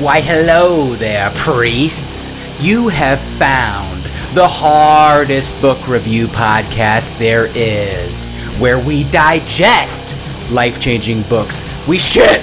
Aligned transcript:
Why, 0.00 0.20
hello 0.20 0.96
there, 0.96 1.30
priests. 1.36 2.34
You 2.62 2.88
have 2.88 3.20
found 3.38 4.02
the 4.34 4.46
hardest 4.46 5.58
book 5.62 5.86
review 5.86 6.26
podcast 6.26 7.16
there 7.18 7.46
is, 7.54 8.30
where 8.58 8.78
we 8.78 9.04
digest 9.04 10.16
life 10.50 10.80
changing 10.80 11.22
books. 11.22 11.62
We 11.86 11.98
shit 11.98 12.42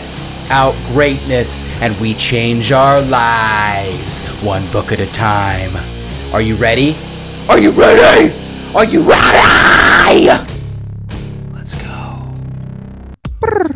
out 0.49 0.75
greatness 0.87 1.65
and 1.81 1.99
we 1.99 2.13
change 2.13 2.71
our 2.71 3.01
lives 3.01 4.25
one 4.41 4.65
book 4.71 4.93
at 4.93 5.01
a 5.01 5.11
time. 5.11 5.75
Are 6.33 6.41
you 6.41 6.55
ready? 6.55 6.95
Are 7.49 7.59
you 7.59 7.71
ready? 7.71 8.33
Are 8.73 8.85
you 8.85 9.03
ready? 9.03 10.27
Let's 11.53 11.75
go. 11.83 12.33
Pop, 13.41 13.70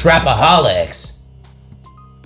Trapaholics. 0.00 1.26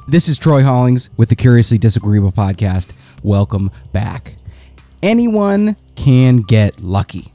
This 0.06 0.28
is 0.28 0.38
Troy 0.38 0.62
Hollings 0.62 1.10
with 1.18 1.28
the 1.28 1.34
Curiously 1.34 1.76
Disagreeable 1.76 2.30
podcast. 2.30 2.92
Welcome 3.24 3.72
back. 3.92 4.36
Anyone 5.02 5.74
can 5.96 6.36
get 6.36 6.84
lucky. 6.84 7.32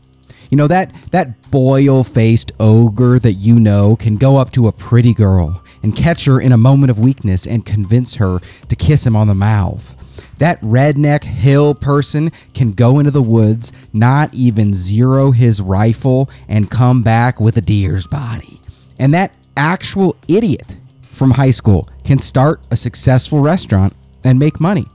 You 0.49 0.55
know 0.55 0.67
that 0.67 0.93
that 1.11 1.51
boil-faced 1.51 2.53
ogre 2.57 3.19
that 3.19 3.33
you 3.33 3.59
know 3.59 3.97
can 3.97 4.15
go 4.15 4.37
up 4.37 4.53
to 4.53 4.69
a 4.69 4.71
pretty 4.71 5.13
girl 5.13 5.61
and 5.83 5.93
catch 5.93 6.23
her 6.23 6.39
in 6.39 6.53
a 6.53 6.57
moment 6.57 6.89
of 6.89 6.99
weakness 6.99 7.45
and 7.45 7.65
convince 7.65 8.15
her 8.15 8.39
to 8.39 8.75
kiss 8.77 9.05
him 9.05 9.17
on 9.17 9.27
the 9.27 9.35
mouth. 9.35 9.93
That 10.37 10.61
redneck 10.61 11.25
hill 11.25 11.75
person 11.75 12.29
can 12.53 12.71
go 12.71 12.99
into 12.99 13.11
the 13.11 13.21
woods, 13.21 13.73
not 13.91 14.33
even 14.33 14.73
zero 14.73 15.31
his 15.31 15.59
rifle, 15.59 16.29
and 16.47 16.71
come 16.71 17.03
back 17.03 17.41
with 17.41 17.57
a 17.57 17.61
deer's 17.61 18.07
body. 18.07 18.55
And 18.99 19.13
that 19.13 19.35
actual 19.57 20.15
idiot 20.27 20.77
from 21.01 21.31
high 21.31 21.51
school 21.51 21.89
can 22.03 22.19
start 22.19 22.65
a 22.71 22.75
successful 22.75 23.39
restaurant 23.39 23.93
and 24.23 24.39
make 24.39 24.59
money 24.59 24.85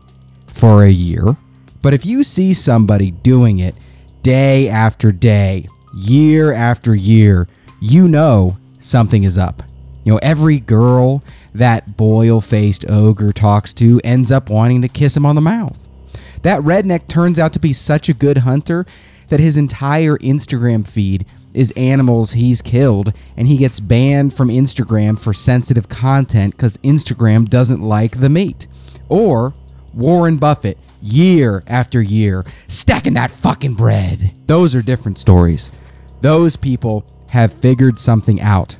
for 0.46 0.84
a 0.84 0.90
year. 0.90 1.36
But 1.82 1.94
if 1.94 2.06
you 2.06 2.24
see 2.24 2.54
somebody 2.54 3.10
doing 3.10 3.58
it 3.58 3.78
day 4.22 4.68
after 4.68 5.12
day, 5.12 5.66
year 5.94 6.52
after 6.52 6.94
year, 6.94 7.46
you 7.80 8.08
know 8.08 8.56
something 8.80 9.24
is 9.24 9.36
up. 9.36 9.62
You 10.04 10.12
know, 10.12 10.20
every 10.22 10.60
girl 10.60 11.22
that 11.54 11.96
boil 11.96 12.40
faced 12.40 12.84
ogre 12.88 13.32
talks 13.32 13.72
to 13.74 14.00
ends 14.02 14.32
up 14.32 14.50
wanting 14.50 14.82
to 14.82 14.88
kiss 14.88 15.16
him 15.16 15.26
on 15.26 15.34
the 15.34 15.40
mouth. 15.40 15.78
That 16.42 16.60
redneck 16.60 17.06
turns 17.06 17.38
out 17.38 17.52
to 17.54 17.60
be 17.60 17.72
such 17.72 18.08
a 18.08 18.14
good 18.14 18.38
hunter 18.38 18.84
that 19.28 19.40
his 19.40 19.56
entire 19.56 20.16
Instagram 20.18 20.86
feed 20.86 21.26
is 21.54 21.72
animals 21.76 22.32
he's 22.32 22.60
killed, 22.60 23.12
and 23.36 23.48
he 23.48 23.56
gets 23.56 23.80
banned 23.80 24.34
from 24.34 24.48
Instagram 24.48 25.18
for 25.18 25.32
sensitive 25.32 25.88
content 25.88 26.56
because 26.56 26.76
Instagram 26.78 27.48
doesn't 27.48 27.80
like 27.80 28.20
the 28.20 28.28
meat. 28.28 28.66
Or 29.08 29.54
Warren 29.94 30.36
Buffett, 30.36 30.78
year 31.00 31.62
after 31.66 32.00
year, 32.00 32.44
stacking 32.66 33.14
that 33.14 33.30
fucking 33.30 33.74
bread. 33.74 34.32
Those 34.46 34.74
are 34.74 34.82
different 34.82 35.18
stories. 35.18 35.70
Those 36.20 36.56
people 36.56 37.04
have 37.30 37.52
figured 37.52 37.98
something 37.98 38.40
out. 38.40 38.76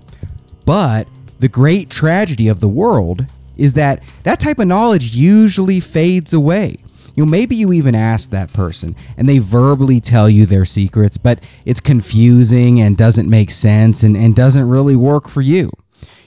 But 0.67 1.07
the 1.39 1.49
great 1.49 1.91
tragedy 1.91 2.49
of 2.49 2.61
the 2.61 2.69
world 2.69 3.27
is 3.57 3.75
that 3.75 4.03
that 4.23 4.41
type 4.41 4.59
of 4.59 4.67
knowledge 4.67 5.15
usually 5.15 5.81
fades 5.81 6.33
away. 6.33 6.77
You 7.15 7.25
know, 7.25 7.31
maybe 7.31 7.55
you 7.55 7.73
even 7.73 7.95
ask 7.95 8.31
that 8.31 8.53
person 8.53 8.97
and 9.17 9.29
they 9.29 9.39
verbally 9.39 10.01
tell 10.01 10.29
you 10.29 10.47
their 10.47 10.65
secrets, 10.65 11.17
but 11.17 11.41
it's 11.65 11.81
confusing 11.81 12.81
and 12.81 12.97
doesn't 12.97 13.29
make 13.31 13.51
sense 13.51 14.03
and, 14.03 14.17
and 14.17 14.35
doesn't 14.35 14.69
really 14.69 14.97
work 14.97 15.29
for 15.29 15.41
you. 15.43 15.71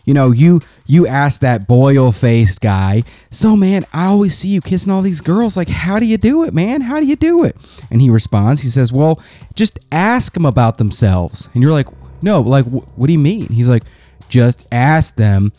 You 0.06 0.14
know, 0.14 0.32
you 0.32 0.62
you 0.86 1.06
ask 1.06 1.42
that 1.42 1.68
boil-faced 1.68 2.62
guy, 2.62 3.04
"So 3.30 3.58
man, 3.58 3.86
I 3.92 4.06
always 4.06 4.38
see 4.38 4.47
you 4.47 4.62
kissing 4.62 4.90
all 4.90 5.02
these 5.02 5.20
girls. 5.20 5.58
Like, 5.58 5.68
how 5.68 6.00
do 6.00 6.06
you 6.06 6.18
do 6.18 6.44
it, 6.46 6.53
man? 6.53 6.80
How 6.80 7.02
do 7.02 7.06
you 7.06 7.18
do 7.18 7.44
it?" 7.44 7.58
And 7.92 8.02
he 8.02 8.09
responds, 8.09 8.62
he 8.62 8.70
says, 8.70 8.94
"Well, 8.94 9.22
just 9.53 9.80
ask 9.92 10.34
them 10.34 10.46
about 10.46 10.78
themselves." 10.78 11.50
And 11.53 11.62
you're 11.62 11.74
like, 11.74 11.88
"No, 12.22 12.40
like 12.40 12.64
wh- 12.66 12.97
what 12.97 13.08
do 13.08 13.12
you 13.12 13.20
mean?" 13.20 13.50
He's 13.50 13.68
like, 13.68 13.84
"Just 14.30 14.66
ask 14.72 15.18
them 15.18 15.52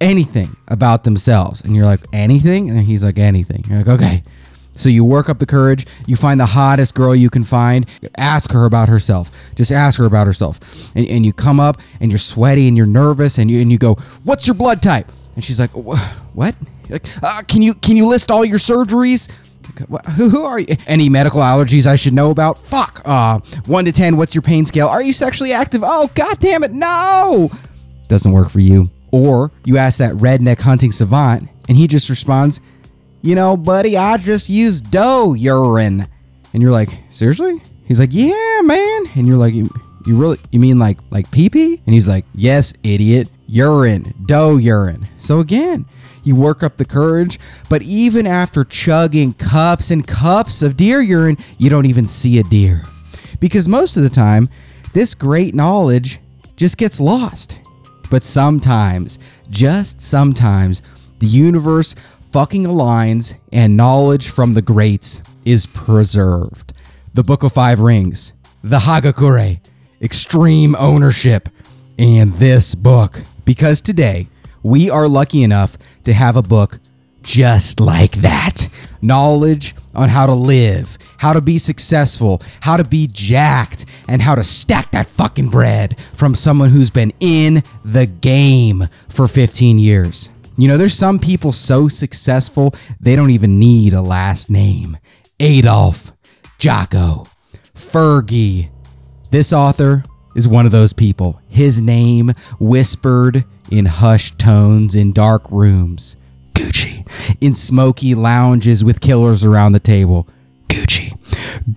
anything 0.00 0.54
about 0.68 1.02
themselves." 1.02 1.60
And 1.62 1.74
you're 1.74 1.84
like, 1.84 2.00
"Anything?" 2.12 2.70
And 2.70 2.86
he's 2.86 3.02
like, 3.02 3.18
"Anything." 3.18 3.64
You're 3.68 3.78
like, 3.78 3.88
"Okay." 3.88 4.22
So 4.72 4.88
you 4.88 5.04
work 5.04 5.28
up 5.28 5.38
the 5.38 5.46
courage, 5.46 5.86
you 6.06 6.16
find 6.16 6.40
the 6.40 6.46
hottest 6.46 6.94
girl 6.94 7.14
you 7.14 7.28
can 7.28 7.44
find, 7.44 7.86
ask 8.16 8.52
her 8.52 8.64
about 8.64 8.88
herself. 8.88 9.30
Just 9.54 9.72
ask 9.72 9.98
her 9.98 10.06
about 10.06 10.26
herself. 10.26 10.60
And, 10.96 11.06
and 11.06 11.26
you 11.26 11.32
come 11.32 11.60
up 11.60 11.80
and 12.00 12.10
you're 12.10 12.18
sweaty 12.18 12.68
and 12.68 12.76
you're 12.76 12.86
nervous 12.86 13.38
and 13.38 13.50
you, 13.50 13.60
and 13.60 13.70
you 13.70 13.78
go, 13.78 13.94
What's 14.24 14.46
your 14.46 14.54
blood 14.54 14.82
type? 14.82 15.10
And 15.34 15.44
she's 15.44 15.58
like, 15.60 15.70
What? 15.70 16.54
Like, 16.88 17.06
uh, 17.22 17.42
can 17.46 17.62
you 17.62 17.74
can 17.74 17.96
you 17.96 18.06
list 18.06 18.30
all 18.30 18.44
your 18.44 18.58
surgeries? 18.58 19.30
Who, 20.16 20.28
who 20.28 20.44
are 20.44 20.58
you? 20.58 20.76
Any 20.88 21.08
medical 21.08 21.40
allergies 21.40 21.86
I 21.86 21.94
should 21.96 22.12
know 22.12 22.30
about? 22.30 22.58
Fuck. 22.58 23.02
Uh, 23.04 23.38
one 23.66 23.84
to 23.84 23.92
ten. 23.92 24.16
What's 24.16 24.34
your 24.34 24.42
pain 24.42 24.66
scale? 24.66 24.88
Are 24.88 25.02
you 25.02 25.12
sexually 25.12 25.52
active? 25.52 25.82
Oh 25.84 26.10
god 26.14 26.40
damn 26.40 26.64
it! 26.64 26.72
No. 26.72 27.50
Doesn't 28.08 28.32
work 28.32 28.50
for 28.50 28.60
you. 28.60 28.86
Or 29.12 29.52
you 29.64 29.76
ask 29.76 29.98
that 29.98 30.14
redneck 30.14 30.60
hunting 30.60 30.90
savant, 30.92 31.48
and 31.68 31.76
he 31.76 31.86
just 31.86 32.08
responds, 32.08 32.60
you 33.22 33.34
know, 33.34 33.56
buddy, 33.56 33.96
I 33.96 34.16
just 34.16 34.48
used 34.48 34.90
doe 34.90 35.34
urine. 35.34 36.06
And 36.52 36.62
you're 36.62 36.72
like, 36.72 36.88
seriously? 37.10 37.60
He's 37.84 38.00
like, 38.00 38.10
yeah, 38.12 38.60
man. 38.62 39.06
And 39.14 39.26
you're 39.26 39.36
like, 39.36 39.54
you, 39.54 39.68
you 40.06 40.16
really, 40.16 40.38
you 40.50 40.60
mean 40.60 40.78
like, 40.78 40.98
like 41.10 41.30
pee 41.30 41.50
pee? 41.50 41.80
And 41.86 41.94
he's 41.94 42.08
like, 42.08 42.24
yes, 42.34 42.72
idiot, 42.82 43.30
urine, 43.46 44.14
doe 44.26 44.56
urine. 44.56 45.06
So 45.18 45.40
again, 45.40 45.86
you 46.24 46.36
work 46.36 46.62
up 46.62 46.76
the 46.76 46.84
courage, 46.84 47.38
but 47.68 47.82
even 47.82 48.26
after 48.26 48.64
chugging 48.64 49.32
cups 49.34 49.90
and 49.90 50.06
cups 50.06 50.62
of 50.62 50.76
deer 50.76 51.00
urine, 51.00 51.36
you 51.58 51.70
don't 51.70 51.86
even 51.86 52.06
see 52.06 52.38
a 52.38 52.42
deer. 52.44 52.82
Because 53.38 53.68
most 53.68 53.96
of 53.96 54.02
the 54.02 54.10
time, 54.10 54.48
this 54.92 55.14
great 55.14 55.54
knowledge 55.54 56.20
just 56.56 56.76
gets 56.76 57.00
lost. 57.00 57.58
But 58.10 58.24
sometimes, 58.24 59.18
just 59.50 60.00
sometimes, 60.00 60.82
the 61.20 61.26
universe 61.26 61.94
fucking 62.30 62.64
aligns 62.64 63.34
and 63.52 63.76
knowledge 63.76 64.30
from 64.30 64.54
the 64.54 64.62
greats 64.62 65.22
is 65.44 65.66
preserved. 65.66 66.72
The 67.14 67.24
Book 67.24 67.42
of 67.42 67.52
Five 67.52 67.80
Rings, 67.80 68.32
the 68.62 68.78
Hagakure, 68.78 69.58
extreme 70.00 70.76
ownership, 70.76 71.48
and 71.98 72.32
this 72.34 72.74
book. 72.74 73.22
Because 73.44 73.80
today, 73.80 74.28
we 74.62 74.90
are 74.90 75.08
lucky 75.08 75.42
enough 75.42 75.76
to 76.04 76.12
have 76.12 76.36
a 76.36 76.42
book 76.42 76.78
just 77.22 77.80
like 77.80 78.12
that. 78.16 78.68
Knowledge 79.02 79.74
on 79.94 80.08
how 80.08 80.26
to 80.26 80.34
live, 80.34 80.98
how 81.18 81.32
to 81.32 81.40
be 81.40 81.58
successful, 81.58 82.40
how 82.60 82.76
to 82.76 82.84
be 82.84 83.08
jacked, 83.08 83.86
and 84.08 84.22
how 84.22 84.34
to 84.36 84.44
stack 84.44 84.92
that 84.92 85.08
fucking 85.08 85.48
bread 85.48 85.98
from 86.00 86.34
someone 86.34 86.70
who's 86.70 86.90
been 86.90 87.12
in 87.18 87.62
the 87.84 88.06
game 88.06 88.84
for 89.08 89.26
15 89.26 89.78
years. 89.78 90.30
You 90.60 90.68
know, 90.68 90.76
there's 90.76 90.92
some 90.92 91.18
people 91.18 91.52
so 91.52 91.88
successful, 91.88 92.74
they 93.00 93.16
don't 93.16 93.30
even 93.30 93.58
need 93.58 93.94
a 93.94 94.02
last 94.02 94.50
name. 94.50 94.98
Adolf, 95.40 96.12
Jocko, 96.58 97.24
Fergie. 97.74 98.68
This 99.30 99.54
author 99.54 100.02
is 100.36 100.46
one 100.46 100.66
of 100.66 100.72
those 100.72 100.92
people. 100.92 101.40
His 101.48 101.80
name 101.80 102.34
whispered 102.58 103.46
in 103.70 103.86
hushed 103.86 104.38
tones 104.38 104.94
in 104.94 105.14
dark 105.14 105.50
rooms. 105.50 106.16
Gucci. 106.52 107.06
In 107.40 107.54
smoky 107.54 108.14
lounges 108.14 108.84
with 108.84 109.00
killers 109.00 109.46
around 109.46 109.72
the 109.72 109.80
table. 109.80 110.28
Gucci. 110.68 111.18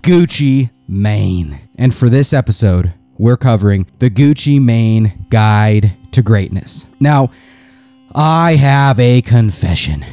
Gucci 0.02 0.68
Mane. 0.88 1.58
And 1.78 1.94
for 1.94 2.10
this 2.10 2.34
episode, 2.34 2.92
we're 3.16 3.38
covering 3.38 3.86
the 3.98 4.10
Gucci 4.10 4.60
Mane 4.60 5.26
Guide 5.30 5.96
to 6.12 6.20
Greatness. 6.20 6.86
Now, 7.00 7.30
I 8.14 8.54
have 8.54 9.00
a 9.00 9.22
confession. 9.22 10.04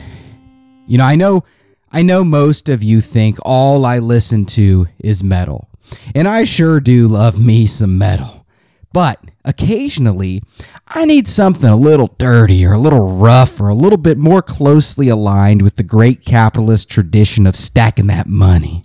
You 0.88 0.98
know, 0.98 1.04
I 1.04 1.16
know 1.16 1.44
I 1.92 2.02
know 2.02 2.24
most 2.24 2.68
of 2.68 2.82
you 2.82 3.00
think 3.00 3.38
all 3.44 3.86
I 3.86 4.00
listen 4.00 4.46
to 4.48 4.88
is 4.98 5.24
metal. 5.24 5.70
And 6.16 6.28
I 6.28 6.46
sure 6.46 6.80
do 6.80 7.08
love 7.08 7.40
me 7.40 7.68
some 7.68 7.98
metal. 7.98 8.46
But 8.94 9.20
occasionally, 9.46 10.42
I 10.88 11.06
need 11.06 11.28
something 11.28 11.70
a 11.70 11.76
little 11.76 12.16
dirty 12.18 12.66
or 12.66 12.74
a 12.74 12.80
little 12.80 13.18
rough 13.18 13.60
or 13.60 13.68
a 13.68 13.76
little 13.76 13.98
bit 13.98 14.18
more 14.18 14.42
closely 14.42 15.10
aligned 15.10 15.62
with 15.62 15.76
the 15.76 15.84
great 15.84 16.26
capitalist 16.26 16.90
tradition 16.90 17.46
of 17.46 17.56
stacking 17.56 18.08
that 18.08 18.28
money. 18.28 18.84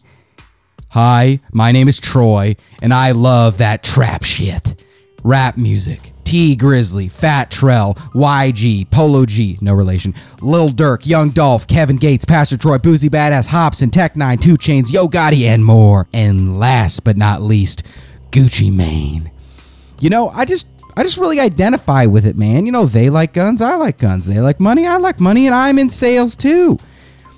Hi, 0.91 1.41
my 1.53 1.73
name 1.73 1.89
is 1.89 1.99
Troy, 1.99 2.57
and 2.83 2.93
I 2.93 3.13
love 3.13 3.59
that 3.59 3.83
trap 3.83 4.25
shit. 4.25 4.85
Rap 5.23 5.57
music. 5.57 6.13
Tee 6.26 6.56
Grizzley, 6.56 7.11
Fat 7.11 7.50
Trel, 7.50 7.94
YG, 8.14 8.90
Polo 8.90 9.25
G, 9.25 9.56
no 9.62 9.73
relation, 9.73 10.12
Lil 10.43 10.69
Durk, 10.70 11.06
Young 11.06 11.31
Dolph, 11.31 11.67
Kevin 11.69 11.96
Gates, 11.96 12.25
Pastor 12.25 12.56
Troy, 12.56 12.78
Boosie 12.78 13.08
Badazz, 13.08 13.46
Hobson, 13.46 13.90
Tech 13.90 14.14
N9ne, 14.14 14.40
2 14.40 14.56
Chainz, 14.56 14.93
Yo 14.93 15.06
Gotti, 15.06 15.44
and 15.46 15.64
more. 15.64 16.08
And 16.12 16.58
last 16.58 17.05
but 17.05 17.17
not 17.17 17.43
least, 17.43 17.84
Gucci 18.32 18.75
Mane. 18.75 19.31
you 20.00 20.11
know, 20.11 20.28
I 20.31 20.44
just 20.44 20.67
I 20.96 21.02
just 21.02 21.17
really 21.19 21.38
identify 21.38 22.06
with 22.06 22.26
it, 22.26 22.37
man. 22.37 22.67
You 22.67 22.72
know, 22.72 22.87
they 22.87 23.08
like 23.11 23.32
guns, 23.32 23.62
I 23.62 23.76
like 23.76 23.99
guns. 23.99 24.26
They 24.26 24.40
like 24.40 24.61
money, 24.61 24.87
I 24.87 24.96
like 24.96 25.20
money, 25.20 25.46
and 25.46 25.55
I'm 25.55 25.79
in 25.79 25.90
sales 25.90 26.34
too. 26.37 26.79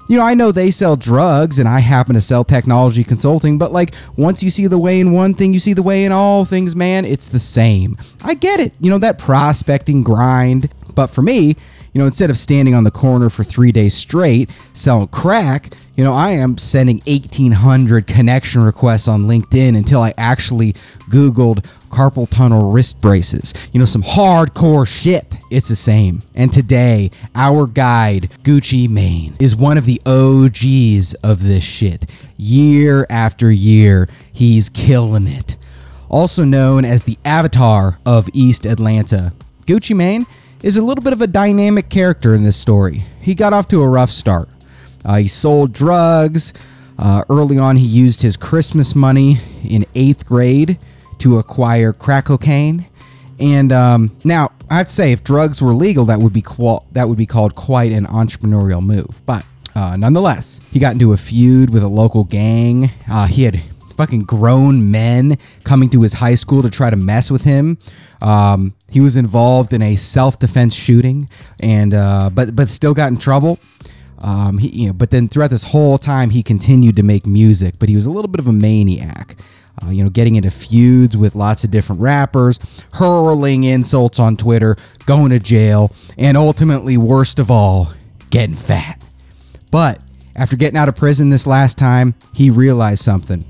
You 0.08 0.16
know, 0.16 0.25
I 0.25 0.32
know 0.32 0.52
they 0.52 0.70
sell 0.70 0.96
drugs 0.96 1.58
and 1.58 1.69
I 1.69 1.81
happen 1.81 2.14
to 2.14 2.20
sell 2.20 2.43
technology 2.43 3.05
consulting, 3.05 3.58
but 3.58 3.72
like 3.72 3.94
once 4.16 4.43
you 4.43 4.50
see 4.50 4.66
the 4.66 4.78
way 4.78 5.00
in 5.00 5.12
one 5.12 5.34
thing, 5.34 5.52
you 5.52 5.60
see 5.60 5.75
the 5.75 5.82
way 5.82 6.05
in 6.06 6.12
all 6.12 6.46
things, 6.46 6.75
man. 6.75 7.05
It's 7.05 7.28
the 7.28 7.38
same. 7.38 7.94
I 8.22 8.32
get 8.32 8.58
it. 8.58 8.75
You 8.81 8.90
know, 8.90 8.99
that 8.99 9.19
prospecting 9.19 10.02
grind. 10.02 10.72
But 10.94 11.08
for 11.08 11.20
me, 11.20 11.56
you 11.93 12.00
know, 12.00 12.06
instead 12.06 12.31
of 12.31 12.38
standing 12.38 12.75
on 12.75 12.84
the 12.84 12.90
corner 12.90 13.28
for 13.28 13.44
three 13.44 13.70
days 13.70 13.93
straight 13.93 14.50
selling 14.72 15.08
crack, 15.08 15.70
you 15.96 16.05
know, 16.05 16.14
I 16.14 16.31
am 16.31 16.56
sending 16.58 17.02
1,800 17.06 18.06
connection 18.06 18.62
requests 18.62 19.08
on 19.08 19.22
LinkedIn 19.22 19.76
until 19.76 20.00
I 20.00 20.14
actually 20.16 20.72
Googled 21.10 21.66
carpal 21.88 22.29
tunnel 22.29 22.70
wrist 22.70 23.00
braces. 23.00 23.55
You 23.73 23.81
know, 23.81 23.87
some 23.87 24.02
hardcore 24.02 24.87
shit. 24.87 25.37
It's 25.50 25.69
the 25.69 25.76
same. 25.76 26.20
And 26.35 26.52
today, 26.52 27.11
our 27.35 27.67
guide, 27.67 28.31
Gucci 28.43 28.88
Mane, 28.88 29.37
is 29.38 29.56
one 29.56 29.79
of 29.79 29.85
the 29.87 30.00
OGs 30.06 31.14
of 31.14 31.43
this 31.43 31.64
shit. 31.64 32.05
Year 32.37 33.06
after 33.11 33.50
year, 33.50 34.08
he's 34.32 34.69
killing 34.69 35.26
it. 35.26 35.56
Also 36.08 36.44
known 36.44 36.85
as 36.85 37.02
the 37.02 37.19
avatar 37.25 37.99
of 38.06 38.29
East 38.32 38.64
Atlanta, 38.64 39.32
Gucci 39.67 39.94
Mane 39.94 40.26
is 40.62 40.76
a 40.76 40.82
little 40.82 41.05
bit 41.05 41.12
of 41.12 41.20
a 41.20 41.26
dynamic 41.26 41.88
character 41.88 42.34
in 42.34 42.43
this 42.43 42.56
story. 42.56 43.02
He 43.23 43.34
got 43.34 43.52
off 43.52 43.69
to 43.69 43.82
a 43.82 43.88
rough 43.88 44.11
start. 44.11 44.49
Uh, 45.05 45.17
he 45.17 45.29
sold 45.29 45.73
drugs. 45.73 46.52
Uh, 46.99 47.23
early 47.31 47.58
on, 47.58 47.76
he 47.76 47.87
used 47.87 48.23
his 48.23 48.37
Christmas 48.37 48.94
money 48.94 49.38
in 49.62 49.84
eighth 49.94 50.26
grade 50.26 50.79
to 51.19 51.38
acquire 51.38 51.93
crack 51.93 52.26
cocaine. 52.26 52.87
And 53.41 53.73
um, 53.73 54.17
now, 54.25 54.50
I'd 54.70 54.88
say 54.88 55.12
if 55.12 55.23
drugs 55.23 55.62
were 55.62 55.75
legal, 55.75 56.05
that 56.06 56.19
would 56.19 56.32
be 56.32 56.43
qual- 56.43 56.87
that 56.93 57.09
would 57.09 57.19
be 57.19 57.26
called 57.26 57.55
quite 57.55 57.93
an 57.93 58.06
entrepreneurial 58.06 58.82
move. 58.82 59.23
But 59.26 59.47
uh, 59.75 59.97
nonetheless, 59.97 60.61
he 60.73 60.79
got 60.79 60.93
into 60.93 61.12
a 61.12 61.17
feud 61.17 61.70
with 61.70 61.82
a 61.82 61.88
local 61.88 62.25
gang. 62.25 62.91
Uh, 63.09 63.26
he 63.26 63.44
had 63.44 63.62
fucking 63.97 64.25
grown 64.25 64.91
men 64.91 65.37
coming 65.65 65.88
to 65.91 66.03
his 66.03 66.15
high 66.15 66.35
school 66.37 66.62
to 66.62 66.70
try 66.70 66.91
to 66.91 66.97
mess 66.97 67.31
with 67.31 67.43
him. 67.43 67.79
Um, 68.23 68.75
he 68.91 69.00
was 69.00 69.17
involved 69.17 69.73
in 69.73 69.82
a 69.82 69.97
self-defense 69.97 70.75
shooting, 70.75 71.29
and 71.61 71.94
uh, 71.94 72.31
but 72.32 72.56
but 72.56 72.69
still 72.69 72.94
got 72.94 73.09
in 73.12 73.19
trouble. 73.19 73.59
Um, 74.20 74.59
he, 74.59 74.69
you 74.69 74.87
know, 74.88 74.93
but 74.93 75.11
then 75.11 75.29
throughout 75.29 75.50
this 75.50 75.62
whole 75.62 75.99
time, 75.99 76.31
he 76.31 76.43
continued 76.43 76.97
to 76.97 77.05
make 77.05 77.26
music. 77.26 77.75
But 77.79 77.88
he 77.88 77.94
was 77.94 78.06
a 78.06 78.11
little 78.11 78.29
bit 78.29 78.41
of 78.41 78.49
a 78.49 78.53
maniac. 78.53 79.37
Uh, 79.83 79.91
you 79.91 80.03
know, 80.03 80.11
getting 80.11 80.37
into 80.37 80.51
feuds 80.51 81.17
with 81.17 81.35
lots 81.35 81.63
of 81.65 81.71
different 81.71 82.03
rappers, 82.03 82.59
hurling 82.95 83.65
insults 83.65 84.19
on 84.19 84.37
Twitter, 84.37 84.77
going 85.07 85.31
to 85.31 85.39
jail, 85.39 85.93
and 86.17 86.37
ultimately, 86.37 86.97
worst 86.97 87.39
of 87.39 87.51
all, 87.51 87.93
getting 88.31 88.57
fat. 88.57 89.05
But 89.71 90.03
after 90.37 90.57
getting 90.57 90.79
out 90.79 90.89
of 90.89 90.97
prison 90.97 91.31
this 91.31 91.47
last 91.47 91.79
time, 91.79 92.15
he 92.33 92.51
realized 92.51 93.05
something. 93.05 93.45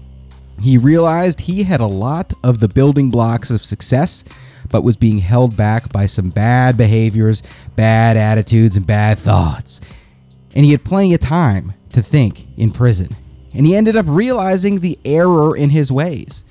He 0.60 0.76
realized 0.76 1.40
he 1.40 1.62
had 1.62 1.80
a 1.80 1.86
lot 1.86 2.32
of 2.42 2.60
the 2.60 2.68
building 2.68 3.10
blocks 3.10 3.50
of 3.50 3.64
success, 3.64 4.24
but 4.70 4.82
was 4.82 4.96
being 4.96 5.18
held 5.18 5.56
back 5.56 5.92
by 5.92 6.06
some 6.06 6.30
bad 6.30 6.76
behaviors, 6.76 7.42
bad 7.76 8.16
attitudes, 8.16 8.76
and 8.76 8.86
bad 8.86 9.18
thoughts. 9.18 9.80
And 10.54 10.64
he 10.64 10.72
had 10.72 10.84
plenty 10.84 11.14
of 11.14 11.20
time 11.20 11.74
to 11.90 12.02
think 12.02 12.46
in 12.56 12.72
prison. 12.72 13.08
And 13.58 13.66
he 13.66 13.76
ended 13.76 13.96
up 13.96 14.06
realizing 14.08 14.80
the 14.80 14.98
error 15.04 15.54
in 15.54 15.68
his 15.68 15.92
ways. 15.92 16.44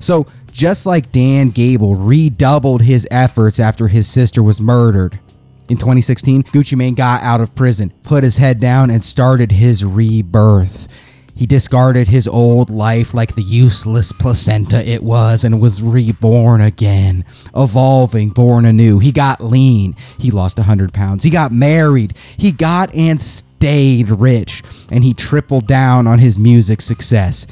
So, 0.00 0.26
just 0.50 0.86
like 0.86 1.12
Dan 1.12 1.50
Gable 1.50 1.94
redoubled 1.94 2.82
his 2.82 3.06
efforts 3.10 3.60
after 3.60 3.88
his 3.88 4.08
sister 4.08 4.42
was 4.42 4.60
murdered, 4.60 5.20
in 5.68 5.76
2016, 5.76 6.44
Gucci 6.44 6.76
Mane 6.76 6.94
got 6.94 7.22
out 7.22 7.40
of 7.40 7.54
prison, 7.54 7.92
put 8.04 8.22
his 8.22 8.36
head 8.36 8.60
down, 8.60 8.88
and 8.88 9.02
started 9.02 9.52
his 9.52 9.84
rebirth. 9.84 10.86
He 11.34 11.44
discarded 11.44 12.08
his 12.08 12.26
old 12.26 12.70
life 12.70 13.12
like 13.12 13.34
the 13.34 13.42
useless 13.42 14.10
placenta 14.12 14.88
it 14.88 15.02
was 15.02 15.44
and 15.44 15.60
was 15.60 15.82
reborn 15.82 16.62
again, 16.62 17.26
evolving, 17.54 18.30
born 18.30 18.64
anew. 18.64 19.00
He 19.00 19.12
got 19.12 19.42
lean. 19.42 19.96
He 20.18 20.30
lost 20.30 20.56
100 20.56 20.94
pounds. 20.94 21.24
He 21.24 21.30
got 21.30 21.52
married. 21.52 22.14
He 22.38 22.52
got 22.52 22.94
and 22.94 23.20
stayed 23.66 24.10
rich. 24.10 24.62
And 24.92 25.02
he 25.02 25.12
tripled 25.12 25.66
down 25.66 26.06
on 26.06 26.20
his 26.20 26.38
music 26.38 26.80
success. 26.80 27.48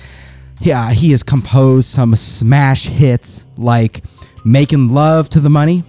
Yeah, 0.61 0.93
he 0.93 1.11
has 1.11 1.25
composed 1.25 1.89
some 1.89 2.15
smash 2.15 2.87
hits 2.87 3.47
like 3.57 4.05
Making 4.45 4.95
Love 4.95 5.29
to 5.31 5.41
the 5.41 5.51
Money, 5.51 5.83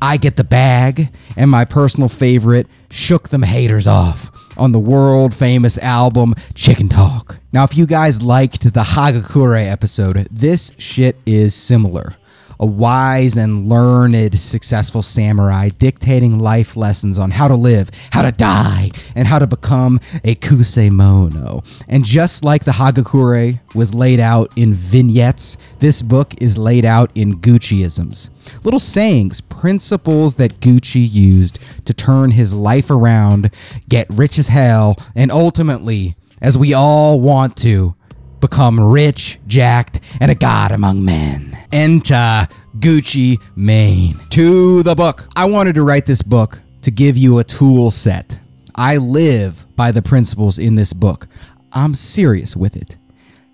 I 0.00 0.16
Get 0.16 0.36
the 0.36 0.44
Bag, 0.44 1.10
and 1.36 1.50
my 1.50 1.66
personal 1.66 2.08
favorite, 2.08 2.66
Shook 2.90 3.28
Them 3.28 3.42
Haters 3.42 3.86
Off 3.86 4.30
on 4.56 4.72
the 4.72 4.78
world 4.78 5.34
famous 5.34 5.76
album 5.76 6.34
Chicken 6.54 6.88
Talk. 6.88 7.38
Now, 7.52 7.64
if 7.64 7.76
you 7.76 7.84
guys 7.84 8.22
liked 8.22 8.62
the 8.62 8.82
Hagakure 8.82 9.70
episode, 9.70 10.28
this 10.30 10.72
shit 10.78 11.16
is 11.26 11.54
similar. 11.54 12.12
A 12.60 12.66
wise 12.66 13.36
and 13.36 13.68
learned, 13.68 14.38
successful 14.38 15.02
samurai 15.02 15.68
dictating 15.68 16.38
life 16.40 16.76
lessons 16.76 17.18
on 17.18 17.30
how 17.30 17.48
to 17.48 17.54
live, 17.54 17.90
how 18.10 18.22
to 18.22 18.32
die, 18.32 18.90
and 19.14 19.28
how 19.28 19.38
to 19.38 19.46
become 19.46 20.00
a 20.24 20.34
kusemono. 20.36 21.64
And 21.88 22.04
just 22.04 22.44
like 22.44 22.64
the 22.64 22.72
Hagakure 22.72 23.60
was 23.74 23.94
laid 23.94 24.18
out 24.18 24.52
in 24.56 24.74
vignettes, 24.74 25.56
this 25.78 26.02
book 26.02 26.34
is 26.40 26.58
laid 26.58 26.84
out 26.84 27.10
in 27.14 27.38
Gucciisms. 27.40 28.30
Little 28.64 28.80
sayings, 28.80 29.40
principles 29.40 30.34
that 30.34 30.60
Gucci 30.60 31.06
used 31.08 31.58
to 31.84 31.94
turn 31.94 32.32
his 32.32 32.54
life 32.54 32.90
around, 32.90 33.50
get 33.88 34.06
rich 34.10 34.38
as 34.38 34.48
hell, 34.48 34.96
and 35.14 35.30
ultimately, 35.30 36.14
as 36.40 36.56
we 36.56 36.72
all 36.72 37.20
want 37.20 37.56
to, 37.58 37.94
become 38.40 38.80
rich, 38.80 39.38
jacked, 39.46 40.00
and 40.20 40.30
a 40.30 40.34
god 40.34 40.72
among 40.72 41.04
men. 41.04 41.58
Enter 41.72 42.48
Gucci 42.78 43.40
Mane. 43.56 44.18
To 44.30 44.82
the 44.82 44.94
book. 44.94 45.28
I 45.36 45.46
wanted 45.46 45.74
to 45.74 45.82
write 45.82 46.06
this 46.06 46.22
book 46.22 46.60
to 46.82 46.90
give 46.90 47.16
you 47.16 47.38
a 47.38 47.44
tool 47.44 47.90
set. 47.90 48.38
I 48.74 48.96
live 48.98 49.66
by 49.76 49.90
the 49.90 50.02
principles 50.02 50.58
in 50.58 50.76
this 50.76 50.92
book. 50.92 51.26
I'm 51.72 51.94
serious 51.94 52.56
with 52.56 52.76
it. 52.76 52.96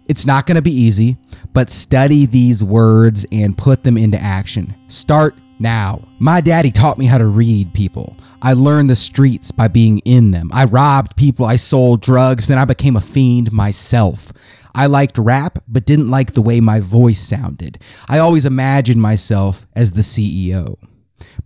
It's 0.07 0.27
not 0.27 0.47
going 0.47 0.57
to 0.57 0.63
be 0.63 0.71
easy, 0.71 1.17
but 1.53 1.71
study 1.71 2.27
these 2.27 2.63
words 2.63 3.25
and 3.33 3.57
put 3.57 3.85
them 3.85 3.97
into 3.97 4.19
action. 4.19 4.75
Start 4.89 5.35
now. 5.59 6.07
My 6.19 6.41
daddy 6.41 6.71
taught 6.71 6.99
me 6.99 7.07
how 7.07 7.19
to 7.19 7.27
read 7.27 7.73
people. 7.73 8.17
I 8.43 8.53
learned 8.53 8.91
the 8.91 8.97
streets 8.97 9.51
by 9.51 9.69
being 9.69 10.01
in 10.01 10.31
them. 10.31 10.51
I 10.53 10.65
robbed 10.65 11.17
people, 11.17 11.47
I 11.47 11.57
sold 11.57 12.03
drugs, 12.03 12.49
then 12.49 12.59
I 12.59 12.67
became 12.67 12.97
a 12.97 13.01
fiend 13.01 13.53
myself. 13.53 14.33
I 14.75 14.87
liked 14.87 15.19
rap, 15.19 15.59
but 15.69 15.87
didn't 15.87 16.11
like 16.11 16.33
the 16.33 16.43
way 16.43 16.61
my 16.61 16.81
voice 16.81 17.21
sounded. 17.21 17.79
I 18.09 18.19
always 18.19 18.45
imagined 18.45 19.01
myself 19.01 19.67
as 19.75 19.93
the 19.93 20.03
CEO. 20.03 20.77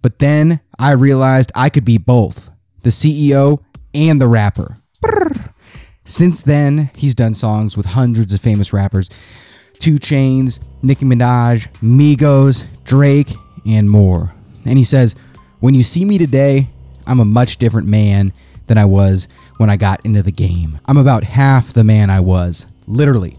But 0.03 0.19
then 0.19 0.61
I 0.79 0.93
realized 0.93 1.53
I 1.55 1.69
could 1.69 1.85
be 1.85 1.99
both 1.99 2.51
the 2.83 2.91
CEO 2.91 3.63
and 3.95 4.21
the 4.21 4.29
rapper. 4.29 4.79
Brrr. 5.05 5.53
Since 6.05 6.43
then, 6.43 6.91
he's 6.97 7.15
done 7.15 7.35
songs 7.35 7.77
with 7.77 7.87
hundreds 7.87 8.33
of 8.33 8.41
famous 8.41 8.73
rappers 8.73 9.11
2 9.81 9.97
Chainz, 9.97 10.59
Nicki 10.83 11.05
Minaj, 11.05 11.69
Migos, 11.81 12.65
Drake, 12.85 13.31
and 13.67 13.91
more. 13.91 14.33
And 14.65 14.79
he 14.79 14.85
says, 14.85 15.15
When 15.61 15.75
you 15.75 15.83
see 15.83 16.05
me 16.05 16.19
today, 16.19 16.69
I'm 17.07 17.21
a 17.21 17.25
much 17.25 17.59
different 17.59 17.89
man 17.89 18.33
than 18.67 18.79
I 18.79 18.85
was 18.85 19.29
when 19.59 19.71
I 19.71 19.77
got 19.77 20.05
into 20.05 20.23
the 20.23 20.33
game. 20.33 20.79
I'm 20.87 20.97
about 20.97 21.25
half 21.25 21.73
the 21.73 21.85
man 21.85 22.11
I 22.11 22.21
was, 22.21 22.67
literally. 22.89 23.35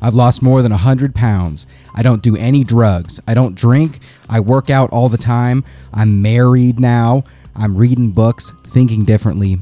I've 0.00 0.14
lost 0.14 0.42
more 0.42 0.62
than 0.62 0.72
100 0.72 1.14
pounds. 1.14 1.66
I 1.94 2.02
don't 2.02 2.22
do 2.22 2.36
any 2.36 2.62
drugs. 2.62 3.20
I 3.26 3.34
don't 3.34 3.56
drink. 3.56 3.98
I 4.28 4.40
work 4.40 4.70
out 4.70 4.90
all 4.90 5.08
the 5.08 5.18
time. 5.18 5.64
I'm 5.92 6.22
married 6.22 6.78
now. 6.78 7.24
I'm 7.56 7.76
reading 7.76 8.12
books, 8.12 8.52
thinking 8.68 9.04
differently. 9.04 9.58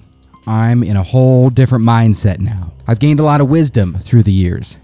I'm 0.46 0.82
in 0.82 0.96
a 0.96 1.02
whole 1.02 1.50
different 1.50 1.84
mindset 1.84 2.38
now. 2.38 2.72
I've 2.86 3.00
gained 3.00 3.20
a 3.20 3.24
lot 3.24 3.40
of 3.40 3.48
wisdom 3.48 3.94
through 3.94 4.24
the 4.24 4.32
years. 4.32 4.76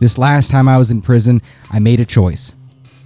This 0.00 0.18
last 0.18 0.50
time 0.50 0.68
I 0.68 0.78
was 0.78 0.90
in 0.90 1.00
prison, 1.00 1.40
I 1.70 1.78
made 1.78 2.00
a 2.00 2.04
choice. 2.04 2.54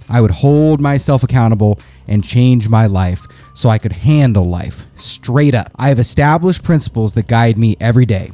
I 0.09 0.21
would 0.21 0.31
hold 0.31 0.81
myself 0.81 1.23
accountable 1.23 1.79
and 2.07 2.23
change 2.23 2.67
my 2.69 2.87
life 2.87 3.25
so 3.53 3.69
I 3.69 3.77
could 3.77 3.93
handle 3.93 4.45
life 4.45 4.87
straight 4.97 5.55
up. 5.55 5.71
I 5.75 5.89
have 5.89 5.99
established 5.99 6.63
principles 6.63 7.13
that 7.13 7.27
guide 7.27 7.57
me 7.57 7.77
every 7.79 8.05
day. 8.05 8.31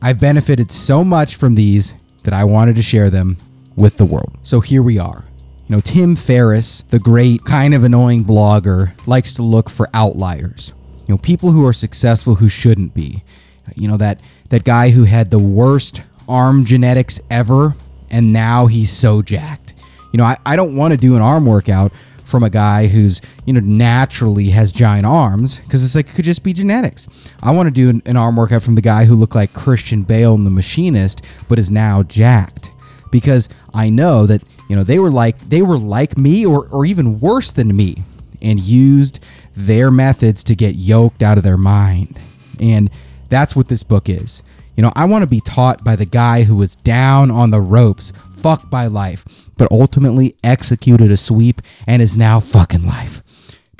I've 0.00 0.18
benefited 0.18 0.72
so 0.72 1.04
much 1.04 1.36
from 1.36 1.54
these 1.54 1.94
that 2.24 2.34
I 2.34 2.44
wanted 2.44 2.76
to 2.76 2.82
share 2.82 3.10
them 3.10 3.36
with 3.76 3.96
the 3.96 4.04
world. 4.04 4.36
So 4.42 4.60
here 4.60 4.82
we 4.82 4.98
are. 4.98 5.24
You 5.68 5.76
know, 5.76 5.80
Tim 5.80 6.16
Ferriss, 6.16 6.82
the 6.82 6.98
great 6.98 7.44
kind 7.44 7.74
of 7.74 7.84
annoying 7.84 8.24
blogger, 8.24 8.92
likes 9.06 9.34
to 9.34 9.42
look 9.42 9.70
for 9.70 9.88
outliers. 9.94 10.72
You 11.06 11.14
know, 11.14 11.18
people 11.18 11.52
who 11.52 11.66
are 11.66 11.72
successful 11.72 12.34
who 12.34 12.48
shouldn't 12.48 12.94
be. 12.94 13.22
You 13.76 13.88
know, 13.88 13.96
that 13.96 14.22
that 14.50 14.64
guy 14.64 14.90
who 14.90 15.04
had 15.04 15.30
the 15.30 15.38
worst 15.38 16.02
arm 16.28 16.64
genetics 16.64 17.20
ever 17.30 17.74
and 18.12 18.32
now 18.32 18.66
he's 18.66 18.92
so 18.92 19.22
jacked. 19.22 19.74
You 20.12 20.18
know, 20.18 20.24
I, 20.24 20.36
I 20.44 20.56
don't 20.56 20.76
want 20.76 20.92
to 20.92 20.98
do 20.98 21.16
an 21.16 21.22
arm 21.22 21.46
workout 21.46 21.92
from 22.32 22.42
a 22.42 22.50
guy 22.50 22.88
who's 22.88 23.20
you 23.44 23.52
know 23.52 23.60
naturally 23.60 24.48
has 24.48 24.72
giant 24.72 25.06
arms 25.06 25.58
because 25.58 25.84
it's 25.84 25.94
like 25.94 26.08
it 26.08 26.14
could 26.14 26.24
just 26.24 26.42
be 26.42 26.52
genetics. 26.52 27.06
I 27.42 27.52
want 27.52 27.68
to 27.68 27.72
do 27.72 27.90
an, 27.90 28.02
an 28.06 28.16
arm 28.16 28.34
workout 28.34 28.62
from 28.62 28.74
the 28.74 28.80
guy 28.80 29.04
who 29.04 29.14
looked 29.14 29.36
like 29.36 29.52
Christian 29.52 30.02
Bale 30.02 30.34
in 30.34 30.44
The 30.44 30.50
Machinist, 30.50 31.22
but 31.48 31.58
is 31.58 31.70
now 31.70 32.02
jacked 32.02 32.70
because 33.10 33.48
I 33.74 33.90
know 33.90 34.26
that 34.26 34.42
you 34.68 34.74
know 34.74 34.82
they 34.82 34.98
were 34.98 35.10
like 35.10 35.38
they 35.38 35.62
were 35.62 35.78
like 35.78 36.16
me 36.16 36.44
or 36.44 36.66
or 36.68 36.86
even 36.86 37.18
worse 37.18 37.52
than 37.52 37.76
me 37.76 37.96
and 38.40 38.58
used 38.58 39.22
their 39.54 39.90
methods 39.90 40.42
to 40.44 40.56
get 40.56 40.74
yoked 40.74 41.22
out 41.22 41.36
of 41.36 41.44
their 41.44 41.58
mind. 41.58 42.18
And 42.58 42.90
that's 43.28 43.54
what 43.54 43.68
this 43.68 43.82
book 43.82 44.08
is. 44.08 44.42
You 44.76 44.82
know, 44.82 44.92
I 44.96 45.04
want 45.04 45.22
to 45.22 45.28
be 45.28 45.40
taught 45.40 45.84
by 45.84 45.96
the 45.96 46.06
guy 46.06 46.44
who 46.44 46.56
was 46.56 46.74
down 46.74 47.30
on 47.30 47.50
the 47.50 47.60
ropes, 47.60 48.12
fucked 48.42 48.70
by 48.70 48.86
life, 48.86 49.24
but 49.56 49.70
ultimately 49.70 50.34
executed 50.42 51.10
a 51.10 51.16
sweep 51.16 51.62
and 51.86 52.02
is 52.02 52.16
now 52.16 52.40
fucking 52.40 52.86
life. 52.86 53.22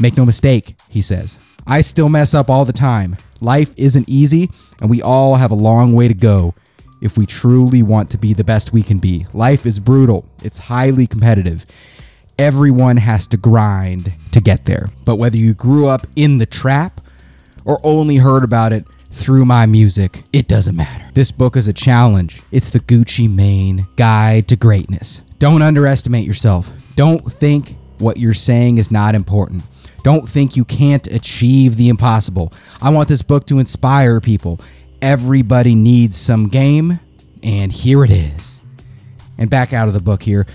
Make 0.01 0.17
no 0.17 0.25
mistake, 0.25 0.77
he 0.89 1.03
says. 1.03 1.39
I 1.67 1.81
still 1.81 2.09
mess 2.09 2.35
up 2.35 2.49
all 2.49 2.65
the 2.65 2.73
time. 2.73 3.17
Life 3.41 3.75
isn't 3.77 4.09
easy, 4.09 4.51
and 4.81 4.89
we 4.89 5.03
all 5.03 5.37
have 5.37 5.51
a 5.51 5.57
long 5.57 5.95
way 5.95 6.09
to 6.09 6.15
go 6.15 6.55
if 7.01 7.19
we 7.19 7.27
truly 7.27 7.83
want 7.83 8.11
to 8.11 8.19
be 8.19 8.33
the 8.33 8.45
best 8.45 8.73
we 8.73 8.83
can 8.83 8.99
be. 8.99 9.27
Life 9.33 9.67
is 9.67 9.81
brutal, 9.81 10.29
it's 10.43 10.59
highly 10.59 11.07
competitive. 11.07 11.67
Everyone 12.39 12.97
has 12.97 13.27
to 13.29 13.37
grind 13.37 14.13
to 14.31 14.41
get 14.41 14.65
there. 14.65 14.89
But 15.05 15.17
whether 15.17 15.37
you 15.37 15.55
grew 15.55 15.87
up 15.87 16.07
in 16.17 16.39
the 16.39 16.47
trap 16.47 17.01
or 17.65 17.79
only 17.85 18.17
heard 18.17 18.45
about 18.45 18.73
it 18.73 18.85
through 19.13 19.45
my 19.45 19.67
music, 19.67 20.25
it 20.33 20.49
doesn't 20.49 20.75
matter. 20.75 21.05
This 21.13 21.31
book 21.31 21.57
is 21.57 21.69
a 21.69 21.73
challenge. 21.73 22.43
It's 22.51 22.71
the 22.71 22.81
Gucci 22.81 23.33
Mane 23.33 23.87
Guide 23.97 24.49
to 24.49 24.57
Greatness. 24.57 25.19
Don't 25.39 25.63
underestimate 25.63 26.27
yourself. 26.27 26.73
Don't 26.97 27.31
think 27.31 27.77
what 27.99 28.17
you're 28.17 28.35
saying 28.35 28.79
is 28.79 28.91
not 28.91 29.15
important. 29.15 29.63
Don't 30.03 30.29
think 30.29 30.57
you 30.57 30.65
can't 30.65 31.07
achieve 31.09 31.77
the 31.77 31.89
impossible. 31.89 32.53
I 32.81 32.91
want 32.91 33.09
this 33.09 33.23
book 33.23 33.47
to 33.47 33.59
inspire 33.59 34.21
people. 34.21 34.61
Everybody 35.01 35.75
needs 35.75 36.17
some 36.17 36.49
game, 36.49 36.99
and 37.43 37.71
here 37.71 38.05
it 38.05 38.11
is. 38.11 38.61
And 39.39 39.51
back 39.51 39.73
out 39.73 39.89
of 39.89 39.95
the 39.95 40.01
book 40.01 40.23
here. 40.23 40.47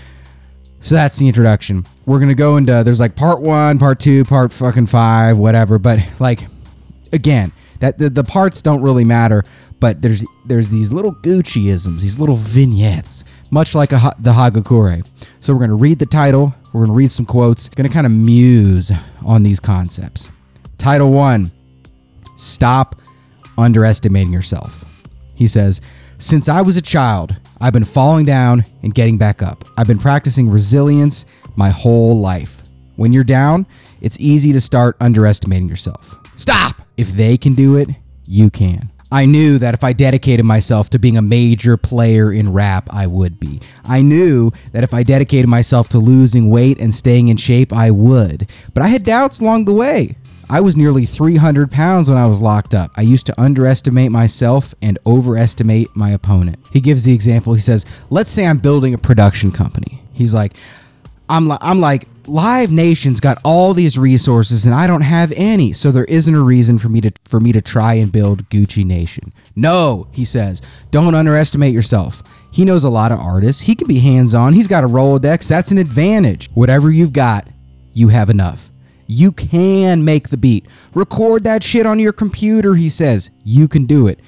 So 0.80 0.94
that's 0.94 1.18
the 1.18 1.26
introduction. 1.26 1.84
We're 2.06 2.20
gonna 2.20 2.34
go 2.34 2.56
into 2.56 2.82
there's 2.84 3.00
like 3.00 3.16
part 3.16 3.40
one, 3.40 3.78
part 3.78 4.00
two, 4.00 4.24
part 4.24 4.52
fucking 4.52 4.86
five, 4.86 5.38
whatever. 5.38 5.78
But 5.78 6.00
like 6.18 6.46
again, 7.12 7.52
that 7.80 7.98
the, 7.98 8.10
the 8.10 8.24
parts 8.24 8.62
don't 8.62 8.82
really 8.82 9.04
matter. 9.04 9.42
But 9.80 10.02
there's 10.02 10.24
there's 10.46 10.68
these 10.68 10.92
little 10.92 11.14
Gucciisms, 11.14 12.00
these 12.00 12.18
little 12.18 12.36
vignettes, 12.36 13.24
much 13.50 13.74
like 13.74 13.92
a, 13.92 14.12
the 14.18 14.32
Hagakure. 14.32 15.08
So 15.40 15.54
we're 15.54 15.60
gonna 15.60 15.74
read 15.74 15.98
the 15.98 16.06
title. 16.06 16.54
We're 16.72 16.82
gonna 16.82 16.96
read 16.96 17.10
some 17.10 17.26
quotes. 17.26 17.68
Gonna 17.68 17.88
kind 17.88 18.06
of 18.06 18.12
muse 18.12 18.92
on 19.24 19.42
these 19.42 19.60
concepts. 19.60 20.30
Title 20.78 21.12
one: 21.12 21.50
Stop 22.36 22.96
underestimating 23.58 24.32
yourself. 24.32 24.84
He 25.34 25.46
says, 25.46 25.80
Since 26.18 26.48
I 26.48 26.62
was 26.62 26.76
a 26.76 26.82
child, 26.82 27.36
I've 27.60 27.72
been 27.72 27.84
falling 27.84 28.24
down 28.24 28.64
and 28.82 28.94
getting 28.94 29.18
back 29.18 29.42
up. 29.42 29.64
I've 29.76 29.86
been 29.86 29.98
practicing 29.98 30.48
resilience 30.48 31.26
my 31.56 31.70
whole 31.70 32.20
life. 32.20 32.62
When 32.96 33.12
you're 33.12 33.24
down, 33.24 33.66
it's 34.00 34.18
easy 34.20 34.52
to 34.52 34.60
start 34.60 34.96
underestimating 35.00 35.68
yourself. 35.68 36.16
Stop! 36.36 36.82
If 36.96 37.12
they 37.12 37.36
can 37.36 37.54
do 37.54 37.76
it, 37.76 37.88
you 38.26 38.50
can. 38.50 38.90
I 39.10 39.24
knew 39.24 39.56
that 39.58 39.72
if 39.72 39.82
I 39.82 39.94
dedicated 39.94 40.44
myself 40.44 40.90
to 40.90 40.98
being 40.98 41.16
a 41.16 41.22
major 41.22 41.78
player 41.78 42.30
in 42.30 42.52
rap, 42.52 42.88
I 42.92 43.06
would 43.06 43.40
be. 43.40 43.60
I 43.84 44.02
knew 44.02 44.50
that 44.72 44.84
if 44.84 44.92
I 44.92 45.02
dedicated 45.02 45.48
myself 45.48 45.88
to 45.90 45.98
losing 45.98 46.50
weight 46.50 46.78
and 46.78 46.94
staying 46.94 47.28
in 47.28 47.38
shape, 47.38 47.72
I 47.72 47.90
would. 47.90 48.50
But 48.74 48.82
I 48.82 48.88
had 48.88 49.04
doubts 49.04 49.40
along 49.40 49.64
the 49.64 49.72
way. 49.72 50.16
I 50.50 50.60
was 50.60 50.76
nearly 50.76 51.04
300 51.04 51.70
pounds 51.70 52.08
when 52.08 52.18
I 52.18 52.26
was 52.26 52.40
locked 52.40 52.74
up. 52.74 52.90
I 52.96 53.02
used 53.02 53.26
to 53.26 53.40
underestimate 53.40 54.10
myself 54.10 54.74
and 54.80 54.98
overestimate 55.06 55.88
my 55.94 56.10
opponent. 56.10 56.58
He 56.72 56.80
gives 56.80 57.04
the 57.04 57.12
example. 57.12 57.54
He 57.54 57.60
says, 57.60 57.84
"Let's 58.08 58.30
say 58.30 58.46
I'm 58.46 58.58
building 58.58 58.94
a 58.94 58.98
production 58.98 59.52
company." 59.52 60.02
He's 60.12 60.32
like, 60.32 60.54
"I'm 61.28 61.46
like 61.48 61.58
I'm 61.62 61.80
like 61.80 62.08
Live 62.26 62.70
Nation's 62.70 63.20
got 63.20 63.38
all 63.42 63.72
these 63.72 63.96
resources 63.96 64.66
and 64.66 64.74
I 64.74 64.86
don't 64.86 65.00
have 65.00 65.32
any, 65.36 65.72
so 65.72 65.90
there 65.90 66.04
isn't 66.04 66.34
a 66.34 66.42
reason 66.42 66.78
for 66.78 66.88
me 66.88 67.00
to 67.00 67.10
for 67.24 67.40
me 67.40 67.52
to 67.52 67.60
try 67.62 67.94
and 67.94 68.12
build 68.12 68.48
Gucci 68.50 68.84
Nation." 68.84 69.32
No, 69.56 70.08
he 70.12 70.24
says, 70.24 70.62
"Don't 70.90 71.14
underestimate 71.14 71.72
yourself." 71.72 72.22
He 72.50 72.64
knows 72.64 72.84
a 72.84 72.90
lot 72.90 73.12
of 73.12 73.20
artists. 73.20 73.62
He 73.62 73.74
can 73.74 73.86
be 73.86 73.98
hands-on. 73.98 74.54
He's 74.54 74.66
got 74.66 74.82
a 74.82 74.88
Rolodex. 74.88 75.46
That's 75.46 75.70
an 75.70 75.78
advantage. 75.78 76.48
Whatever 76.54 76.90
you've 76.90 77.12
got, 77.12 77.46
you 77.92 78.08
have 78.08 78.30
enough. 78.30 78.70
You 79.06 79.32
can 79.32 80.04
make 80.04 80.28
the 80.28 80.36
beat. 80.36 80.66
Record 80.94 81.44
that 81.44 81.62
shit 81.62 81.86
on 81.86 81.98
your 81.98 82.12
computer, 82.12 82.74
he 82.74 82.88
says. 82.88 83.30
You 83.44 83.68
can 83.68 83.86
do 83.86 84.06
it. 84.06 84.20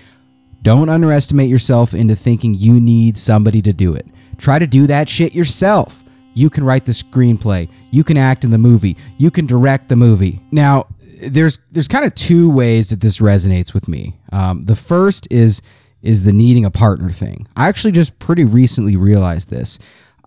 Don't 0.62 0.88
underestimate 0.88 1.48
yourself 1.48 1.94
into 1.94 2.14
thinking 2.14 2.54
you 2.54 2.80
need 2.80 3.16
somebody 3.16 3.62
to 3.62 3.72
do 3.72 3.94
it. 3.94 4.06
Try 4.36 4.58
to 4.58 4.66
do 4.66 4.86
that 4.86 5.08
shit 5.08 5.34
yourself. 5.34 6.04
You 6.34 6.50
can 6.50 6.64
write 6.64 6.86
the 6.86 6.92
screenplay. 6.92 7.68
You 7.90 8.04
can 8.04 8.16
act 8.16 8.44
in 8.44 8.50
the 8.50 8.58
movie. 8.58 8.96
You 9.18 9.30
can 9.30 9.46
direct 9.46 9.88
the 9.88 9.96
movie. 9.96 10.40
Now, 10.50 10.86
there's 11.22 11.58
there's 11.70 11.88
kind 11.88 12.04
of 12.04 12.14
two 12.14 12.50
ways 12.50 12.90
that 12.90 13.00
this 13.00 13.18
resonates 13.18 13.74
with 13.74 13.88
me. 13.88 14.18
Um, 14.32 14.62
the 14.62 14.76
first 14.76 15.28
is 15.30 15.62
is 16.02 16.22
the 16.22 16.32
needing 16.32 16.64
a 16.64 16.70
partner 16.70 17.10
thing. 17.10 17.46
I 17.56 17.68
actually 17.68 17.92
just 17.92 18.18
pretty 18.18 18.44
recently 18.44 18.96
realized 18.96 19.50
this, 19.50 19.78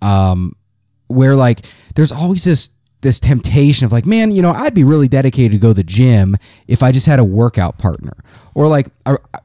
um, 0.02 0.56
where 1.08 1.36
like 1.36 1.66
there's 1.96 2.12
always 2.12 2.44
this 2.44 2.70
this 3.04 3.20
temptation 3.20 3.86
of 3.86 3.92
like, 3.92 4.06
man, 4.06 4.32
you 4.32 4.42
know, 4.42 4.52
I'd 4.52 4.74
be 4.74 4.84
really 4.84 5.08
dedicated 5.08 5.52
to 5.52 5.58
go 5.60 5.70
to 5.70 5.74
the 5.76 5.84
gym 5.84 6.36
if 6.68 6.82
I 6.82 6.92
just 6.92 7.06
had 7.06 7.20
a 7.20 7.24
workout 7.24 7.78
partner. 7.78 8.14
Or 8.56 8.68
like 8.68 8.88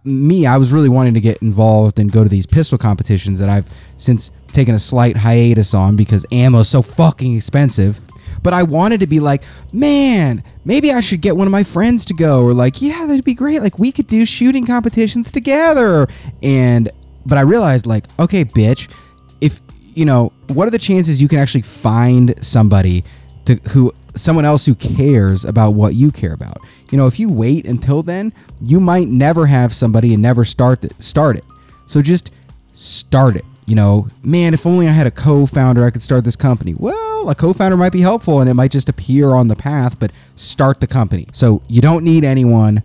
me, 0.04 0.46
I 0.46 0.56
was 0.56 0.72
really 0.72 0.88
wanting 0.88 1.14
to 1.14 1.20
get 1.20 1.42
involved 1.42 1.98
and 1.98 2.10
go 2.10 2.22
to 2.22 2.28
these 2.28 2.46
pistol 2.46 2.78
competitions 2.78 3.38
that 3.40 3.48
I've 3.48 3.72
since 3.98 4.30
taken 4.52 4.74
a 4.74 4.78
slight 4.78 5.16
hiatus 5.16 5.74
on 5.74 5.96
because 5.96 6.24
ammo's 6.32 6.68
so 6.68 6.80
fucking 6.80 7.36
expensive. 7.36 8.00
But 8.42 8.54
I 8.54 8.62
wanted 8.62 9.00
to 9.00 9.06
be 9.06 9.20
like, 9.20 9.42
man, 9.72 10.42
maybe 10.64 10.92
I 10.92 11.00
should 11.00 11.20
get 11.20 11.36
one 11.36 11.46
of 11.46 11.52
my 11.52 11.64
friends 11.64 12.04
to 12.06 12.14
go, 12.14 12.42
or 12.42 12.54
like, 12.54 12.80
yeah, 12.80 13.04
that'd 13.06 13.24
be 13.24 13.34
great. 13.34 13.60
Like 13.60 13.78
we 13.78 13.90
could 13.90 14.06
do 14.06 14.24
shooting 14.24 14.64
competitions 14.64 15.32
together. 15.32 16.06
And 16.42 16.88
but 17.26 17.36
I 17.36 17.42
realized 17.42 17.86
like, 17.86 18.04
okay, 18.20 18.44
bitch, 18.44 18.92
if 19.40 19.60
you 19.94 20.04
know, 20.04 20.28
what 20.48 20.68
are 20.68 20.70
the 20.70 20.78
chances 20.78 21.20
you 21.20 21.26
can 21.26 21.40
actually 21.40 21.62
find 21.62 22.34
somebody 22.44 23.02
to 23.48 23.56
who 23.70 23.90
someone 24.14 24.44
else 24.44 24.66
who 24.66 24.74
cares 24.74 25.42
about 25.42 25.70
what 25.70 25.94
you 25.94 26.10
care 26.10 26.34
about. 26.34 26.58
You 26.90 26.98
know, 26.98 27.06
if 27.06 27.18
you 27.18 27.32
wait 27.32 27.66
until 27.66 28.02
then, 28.02 28.34
you 28.60 28.78
might 28.78 29.08
never 29.08 29.46
have 29.46 29.74
somebody 29.74 30.12
and 30.12 30.22
never 30.22 30.44
start 30.44 30.84
it, 30.84 30.92
start 31.02 31.36
it. 31.36 31.46
So 31.86 32.02
just 32.02 32.36
start 32.76 33.36
it. 33.36 33.46
You 33.66 33.74
know, 33.74 34.06
man, 34.22 34.52
if 34.52 34.66
only 34.66 34.86
I 34.86 34.90
had 34.90 35.06
a 35.06 35.10
co-founder, 35.10 35.82
I 35.82 35.88
could 35.88 36.02
start 36.02 36.24
this 36.24 36.36
company. 36.36 36.74
Well, 36.76 37.30
a 37.30 37.34
co-founder 37.34 37.78
might 37.78 37.92
be 37.92 38.02
helpful 38.02 38.42
and 38.42 38.50
it 38.50 38.54
might 38.54 38.70
just 38.70 38.90
appear 38.90 39.34
on 39.34 39.48
the 39.48 39.56
path, 39.56 39.98
but 39.98 40.12
start 40.36 40.80
the 40.80 40.86
company. 40.86 41.26
So 41.32 41.62
you 41.68 41.80
don't 41.80 42.04
need 42.04 42.24
anyone. 42.24 42.82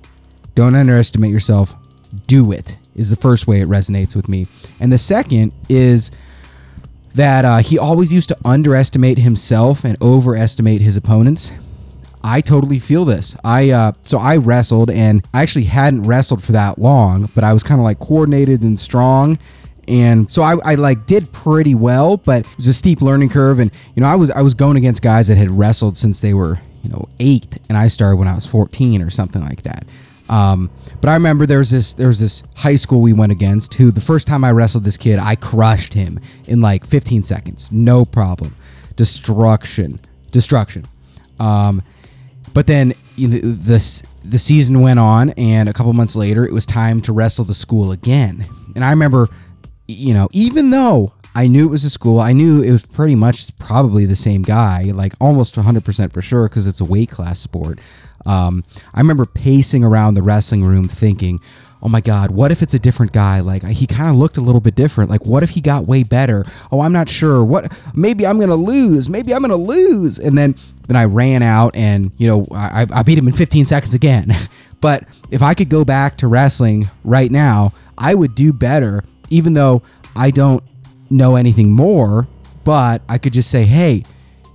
Don't 0.56 0.76
underestimate 0.76 1.32
yourself. 1.32 1.76
Do 2.28 2.54
it 2.54 2.78
is 2.96 3.10
the 3.10 3.18
first 3.18 3.48
way 3.48 3.60
it 3.60 3.68
resonates 3.68 4.16
with 4.16 4.30
me. 4.30 4.46
And 4.80 4.94
the 4.94 4.98
second 4.98 5.54
is 5.68 6.10
that 7.16 7.46
uh, 7.46 7.58
he 7.58 7.78
always 7.78 8.12
used 8.12 8.30
to 8.30 8.38
underestimate 8.44 9.20
himself 9.20 9.84
and 9.84 9.98
overestimate 10.02 10.82
his 10.82 10.98
opponents. 10.98 11.52
I 12.24 12.42
totally 12.42 12.80
feel 12.80 13.04
this. 13.04 13.36
I 13.44 13.72
uh, 13.72 13.92
so 14.02 14.18
I 14.18 14.38
wrestled 14.38 14.90
and 14.90 15.28
I 15.34 15.42
actually 15.42 15.66
hadn't 15.66 16.04
wrestled 16.04 16.42
for 16.42 16.54
that 16.54 16.80
long, 16.80 17.30
but 17.36 17.44
I 17.44 17.52
was 17.54 17.64
kind 17.64 17.82
of 17.82 17.84
like 17.84 18.00
coordinated 18.00 18.62
and 18.62 18.80
strong, 18.80 19.38
and 19.88 20.32
so 20.32 20.42
I, 20.42 20.56
I 20.64 20.76
like 20.76 21.06
did 21.06 21.32
pretty 21.34 21.76
well. 21.76 22.18
But 22.18 22.46
it 22.46 22.58
was 22.58 22.68
a 22.68 22.74
steep 22.74 23.02
learning 23.02 23.30
curve, 23.30 23.60
and 23.60 23.72
you 23.96 24.02
know 24.02 24.08
I 24.08 24.16
was 24.16 24.32
I 24.32 24.42
was 24.42 24.54
going 24.54 24.78
against 24.78 25.02
guys 25.02 25.28
that 25.28 25.38
had 25.38 25.52
wrestled 25.52 25.98
since 25.98 26.22
they 26.22 26.34
were 26.34 26.60
you 26.82 26.92
know 26.92 27.06
eight, 27.20 27.58
and 27.68 27.78
I 27.78 27.90
started 27.90 28.16
when 28.16 28.30
I 28.30 28.36
was 28.36 28.46
fourteen 28.46 29.02
or 29.02 29.10
something 29.10 29.42
like 29.42 29.64
that. 29.64 29.86
Um, 30.34 30.72
but 31.00 31.10
I 31.10 31.14
remember 31.14 31.46
there 31.46 31.60
was 31.60 31.70
this 31.70 31.94
there 31.94 32.08
was 32.08 32.20
this 32.20 32.42
high 32.56 32.76
school 32.76 33.02
we 33.02 33.14
went 33.14 33.32
against 33.32 33.76
who 33.76 33.92
the 33.92 34.02
first 34.02 34.26
time 34.26 34.44
I 34.44 34.50
wrestled 34.50 34.84
this 34.84 34.98
kid, 34.98 35.20
I 35.20 35.36
crushed 35.36 35.94
him 35.94 36.20
in 36.48 36.60
like 36.60 36.88
15 36.88 37.22
seconds, 37.22 37.72
no 37.72 38.04
problem, 38.04 38.56
destruction, 38.96 40.00
destruction. 40.32 40.86
Um, 41.40 41.84
but 42.56 42.66
then 42.66 42.96
you 43.16 43.28
know, 43.28 43.38
this 43.42 44.02
the 44.26 44.40
season 44.40 44.82
went 44.82 44.98
on, 44.98 45.30
and 45.32 45.70
a 45.70 45.74
couple 45.74 45.94
months 45.94 46.16
later, 46.16 46.44
it 46.44 46.52
was 46.52 46.66
time 46.66 47.00
to 47.02 47.14
wrestle 47.14 47.46
the 47.46 47.54
school 47.54 47.92
again. 47.92 48.44
And 48.76 48.84
I 48.84 48.90
remember, 48.90 49.30
you 49.88 50.16
know, 50.16 50.30
even 50.32 50.72
though 50.72 51.14
I 51.36 51.48
knew 51.48 51.66
it 51.66 51.72
was 51.72 51.84
a 51.84 51.90
school. 51.90 52.20
I 52.20 52.32
knew 52.32 52.62
it 52.62 52.72
was 52.72 52.86
pretty 52.86 53.16
much 53.16 53.58
probably 53.58 54.06
the 54.06 54.16
same 54.16 54.44
guy, 54.44 54.92
like 54.94 55.14
almost 55.20 55.56
100% 55.56 56.14
for 56.14 56.22
sure, 56.22 56.48
because 56.48 56.68
it's 56.68 56.80
a 56.80 56.86
weight 56.86 57.10
class 57.10 57.40
sport. 57.40 57.80
Um, 58.26 58.64
I 58.94 59.00
remember 59.00 59.26
pacing 59.26 59.84
around 59.84 60.14
the 60.14 60.22
wrestling 60.22 60.64
room 60.64 60.88
thinking, 60.88 61.40
oh 61.84 61.90
my 61.90 62.00
God, 62.00 62.32
what 62.32 62.52
if 62.52 62.62
it's 62.62 62.74
a 62.74 62.80
different 62.80 63.12
guy? 63.12 63.42
Like 63.42 63.66
he 63.66 63.86
kind 63.86 64.10
of 64.10 64.16
looked 64.16 64.38
a 64.38 64.42
little 64.42 64.62
bit 64.62 64.74
different. 64.74 65.10
Like 65.10 65.26
what 65.26 65.44
if 65.44 65.50
he 65.50 65.62
got 65.62 65.86
way 65.86 66.04
better? 66.04 66.46
Oh, 66.72 66.82
I'm 66.82 66.94
not 66.94 67.10
sure. 67.10 67.44
What? 67.44 67.78
Maybe 67.94 68.26
I'm 68.26 68.40
gonna 68.40 68.56
lose. 68.56 69.10
Maybe 69.10 69.34
I'm 69.34 69.42
gonna 69.42 69.56
lose. 69.56 70.18
And 70.18 70.38
then 70.38 70.56
then 70.88 70.96
I 70.96 71.06
ran 71.06 71.44
out 71.44 71.76
and 71.76 72.12
you 72.18 72.28
know 72.28 72.46
I, 72.54 72.88
I 72.92 73.04
beat 73.04 73.18
him 73.18 73.28
in 73.28 73.34
15 73.34 73.66
seconds 73.66 73.94
again. 73.94 74.32
but 74.82 75.04
if 75.30 75.42
I 75.42 75.54
could 75.54 75.70
go 75.70 75.84
back 75.84 76.18
to 76.18 76.28
wrestling 76.28 76.90
right 77.04 77.30
now, 77.30 77.74
I 77.98 78.16
would 78.16 78.34
do 78.34 78.54
better. 78.54 79.04
Even 79.30 79.54
though 79.54 79.84
I 80.16 80.32
don't 80.32 80.64
know 81.10 81.36
anything 81.36 81.72
more, 81.72 82.28
but 82.64 83.02
I 83.10 83.18
could 83.18 83.34
just 83.34 83.50
say, 83.50 83.66
hey, 83.66 84.04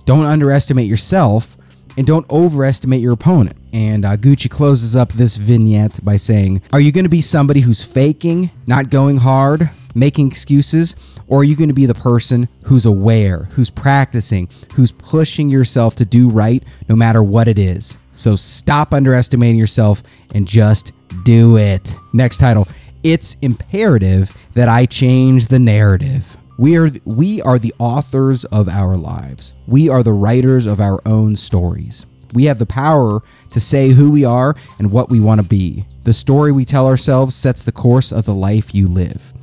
don't 0.05 0.25
underestimate 0.25 0.87
yourself 0.87 1.57
and 1.97 2.07
don't 2.07 2.29
overestimate 2.31 3.01
your 3.01 3.13
opponent. 3.13 3.57
And 3.71 4.05
uh, 4.05 4.17
Gucci 4.17 4.49
closes 4.49 4.95
up 4.95 5.13
this 5.13 5.35
vignette 5.35 6.03
by 6.03 6.17
saying, 6.17 6.61
Are 6.73 6.79
you 6.79 6.91
going 6.91 7.05
to 7.05 7.09
be 7.09 7.21
somebody 7.21 7.59
who's 7.61 7.83
faking, 7.83 8.51
not 8.67 8.89
going 8.89 9.17
hard, 9.17 9.69
making 9.95 10.27
excuses? 10.27 10.95
Or 11.27 11.41
are 11.41 11.43
you 11.43 11.55
going 11.55 11.69
to 11.69 11.75
be 11.75 11.85
the 11.85 11.93
person 11.93 12.47
who's 12.65 12.85
aware, 12.85 13.47
who's 13.53 13.69
practicing, 13.69 14.49
who's 14.73 14.91
pushing 14.91 15.49
yourself 15.49 15.95
to 15.97 16.05
do 16.05 16.29
right 16.29 16.63
no 16.87 16.95
matter 16.95 17.21
what 17.21 17.47
it 17.47 17.59
is? 17.59 17.97
So 18.11 18.35
stop 18.35 18.93
underestimating 18.93 19.59
yourself 19.59 20.01
and 20.33 20.47
just 20.47 20.91
do 21.23 21.57
it. 21.57 21.95
Next 22.13 22.37
title 22.37 22.67
It's 23.03 23.37
imperative 23.41 24.35
that 24.53 24.67
I 24.67 24.85
change 24.85 25.47
the 25.47 25.59
narrative. 25.59 26.37
We 26.57 26.77
are 26.77 26.89
we 27.05 27.41
are 27.43 27.57
the 27.57 27.73
authors 27.79 28.43
of 28.45 28.67
our 28.67 28.97
lives. 28.97 29.57
We 29.67 29.87
are 29.87 30.03
the 30.03 30.11
writers 30.13 30.65
of 30.65 30.81
our 30.81 30.99
own 31.05 31.35
stories. 31.37 32.05
We 32.33 32.45
have 32.45 32.59
the 32.59 32.65
power 32.65 33.21
to 33.49 33.59
say 33.59 33.89
who 33.89 34.11
we 34.11 34.25
are 34.25 34.55
and 34.77 34.91
what 34.91 35.09
we 35.09 35.19
want 35.19 35.41
to 35.41 35.47
be. 35.47 35.85
The 36.03 36.13
story 36.13 36.51
we 36.51 36.65
tell 36.65 36.87
ourselves 36.87 37.35
sets 37.35 37.63
the 37.63 37.71
course 37.71 38.11
of 38.11 38.25
the 38.25 38.35
life 38.35 38.73
you 38.75 38.87
live. 38.87 39.33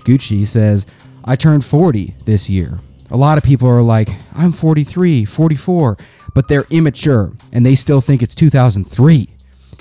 Gucci 0.00 0.46
says, 0.46 0.86
I 1.24 1.36
turned 1.36 1.64
40 1.64 2.14
this 2.24 2.48
year. 2.48 2.80
A 3.10 3.16
lot 3.16 3.38
of 3.38 3.44
people 3.44 3.68
are 3.68 3.82
like, 3.82 4.10
I'm 4.34 4.52
43, 4.52 5.24
44, 5.24 5.96
but 6.34 6.48
they're 6.48 6.66
immature 6.70 7.32
and 7.52 7.64
they 7.64 7.74
still 7.74 8.00
think 8.00 8.22
it's 8.22 8.34
2003. 8.34 9.28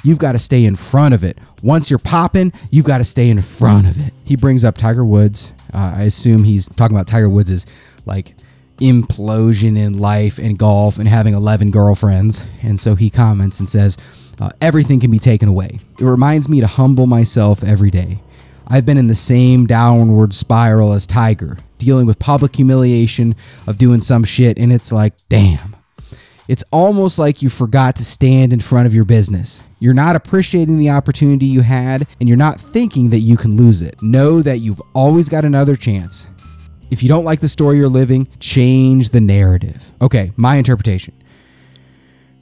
You've 0.04 0.20
got 0.20 0.34
to 0.34 0.40
stay 0.40 0.64
in 0.64 0.76
front 0.76 1.14
of 1.14 1.24
it. 1.24 1.38
Once 1.64 1.90
you're 1.90 2.00
popping, 2.00 2.54
you've 2.72 2.86
got 2.86 3.00
to 3.00 3.04
stay 3.04 3.30
in 3.30 3.42
front 3.42 3.88
of 3.88 4.06
it. 4.06 4.14
He 4.24 4.36
brings 4.36 4.64
up 4.64 4.76
Tiger 4.78 5.04
Woods. 5.04 5.52
Uh, 5.74 5.96
I 5.98 6.04
assume 6.04 6.44
he's 6.44 6.68
talking 6.70 6.96
about 6.96 7.08
Tiger 7.08 7.30
Woods' 7.30 7.66
like 8.06 8.36
implosion 8.78 9.78
in 9.78 9.98
life 9.98 10.38
and 10.38 10.58
golf 10.58 10.98
and 10.98 11.08
having 11.08 11.34
11 11.34 11.72
girlfriends. 11.72 12.44
And 12.62 12.80
so 12.80 12.96
he 12.96 13.10
comments 13.10 13.60
and 13.60 13.70
says, 13.70 13.98
uh, 14.40 14.50
Everything 14.62 15.00
can 15.00 15.12
be 15.12 15.20
taken 15.20 15.50
away. 15.50 15.80
It 16.00 16.06
reminds 16.06 16.48
me 16.50 16.60
to 16.62 16.68
humble 16.68 17.08
myself 17.08 17.64
every 17.64 17.92
day. 17.92 18.22
I've 18.68 18.86
been 18.86 18.98
in 18.98 19.08
the 19.08 19.16
same 19.16 19.66
downward 19.66 20.34
spiral 20.34 20.92
as 20.94 21.08
Tiger, 21.08 21.58
dealing 21.78 22.06
with 22.06 22.20
public 22.20 22.56
humiliation 22.56 23.36
of 23.66 23.78
doing 23.78 24.02
some 24.02 24.26
shit, 24.26 24.58
and 24.58 24.74
it's 24.74 24.92
like, 24.92 25.14
damn. 25.30 25.76
It's 26.50 26.64
almost 26.72 27.20
like 27.20 27.42
you 27.42 27.50
forgot 27.50 27.98
to 27.98 28.06
stand 28.06 28.54
in 28.54 28.60
front 28.60 28.86
of 28.86 28.96
your 28.96 29.04
business. 29.04 29.64
You're 29.80 29.94
not 29.94 30.16
appreciating 30.16 30.78
the 30.78 30.90
opportunity 30.90 31.46
you 31.46 31.62
had, 31.62 32.08
and 32.20 32.28
you're 32.28 32.38
not 32.38 32.60
thinking 32.60 33.10
that 33.10 33.20
you 33.20 33.38
can 33.38 33.58
lose 33.58 33.82
it. 33.82 34.02
Know 34.02 34.42
that 34.42 34.60
you've 34.60 34.82
always 34.94 35.30
got 35.30 35.46
another 35.46 35.76
chance. 35.76 36.30
If 36.90 37.04
you 37.04 37.10
don't 37.10 37.26
like 37.26 37.40
the 37.40 37.50
story 37.50 37.78
you're 37.78 37.90
living, 37.90 38.28
change 38.40 39.10
the 39.10 39.22
narrative. 39.22 39.92
Okay, 40.02 40.32
my 40.36 40.56
interpretation. 40.56 41.14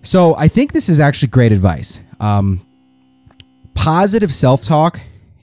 So 0.03 0.35
I 0.35 0.47
think 0.47 0.71
this 0.71 0.87
is 0.87 0.99
actually 0.99 1.29
great 1.29 1.51
advice. 1.51 1.99
Um, 2.19 2.61
positive 3.73 4.33
self-talk. 4.33 4.99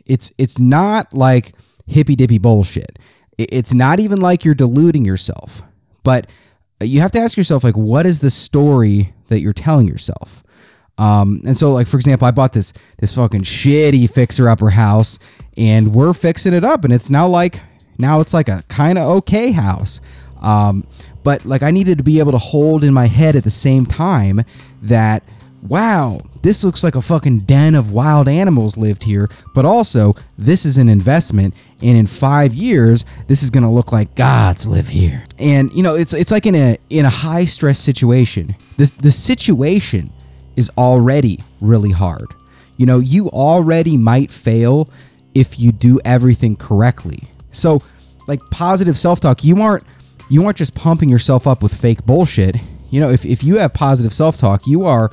It's 0.06 0.32
it's 0.38 0.58
not 0.58 1.12
like 1.12 1.54
hippy 1.86 2.16
dippy 2.16 2.38
bullshit. 2.38 2.98
It's 3.38 3.74
not 3.74 3.98
even 3.98 4.20
like 4.20 4.44
you're 4.44 4.54
deluding 4.54 5.04
yourself. 5.04 5.62
But 6.04 6.28
you 6.80 7.00
have 7.00 7.12
to 7.12 7.20
ask 7.20 7.36
yourself 7.36 7.64
like, 7.64 7.76
what 7.76 8.06
is 8.06 8.18
the 8.18 8.30
story 8.30 9.14
that 9.28 9.40
you're 9.40 9.52
telling 9.52 9.86
yourself? 9.86 10.42
Um, 10.98 11.40
and 11.46 11.56
so, 11.56 11.72
like 11.72 11.86
for 11.86 11.96
example, 11.96 12.28
I 12.28 12.30
bought 12.30 12.52
this 12.52 12.72
this 12.98 13.14
fucking 13.14 13.42
shitty 13.42 14.10
fixer 14.10 14.48
upper 14.48 14.70
house, 14.70 15.18
and 15.56 15.94
we're 15.94 16.12
fixing 16.12 16.52
it 16.52 16.64
up, 16.64 16.84
and 16.84 16.92
it's 16.92 17.10
now 17.10 17.26
like 17.26 17.60
now 17.98 18.20
it's 18.20 18.34
like 18.34 18.48
a 18.48 18.62
kind 18.68 18.98
of 18.98 19.08
okay 19.18 19.52
house. 19.52 20.00
Um, 20.40 20.86
but 21.22 21.44
like 21.44 21.62
I 21.62 21.70
needed 21.70 21.98
to 21.98 22.04
be 22.04 22.18
able 22.18 22.32
to 22.32 22.38
hold 22.38 22.84
in 22.84 22.92
my 22.92 23.06
head 23.06 23.36
at 23.36 23.44
the 23.44 23.50
same 23.50 23.86
time 23.86 24.42
that 24.82 25.22
wow, 25.68 26.20
this 26.42 26.64
looks 26.64 26.82
like 26.82 26.96
a 26.96 27.00
fucking 27.00 27.38
den 27.38 27.76
of 27.76 27.92
wild 27.92 28.26
animals 28.26 28.76
lived 28.76 29.04
here, 29.04 29.28
but 29.54 29.64
also 29.64 30.12
this 30.36 30.66
is 30.66 30.76
an 30.76 30.88
investment 30.88 31.54
and 31.82 31.96
in 31.96 32.06
5 32.06 32.54
years 32.54 33.04
this 33.28 33.44
is 33.44 33.50
going 33.50 33.62
to 33.62 33.70
look 33.70 33.92
like 33.92 34.14
gods 34.16 34.66
live 34.66 34.88
here. 34.88 35.24
And 35.38 35.72
you 35.72 35.82
know, 35.82 35.94
it's 35.94 36.14
it's 36.14 36.30
like 36.30 36.46
in 36.46 36.54
a 36.54 36.78
in 36.90 37.04
a 37.04 37.10
high 37.10 37.44
stress 37.44 37.78
situation. 37.78 38.54
This 38.76 38.90
the 38.90 39.12
situation 39.12 40.10
is 40.56 40.70
already 40.76 41.38
really 41.60 41.92
hard. 41.92 42.26
You 42.76 42.86
know, 42.86 42.98
you 42.98 43.28
already 43.30 43.96
might 43.96 44.30
fail 44.30 44.88
if 45.34 45.58
you 45.58 45.72
do 45.72 46.00
everything 46.04 46.56
correctly. 46.56 47.20
So, 47.52 47.80
like 48.28 48.40
positive 48.50 48.98
self-talk, 48.98 49.44
you 49.44 49.60
aren't 49.60 49.84
you 50.28 50.44
aren't 50.44 50.56
just 50.56 50.74
pumping 50.74 51.08
yourself 51.08 51.46
up 51.46 51.62
with 51.62 51.74
fake 51.74 52.04
bullshit. 52.06 52.56
You 52.90 53.00
know, 53.00 53.10
if, 53.10 53.24
if 53.24 53.42
you 53.42 53.58
have 53.58 53.72
positive 53.72 54.12
self-talk, 54.12 54.66
you 54.66 54.84
are 54.84 55.10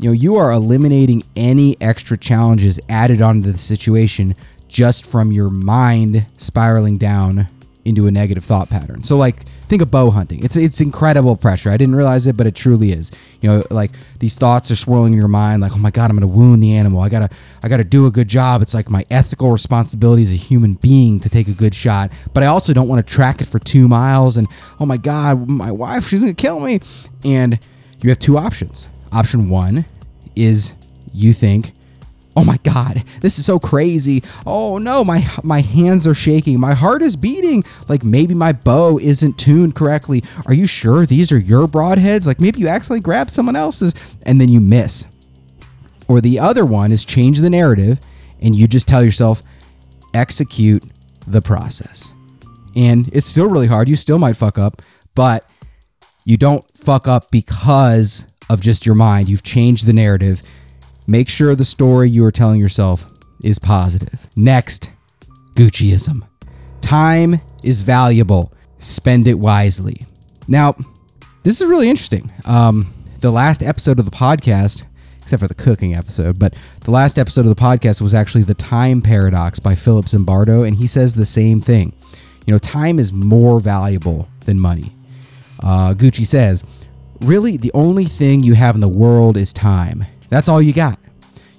you 0.00 0.08
know, 0.08 0.12
you 0.12 0.36
are 0.36 0.52
eliminating 0.52 1.22
any 1.36 1.80
extra 1.80 2.18
challenges 2.18 2.80
added 2.88 3.22
onto 3.22 3.52
the 3.52 3.58
situation 3.58 4.34
just 4.68 5.06
from 5.06 5.30
your 5.30 5.48
mind 5.48 6.26
spiraling 6.36 6.98
down 6.98 7.46
into 7.84 8.06
a 8.06 8.10
negative 8.10 8.44
thought 8.44 8.70
pattern. 8.70 9.04
So 9.04 9.16
like 9.16 9.44
think 9.62 9.82
of 9.82 9.90
bow 9.90 10.10
hunting. 10.10 10.42
It's 10.44 10.56
it's 10.56 10.80
incredible 10.80 11.36
pressure. 11.36 11.70
I 11.70 11.76
didn't 11.76 11.94
realize 11.94 12.26
it, 12.26 12.36
but 12.36 12.46
it 12.46 12.54
truly 12.54 12.92
is. 12.92 13.10
You 13.40 13.48
know, 13.48 13.64
like 13.70 13.90
these 14.20 14.36
thoughts 14.36 14.70
are 14.70 14.76
swirling 14.76 15.12
in 15.12 15.18
your 15.18 15.28
mind 15.28 15.62
like, 15.62 15.72
"Oh 15.74 15.78
my 15.78 15.90
god, 15.90 16.10
I'm 16.10 16.16
going 16.16 16.28
to 16.28 16.34
wound 16.34 16.62
the 16.62 16.72
animal. 16.72 17.00
I 17.00 17.08
got 17.08 17.30
to 17.30 17.36
I 17.62 17.68
got 17.68 17.78
to 17.78 17.84
do 17.84 18.06
a 18.06 18.10
good 18.10 18.28
job. 18.28 18.62
It's 18.62 18.74
like 18.74 18.88
my 18.90 19.04
ethical 19.10 19.50
responsibility 19.50 20.22
as 20.22 20.32
a 20.32 20.36
human 20.36 20.74
being 20.74 21.20
to 21.20 21.28
take 21.28 21.48
a 21.48 21.52
good 21.52 21.74
shot, 21.74 22.10
but 22.32 22.42
I 22.42 22.46
also 22.46 22.72
don't 22.72 22.88
want 22.88 23.06
to 23.06 23.12
track 23.12 23.40
it 23.40 23.46
for 23.46 23.58
2 23.58 23.88
miles 23.88 24.36
and 24.36 24.48
oh 24.80 24.86
my 24.86 24.96
god, 24.96 25.48
my 25.48 25.70
wife 25.70 26.08
she's 26.08 26.20
going 26.20 26.34
to 26.34 26.40
kill 26.40 26.60
me." 26.60 26.80
And 27.24 27.58
you 28.00 28.10
have 28.10 28.18
two 28.18 28.36
options. 28.36 28.88
Option 29.12 29.48
1 29.48 29.84
is 30.36 30.74
you 31.12 31.32
think 31.32 31.72
Oh 32.36 32.44
my 32.44 32.56
god, 32.64 33.04
this 33.20 33.38
is 33.38 33.46
so 33.46 33.58
crazy. 33.58 34.22
Oh 34.44 34.78
no, 34.78 35.04
my 35.04 35.24
my 35.42 35.60
hands 35.60 36.06
are 36.06 36.14
shaking. 36.14 36.58
My 36.58 36.74
heart 36.74 37.02
is 37.02 37.14
beating. 37.14 37.64
Like 37.88 38.02
maybe 38.02 38.34
my 38.34 38.52
bow 38.52 38.98
isn't 38.98 39.38
tuned 39.38 39.74
correctly. 39.76 40.24
Are 40.46 40.54
you 40.54 40.66
sure 40.66 41.06
these 41.06 41.30
are 41.30 41.38
your 41.38 41.66
broadheads? 41.68 42.26
Like 42.26 42.40
maybe 42.40 42.60
you 42.60 42.68
accidentally 42.68 43.00
grabbed 43.00 43.32
someone 43.32 43.56
else's 43.56 43.94
and 44.26 44.40
then 44.40 44.48
you 44.48 44.60
miss. 44.60 45.06
Or 46.08 46.20
the 46.20 46.38
other 46.38 46.64
one 46.64 46.92
is 46.92 47.04
change 47.04 47.40
the 47.40 47.50
narrative 47.50 48.00
and 48.42 48.54
you 48.54 48.66
just 48.66 48.88
tell 48.88 49.02
yourself 49.04 49.42
execute 50.12 50.84
the 51.26 51.40
process. 51.40 52.14
And 52.76 53.08
it's 53.12 53.26
still 53.26 53.48
really 53.48 53.68
hard. 53.68 53.88
You 53.88 53.96
still 53.96 54.18
might 54.18 54.36
fuck 54.36 54.58
up, 54.58 54.82
but 55.14 55.50
you 56.24 56.36
don't 56.36 56.64
fuck 56.76 57.06
up 57.06 57.30
because 57.30 58.26
of 58.50 58.60
just 58.60 58.84
your 58.84 58.94
mind. 58.94 59.28
You've 59.28 59.42
changed 59.42 59.86
the 59.86 59.92
narrative 59.92 60.42
Make 61.06 61.28
sure 61.28 61.54
the 61.54 61.64
story 61.64 62.08
you 62.08 62.24
are 62.24 62.32
telling 62.32 62.60
yourself 62.60 63.10
is 63.42 63.58
positive. 63.58 64.28
Next, 64.36 64.90
Gucciism. 65.54 66.26
Time 66.80 67.40
is 67.62 67.82
valuable. 67.82 68.52
Spend 68.78 69.26
it 69.26 69.38
wisely. 69.38 69.96
Now, 70.48 70.74
this 71.42 71.60
is 71.60 71.66
really 71.66 71.88
interesting. 71.88 72.30
Um, 72.46 72.92
the 73.20 73.30
last 73.30 73.62
episode 73.62 73.98
of 73.98 74.04
the 74.04 74.10
podcast, 74.10 74.84
except 75.22 75.40
for 75.40 75.48
the 75.48 75.54
cooking 75.54 75.94
episode, 75.94 76.38
but 76.38 76.54
the 76.80 76.90
last 76.90 77.18
episode 77.18 77.42
of 77.42 77.54
the 77.54 77.62
podcast 77.62 78.00
was 78.00 78.14
actually 78.14 78.44
The 78.44 78.54
Time 78.54 79.00
Paradox 79.00 79.58
by 79.58 79.74
Philip 79.74 80.06
Zimbardo, 80.06 80.66
and 80.66 80.76
he 80.76 80.86
says 80.86 81.14
the 81.14 81.24
same 81.24 81.60
thing. 81.60 81.94
You 82.46 82.52
know, 82.52 82.58
time 82.58 82.98
is 82.98 83.12
more 83.12 83.60
valuable 83.60 84.28
than 84.44 84.60
money. 84.60 84.94
Uh, 85.62 85.94
Gucci 85.94 86.26
says, 86.26 86.62
Really, 87.20 87.56
the 87.56 87.72
only 87.72 88.04
thing 88.04 88.42
you 88.42 88.54
have 88.54 88.74
in 88.74 88.82
the 88.82 88.88
world 88.88 89.36
is 89.36 89.52
time. 89.52 90.04
That's 90.34 90.48
all 90.48 90.60
you 90.60 90.72
got. 90.72 90.98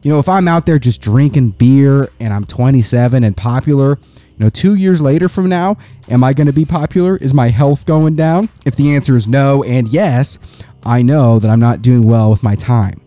You 0.03 0.11
know, 0.11 0.19
if 0.19 0.27
I'm 0.27 0.49
out 0.49 0.65
there 0.65 0.77
just 0.79 0.99
drinking 0.99 1.51
beer 1.51 2.09
and 2.19 2.33
I'm 2.33 2.43
27 2.43 3.23
and 3.23 3.37
popular, 3.37 3.91
you 3.91 4.37
know, 4.37 4.49
two 4.49 4.75
years 4.75 5.01
later 5.01 5.29
from 5.29 5.47
now, 5.47 5.77
am 6.09 6.25
I 6.25 6.33
going 6.33 6.47
to 6.47 6.53
be 6.53 6.65
popular? 6.65 7.15
Is 7.15 7.33
my 7.33 7.47
health 7.47 7.85
going 7.85 8.17
down? 8.17 8.49
If 8.65 8.75
the 8.75 8.93
answer 8.93 9.15
is 9.15 9.29
no 9.29 9.63
and 9.63 9.87
yes, 9.87 10.39
I 10.85 11.03
know 11.03 11.39
that 11.39 11.49
I'm 11.49 11.61
not 11.61 11.83
doing 11.83 12.05
well 12.05 12.29
with 12.29 12.43
my 12.43 12.55
time. 12.55 12.99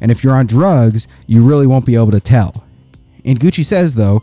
And 0.00 0.12
if 0.12 0.22
you're 0.22 0.36
on 0.36 0.46
drugs, 0.46 1.08
you 1.26 1.44
really 1.44 1.66
won't 1.66 1.86
be 1.86 1.96
able 1.96 2.12
to 2.12 2.20
tell. 2.20 2.64
And 3.24 3.40
Gucci 3.40 3.66
says, 3.66 3.96
though, 3.96 4.22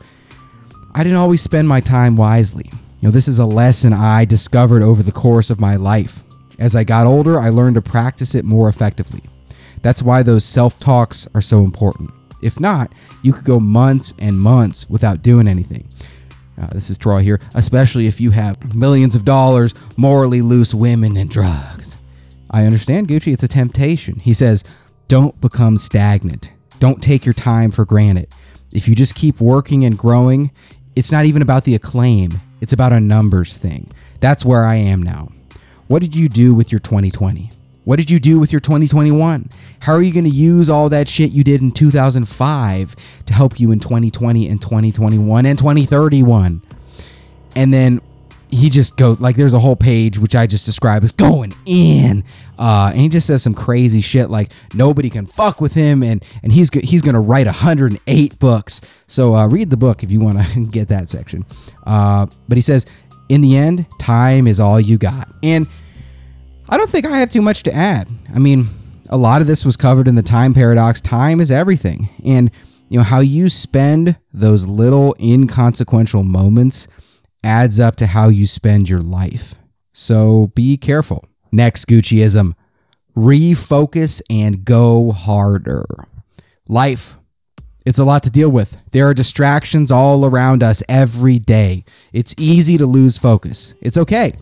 I 0.96 1.04
didn't 1.04 1.18
always 1.18 1.42
spend 1.42 1.68
my 1.68 1.82
time 1.82 2.16
wisely. 2.16 2.70
You 3.02 3.10
know, 3.10 3.12
this 3.12 3.28
is 3.28 3.40
a 3.40 3.46
lesson 3.46 3.92
I 3.92 4.24
discovered 4.24 4.84
over 4.84 5.04
the 5.04 5.12
course 5.12 5.50
of 5.50 5.60
my 5.60 5.76
life. 5.76 6.24
As 6.60 6.78
I 6.78 6.86
got 6.86 7.08
older, 7.08 7.38
I 7.38 7.50
learned 7.50 7.76
to 7.76 7.82
practice 7.82 8.36
it 8.36 8.46
more 8.46 8.70
effectively. 8.70 9.24
That's 9.84 10.02
why 10.02 10.24
those 10.24 10.44
self 10.44 10.80
talks 10.80 11.28
are 11.36 11.42
so 11.42 11.64
important. 11.64 12.10
If 12.42 12.60
not, 12.60 12.92
you 13.22 13.32
could 13.32 13.46
go 13.46 13.60
months 13.60 14.14
and 14.18 14.40
months 14.40 14.90
without 14.90 15.22
doing 15.22 15.48
anything. 15.48 15.88
Uh, 16.60 16.68
this 16.68 16.90
is 16.90 16.98
Troy 16.98 17.22
here, 17.22 17.40
especially 17.56 18.08
if 18.08 18.20
you 18.20 18.32
have 18.32 18.76
millions 18.76 19.16
of 19.16 19.26
dollars, 19.26 19.74
morally 19.98 20.42
loose 20.42 20.74
women, 20.74 21.18
and 21.18 21.30
drugs. 21.30 21.98
I 22.50 22.66
understand, 22.66 23.08
Gucci, 23.08 23.34
it's 23.34 23.44
a 23.44 23.48
temptation. 23.48 24.20
He 24.20 24.34
says, 24.34 24.64
don't 25.08 25.40
become 25.42 25.78
stagnant. 25.78 26.52
Don't 26.80 27.02
take 27.02 27.26
your 27.26 27.34
time 27.34 27.72
for 27.72 27.86
granted. 27.86 28.28
If 28.74 28.88
you 28.88 28.96
just 28.96 29.16
keep 29.16 29.40
working 29.42 29.86
and 29.86 29.98
growing, 29.98 30.52
it's 30.96 31.12
not 31.12 31.26
even 31.26 31.42
about 31.42 31.64
the 31.64 31.76
acclaim, 31.76 32.42
it's 32.62 32.74
about 32.74 32.94
a 32.94 33.00
numbers 33.00 33.58
thing. 33.58 33.90
That's 34.20 34.46
where 34.46 34.64
I 34.64 34.76
am 34.76 35.02
now. 35.02 35.30
What 35.88 36.02
did 36.02 36.16
you 36.16 36.30
do 36.30 36.54
with 36.54 36.72
your 36.72 36.80
2020? 36.80 37.50
What 37.86 37.98
did 37.98 38.10
you 38.10 38.20
do 38.20 38.40
with 38.40 38.52
your 38.52 38.62
2021? 38.62 39.50
How 39.80 39.94
are 39.94 40.02
you 40.02 40.14
going 40.14 40.24
to 40.24 40.30
use 40.30 40.70
all 40.70 40.90
that 40.90 41.08
shit 41.08 41.32
you 41.32 41.44
did 41.44 41.62
in 41.62 41.72
2005 41.72 42.96
to 43.26 43.34
help 43.34 43.60
you 43.60 43.72
in 43.72 43.80
2020 43.80 44.48
and 44.48 44.62
2021 44.62 45.46
and 45.46 45.58
2031? 45.58 46.62
And 47.56 47.74
then 47.74 48.02
he 48.54 48.70
just 48.70 48.98
goes 48.98 49.20
like 49.20 49.36
there's 49.36 49.54
a 49.54 49.60
whole 49.60 49.76
page 49.76 50.20
which 50.20 50.36
I 50.36 50.46
just 50.46 50.66
describe 50.66 51.04
as 51.04 51.12
going 51.12 51.54
in, 51.66 52.24
uh, 52.58 52.92
and 52.92 53.02
he 53.02 53.10
just 53.10 53.26
says 53.26 53.42
some 53.42 53.54
crazy 53.54 54.02
shit 54.02 54.30
like 54.30 54.52
nobody 54.74 55.10
can 55.10 55.26
fuck 55.26 55.60
with 55.60 55.74
him, 55.74 56.04
and 56.04 56.24
and 56.44 56.52
he's 56.52 56.70
he's 56.72 57.02
gonna 57.02 57.22
write 57.22 57.48
108 57.48 58.40
books. 58.40 58.82
So 59.08 59.36
uh, 59.36 59.48
read 59.48 59.70
the 59.70 59.78
book 59.78 60.04
if 60.04 60.12
you 60.12 60.20
want 60.20 60.40
to 60.40 60.66
get 60.72 60.88
that 60.90 61.08
section. 61.08 61.46
Uh, 61.86 62.28
but 62.48 62.58
he 62.58 62.62
says 62.62 62.86
in 63.30 63.42
the 63.42 63.58
end, 63.58 63.88
time 64.00 64.48
is 64.48 64.60
all 64.60 64.80
you 64.80 64.98
got, 64.98 65.30
and 65.42 65.68
I 66.74 66.78
don't 66.78 66.90
think 66.90 67.06
I 67.06 67.20
have 67.20 67.30
too 67.30 67.44
much 67.44 67.62
to 67.64 67.74
add. 67.74 68.08
I 68.34 68.40
mean, 68.40 68.68
a 69.08 69.16
lot 69.16 69.42
of 69.42 69.48
this 69.48 69.64
was 69.64 69.78
covered 69.78 70.08
in 70.08 70.16
the 70.16 70.24
time 70.24 70.56
paradox. 70.56 71.00
Time 71.02 71.40
is 71.40 71.52
everything, 71.52 72.10
and 72.26 72.50
you 72.90 72.98
know 72.98 73.04
how 73.04 73.20
you 73.20 73.48
spend 73.48 74.18
those 74.34 74.66
little 74.66 75.16
inconsequential 75.20 76.24
moments 76.24 76.88
adds 77.44 77.80
up 77.80 77.96
to 77.98 78.08
how 78.08 78.30
you 78.30 78.48
spend 78.48 78.90
your 78.90 79.04
life. 79.04 79.54
So 79.94 80.48
be 80.56 80.76
careful. 80.78 81.24
Next 81.52 81.86
Gucciism 81.86 82.56
refocus 83.16 84.24
and 84.28 84.66
go 84.66 85.12
harder. 85.12 85.86
Life. 86.68 87.20
It's 87.86 88.00
a 88.00 88.04
lot 88.04 88.24
to 88.24 88.32
deal 88.32 88.50
with. 88.50 88.84
There 88.94 89.08
are 89.08 89.14
distractions 89.14 89.92
all 89.92 90.26
around 90.26 90.64
us 90.64 90.82
every 90.90 91.38
day. 91.38 91.86
It's 92.14 92.34
easy 92.40 92.80
to 92.80 92.88
lose 92.88 93.20
focus. 93.20 93.76
It's 93.80 93.98
okay. 94.00 94.34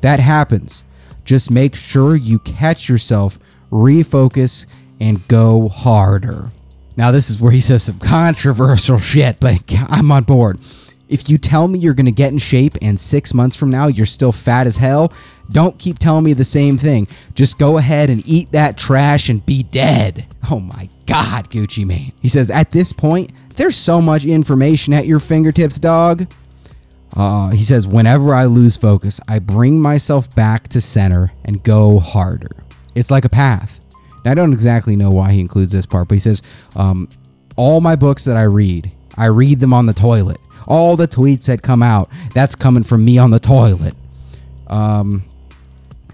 That 0.00 0.18
happens. 0.18 0.82
Just 1.26 1.50
make 1.50 1.74
sure 1.74 2.16
you 2.16 2.38
catch 2.38 2.88
yourself, 2.88 3.38
refocus, 3.70 4.64
and 5.00 5.26
go 5.28 5.68
harder. 5.68 6.48
Now, 6.96 7.10
this 7.10 7.28
is 7.28 7.40
where 7.40 7.52
he 7.52 7.60
says 7.60 7.82
some 7.82 7.98
controversial 8.00 8.98
shit, 8.98 9.38
but 9.40 9.62
I'm 9.90 10.10
on 10.10 10.22
board. 10.22 10.58
If 11.08 11.28
you 11.28 11.38
tell 11.38 11.68
me 11.68 11.78
you're 11.78 11.94
going 11.94 12.06
to 12.06 12.12
get 12.12 12.32
in 12.32 12.38
shape 12.38 12.72
and 12.82 12.98
six 12.98 13.32
months 13.32 13.56
from 13.56 13.70
now 13.70 13.86
you're 13.86 14.06
still 14.06 14.32
fat 14.32 14.66
as 14.66 14.76
hell, 14.76 15.12
don't 15.50 15.78
keep 15.78 15.98
telling 15.98 16.24
me 16.24 16.32
the 16.32 16.44
same 16.44 16.78
thing. 16.78 17.06
Just 17.34 17.58
go 17.58 17.78
ahead 17.78 18.10
and 18.10 18.26
eat 18.26 18.50
that 18.52 18.76
trash 18.76 19.28
and 19.28 19.44
be 19.44 19.62
dead. 19.62 20.26
Oh 20.50 20.58
my 20.58 20.88
God, 21.06 21.48
Gucci 21.50 21.84
Mane. 21.84 22.12
He 22.22 22.28
says, 22.28 22.50
at 22.50 22.70
this 22.70 22.92
point, 22.92 23.30
there's 23.56 23.76
so 23.76 24.00
much 24.00 24.24
information 24.24 24.92
at 24.92 25.06
your 25.06 25.20
fingertips, 25.20 25.78
dog. 25.78 26.28
Uh, 27.14 27.50
he 27.50 27.62
says, 27.62 27.86
whenever 27.86 28.34
I 28.34 28.44
lose 28.44 28.76
focus, 28.76 29.20
I 29.28 29.38
bring 29.38 29.80
myself 29.80 30.34
back 30.34 30.68
to 30.68 30.80
center 30.80 31.32
and 31.44 31.62
go 31.62 31.98
harder. 31.98 32.50
It's 32.94 33.10
like 33.10 33.24
a 33.24 33.30
path. 33.30 33.80
Now, 34.24 34.32
I 34.32 34.34
don't 34.34 34.52
exactly 34.52 34.96
know 34.96 35.10
why 35.10 35.32
he 35.32 35.40
includes 35.40 35.72
this 35.72 35.86
part, 35.86 36.08
but 36.08 36.14
he 36.14 36.20
says, 36.20 36.42
um, 36.74 37.08
all 37.56 37.80
my 37.80 37.96
books 37.96 38.24
that 38.24 38.36
I 38.36 38.42
read, 38.42 38.94
I 39.16 39.26
read 39.26 39.60
them 39.60 39.72
on 39.72 39.86
the 39.86 39.94
toilet 39.94 40.38
all 40.66 40.96
the 40.96 41.08
tweets 41.08 41.46
that 41.46 41.62
come 41.62 41.82
out, 41.82 42.08
that's 42.34 42.54
coming 42.54 42.82
from 42.82 43.04
me 43.04 43.18
on 43.18 43.30
the 43.30 43.38
toilet. 43.38 43.94
Um, 44.66 45.24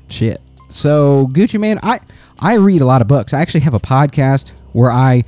shit. 0.08 0.40
So 0.68 1.26
Gucci 1.32 1.58
Mane, 1.58 1.78
I 1.82 2.00
I 2.38 2.56
read 2.56 2.80
a 2.80 2.86
lot 2.86 3.00
of 3.00 3.08
books. 3.08 3.32
I 3.32 3.40
actually 3.40 3.60
have 3.60 3.74
a 3.74 3.80
podcast 3.80 4.50
where 4.72 4.90
I 4.90 5.22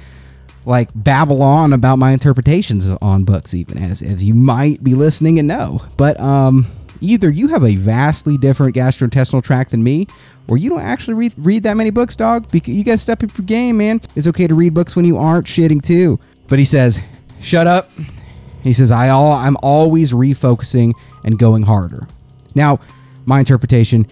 like 0.67 0.91
babble 0.95 1.43
on 1.43 1.73
about 1.73 1.99
my 1.99 2.13
interpretations 2.13 2.87
on 2.87 3.25
books, 3.25 3.55
even 3.55 3.79
as 3.79 4.03
as 4.03 4.25
you 4.25 4.35
might 4.35 4.83
be 4.83 4.95
listening 4.95 5.39
and 5.39 5.49
know. 5.49 5.83
But 5.97 6.19
um, 6.21 6.67
either 7.01 7.31
you 7.31 7.49
have 7.49 7.65
a 7.65 7.77
vastly 7.77 8.39
different 8.39 8.75
gastrointestinal 8.75 9.43
tract 9.43 9.71
than 9.71 9.83
me, 9.83 10.07
or 10.49 10.57
you 10.57 10.71
don't 10.71 10.83
actually 10.83 11.15
read 11.15 11.33
read 11.37 11.63
that 11.65 11.77
many 11.77 11.91
books, 11.91 12.17
dog. 12.17 12.51
Because 12.51 12.75
you 12.75 12.85
guys 12.85 13.03
step 13.03 13.23
up 13.23 13.37
your 13.37 13.45
game, 13.45 13.79
man. 13.79 14.01
It's 14.17 14.29
okay 14.29 14.47
to 14.47 14.55
read 14.55 14.75
books 14.75 14.97
when 14.97 15.05
you 15.05 15.17
aren't 15.17 15.47
shitting 15.47 15.83
too. 15.83 16.19
But 16.49 16.59
he 16.59 16.65
says, 16.65 17.01
"Shut 17.41 17.67
up 17.67 17.91
he 18.65 18.73
says, 18.73 18.91
I 18.91 19.11
all, 19.11 19.33
I'm 19.33 19.59
always 19.63 20.13
refocusing 20.13 20.95
and 21.25 21.39
going 21.39 21.63
harder. 21.63 22.09
Now, 22.55 22.79
my 23.27 23.39
interpretation, 23.39 24.07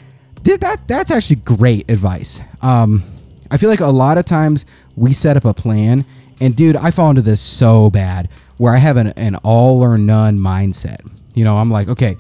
that 0.45 0.83
that's 0.87 1.11
actually 1.11 1.37
great 1.37 1.91
advice. 1.91 2.43
Um, 2.61 3.03
I 3.51 3.57
feel 3.57 3.71
like 3.71 3.81
a 3.81 3.87
lot 3.87 4.19
of 4.19 4.27
times 4.27 4.67
we 4.95 5.15
set 5.15 5.39
up 5.39 5.47
a 5.47 5.55
plan, 5.55 6.05
and 6.43 6.57
dude, 6.57 6.77
I 6.77 6.91
fall 6.91 7.11
into 7.11 7.23
this 7.23 7.41
so 7.41 7.91
bad 7.91 8.29
where 8.59 8.75
I 8.75 8.79
have 8.79 8.97
an, 8.97 9.09
an 9.11 9.37
all 9.37 9.81
or 9.81 9.97
none 9.97 10.39
mindset. 10.39 11.01
You 11.35 11.45
know, 11.45 11.57
I'm 11.57 11.71
like, 11.71 11.89
okay, 11.89 12.17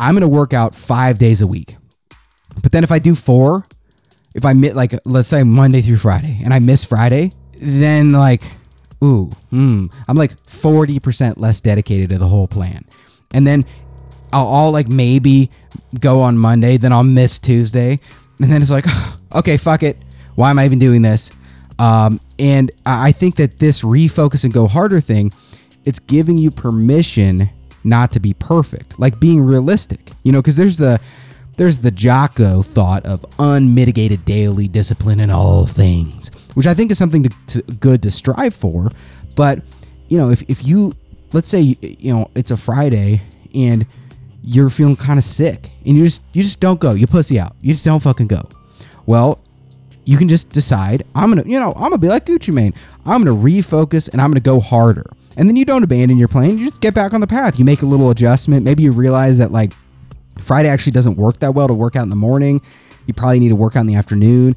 I'm 0.00 0.14
gonna 0.14 0.28
work 0.28 0.52
out 0.52 0.74
five 0.74 1.18
days 1.18 1.42
a 1.42 1.46
week, 1.46 1.76
but 2.62 2.72
then 2.72 2.84
if 2.84 2.90
I 2.90 2.98
do 2.98 3.14
four, 3.14 3.64
if 4.34 4.44
I 4.44 4.54
miss 4.54 4.74
like 4.74 4.94
let's 5.04 5.28
say 5.28 5.42
Monday 5.44 5.82
through 5.82 5.98
Friday, 5.98 6.38
and 6.42 6.54
I 6.54 6.58
miss 6.58 6.84
Friday, 6.84 7.32
then 7.60 8.12
like 8.12 8.42
ooh, 9.04 9.28
hmm, 9.50 9.84
I'm 10.08 10.16
like 10.16 10.32
40% 10.36 11.36
less 11.36 11.60
dedicated 11.60 12.10
to 12.10 12.18
the 12.18 12.26
whole 12.26 12.48
plan. 12.48 12.84
And 13.32 13.46
then 13.46 13.64
I'll, 14.32 14.48
I'll 14.48 14.72
like 14.72 14.88
maybe 14.88 15.50
go 16.00 16.22
on 16.22 16.38
Monday, 16.38 16.76
then 16.76 16.92
I'll 16.92 17.04
miss 17.04 17.38
Tuesday. 17.38 17.98
And 18.40 18.50
then 18.50 18.62
it's 18.62 18.70
like, 18.70 18.86
okay, 19.34 19.56
fuck 19.56 19.82
it. 19.82 19.98
Why 20.34 20.50
am 20.50 20.58
I 20.58 20.64
even 20.64 20.78
doing 20.78 21.02
this? 21.02 21.30
Um, 21.78 22.20
and 22.38 22.70
I 22.84 23.12
think 23.12 23.36
that 23.36 23.58
this 23.58 23.82
refocus 23.82 24.44
and 24.44 24.52
go 24.52 24.66
harder 24.66 25.00
thing, 25.00 25.32
it's 25.84 25.98
giving 25.98 26.38
you 26.38 26.50
permission 26.50 27.50
not 27.84 28.10
to 28.12 28.20
be 28.20 28.34
perfect, 28.34 28.98
like 28.98 29.20
being 29.20 29.40
realistic, 29.40 30.10
you 30.24 30.32
know, 30.32 30.40
because 30.40 30.56
there's 30.56 30.78
the, 30.78 31.00
there's 31.56 31.78
the 31.78 31.90
Jocko 31.90 32.62
thought 32.62 33.06
of 33.06 33.24
unmitigated 33.38 34.24
daily 34.24 34.68
discipline 34.68 35.20
in 35.20 35.30
all 35.30 35.66
things, 35.66 36.30
which 36.54 36.66
I 36.66 36.74
think 36.74 36.90
is 36.90 36.98
something 36.98 37.22
to, 37.24 37.30
to, 37.48 37.62
good 37.74 38.02
to 38.02 38.10
strive 38.10 38.54
for. 38.54 38.90
But 39.36 39.62
you 40.08 40.18
know, 40.18 40.30
if 40.30 40.42
if 40.48 40.64
you 40.66 40.92
let's 41.32 41.48
say 41.48 41.60
you 41.80 42.12
know 42.12 42.30
it's 42.34 42.50
a 42.50 42.56
Friday 42.56 43.22
and 43.54 43.86
you're 44.42 44.70
feeling 44.70 44.96
kind 44.96 45.18
of 45.18 45.24
sick 45.24 45.70
and 45.84 45.96
you 45.96 46.04
just 46.04 46.22
you 46.32 46.42
just 46.42 46.60
don't 46.60 46.80
go, 46.80 46.92
you 46.92 47.06
pussy 47.06 47.40
out, 47.40 47.54
you 47.60 47.72
just 47.72 47.84
don't 47.84 48.00
fucking 48.00 48.26
go. 48.28 48.48
Well, 49.06 49.42
you 50.06 50.16
can 50.16 50.28
just 50.28 50.48
decide 50.48 51.02
I'm 51.14 51.28
gonna 51.28 51.42
you 51.44 51.60
know 51.60 51.72
I'm 51.72 51.90
gonna 51.90 51.98
be 51.98 52.08
like 52.08 52.24
Gucci 52.24 52.54
Mane, 52.54 52.72
I'm 53.04 53.22
gonna 53.22 53.36
refocus 53.36 54.10
and 54.10 54.22
I'm 54.22 54.30
gonna 54.30 54.40
go 54.40 54.58
harder. 54.60 55.04
And 55.36 55.46
then 55.48 55.56
you 55.56 55.66
don't 55.66 55.82
abandon 55.82 56.16
your 56.16 56.28
plan, 56.28 56.56
you 56.56 56.64
just 56.64 56.80
get 56.80 56.94
back 56.94 57.12
on 57.12 57.20
the 57.20 57.26
path. 57.26 57.58
You 57.58 57.66
make 57.66 57.82
a 57.82 57.86
little 57.86 58.08
adjustment. 58.10 58.64
Maybe 58.64 58.84
you 58.84 58.92
realize 58.92 59.36
that 59.36 59.52
like 59.52 59.72
Friday 60.40 60.70
actually 60.70 60.92
doesn't 60.92 61.16
work 61.16 61.40
that 61.40 61.54
well 61.54 61.68
to 61.68 61.74
work 61.74 61.94
out 61.94 62.04
in 62.04 62.10
the 62.10 62.16
morning. 62.16 62.62
You 63.06 63.12
probably 63.12 63.40
need 63.40 63.50
to 63.50 63.56
work 63.56 63.76
out 63.76 63.80
in 63.80 63.86
the 63.86 63.96
afternoon. 63.96 64.56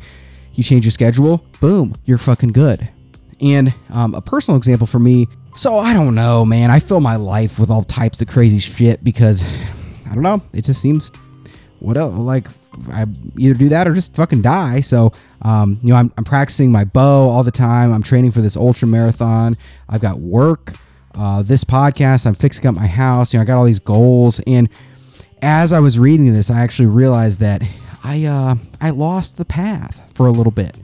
You 0.54 0.64
change 0.64 0.86
your 0.86 0.92
schedule, 0.92 1.46
boom, 1.60 1.94
you're 2.06 2.18
fucking 2.18 2.54
good. 2.54 2.88
And 3.42 3.74
um, 3.94 4.14
a 4.14 4.22
personal 4.22 4.58
example 4.58 4.88
for 4.88 5.00
me, 5.00 5.28
so 5.56 5.78
I 5.78 5.94
don't 5.94 6.16
know, 6.16 6.46
man. 6.46 6.72
I 6.72 6.80
fill 6.80 7.02
my 7.02 7.16
life 7.16 7.60
with 7.60 7.70
all 7.70 7.84
types 7.84 8.22
of 8.22 8.28
crazy 8.28 8.60
shit 8.60 9.04
because 9.04 9.44
I 10.10 10.14
don't 10.14 10.24
know. 10.24 10.42
It 10.54 10.64
just 10.66 10.82
seems 10.82 11.12
what 11.80 11.98
else? 11.98 12.14
Like 12.16 12.48
I 12.92 13.06
either 13.38 13.58
do 13.58 13.70
that 13.70 13.88
or 13.88 13.94
just 13.94 14.16
fucking 14.16 14.42
die. 14.42 14.82
So, 14.82 15.12
um, 15.42 15.80
you 15.84 15.90
know, 15.90 15.96
I'm, 15.96 16.12
I'm 16.18 16.24
practicing 16.24 16.72
my 16.72 16.86
bow 16.86 17.30
all 17.30 17.44
the 17.44 17.52
time. 17.52 17.94
I'm 17.94 18.04
training 18.04 18.32
for 18.32 18.42
this 18.42 18.58
ultra 18.58 18.88
marathon. 18.88 19.56
I've 19.88 20.02
got 20.02 20.20
work, 20.20 20.74
uh, 21.16 21.42
this 21.42 21.64
podcast. 21.64 22.26
I'm 22.26 22.36
fixing 22.36 22.66
up 22.68 22.76
my 22.76 22.88
house. 22.88 23.34
You 23.34 23.40
know, 23.40 23.44
I 23.44 23.46
got 23.46 23.58
all 23.58 23.66
these 23.66 23.80
goals 23.80 24.40
and 24.42 24.70
as 25.42 25.74
I 25.74 25.80
was 25.80 25.98
reading 25.98 26.32
this, 26.34 26.52
I 26.52 26.60
actually 26.62 26.88
realized 26.88 27.40
that 27.40 27.64
I 28.04 28.26
uh, 28.26 28.56
I 28.82 28.90
lost 28.92 29.38
the 29.38 29.46
path 29.46 30.12
for 30.14 30.28
a 30.28 30.32
little 30.32 30.52
bit. 30.52 30.80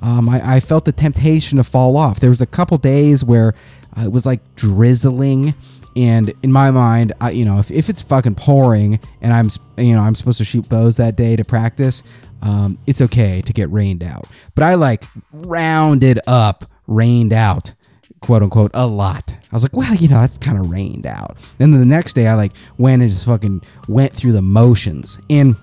Um, 0.00 0.28
I, 0.28 0.54
I, 0.54 0.60
felt 0.60 0.84
the 0.84 0.92
temptation 0.92 1.58
to 1.58 1.64
fall 1.64 1.96
off. 1.96 2.20
There 2.20 2.30
was 2.30 2.40
a 2.40 2.46
couple 2.46 2.78
days 2.78 3.24
where 3.24 3.52
uh, 3.96 4.02
it 4.02 4.12
was 4.12 4.24
like 4.24 4.40
drizzling, 4.54 5.54
and 5.98 6.32
in 6.44 6.52
my 6.52 6.70
mind, 6.70 7.12
I, 7.20 7.30
you 7.30 7.44
know, 7.44 7.58
if, 7.58 7.72
if 7.72 7.88
it's 7.88 8.02
fucking 8.02 8.36
pouring 8.36 9.00
and 9.20 9.32
I'm 9.32 9.48
you 9.76 9.94
know 9.94 10.02
I'm 10.02 10.14
supposed 10.14 10.38
to 10.38 10.44
shoot 10.44 10.68
bows 10.68 10.96
that 10.98 11.16
day 11.16 11.34
to 11.34 11.44
practice, 11.44 12.04
um, 12.40 12.78
it's 12.86 13.02
okay 13.02 13.42
to 13.42 13.52
get 13.52 13.68
rained 13.72 14.04
out. 14.04 14.26
But 14.54 14.62
I 14.62 14.74
like 14.74 15.04
rounded 15.32 16.20
up, 16.28 16.64
rained 16.86 17.32
out 17.32 17.72
quote 18.20 18.42
unquote 18.42 18.70
a 18.74 18.86
lot. 18.86 19.34
I 19.50 19.56
was 19.56 19.62
like, 19.62 19.74
well, 19.74 19.94
you 19.94 20.08
know, 20.08 20.20
that's 20.20 20.38
kind 20.38 20.58
of 20.58 20.70
rained 20.70 21.06
out. 21.06 21.36
And 21.58 21.72
then 21.72 21.80
the 21.80 21.86
next 21.86 22.12
day, 22.12 22.28
I 22.28 22.34
like 22.34 22.52
went 22.76 23.02
and 23.02 23.10
just 23.10 23.26
fucking 23.26 23.62
went 23.88 24.12
through 24.12 24.32
the 24.32 24.42
motions. 24.42 25.18
And 25.28 25.56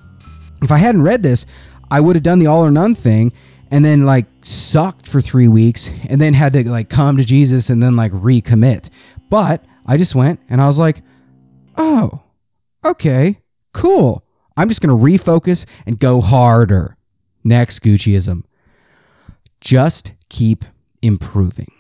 if 0.62 0.72
I 0.72 0.78
hadn't 0.78 1.04
read 1.04 1.24
this, 1.24 1.46
I 1.90 2.02
would 2.02 2.18
have 2.18 2.24
done 2.24 2.40
the 2.40 2.48
all 2.48 2.66
or 2.66 2.72
none 2.72 2.94
thing 2.96 3.32
and 3.72 3.86
then 3.86 4.06
like 4.06 4.26
sucked 4.42 5.08
for 5.08 5.22
three 5.22 5.48
weeks 5.48 5.90
and 6.10 6.20
then 6.20 6.34
had 6.34 6.54
to 6.54 6.70
like 6.70 6.90
come 6.90 7.18
to 7.18 7.24
Jesus 7.24 7.70
and 7.70 7.82
then 7.82 7.96
like 7.96 8.12
recommit. 8.12 8.90
But 9.30 9.66
I 9.86 9.98
just 9.98 10.16
went 10.16 10.40
and 10.50 10.62
I 10.62 10.68
was 10.68 10.80
like, 10.80 11.02
oh, 11.78 12.24
okay, 12.84 13.42
cool. 13.74 14.24
I'm 14.58 14.70
just 14.70 14.82
going 14.82 14.98
to 14.98 15.04
refocus 15.04 15.66
and 15.86 16.00
go 16.00 16.22
harder. 16.22 16.98
Next 17.44 17.80
Gucciism. 17.80 18.44
Just 19.62 20.14
keep 20.30 20.66
improving. 21.02 21.72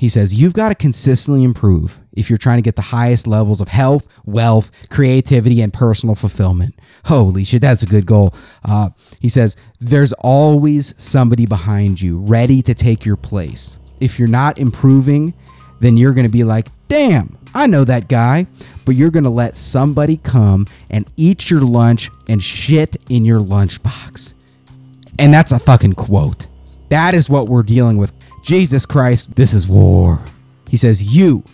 He 0.00 0.08
says, 0.08 0.32
You've 0.32 0.54
got 0.54 0.70
to 0.70 0.74
consistently 0.74 1.44
improve 1.44 2.00
if 2.12 2.30
you're 2.30 2.38
trying 2.38 2.56
to 2.56 2.62
get 2.62 2.76
the 2.76 2.80
highest 2.82 3.26
levels 3.26 3.60
of 3.60 3.68
health, 3.68 4.08
wealth, 4.24 4.70
creativity, 4.88 5.60
and 5.60 5.74
personal 5.74 6.14
fulfillment. 6.14 6.74
Holy 7.04 7.44
shit, 7.44 7.60
that's 7.60 7.82
a 7.82 7.86
good 7.86 8.06
goal. 8.06 8.34
Uh, 8.64 8.90
he 9.20 9.28
says, 9.28 9.56
There's 9.78 10.14
always 10.14 10.94
somebody 10.96 11.44
behind 11.44 12.00
you 12.00 12.20
ready 12.20 12.62
to 12.62 12.72
take 12.72 13.04
your 13.04 13.16
place. 13.16 13.76
If 14.00 14.18
you're 14.18 14.26
not 14.26 14.58
improving, 14.58 15.34
then 15.80 15.96
you're 15.96 16.14
going 16.14 16.26
to 16.26 16.32
be 16.32 16.44
like, 16.44 16.66
Damn, 16.88 17.36
I 17.54 17.66
know 17.66 17.84
that 17.84 18.08
guy. 18.08 18.46
But 18.84 18.96
you're 18.96 19.10
going 19.10 19.24
to 19.24 19.30
let 19.30 19.56
somebody 19.56 20.16
come 20.16 20.66
and 20.90 21.10
eat 21.16 21.50
your 21.50 21.60
lunch 21.60 22.10
and 22.28 22.42
shit 22.42 22.96
in 23.08 23.24
your 23.24 23.38
lunchbox. 23.38 24.34
And 25.18 25.32
that's 25.32 25.52
a 25.52 25.58
fucking 25.58 25.92
quote. 25.92 26.46
That 26.88 27.14
is 27.14 27.30
what 27.30 27.46
we're 27.46 27.62
dealing 27.62 27.98
with. 27.98 28.12
Jesus 28.44 28.86
Christ, 28.86 29.34
this 29.34 29.52
is 29.52 29.68
war. 29.68 30.20
He 30.68 30.76
says, 30.76 31.14
You 31.14 31.44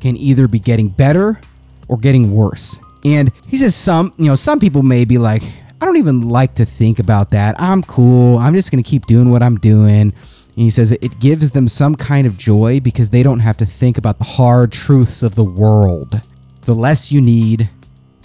can 0.00 0.16
either 0.16 0.46
be 0.46 0.58
getting 0.58 0.88
better 0.88 1.40
or 1.88 1.96
getting 1.98 2.30
worse. 2.30 2.78
And 3.04 3.32
he 3.48 3.56
says, 3.56 3.74
Some, 3.74 4.12
you 4.18 4.26
know, 4.26 4.34
some 4.34 4.60
people 4.60 4.82
may 4.82 5.04
be 5.04 5.18
like, 5.18 5.42
I 5.80 5.84
don't 5.84 5.96
even 5.98 6.28
like 6.28 6.54
to 6.56 6.64
think 6.64 6.98
about 6.98 7.30
that. 7.30 7.54
I'm 7.58 7.82
cool. 7.82 8.38
I'm 8.38 8.54
just 8.54 8.70
going 8.70 8.82
to 8.82 8.88
keep 8.88 9.06
doing 9.06 9.30
what 9.30 9.42
I'm 9.42 9.56
doing. 9.56 10.12
And 10.56 10.62
he 10.62 10.70
says 10.70 10.90
it 10.90 11.20
gives 11.20 11.50
them 11.50 11.68
some 11.68 11.94
kind 11.94 12.26
of 12.26 12.38
joy 12.38 12.80
because 12.80 13.10
they 13.10 13.22
don't 13.22 13.40
have 13.40 13.58
to 13.58 13.66
think 13.66 13.98
about 13.98 14.18
the 14.18 14.24
hard 14.24 14.72
truths 14.72 15.22
of 15.22 15.34
the 15.34 15.44
world. 15.44 16.20
The 16.62 16.74
less 16.74 17.12
you 17.12 17.20
need, 17.20 17.68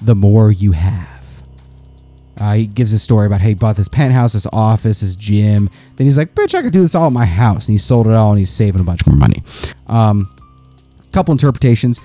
the 0.02 0.16
more 0.16 0.50
you 0.50 0.72
have. 0.72 1.44
Uh, 2.40 2.54
he 2.54 2.66
gives 2.66 2.94
a 2.94 3.00
story 3.00 3.28
about 3.28 3.42
how 3.42 3.50
he 3.50 3.54
bought 3.54 3.76
this 3.76 3.90
penthouse, 3.90 4.34
this 4.34 4.48
office, 4.52 5.02
his 5.02 5.16
gym. 5.16 5.70
Then 5.96 6.08
he's 6.08 6.18
like, 6.18 6.34
"Bitch, 6.34 6.56
I 6.56 6.62
could 6.64 6.74
do 6.74 6.82
this 6.82 6.96
all 6.96 7.08
at 7.08 7.14
my 7.14 7.26
house." 7.26 7.68
And 7.68 7.74
he 7.74 7.78
sold 7.78 8.08
it 8.08 8.14
all, 8.14 8.32
and 8.32 8.40
he's 8.40 8.50
saving 8.50 8.82
a 8.82 8.84
bunch 8.84 9.06
more 9.06 9.16
money. 9.16 9.44
Um, 9.88 10.26
couple 11.12 11.34
interpretations. 11.34 12.00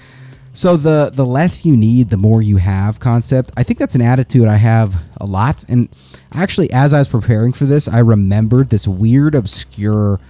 So 0.52 0.76
the 0.76 1.10
the 1.12 1.24
less 1.24 1.64
you 1.64 1.76
need, 1.76 2.10
the 2.10 2.16
more 2.16 2.42
you 2.42 2.56
have 2.56 2.98
concept. 2.98 3.50
I 3.56 3.62
think 3.62 3.78
that's 3.78 3.94
an 3.94 4.02
attitude 4.02 4.48
I 4.48 4.56
have 4.56 5.08
a 5.20 5.26
lot. 5.26 5.64
And 5.68 5.88
actually, 6.34 6.70
as 6.72 6.92
I 6.92 6.98
was 6.98 7.08
preparing 7.08 7.52
for 7.52 7.64
this, 7.64 7.88
I 7.88 8.00
remembered 8.00 8.70
this 8.70 8.86
weird, 8.86 9.34
obscure, 9.34 10.20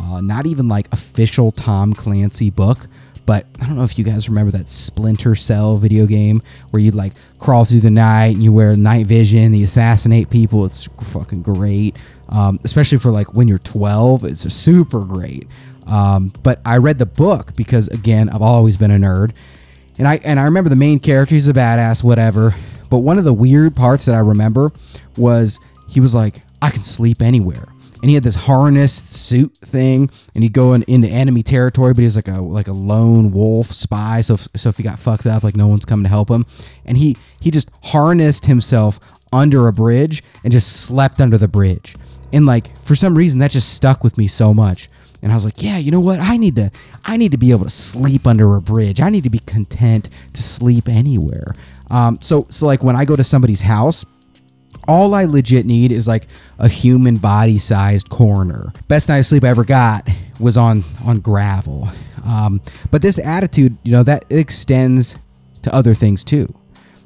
uh, 0.00 0.20
not 0.20 0.46
even 0.46 0.68
like 0.68 0.92
official 0.92 1.52
Tom 1.52 1.94
Clancy 1.94 2.50
book 2.50 2.78
but 3.28 3.44
I 3.60 3.66
don't 3.66 3.76
know 3.76 3.84
if 3.84 3.98
you 3.98 4.04
guys 4.06 4.26
remember 4.30 4.52
that 4.52 4.70
Splinter 4.70 5.34
Cell 5.34 5.76
video 5.76 6.06
game 6.06 6.40
where 6.70 6.80
you 6.80 6.92
like 6.92 7.12
crawl 7.38 7.66
through 7.66 7.80
the 7.80 7.90
night 7.90 8.34
and 8.34 8.42
you 8.42 8.54
wear 8.54 8.74
night 8.74 9.04
vision, 9.04 9.44
and 9.44 9.56
you 9.56 9.64
assassinate 9.64 10.30
people. 10.30 10.64
It's 10.64 10.86
fucking 11.12 11.42
great, 11.42 11.94
um, 12.30 12.58
especially 12.64 12.96
for 12.96 13.10
like 13.10 13.34
when 13.34 13.46
you're 13.46 13.58
12. 13.58 14.24
It's 14.24 14.50
super 14.50 15.00
great. 15.00 15.46
Um, 15.86 16.32
but 16.42 16.62
I 16.64 16.78
read 16.78 16.96
the 16.96 17.04
book 17.04 17.54
because 17.54 17.88
again, 17.88 18.30
I've 18.30 18.40
always 18.40 18.78
been 18.78 18.90
a 18.90 18.96
nerd, 18.96 19.36
and 19.98 20.08
I 20.08 20.20
and 20.24 20.40
I 20.40 20.44
remember 20.44 20.70
the 20.70 20.76
main 20.76 20.98
character. 20.98 21.34
He's 21.34 21.48
a 21.48 21.52
badass, 21.52 22.02
whatever. 22.02 22.54
But 22.88 23.00
one 23.00 23.18
of 23.18 23.24
the 23.24 23.34
weird 23.34 23.76
parts 23.76 24.06
that 24.06 24.14
I 24.14 24.20
remember 24.20 24.70
was 25.18 25.58
he 25.90 26.00
was 26.00 26.14
like, 26.14 26.42
"I 26.62 26.70
can 26.70 26.82
sleep 26.82 27.22
anywhere." 27.22 27.68
and 28.00 28.08
he 28.08 28.14
had 28.14 28.22
this 28.22 28.36
harnessed 28.36 29.10
suit 29.10 29.56
thing, 29.56 30.08
and 30.34 30.44
he'd 30.44 30.52
go 30.52 30.74
in, 30.74 30.82
into 30.84 31.08
enemy 31.08 31.42
territory, 31.42 31.92
but 31.92 32.00
he 32.00 32.04
was 32.04 32.16
like 32.16 32.28
a 32.28 32.40
like 32.40 32.68
a 32.68 32.72
lone 32.72 33.32
wolf 33.32 33.68
spy. 33.68 34.20
So 34.20 34.34
if, 34.34 34.46
so 34.56 34.68
if 34.68 34.76
he 34.76 34.82
got 34.82 34.98
fucked 34.98 35.26
up, 35.26 35.42
like 35.42 35.56
no 35.56 35.66
one's 35.66 35.84
coming 35.84 36.04
to 36.04 36.08
help 36.08 36.30
him, 36.30 36.44
and 36.84 36.96
he 36.96 37.16
he 37.40 37.50
just 37.50 37.68
harnessed 37.82 38.46
himself 38.46 39.00
under 39.32 39.68
a 39.68 39.72
bridge 39.72 40.22
and 40.44 40.52
just 40.52 40.82
slept 40.82 41.20
under 41.20 41.38
the 41.38 41.48
bridge, 41.48 41.96
and 42.32 42.46
like 42.46 42.76
for 42.78 42.94
some 42.94 43.16
reason 43.16 43.40
that 43.40 43.50
just 43.50 43.74
stuck 43.74 44.04
with 44.04 44.16
me 44.16 44.26
so 44.26 44.54
much. 44.54 44.88
And 45.20 45.32
I 45.32 45.34
was 45.34 45.44
like, 45.44 45.60
yeah, 45.60 45.78
you 45.78 45.90
know 45.90 45.98
what? 45.98 46.20
I 46.20 46.36
need 46.36 46.54
to 46.56 46.70
I 47.04 47.16
need 47.16 47.32
to 47.32 47.38
be 47.38 47.50
able 47.50 47.64
to 47.64 47.70
sleep 47.70 48.26
under 48.26 48.54
a 48.54 48.60
bridge. 48.60 49.00
I 49.00 49.10
need 49.10 49.24
to 49.24 49.30
be 49.30 49.40
content 49.40 50.08
to 50.32 50.42
sleep 50.42 50.88
anywhere. 50.88 51.52
Um, 51.90 52.18
so 52.20 52.46
so 52.50 52.66
like 52.66 52.84
when 52.84 52.94
I 52.94 53.04
go 53.04 53.16
to 53.16 53.24
somebody's 53.24 53.62
house 53.62 54.06
all 54.88 55.14
I 55.14 55.26
legit 55.26 55.66
need 55.66 55.92
is 55.92 56.08
like 56.08 56.26
a 56.58 56.66
human 56.66 57.16
body 57.16 57.58
sized 57.58 58.08
corner. 58.08 58.72
Best 58.88 59.08
night 59.08 59.18
of 59.18 59.26
sleep 59.26 59.44
I 59.44 59.48
ever 59.48 59.64
got 59.64 60.08
was 60.40 60.56
on 60.56 60.82
on 61.04 61.20
gravel. 61.20 61.88
Um, 62.24 62.60
but 62.90 63.02
this 63.02 63.18
attitude, 63.18 63.76
you 63.84 63.92
know, 63.92 64.02
that 64.02 64.24
extends 64.30 65.18
to 65.62 65.74
other 65.74 65.94
things 65.94 66.24
too. 66.24 66.52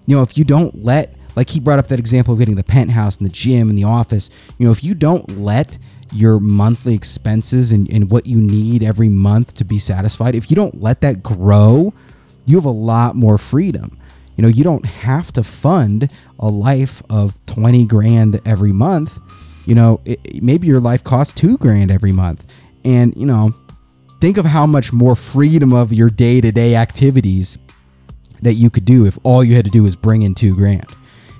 You 0.07 0.16
know, 0.16 0.23
if 0.23 0.38
you 0.38 0.45
don't 0.45 0.75
let, 0.77 1.14
like 1.37 1.51
he 1.51 1.61
brought 1.61 1.79
up 1.79 1.88
that 1.88 1.99
example 1.99 2.35
of 2.35 2.38
getting 2.38 2.57
the 2.57 2.64
penthouse 2.64 3.16
and 3.18 3.29
the 3.29 3.33
gym 3.33 3.68
and 3.68 3.79
the 3.79 3.85
office, 3.85 4.31
you 4.59 4.66
know, 4.66 4.73
if 4.73 4.83
you 4.83 4.95
don't 4.95 5.38
let 5.38 5.79
your 6.12 6.38
monthly 6.40 6.95
expenses 6.95 7.73
and, 7.73 7.90
and 7.90 8.11
what 8.11 8.27
you 8.27 8.38
need 8.38 8.83
every 8.83 9.09
month 9.09 9.55
to 9.55 9.64
be 9.64 9.79
satisfied, 9.79 10.35
if 10.35 10.51
you 10.51 10.57
don't 10.57 10.81
let 10.81 11.01
that 11.01 11.23
grow, 11.23 11.95
you 12.45 12.57
have 12.57 12.64
a 12.64 12.71
lot 12.71 13.16
more 13.16 13.38
freedom. 13.38 13.97
You 14.37 14.42
know, 14.42 14.49
you 14.49 14.64
don't 14.64 14.87
have 14.87 15.33
to 15.33 15.42
fund 15.42 16.12
a 16.38 16.49
life 16.49 17.03
of 17.11 17.38
20 17.47 17.87
grand 17.87 18.40
every 18.47 18.73
month. 18.73 19.18
You 19.66 19.75
know, 19.75 20.01
it, 20.05 20.42
maybe 20.42 20.66
your 20.66 20.81
life 20.81 21.05
costs 21.05 21.33
two 21.33 21.57
grand 21.59 21.90
every 21.90 22.12
month. 22.12 22.53
And, 22.85 23.14
you 23.16 23.27
know, 23.27 23.55
think 24.21 24.37
of 24.37 24.45
how 24.45 24.66
much 24.66 24.92
more 24.92 25.14
freedom 25.14 25.73
of 25.73 25.92
your 25.92 26.09
day 26.09 26.40
to 26.40 26.51
day 26.51 26.75
activities 26.75 27.59
that 28.40 28.55
you 28.55 28.71
could 28.71 28.85
do 28.85 29.07
if 29.07 29.18
all 29.23 29.45
you 29.45 29.55
had 29.55 29.64
to 29.64 29.71
do 29.71 29.83
was 29.83 29.97
bring 29.97 30.23
in 30.23 30.35
two 30.35 30.55
grand. 30.55 30.90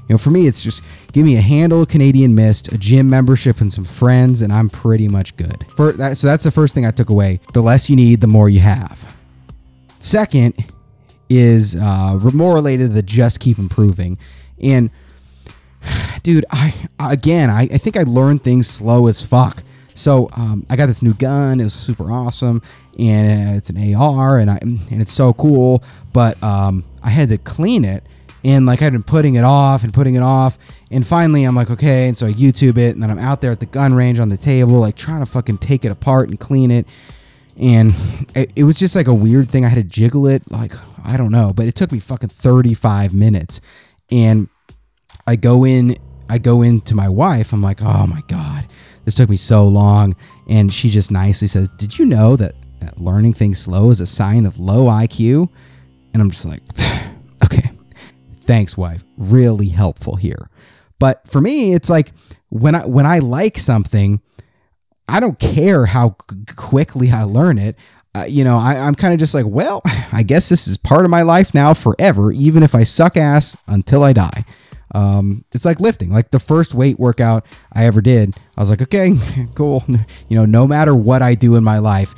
You 0.09 0.14
know, 0.14 0.18
for 0.18 0.31
me, 0.31 0.46
it's 0.46 0.62
just 0.62 0.83
give 1.12 1.24
me 1.24 1.37
a 1.37 1.40
handle 1.40 1.87
Canadian 1.87 2.35
Mist, 2.35 2.72
a 2.72 2.78
gym 2.78 3.09
membership, 3.09 3.61
and 3.61 3.72
some 3.72 3.85
friends, 3.85 4.42
and 4.42 4.52
I'm 4.52 4.68
pretty 4.68 5.09
much 5.09 5.37
good. 5.37 5.64
For 5.76 5.92
that, 5.92 6.16
so 6.16 6.26
that's 6.26 6.44
the 6.44 6.50
first 6.50 6.74
thing 6.74 6.85
I 6.85 6.90
took 6.90 7.11
away. 7.11 7.40
The 7.52 7.62
less 7.62 7.88
you 7.88 7.96
need, 7.96 8.20
the 8.20 8.26
more 8.26 8.48
you 8.48 8.61
have. 8.61 9.16
Second 10.00 10.55
is 11.28 11.76
uh, 11.76 12.18
more 12.32 12.54
related 12.54 12.94
to 12.94 13.02
just 13.02 13.40
keep 13.40 13.58
improving. 13.58 14.18
And 14.62 14.90
dude, 16.22 16.44
I 16.50 16.74
again, 16.98 17.50
I, 17.50 17.62
I 17.62 17.78
think 17.78 17.96
I 17.96 18.02
learned 18.02 18.42
things 18.42 18.68
slow 18.68 19.06
as 19.06 19.22
fuck. 19.22 19.62
So 19.94 20.28
um, 20.37 20.66
I 20.70 20.76
got 20.76 20.87
this 20.87 21.02
new 21.02 21.12
gun. 21.14 21.61
It 21.61 21.64
was 21.64 21.74
super 21.74 22.11
awesome, 22.11 22.62
and 22.98 23.56
it's 23.56 23.70
an 23.70 23.94
AR, 23.94 24.38
and 24.38 24.50
I 24.50 24.58
and 24.62 24.80
it's 25.02 25.12
so 25.12 25.32
cool. 25.35 25.82
But 26.12 26.42
um, 26.42 26.85
I 27.02 27.11
had 27.11 27.28
to 27.28 27.38
clean 27.38 27.85
it, 27.85 28.04
and 28.44 28.64
like 28.64 28.82
I'd 28.82 28.92
been 28.92 29.02
putting 29.02 29.35
it 29.35 29.44
off 29.44 29.85
and 29.85 29.92
putting 29.92 30.14
it 30.14 30.22
off, 30.22 30.58
and 30.90 31.06
finally 31.06 31.44
I'm 31.44 31.54
like, 31.54 31.70
okay. 31.70 32.08
And 32.08 32.16
so 32.16 32.26
I 32.26 32.30
YouTube 32.30 32.78
it, 32.78 32.94
and 32.94 33.02
then 33.02 33.11
I'm 33.11 33.18
out 33.18 33.40
there 33.40 33.52
at 33.52 33.61
the 33.61 33.66
gun 33.66 33.92
range 33.92 34.18
on 34.18 34.28
the 34.28 34.37
table, 34.37 34.80
like 34.80 34.96
trying 34.96 35.20
to 35.20 35.26
fucking 35.26 35.58
take 35.58 35.85
it 35.85 35.92
apart 35.92 36.30
and 36.30 36.40
clean 36.40 36.70
it, 36.70 36.87
and 37.62 37.94
it, 38.35 38.53
it 38.57 38.64
was 38.64 38.77
just 38.77 38.96
like 38.96 39.07
a 39.07 39.14
weird 39.14 39.48
thing. 39.48 39.64
I 39.64 39.68
had 39.68 39.77
to 39.77 39.85
jiggle 39.85 40.27
it, 40.27 40.51
like 40.51 40.72
I 41.05 41.16
don't 41.16 41.31
know, 41.31 41.53
but 41.55 41.66
it 41.66 41.77
took 41.77 41.92
me 41.92 42.01
fucking 42.01 42.29
35 42.29 43.14
minutes. 43.14 43.61
And 44.11 44.48
I 45.27 45.37
go 45.37 45.64
in, 45.64 45.96
I 46.29 46.38
go 46.38 46.62
into 46.62 46.96
my 46.96 47.09
wife. 47.09 47.53
I'm 47.53 47.62
like, 47.62 47.81
oh 47.81 48.07
my 48.09 48.20
God, 48.27 48.66
this 49.05 49.14
took 49.14 49.31
me 49.31 49.37
so 49.37 49.66
long. 49.66 50.16
And 50.48 50.75
she 50.75 50.90
just 50.90 51.12
nicely 51.12 51.46
says, 51.46 51.68
Did 51.79 51.98
you 51.98 52.05
know 52.05 52.35
that, 52.35 52.57
that 52.81 53.01
learning 53.01 53.35
things 53.35 53.61
slow 53.61 53.90
is 53.90 54.01
a 54.01 54.07
sign 54.07 54.44
of 54.44 54.59
low 54.59 54.87
IQ? 54.87 55.48
And 56.12 56.20
I'm 56.20 56.31
just 56.31 56.44
like, 56.44 56.62
okay, 57.44 57.70
thanks, 58.40 58.77
wife. 58.77 59.05
Really 59.16 59.68
helpful 59.68 60.16
here. 60.16 60.51
But 60.98 61.29
for 61.29 61.40
me, 61.40 61.75
it's 61.75 61.88
like 61.88 62.12
when 62.48 62.75
I 62.75 62.87
when 62.87 63.07
I 63.07 63.20
like 63.20 63.57
something, 63.57 64.20
I 65.08 65.20
don't 65.20 65.38
care 65.38 65.86
how 65.86 66.16
quickly 66.56 67.10
I 67.10 67.24
learn 67.24 67.58
it 67.58 67.76
uh, 68.14 68.24
you 68.24 68.44
know, 68.44 68.58
I, 68.58 68.76
I'm 68.76 68.94
kind 68.94 69.14
of 69.14 69.20
just 69.20 69.34
like, 69.34 69.46
well, 69.46 69.80
I 70.12 70.22
guess 70.22 70.48
this 70.48 70.68
is 70.68 70.76
part 70.76 71.04
of 71.04 71.10
my 71.10 71.22
life 71.22 71.54
now 71.54 71.74
forever, 71.74 72.30
even 72.32 72.62
if 72.62 72.74
I 72.74 72.82
suck 72.82 73.16
ass 73.16 73.56
until 73.66 74.04
I 74.04 74.12
die. 74.12 74.44
Um, 74.92 75.44
it's 75.52 75.64
like 75.64 75.81
lifting. 75.81 76.11
Like 76.11 76.31
the 76.31 76.38
first 76.38 76.74
weight 76.74 76.98
workout 76.98 77.46
I 77.72 77.87
ever 77.87 78.00
did, 78.00 78.35
I 78.57 78.61
was 78.61 78.70
like, 78.70 78.83
okay, 78.83 79.12
cool. 79.55 79.85
You 80.28 80.38
know, 80.38 80.46
no 80.46 80.66
matter 80.66 80.94
what 80.94 81.20
I 81.20 81.35
do 81.35 81.57
in 81.57 81.64
my 81.64 81.78
life, 81.78 82.14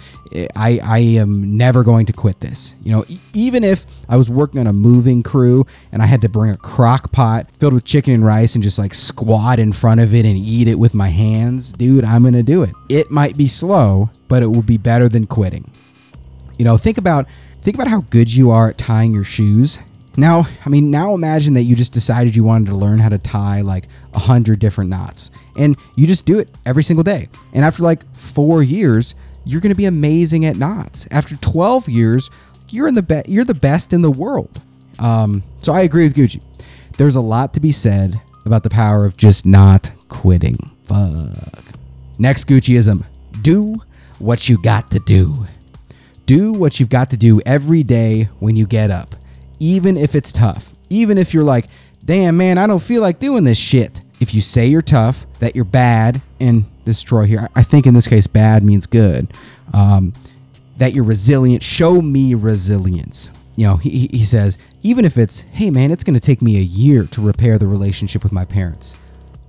I, 0.57 0.79
I 0.83 0.99
am 0.99 1.57
never 1.57 1.83
going 1.83 2.07
to 2.07 2.13
quit 2.13 2.39
this. 2.41 2.77
You 2.85 2.93
know, 2.93 3.05
even 3.33 3.65
if 3.65 3.87
I 4.09 4.17
was 4.17 4.31
working 4.31 4.61
on 4.61 4.69
a 4.69 4.73
moving 4.73 5.23
crew 5.23 5.67
and 5.93 6.01
I 6.01 6.07
had 6.07 6.21
to 6.21 6.29
bring 6.29 6.53
a 6.53 6.57
crock 6.57 7.11
pot 7.13 7.47
filled 7.57 7.75
with 7.75 7.85
chicken 7.85 8.15
and 8.15 8.25
rice 8.25 8.55
and 8.55 8.63
just 8.63 8.79
like 8.79 8.95
squat 8.95 9.59
in 9.59 9.73
front 9.73 10.01
of 10.01 10.15
it 10.15 10.25
and 10.25 10.37
eat 10.37 10.69
it 10.69 10.79
with 10.79 10.95
my 10.95 11.09
hands, 11.09 11.73
dude, 11.73 12.05
I'm 12.05 12.23
going 12.23 12.35
to 12.35 12.43
do 12.43 12.63
it. 12.63 12.71
It 12.89 13.11
might 13.11 13.37
be 13.37 13.49
slow, 13.49 14.07
but 14.29 14.43
it 14.43 14.47
will 14.47 14.63
be 14.63 14.79
better 14.79 15.09
than 15.09 15.27
quitting. 15.27 15.65
You 16.59 16.65
know, 16.65 16.77
think 16.77 16.99
about 16.99 17.27
think 17.63 17.77
about 17.77 17.89
how 17.89 18.01
good 18.03 18.33
you 18.33 18.51
are 18.51 18.69
at 18.71 18.79
tying 18.79 19.15
your 19.15 19.25
shoes 19.25 19.79
Now, 20.17 20.47
I 20.65 20.69
mean, 20.69 20.91
now 20.91 21.15
imagine 21.15 21.55
that 21.55 21.63
you 21.63 21.75
just 21.75 21.93
decided 21.93 22.37
you 22.37 22.45
wanted 22.45 22.67
to 22.67 22.77
learn 22.77 23.01
how 23.01 23.09
to 23.09 23.19
tie 23.19 23.63
like 23.63 23.89
a 24.13 24.19
hundred 24.19 24.61
different 24.61 24.91
knots, 24.91 25.31
and 25.59 25.77
you 25.97 26.07
just 26.07 26.25
do 26.25 26.39
it 26.39 26.51
every 26.65 26.85
single 26.85 27.03
day. 27.03 27.29
And 27.53 27.65
after 27.65 27.83
like 27.83 28.05
four 28.15 28.63
years, 28.63 29.15
you're 29.45 29.61
going 29.61 29.73
to 29.73 29.77
be 29.77 29.87
amazing 29.87 30.45
at 30.45 30.57
knots. 30.57 31.09
After 31.11 31.37
12 31.37 31.89
years, 31.89 32.31
you're 32.71 32.87
in 32.87 32.95
the 32.95 33.03
be- 33.03 33.23
you're 33.27 33.45
the 33.45 33.55
best 33.55 33.93
in 33.93 34.03
the 34.03 34.11
world. 34.11 34.61
Um, 35.01 35.43
so 35.61 35.73
I 35.73 35.81
agree 35.81 36.05
with 36.05 36.15
Gucci. 36.15 36.43
There's 36.97 37.17
a 37.17 37.21
lot 37.21 37.53
to 37.55 37.61
be 37.61 37.73
said 37.73 38.17
about 38.47 38.63
the 38.63 38.71
power 38.71 39.05
of 39.05 39.17
just 39.17 39.45
not 39.45 39.91
quitting. 40.09 40.57
Fuck. 40.85 41.65
Next 42.21 42.45
Gucciism: 42.47 43.05
do 43.43 43.75
what 44.21 44.49
you 44.49 44.59
got 44.63 44.93
to 44.93 45.01
do. 45.01 45.47
Do 46.25 46.53
what 46.53 46.79
you've 46.79 46.89
got 46.89 47.11
to 47.11 47.17
do 47.17 47.41
every 47.45 47.83
day 47.83 48.29
when 48.39 48.55
you 48.55 48.67
get 48.67 48.91
up 48.91 49.11
even 49.65 49.97
if 49.97 50.15
it's 50.15 50.31
tough. 50.31 50.75
Even 50.91 51.17
if 51.17 51.33
you're 51.33 51.43
like, 51.43 51.65
damn, 52.05 52.37
man, 52.37 52.59
I 52.59 52.67
don't 52.67 52.83
feel 52.83 53.01
like 53.01 53.19
doing 53.19 53.45
this 53.45 53.57
shit. 53.57 54.03
If 54.21 54.35
you 54.35 54.43
say 54.43 54.67
you're 54.67 54.83
tough, 54.83 55.27
that 55.39 55.57
you're 55.57 55.65
bad, 55.65 56.21
and 56.39 56.65
destroy 56.85 57.25
here, 57.25 57.49
I 57.57 57.63
think 57.63 57.87
in 57.87 57.95
this 57.95 58.07
case, 58.07 58.27
bad 58.27 58.63
means 58.63 58.85
good, 58.87 59.33
um, 59.73 60.13
that 60.77 60.93
you're 60.93 61.05
resilient, 61.05 61.63
show 61.63 62.03
me 62.03 62.35
resilience. 62.35 63.31
You 63.57 63.69
know, 63.69 63.77
he, 63.77 64.09
he 64.09 64.25
says, 64.25 64.59
even 64.83 65.07
if 65.07 65.17
it's, 65.17 65.41
hey, 65.53 65.71
man, 65.71 65.91
it's 65.91 66.05
going 66.05 66.15
to 66.15 66.21
take 66.21 66.43
me 66.43 66.59
a 66.59 66.63
year 66.63 67.05
to 67.05 67.23
repair 67.23 67.59
the 67.59 67.67
relationship 67.67 68.23
with 68.23 68.33
my 68.33 68.45
parents, 68.45 68.99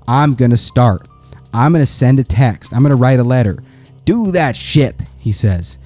I'm 0.08 0.34
going 0.34 0.52
to 0.52 0.58
start. 0.58 1.10
I'm 1.54 1.74
going 1.74 1.82
to 1.82 1.86
send 1.86 2.20
a 2.20 2.24
text. 2.24 2.74
I'm 2.74 2.84
going 2.84 2.92
to 2.92 2.96
write 2.96 3.20
a 3.20 3.24
letter. 3.24 3.62
Do 4.06 4.32
that 4.32 4.56
shit, 4.56 4.96
he 5.20 5.34
says. 5.34 5.78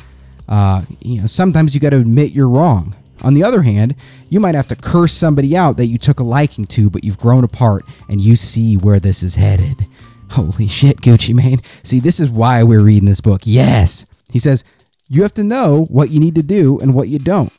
Uh, 0.47 0.83
you 0.99 1.21
know, 1.21 1.27
sometimes 1.27 1.73
you 1.73 1.81
got 1.81 1.91
to 1.91 1.97
admit 1.97 2.33
you're 2.33 2.49
wrong. 2.49 2.95
On 3.21 3.33
the 3.33 3.43
other 3.43 3.61
hand, 3.61 3.95
you 4.29 4.39
might 4.39 4.55
have 4.55 4.67
to 4.67 4.75
curse 4.75 5.13
somebody 5.13 5.55
out 5.55 5.77
that 5.77 5.87
you 5.87 5.97
took 5.97 6.19
a 6.19 6.23
liking 6.23 6.65
to, 6.67 6.89
but 6.89 7.03
you've 7.03 7.17
grown 7.17 7.43
apart 7.43 7.83
and 8.07 8.21
you 8.21 8.35
see 8.35 8.75
where 8.75 8.99
this 8.99 9.23
is 9.23 9.35
headed. 9.35 9.85
Holy 10.31 10.67
shit, 10.67 11.01
Gucci 11.01 11.33
Mane. 11.33 11.59
See, 11.83 11.99
this 11.99 12.19
is 12.19 12.29
why 12.29 12.63
we're 12.63 12.83
reading 12.83 13.07
this 13.07 13.21
book. 13.21 13.41
Yes. 13.43 14.05
He 14.31 14.39
says, 14.39 14.63
you 15.09 15.23
have 15.23 15.33
to 15.33 15.43
know 15.43 15.85
what 15.89 16.11
you 16.11 16.19
need 16.19 16.35
to 16.35 16.43
do 16.43 16.77
and 16.79 16.93
what 16.93 17.09
you 17.09 17.17
don't. 17.19 17.51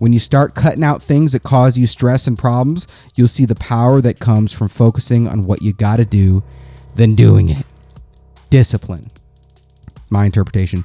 When 0.00 0.12
you 0.12 0.18
start 0.18 0.54
cutting 0.54 0.84
out 0.84 1.02
things 1.02 1.32
that 1.32 1.42
cause 1.42 1.78
you 1.78 1.86
stress 1.86 2.26
and 2.26 2.38
problems, 2.38 2.86
you'll 3.14 3.28
see 3.28 3.46
the 3.46 3.54
power 3.54 4.00
that 4.02 4.18
comes 4.18 4.52
from 4.52 4.68
focusing 4.68 5.26
on 5.26 5.42
what 5.42 5.62
you 5.62 5.72
got 5.72 5.96
to 5.96 6.04
do, 6.04 6.42
then 6.96 7.14
doing 7.14 7.48
it. 7.48 7.64
Discipline. 8.50 9.06
My 10.10 10.26
interpretation. 10.26 10.84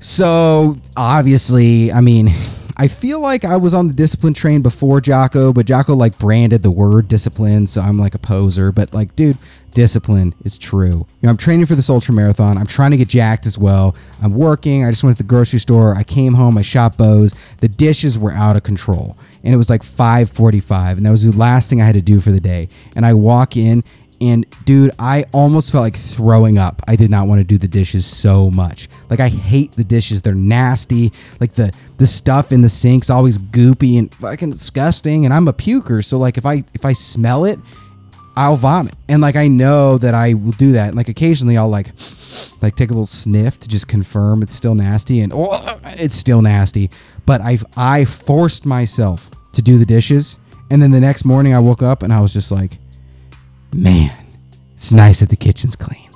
So, 0.00 0.76
obviously, 0.96 1.92
I 1.92 2.00
mean, 2.00 2.32
I 2.82 2.88
feel 2.88 3.20
like 3.20 3.44
I 3.44 3.58
was 3.58 3.74
on 3.74 3.86
the 3.86 3.94
discipline 3.94 4.34
train 4.34 4.60
before 4.60 5.00
Jocko, 5.00 5.52
but 5.52 5.66
Jocko 5.66 5.94
like 5.94 6.18
branded 6.18 6.64
the 6.64 6.70
word 6.72 7.06
discipline, 7.06 7.68
so 7.68 7.80
I'm 7.80 7.96
like 7.96 8.16
a 8.16 8.18
poser. 8.18 8.72
But 8.72 8.92
like, 8.92 9.14
dude, 9.14 9.38
discipline 9.70 10.34
is 10.44 10.58
true. 10.58 10.88
You 10.88 11.06
know, 11.22 11.30
I'm 11.30 11.36
training 11.36 11.66
for 11.66 11.76
this 11.76 11.88
ultra 11.88 12.12
marathon. 12.12 12.58
I'm 12.58 12.66
trying 12.66 12.90
to 12.90 12.96
get 12.96 13.06
jacked 13.06 13.46
as 13.46 13.56
well. 13.56 13.94
I'm 14.20 14.34
working. 14.34 14.84
I 14.84 14.90
just 14.90 15.04
went 15.04 15.16
to 15.16 15.22
the 15.22 15.28
grocery 15.28 15.60
store. 15.60 15.94
I 15.96 16.02
came 16.02 16.34
home. 16.34 16.58
I 16.58 16.62
shot 16.62 16.98
bows. 16.98 17.36
The 17.58 17.68
dishes 17.68 18.18
were 18.18 18.32
out 18.32 18.56
of 18.56 18.64
control, 18.64 19.16
and 19.44 19.54
it 19.54 19.58
was 19.58 19.70
like 19.70 19.82
5:45, 19.84 20.96
and 20.96 21.06
that 21.06 21.10
was 21.12 21.24
the 21.24 21.38
last 21.38 21.70
thing 21.70 21.80
I 21.80 21.86
had 21.86 21.94
to 21.94 22.02
do 22.02 22.18
for 22.18 22.32
the 22.32 22.40
day. 22.40 22.68
And 22.96 23.06
I 23.06 23.14
walk 23.14 23.56
in, 23.56 23.84
and 24.22 24.46
dude, 24.64 24.92
I 25.00 25.24
almost 25.32 25.72
felt 25.72 25.82
like 25.82 25.96
throwing 25.96 26.56
up. 26.56 26.80
I 26.86 26.94
did 26.94 27.10
not 27.10 27.26
want 27.26 27.40
to 27.40 27.44
do 27.44 27.58
the 27.58 27.66
dishes 27.66 28.06
so 28.06 28.50
much. 28.52 28.88
Like 29.10 29.18
I 29.18 29.28
hate 29.28 29.72
the 29.72 29.82
dishes. 29.82 30.22
They're 30.22 30.34
nasty. 30.34 31.12
Like 31.40 31.54
the 31.54 31.72
the 31.98 32.06
stuff 32.06 32.52
in 32.52 32.62
the 32.62 32.68
sink's 32.68 33.10
always 33.10 33.38
goopy 33.38 33.98
and 33.98 34.14
fucking 34.14 34.50
disgusting. 34.50 35.24
And 35.24 35.34
I'm 35.34 35.48
a 35.48 35.52
puker, 35.52 36.04
so 36.04 36.18
like 36.18 36.38
if 36.38 36.46
I 36.46 36.62
if 36.72 36.84
I 36.84 36.92
smell 36.92 37.44
it, 37.44 37.58
I'll 38.36 38.56
vomit. 38.56 38.94
And 39.08 39.20
like 39.20 39.34
I 39.34 39.48
know 39.48 39.98
that 39.98 40.14
I 40.14 40.34
will 40.34 40.52
do 40.52 40.72
that. 40.72 40.88
And 40.88 40.96
like 40.96 41.08
occasionally 41.08 41.56
I'll 41.56 41.68
like 41.68 41.88
like 42.62 42.76
take 42.76 42.90
a 42.90 42.92
little 42.92 43.06
sniff 43.06 43.58
to 43.58 43.68
just 43.68 43.88
confirm 43.88 44.42
it's 44.42 44.54
still 44.54 44.76
nasty 44.76 45.20
and 45.20 45.32
oh, 45.34 45.58
it's 45.98 46.16
still 46.16 46.42
nasty. 46.42 46.90
But 47.26 47.40
I've 47.40 47.64
I 47.76 48.04
forced 48.04 48.66
myself 48.66 49.30
to 49.52 49.62
do 49.62 49.78
the 49.78 49.86
dishes. 49.86 50.38
And 50.70 50.80
then 50.80 50.92
the 50.92 51.00
next 51.00 51.24
morning 51.24 51.54
I 51.54 51.58
woke 51.58 51.82
up 51.82 52.04
and 52.04 52.12
I 52.12 52.20
was 52.20 52.32
just 52.32 52.52
like 52.52 52.78
man, 53.74 54.14
it's 54.74 54.92
nice 54.92 55.20
that 55.20 55.28
the 55.28 55.36
kitchen's 55.36 55.76
clean. 55.76 56.08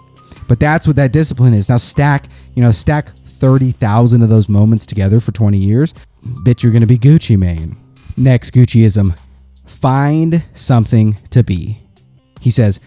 But 0.48 0.60
that's 0.60 0.86
what 0.86 0.96
that 0.96 1.12
discipline 1.12 1.54
is. 1.54 1.68
Now 1.68 1.76
stack, 1.76 2.26
you 2.54 2.62
know, 2.62 2.70
stack 2.70 3.08
30,000 3.08 4.22
of 4.22 4.28
those 4.28 4.48
moments 4.48 4.86
together 4.86 5.20
for 5.20 5.32
20 5.32 5.58
years. 5.58 5.94
Bet 6.22 6.62
you're 6.62 6.72
going 6.72 6.80
to 6.80 6.86
be 6.86 6.98
Gucci 6.98 7.36
Mane. 7.36 7.76
Next 8.16 8.52
Gucciism 8.52 9.18
find 9.66 10.44
something 10.54 11.14
to 11.30 11.42
be. 11.42 11.80
He 12.40 12.50
says, 12.50 12.80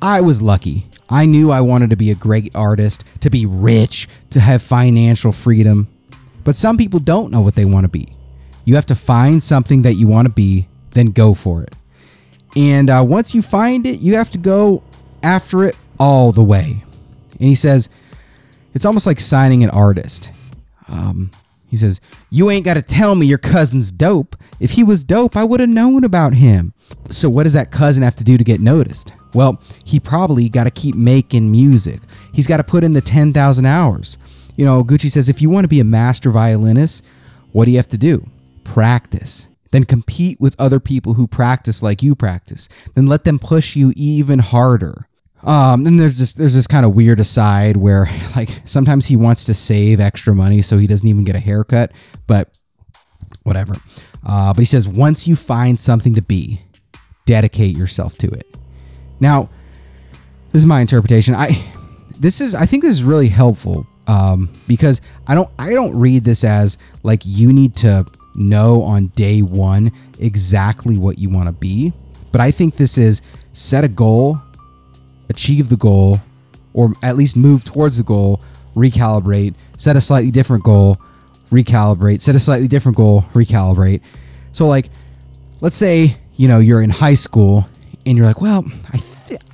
I 0.00 0.20
was 0.20 0.40
lucky. 0.40 0.86
I 1.08 1.26
knew 1.26 1.50
I 1.50 1.60
wanted 1.60 1.90
to 1.90 1.96
be 1.96 2.10
a 2.10 2.14
great 2.14 2.56
artist, 2.56 3.04
to 3.20 3.30
be 3.30 3.44
rich, 3.44 4.08
to 4.30 4.40
have 4.40 4.62
financial 4.62 5.30
freedom. 5.30 5.88
But 6.44 6.56
some 6.56 6.76
people 6.76 7.00
don't 7.00 7.30
know 7.30 7.40
what 7.40 7.54
they 7.54 7.64
want 7.64 7.84
to 7.84 7.88
be. 7.88 8.08
You 8.64 8.76
have 8.76 8.86
to 8.86 8.94
find 8.94 9.42
something 9.42 9.82
that 9.82 9.94
you 9.94 10.06
want 10.06 10.26
to 10.26 10.32
be, 10.32 10.68
then 10.92 11.06
go 11.06 11.34
for 11.34 11.62
it. 11.62 11.74
And 12.56 12.90
uh, 12.90 13.04
once 13.06 13.34
you 13.34 13.42
find 13.42 13.86
it, 13.86 14.00
you 14.00 14.16
have 14.16 14.30
to 14.30 14.38
go 14.38 14.82
after 15.22 15.64
it 15.64 15.76
all 15.98 16.32
the 16.32 16.44
way. 16.44 16.84
And 17.32 17.48
he 17.48 17.54
says, 17.54 17.88
it's 18.74 18.84
almost 18.84 19.06
like 19.06 19.20
signing 19.20 19.64
an 19.64 19.70
artist. 19.70 20.30
Um, 20.88 21.30
he 21.68 21.76
says, 21.76 22.00
You 22.30 22.50
ain't 22.50 22.64
got 22.64 22.74
to 22.74 22.82
tell 22.82 23.14
me 23.14 23.26
your 23.26 23.38
cousin's 23.38 23.92
dope. 23.92 24.36
If 24.60 24.72
he 24.72 24.84
was 24.84 25.04
dope, 25.04 25.36
I 25.36 25.44
would 25.44 25.60
have 25.60 25.68
known 25.68 26.04
about 26.04 26.34
him. 26.34 26.74
So, 27.10 27.30
what 27.30 27.44
does 27.44 27.54
that 27.54 27.70
cousin 27.70 28.02
have 28.02 28.16
to 28.16 28.24
do 28.24 28.36
to 28.36 28.44
get 28.44 28.60
noticed? 28.60 29.14
Well, 29.34 29.60
he 29.84 29.98
probably 29.98 30.50
got 30.50 30.64
to 30.64 30.70
keep 30.70 30.94
making 30.94 31.50
music. 31.50 32.00
He's 32.34 32.46
got 32.46 32.58
to 32.58 32.64
put 32.64 32.84
in 32.84 32.92
the 32.92 33.00
10,000 33.00 33.64
hours. 33.64 34.18
You 34.56 34.66
know, 34.66 34.84
Gucci 34.84 35.10
says, 35.10 35.30
if 35.30 35.40
you 35.40 35.48
want 35.48 35.64
to 35.64 35.68
be 35.68 35.80
a 35.80 35.84
master 35.84 36.30
violinist, 36.30 37.02
what 37.52 37.64
do 37.64 37.70
you 37.70 37.78
have 37.78 37.88
to 37.88 37.98
do? 37.98 38.28
Practice. 38.64 39.48
Then 39.72 39.84
compete 39.84 40.40
with 40.40 40.54
other 40.58 40.78
people 40.78 41.14
who 41.14 41.26
practice 41.26 41.82
like 41.82 42.02
you 42.02 42.14
practice. 42.14 42.68
Then 42.94 43.06
let 43.06 43.24
them 43.24 43.38
push 43.38 43.74
you 43.74 43.92
even 43.96 44.38
harder. 44.38 45.08
Um, 45.42 45.82
then 45.82 45.96
there's 45.96 46.18
this 46.18 46.34
there's 46.34 46.54
this 46.54 46.68
kind 46.68 46.86
of 46.86 46.94
weird 46.94 47.18
aside 47.18 47.76
where 47.76 48.06
like 48.36 48.62
sometimes 48.64 49.06
he 49.06 49.16
wants 49.16 49.44
to 49.46 49.54
save 49.54 49.98
extra 49.98 50.34
money 50.34 50.62
so 50.62 50.78
he 50.78 50.86
doesn't 50.86 51.08
even 51.08 51.24
get 51.24 51.34
a 51.34 51.40
haircut, 51.40 51.92
but 52.26 52.58
whatever. 53.42 53.74
Uh, 54.24 54.52
but 54.52 54.60
he 54.60 54.64
says 54.64 54.86
once 54.86 55.26
you 55.26 55.34
find 55.34 55.80
something 55.80 56.14
to 56.14 56.22
be, 56.22 56.62
dedicate 57.26 57.76
yourself 57.76 58.16
to 58.18 58.28
it. 58.28 58.56
Now, 59.18 59.48
this 60.50 60.60
is 60.60 60.66
my 60.66 60.80
interpretation. 60.80 61.34
I 61.34 61.50
this 62.20 62.40
is 62.40 62.54
I 62.54 62.66
think 62.66 62.82
this 62.82 62.92
is 62.92 63.02
really 63.02 63.28
helpful 63.28 63.86
um, 64.06 64.50
because 64.68 65.00
I 65.26 65.34
don't 65.34 65.50
I 65.58 65.70
don't 65.70 65.98
read 65.98 66.24
this 66.24 66.44
as 66.44 66.78
like 67.02 67.22
you 67.24 67.52
need 67.52 67.74
to 67.76 68.04
know 68.34 68.82
on 68.82 69.06
day 69.08 69.42
one 69.42 69.92
exactly 70.18 70.96
what 70.96 71.18
you 71.18 71.28
want 71.30 71.48
to 71.48 71.52
be. 71.52 71.92
But 72.30 72.40
I 72.40 72.50
think 72.50 72.76
this 72.76 72.98
is 72.98 73.22
set 73.52 73.84
a 73.84 73.88
goal, 73.88 74.38
achieve 75.28 75.68
the 75.68 75.76
goal, 75.76 76.20
or 76.72 76.92
at 77.02 77.16
least 77.16 77.36
move 77.36 77.64
towards 77.64 77.98
the 77.98 78.02
goal, 78.02 78.42
recalibrate, 78.74 79.54
set 79.78 79.96
a 79.96 80.00
slightly 80.00 80.30
different 80.30 80.64
goal, 80.64 80.96
recalibrate, 81.50 82.20
set 82.20 82.34
a 82.34 82.38
slightly 82.38 82.68
different 82.68 82.96
goal, 82.96 83.22
recalibrate. 83.32 84.00
So, 84.52 84.66
like, 84.66 84.88
let's 85.60 85.76
say, 85.76 86.16
you 86.36 86.48
know, 86.48 86.58
you're 86.58 86.82
in 86.82 86.90
high 86.90 87.14
school 87.14 87.66
and 88.06 88.16
you're 88.16 88.26
like, 88.26 88.40
well, 88.40 88.64
I, 88.92 89.02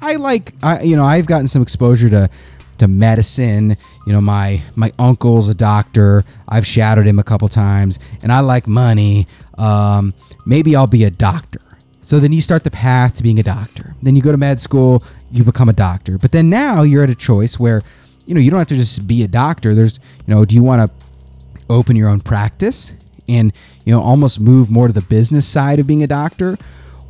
I 0.00 0.14
like, 0.16 0.54
I, 0.62 0.82
you 0.82 0.96
know, 0.96 1.04
I've 1.04 1.26
gotten 1.26 1.48
some 1.48 1.62
exposure 1.62 2.08
to 2.10 2.30
to 2.78 2.88
medicine. 2.88 3.76
You 4.06 4.12
know, 4.12 4.20
my 4.20 4.62
my 4.76 4.92
uncle's 4.98 5.48
a 5.48 5.54
doctor. 5.54 6.24
I've 6.48 6.66
shadowed 6.66 7.06
him 7.06 7.18
a 7.18 7.22
couple 7.22 7.48
times, 7.48 7.98
and 8.22 8.32
I 8.32 8.40
like 8.40 8.66
money. 8.66 9.26
Um, 9.56 10.14
maybe 10.46 10.74
I'll 10.74 10.86
be 10.86 11.04
a 11.04 11.10
doctor. 11.10 11.60
So 12.00 12.18
then 12.18 12.32
you 12.32 12.40
start 12.40 12.64
the 12.64 12.70
path 12.70 13.16
to 13.16 13.22
being 13.22 13.38
a 13.38 13.42
doctor. 13.42 13.94
Then 14.02 14.16
you 14.16 14.22
go 14.22 14.32
to 14.32 14.38
med 14.38 14.60
school, 14.60 15.02
you 15.30 15.44
become 15.44 15.68
a 15.68 15.74
doctor. 15.74 16.16
But 16.16 16.32
then 16.32 16.48
now 16.48 16.82
you're 16.82 17.04
at 17.04 17.10
a 17.10 17.14
choice 17.14 17.60
where, 17.60 17.82
you 18.26 18.34
know, 18.34 18.40
you 18.40 18.50
don't 18.50 18.58
have 18.58 18.68
to 18.68 18.76
just 18.76 19.06
be 19.06 19.22
a 19.24 19.28
doctor. 19.28 19.74
There's, 19.74 20.00
you 20.26 20.34
know, 20.34 20.46
do 20.46 20.54
you 20.54 20.62
want 20.62 20.88
to 20.88 21.06
open 21.68 21.96
your 21.96 22.08
own 22.08 22.20
practice 22.20 22.94
and, 23.28 23.52
you 23.84 23.92
know, 23.92 24.00
almost 24.00 24.40
move 24.40 24.70
more 24.70 24.86
to 24.86 24.92
the 24.92 25.02
business 25.02 25.46
side 25.46 25.78
of 25.80 25.86
being 25.86 26.02
a 26.02 26.06
doctor? 26.06 26.56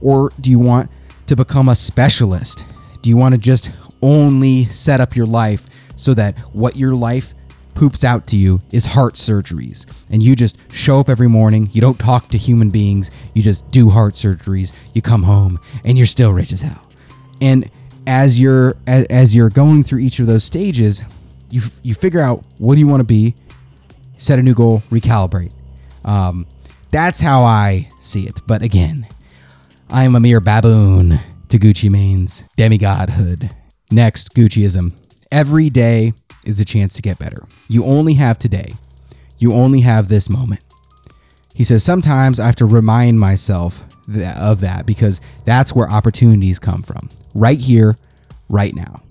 Or 0.02 0.32
do 0.40 0.50
you 0.50 0.58
want 0.58 0.90
to 1.28 1.36
become 1.36 1.68
a 1.68 1.76
specialist? 1.76 2.64
Do 3.02 3.08
you 3.08 3.16
want 3.16 3.36
to 3.36 3.40
just 3.40 3.70
only 4.02 4.64
set 4.64 5.00
up 5.00 5.14
your 5.14 5.26
life 5.26 5.68
so 5.94 6.12
that 6.14 6.36
what 6.52 6.76
your 6.76 6.94
life 6.94 7.34
poops 7.78 8.04
out 8.04 8.26
to 8.26 8.36
you 8.36 8.58
is 8.72 8.84
heart 8.84 9.14
surgeries 9.14 9.86
and 10.10 10.22
you 10.22 10.34
just 10.34 10.58
show 10.72 10.98
up 11.00 11.08
every 11.08 11.28
morning 11.28 11.68
you 11.72 11.80
don't 11.80 11.98
talk 11.98 12.28
to 12.28 12.36
human 12.36 12.70
beings 12.70 13.10
you 13.34 13.42
just 13.42 13.68
do 13.70 13.88
heart 13.88 14.14
surgeries 14.14 14.74
you 14.94 15.02
come 15.02 15.22
home 15.22 15.58
and 15.84 15.96
you're 15.96 16.06
still 16.06 16.32
rich 16.32 16.52
as 16.52 16.60
hell 16.60 16.82
and 17.40 17.70
as 18.06 18.40
you're 18.40 18.74
as, 18.86 19.04
as 19.06 19.34
you're 19.34 19.50
going 19.50 19.84
through 19.84 20.00
each 20.00 20.18
of 20.18 20.26
those 20.26 20.42
stages 20.42 21.02
you 21.50 21.60
you 21.82 21.94
figure 21.94 22.20
out 22.20 22.44
what 22.58 22.74
do 22.74 22.80
you 22.80 22.86
want 22.86 23.00
to 23.00 23.06
be 23.06 23.34
set 24.16 24.38
a 24.38 24.42
new 24.42 24.54
goal 24.54 24.80
recalibrate 24.90 25.54
um, 26.04 26.46
That's 26.90 27.20
how 27.20 27.44
I 27.44 27.88
see 28.00 28.26
it. 28.26 28.40
But 28.46 28.62
again, 28.62 29.06
I 29.90 30.04
am 30.04 30.14
a 30.14 30.20
mere 30.20 30.40
baboon 30.40 31.20
to 31.48 31.58
Gucci 31.58 31.90
Mane's 31.90 32.44
demigodhood. 32.56 33.52
Next, 33.90 34.34
Gucciism. 34.34 34.98
Every 35.30 35.68
day 35.68 36.14
is 36.48 36.58
a 36.60 36.64
chance 36.64 36.94
to 36.94 37.02
get 37.02 37.18
better. 37.18 37.46
You 37.68 37.84
only 37.84 38.14
have 38.14 38.38
today. 38.38 38.72
You 39.38 39.52
only 39.52 39.80
have 39.82 40.08
this 40.08 40.28
moment. 40.28 40.64
He 41.54 41.62
says, 41.62 41.84
Sometimes 41.84 42.40
I 42.40 42.46
have 42.46 42.56
to 42.56 42.66
remind 42.66 43.20
myself 43.20 43.84
of 44.38 44.60
that 44.60 44.86
because 44.86 45.20
that's 45.44 45.74
where 45.74 45.88
opportunities 45.90 46.58
come 46.58 46.82
from. 46.82 47.08
Right 47.34 47.58
here, 47.58 47.94
right 48.48 48.74
now. 48.74 49.02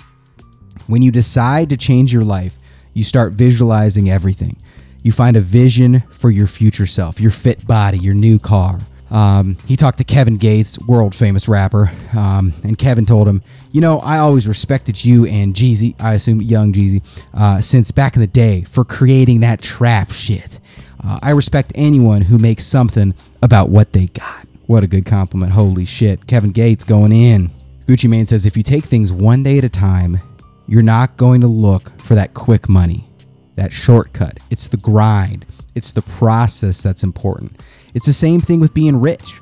When 0.87 1.01
you 1.01 1.11
decide 1.11 1.69
to 1.69 1.77
change 1.77 2.11
your 2.11 2.23
life, 2.23 2.57
you 2.93 3.03
start 3.03 3.33
visualizing 3.33 4.09
everything. 4.09 4.55
You 5.03 5.11
find 5.11 5.37
a 5.37 5.41
vision 5.41 5.99
for 5.99 6.31
your 6.31 6.47
future 6.47 6.87
self, 6.87 7.19
your 7.19 7.31
fit 7.31 7.65
body, 7.67 7.99
your 7.99 8.15
new 8.15 8.39
car. 8.39 8.79
Um, 9.09 9.57
he 9.65 9.75
talked 9.75 9.97
to 9.99 10.03
Kevin 10.03 10.37
Gates, 10.37 10.77
world 10.79 11.15
famous 11.15 11.47
rapper, 11.47 11.89
um, 12.15 12.53
and 12.63 12.77
Kevin 12.77 13.05
told 13.05 13.27
him, 13.27 13.41
You 13.71 13.81
know, 13.81 13.99
I 13.99 14.17
always 14.17 14.47
respected 14.47 15.03
you 15.03 15.25
and 15.25 15.53
Jeezy, 15.53 15.95
I 15.99 16.15
assume 16.15 16.41
young 16.41 16.73
Jeezy, 16.73 17.01
uh, 17.33 17.61
since 17.61 17.91
back 17.91 18.15
in 18.15 18.21
the 18.21 18.27
day 18.27 18.63
for 18.63 18.83
creating 18.83 19.41
that 19.41 19.61
trap 19.61 20.11
shit. 20.11 20.59
Uh, 21.03 21.19
I 21.21 21.31
respect 21.31 21.71
anyone 21.75 22.21
who 22.21 22.37
makes 22.37 22.65
something 22.65 23.13
about 23.41 23.69
what 23.69 23.93
they 23.93 24.07
got. 24.07 24.45
What 24.65 24.83
a 24.83 24.87
good 24.87 25.05
compliment. 25.05 25.53
Holy 25.53 25.85
shit. 25.85 26.27
Kevin 26.27 26.51
Gates 26.51 26.83
going 26.83 27.13
in. 27.13 27.51
Gucci 27.85 28.09
Mane 28.09 28.27
says 28.27 28.45
if 28.45 28.57
you 28.57 28.63
take 28.63 28.83
things 28.83 29.13
one 29.13 29.43
day 29.43 29.59
at 29.59 29.63
a 29.63 29.69
time, 29.69 30.19
you're 30.67 30.81
not 30.81 31.15
going 31.15 31.39
to 31.39 31.47
look 31.47 31.97
for 32.01 32.15
that 32.15 32.33
quick 32.33 32.67
money, 32.67 33.07
that 33.55 33.71
shortcut. 33.71 34.39
It's 34.49 34.67
the 34.67 34.75
grind, 34.75 35.45
it's 35.73 35.93
the 35.93 36.01
process 36.01 36.83
that's 36.83 37.03
important. 37.03 37.63
It's 37.97 38.05
the 38.05 38.13
same 38.13 38.39
thing 38.39 38.59
with 38.59 38.75
being 38.75 39.01
rich. 39.01 39.41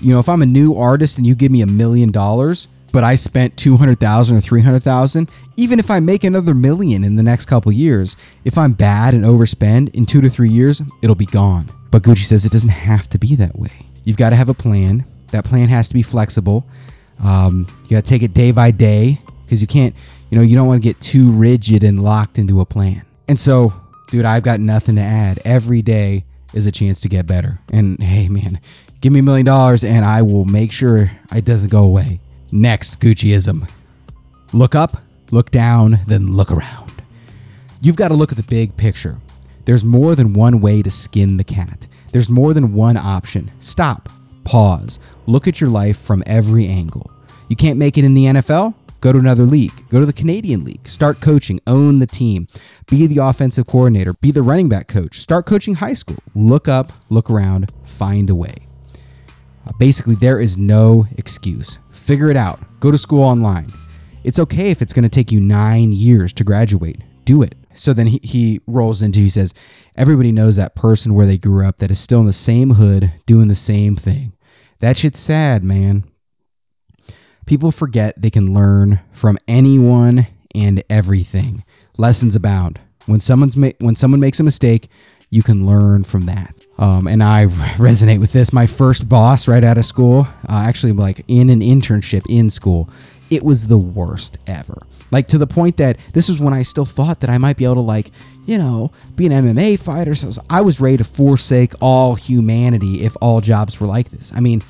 You 0.00 0.12
know, 0.12 0.20
if 0.20 0.28
I'm 0.28 0.40
a 0.40 0.46
new 0.46 0.76
artist 0.76 1.18
and 1.18 1.26
you 1.26 1.34
give 1.34 1.50
me 1.50 1.60
a 1.60 1.66
million 1.66 2.12
dollars, 2.12 2.68
but 2.92 3.02
I 3.02 3.16
spent 3.16 3.56
200,000 3.56 4.36
or 4.36 4.40
300,000, 4.40 5.28
even 5.56 5.80
if 5.80 5.90
I 5.90 5.98
make 5.98 6.22
another 6.22 6.54
million 6.54 7.02
in 7.02 7.16
the 7.16 7.24
next 7.24 7.46
couple 7.46 7.72
years, 7.72 8.16
if 8.44 8.56
I'm 8.58 8.74
bad 8.74 9.14
and 9.14 9.24
overspend 9.24 9.92
in 9.92 10.06
2 10.06 10.20
to 10.20 10.30
3 10.30 10.48
years, 10.48 10.80
it'll 11.02 11.16
be 11.16 11.26
gone. 11.26 11.66
But 11.90 12.04
Gucci 12.04 12.22
says 12.22 12.44
it 12.44 12.52
doesn't 12.52 12.70
have 12.70 13.08
to 13.08 13.18
be 13.18 13.34
that 13.34 13.58
way. 13.58 13.72
You've 14.04 14.16
got 14.16 14.30
to 14.30 14.36
have 14.36 14.50
a 14.50 14.54
plan. 14.54 15.04
That 15.32 15.44
plan 15.44 15.68
has 15.68 15.88
to 15.88 15.94
be 15.94 16.02
flexible. 16.02 16.64
Um, 17.24 17.66
you 17.82 17.96
got 17.96 18.04
to 18.04 18.08
take 18.08 18.22
it 18.22 18.34
day 18.34 18.52
by 18.52 18.70
day 18.70 19.20
because 19.44 19.60
you 19.60 19.66
can't, 19.66 19.96
you 20.30 20.38
know, 20.38 20.44
you 20.44 20.54
don't 20.54 20.68
want 20.68 20.80
to 20.80 20.88
get 20.88 21.00
too 21.00 21.32
rigid 21.32 21.82
and 21.82 22.00
locked 22.00 22.38
into 22.38 22.60
a 22.60 22.64
plan. 22.64 23.02
And 23.26 23.36
so, 23.36 23.72
dude, 24.12 24.24
I've 24.24 24.44
got 24.44 24.60
nothing 24.60 24.94
to 24.94 25.02
add. 25.02 25.40
Every 25.44 25.82
day 25.82 26.24
is 26.54 26.66
a 26.66 26.72
chance 26.72 27.00
to 27.02 27.08
get 27.08 27.26
better. 27.26 27.58
And 27.72 28.00
hey, 28.02 28.28
man, 28.28 28.60
give 29.00 29.12
me 29.12 29.20
a 29.20 29.22
million 29.22 29.46
dollars 29.46 29.84
and 29.84 30.04
I 30.04 30.22
will 30.22 30.44
make 30.44 30.72
sure 30.72 31.10
it 31.34 31.44
doesn't 31.44 31.70
go 31.70 31.84
away. 31.84 32.20
Next, 32.52 33.00
Gucciism. 33.00 33.68
Look 34.52 34.74
up, 34.74 34.98
look 35.30 35.50
down, 35.50 36.00
then 36.06 36.32
look 36.32 36.50
around. 36.50 37.02
You've 37.80 37.96
got 37.96 38.08
to 38.08 38.14
look 38.14 38.30
at 38.32 38.36
the 38.36 38.44
big 38.44 38.76
picture. 38.76 39.18
There's 39.64 39.84
more 39.84 40.14
than 40.14 40.32
one 40.32 40.60
way 40.60 40.82
to 40.82 40.90
skin 40.90 41.36
the 41.36 41.44
cat. 41.44 41.88
There's 42.12 42.30
more 42.30 42.54
than 42.54 42.72
one 42.72 42.96
option. 42.96 43.50
Stop, 43.60 44.08
pause, 44.44 45.00
look 45.26 45.48
at 45.48 45.60
your 45.60 45.70
life 45.70 45.98
from 45.98 46.22
every 46.26 46.66
angle. 46.66 47.10
You 47.48 47.56
can't 47.56 47.78
make 47.78 47.98
it 47.98 48.04
in 48.04 48.14
the 48.14 48.24
NFL? 48.24 48.74
Go 49.00 49.12
to 49.12 49.18
another 49.18 49.44
league. 49.44 49.88
Go 49.88 50.00
to 50.00 50.06
the 50.06 50.12
Canadian 50.12 50.64
League. 50.64 50.88
Start 50.88 51.20
coaching. 51.20 51.60
Own 51.66 51.98
the 51.98 52.06
team. 52.06 52.46
Be 52.88 53.06
the 53.06 53.18
offensive 53.18 53.66
coordinator. 53.66 54.14
Be 54.14 54.30
the 54.30 54.42
running 54.42 54.68
back 54.68 54.88
coach. 54.88 55.20
Start 55.20 55.46
coaching 55.46 55.74
high 55.74 55.94
school. 55.94 56.18
Look 56.34 56.68
up, 56.68 56.92
look 57.10 57.30
around, 57.30 57.72
find 57.84 58.30
a 58.30 58.34
way. 58.34 58.54
Uh, 59.66 59.72
basically, 59.78 60.14
there 60.14 60.40
is 60.40 60.56
no 60.56 61.06
excuse. 61.16 61.78
Figure 61.90 62.30
it 62.30 62.36
out. 62.36 62.60
Go 62.80 62.90
to 62.90 62.98
school 62.98 63.22
online. 63.22 63.66
It's 64.24 64.38
okay 64.38 64.70
if 64.70 64.82
it's 64.82 64.92
going 64.92 65.02
to 65.02 65.08
take 65.08 65.30
you 65.30 65.40
nine 65.40 65.92
years 65.92 66.32
to 66.34 66.44
graduate. 66.44 67.00
Do 67.24 67.42
it. 67.42 67.54
So 67.74 67.92
then 67.92 68.06
he, 68.06 68.20
he 68.22 68.60
rolls 68.66 69.02
into, 69.02 69.20
he 69.20 69.28
says, 69.28 69.52
everybody 69.96 70.32
knows 70.32 70.56
that 70.56 70.74
person 70.74 71.14
where 71.14 71.26
they 71.26 71.38
grew 71.38 71.66
up 71.66 71.78
that 71.78 71.90
is 71.90 72.00
still 72.00 72.20
in 72.20 72.26
the 72.26 72.32
same 72.32 72.70
hood 72.70 73.12
doing 73.26 73.48
the 73.48 73.54
same 73.54 73.96
thing. 73.96 74.32
That 74.80 74.96
shit's 74.96 75.20
sad, 75.20 75.62
man. 75.62 76.04
People 77.46 77.70
forget 77.70 78.20
they 78.20 78.30
can 78.30 78.52
learn 78.52 79.00
from 79.12 79.38
anyone 79.46 80.26
and 80.54 80.82
everything. 80.90 81.64
Lessons 81.96 82.34
abound. 82.34 82.80
When 83.06 83.20
someone's 83.20 83.56
ma- 83.56 83.70
when 83.78 83.94
someone 83.94 84.20
makes 84.20 84.40
a 84.40 84.44
mistake, 84.44 84.88
you 85.30 85.42
can 85.42 85.66
learn 85.66 86.04
from 86.04 86.26
that. 86.26 86.60
Um, 86.78 87.06
and 87.06 87.22
I 87.22 87.46
resonate 87.76 88.20
with 88.20 88.32
this. 88.32 88.52
My 88.52 88.66
first 88.66 89.08
boss 89.08 89.46
right 89.48 89.62
out 89.62 89.78
of 89.78 89.86
school, 89.86 90.26
uh, 90.48 90.64
actually, 90.66 90.92
like 90.92 91.24
in 91.28 91.50
an 91.50 91.60
internship 91.60 92.22
in 92.28 92.50
school, 92.50 92.90
it 93.30 93.42
was 93.42 93.66
the 93.66 93.78
worst 93.78 94.38
ever. 94.46 94.78
Like 95.10 95.26
to 95.28 95.38
the 95.38 95.46
point 95.46 95.76
that 95.76 95.98
this 96.12 96.28
is 96.28 96.40
when 96.40 96.52
I 96.52 96.62
still 96.62 96.84
thought 96.84 97.20
that 97.20 97.30
I 97.30 97.38
might 97.38 97.56
be 97.56 97.64
able 97.64 97.76
to 97.76 97.80
like, 97.80 98.10
you 98.46 98.58
know, 98.58 98.92
be 99.14 99.26
an 99.26 99.32
MMA 99.32 99.78
fighter. 99.78 100.14
So 100.14 100.30
I 100.50 100.62
was 100.62 100.80
ready 100.80 100.96
to 100.96 101.04
forsake 101.04 101.74
all 101.80 102.14
humanity 102.14 103.04
if 103.04 103.16
all 103.20 103.40
jobs 103.40 103.80
were 103.80 103.86
like 103.86 104.10
this. 104.10 104.32
I 104.34 104.40
mean, 104.40 104.62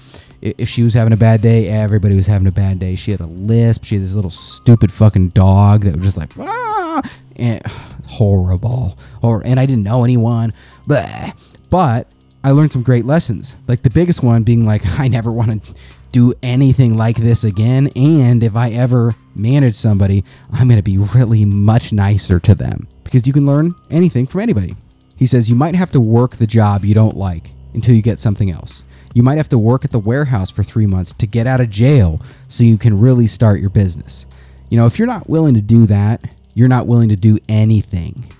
if 0.59 0.69
she 0.69 0.83
was 0.83 0.95
having 0.95 1.13
a 1.13 1.17
bad 1.17 1.43
day, 1.43 1.69
everybody 1.69 2.17
was 2.17 2.27
having 2.27 2.47
a 2.47 2.53
bad 2.53 2.79
day. 2.79 2.95
She 2.95 3.11
had 3.11 3.21
a 3.21 3.27
lisp. 3.27 3.85
She 3.85 3.97
had 3.97 4.03
this 4.03 4.15
little 4.15 4.31
stupid 4.31 4.93
fucking 4.93 5.31
dog 5.31 5.83
that 5.83 5.97
was 5.97 6.05
just 6.05 6.17
like, 6.17 6.31
ah, 6.39 7.03
and 7.37 7.65
horrible. 8.09 8.99
Or 9.23 9.43
and 9.45 9.59
I 9.59 9.67
didn't 9.67 9.85
know 9.85 10.05
anyone. 10.05 10.53
Blah. 10.87 11.31
But 11.71 12.13
I 12.45 12.51
learned 12.51 12.73
some 12.73 12.83
great 12.83 13.05
lessons. 13.05 13.57
Like 13.67 13.83
the 13.83 13.91
biggest 13.91 14.23
one 14.23 14.43
being 14.43 14.65
like, 14.65 14.83
I 14.99 15.09
never 15.09 15.33
want 15.33 15.65
to 15.65 15.75
do 16.13 16.33
anything 16.43 16.97
like 16.97 17.17
this 17.17 17.45
again. 17.45 17.89
And 17.97 18.43
if 18.43 18.57
I 18.57 18.71
ever 18.71 19.15
manage 19.35 19.75
somebody, 19.75 20.25
I'm 20.53 20.69
going 20.69 20.79
to 20.79 20.83
be 20.83 20.99
really 20.99 21.45
much 21.45 21.93
nicer 21.93 22.39
to 22.41 22.55
them 22.55 22.89
because 23.05 23.27
you 23.27 23.33
can 23.33 23.47
learn 23.47 23.73
anything 23.91 24.27
from 24.27 24.41
anybody. 24.43 24.75
He 25.17 25.27
says 25.27 25.51
you 25.51 25.57
might 25.57 25.75
have 25.75 25.91
to 25.93 26.01
work 26.01 26.37
the 26.37 26.47
job 26.47 26.85
you 26.85 26.95
don't 26.95 27.17
like 27.17 27.51
until 27.75 27.95
you 27.95 28.03
get 28.03 28.21
something 28.21 28.51
else. 28.51 28.85
You 29.17 29.23
might 29.23 29.39
have 29.39 29.49
to 29.49 29.59
work 29.59 29.83
at 29.83 29.93
the 29.93 29.99
warehouse 29.99 30.51
for 30.51 30.63
three 30.63 30.85
months 30.85 31.15
to 31.15 31.27
get 31.27 31.47
out 31.47 31.63
of 31.63 31.71
jail 31.71 32.21
so 32.49 32.65
you 32.65 32.77
can 32.77 32.99
really 32.99 33.27
start 33.27 33.61
your 33.61 33.71
business. 33.71 34.27
You 34.69 34.77
know, 34.77 34.85
if 34.85 34.99
you're 34.99 35.09
not 35.09 35.27
willing 35.27 35.55
to 35.55 35.63
do 35.63 35.87
that, 35.87 36.23
you're 36.55 36.69
not 36.69 36.87
willing 36.87 37.09
to 37.09 37.17
do 37.17 37.39
anything. 37.49 38.31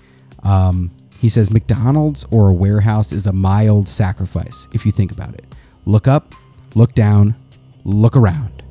Um, 0.43 0.91
he 1.19 1.29
says 1.29 1.49
McDonald's 1.49 2.27
or 2.29 2.49
a 2.49 2.53
warehouse 2.53 3.11
is 3.11 3.25
a 3.25 3.33
mild 3.33 3.89
sacrifice 3.89 4.67
if 4.71 4.85
you 4.85 4.91
think 4.91 5.11
about 5.11 5.33
it. 5.33 5.45
Look 5.87 6.07
up, 6.07 6.27
look 6.75 6.93
down, 6.93 7.33
look 7.83 8.15
around. 8.15 8.61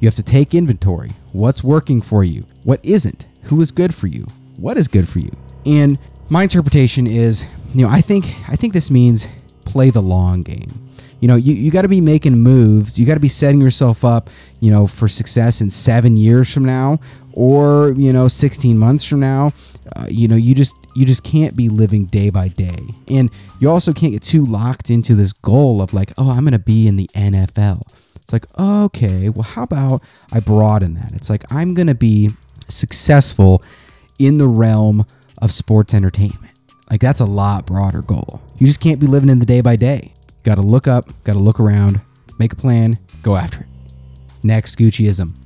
You 0.00 0.08
have 0.08 0.16
to 0.16 0.24
take 0.24 0.54
inventory. 0.54 1.10
What's 1.32 1.62
working 1.62 2.02
for 2.02 2.24
you? 2.24 2.42
What 2.64 2.84
isn't? 2.84 3.28
Who 3.44 3.60
is 3.60 3.70
good 3.70 3.94
for 3.94 4.08
you? 4.08 4.26
What 4.58 4.76
is 4.76 4.88
good 4.88 5.08
for 5.08 5.20
you? 5.20 5.30
And 5.64 6.00
my 6.30 6.42
interpretation 6.42 7.06
is, 7.06 7.46
you 7.72 7.86
know, 7.86 7.92
I 7.92 8.00
think 8.00 8.24
I 8.48 8.56
think 8.56 8.72
this 8.72 8.90
means 8.90 9.28
play 9.64 9.90
the 9.90 10.02
long 10.02 10.40
game. 10.42 10.83
You 11.24 11.28
know, 11.28 11.36
you, 11.36 11.54
you 11.54 11.70
got 11.70 11.82
to 11.82 11.88
be 11.88 12.02
making 12.02 12.38
moves. 12.38 13.00
You 13.00 13.06
got 13.06 13.14
to 13.14 13.20
be 13.20 13.28
setting 13.28 13.58
yourself 13.58 14.04
up, 14.04 14.28
you 14.60 14.70
know, 14.70 14.86
for 14.86 15.08
success 15.08 15.62
in 15.62 15.70
seven 15.70 16.16
years 16.16 16.52
from 16.52 16.66
now 16.66 17.00
or, 17.32 17.94
you 17.96 18.12
know, 18.12 18.28
16 18.28 18.76
months 18.76 19.04
from 19.04 19.20
now. 19.20 19.54
Uh, 19.96 20.04
you 20.10 20.28
know, 20.28 20.36
you 20.36 20.54
just 20.54 20.76
you 20.94 21.06
just 21.06 21.24
can't 21.24 21.56
be 21.56 21.70
living 21.70 22.04
day 22.04 22.28
by 22.28 22.48
day. 22.48 22.76
And 23.08 23.30
you 23.58 23.70
also 23.70 23.94
can't 23.94 24.12
get 24.12 24.20
too 24.20 24.44
locked 24.44 24.90
into 24.90 25.14
this 25.14 25.32
goal 25.32 25.80
of 25.80 25.94
like, 25.94 26.12
oh, 26.18 26.28
I'm 26.28 26.44
going 26.44 26.52
to 26.52 26.58
be 26.58 26.86
in 26.86 26.96
the 26.96 27.08
NFL. 27.14 27.80
It's 28.16 28.34
like, 28.34 28.44
okay, 28.58 29.30
well, 29.30 29.44
how 29.44 29.62
about 29.62 30.02
I 30.30 30.40
broaden 30.40 30.92
that? 30.92 31.14
It's 31.14 31.30
like, 31.30 31.50
I'm 31.50 31.72
going 31.72 31.88
to 31.88 31.94
be 31.94 32.32
successful 32.68 33.64
in 34.18 34.36
the 34.36 34.48
realm 34.48 35.06
of 35.40 35.54
sports 35.54 35.94
entertainment. 35.94 36.52
Like, 36.90 37.00
that's 37.00 37.20
a 37.20 37.24
lot 37.24 37.64
broader 37.64 38.02
goal. 38.02 38.42
You 38.58 38.66
just 38.66 38.80
can't 38.80 39.00
be 39.00 39.06
living 39.06 39.30
in 39.30 39.38
the 39.38 39.46
day 39.46 39.62
by 39.62 39.76
day. 39.76 40.10
Got 40.44 40.56
to 40.56 40.62
look 40.62 40.86
up, 40.86 41.06
got 41.24 41.32
to 41.32 41.38
look 41.38 41.58
around, 41.58 42.00
make 42.38 42.52
a 42.52 42.56
plan, 42.56 42.96
go 43.22 43.34
after 43.36 43.62
it. 43.62 43.66
Next, 44.44 44.78
Gucciism 44.78 45.36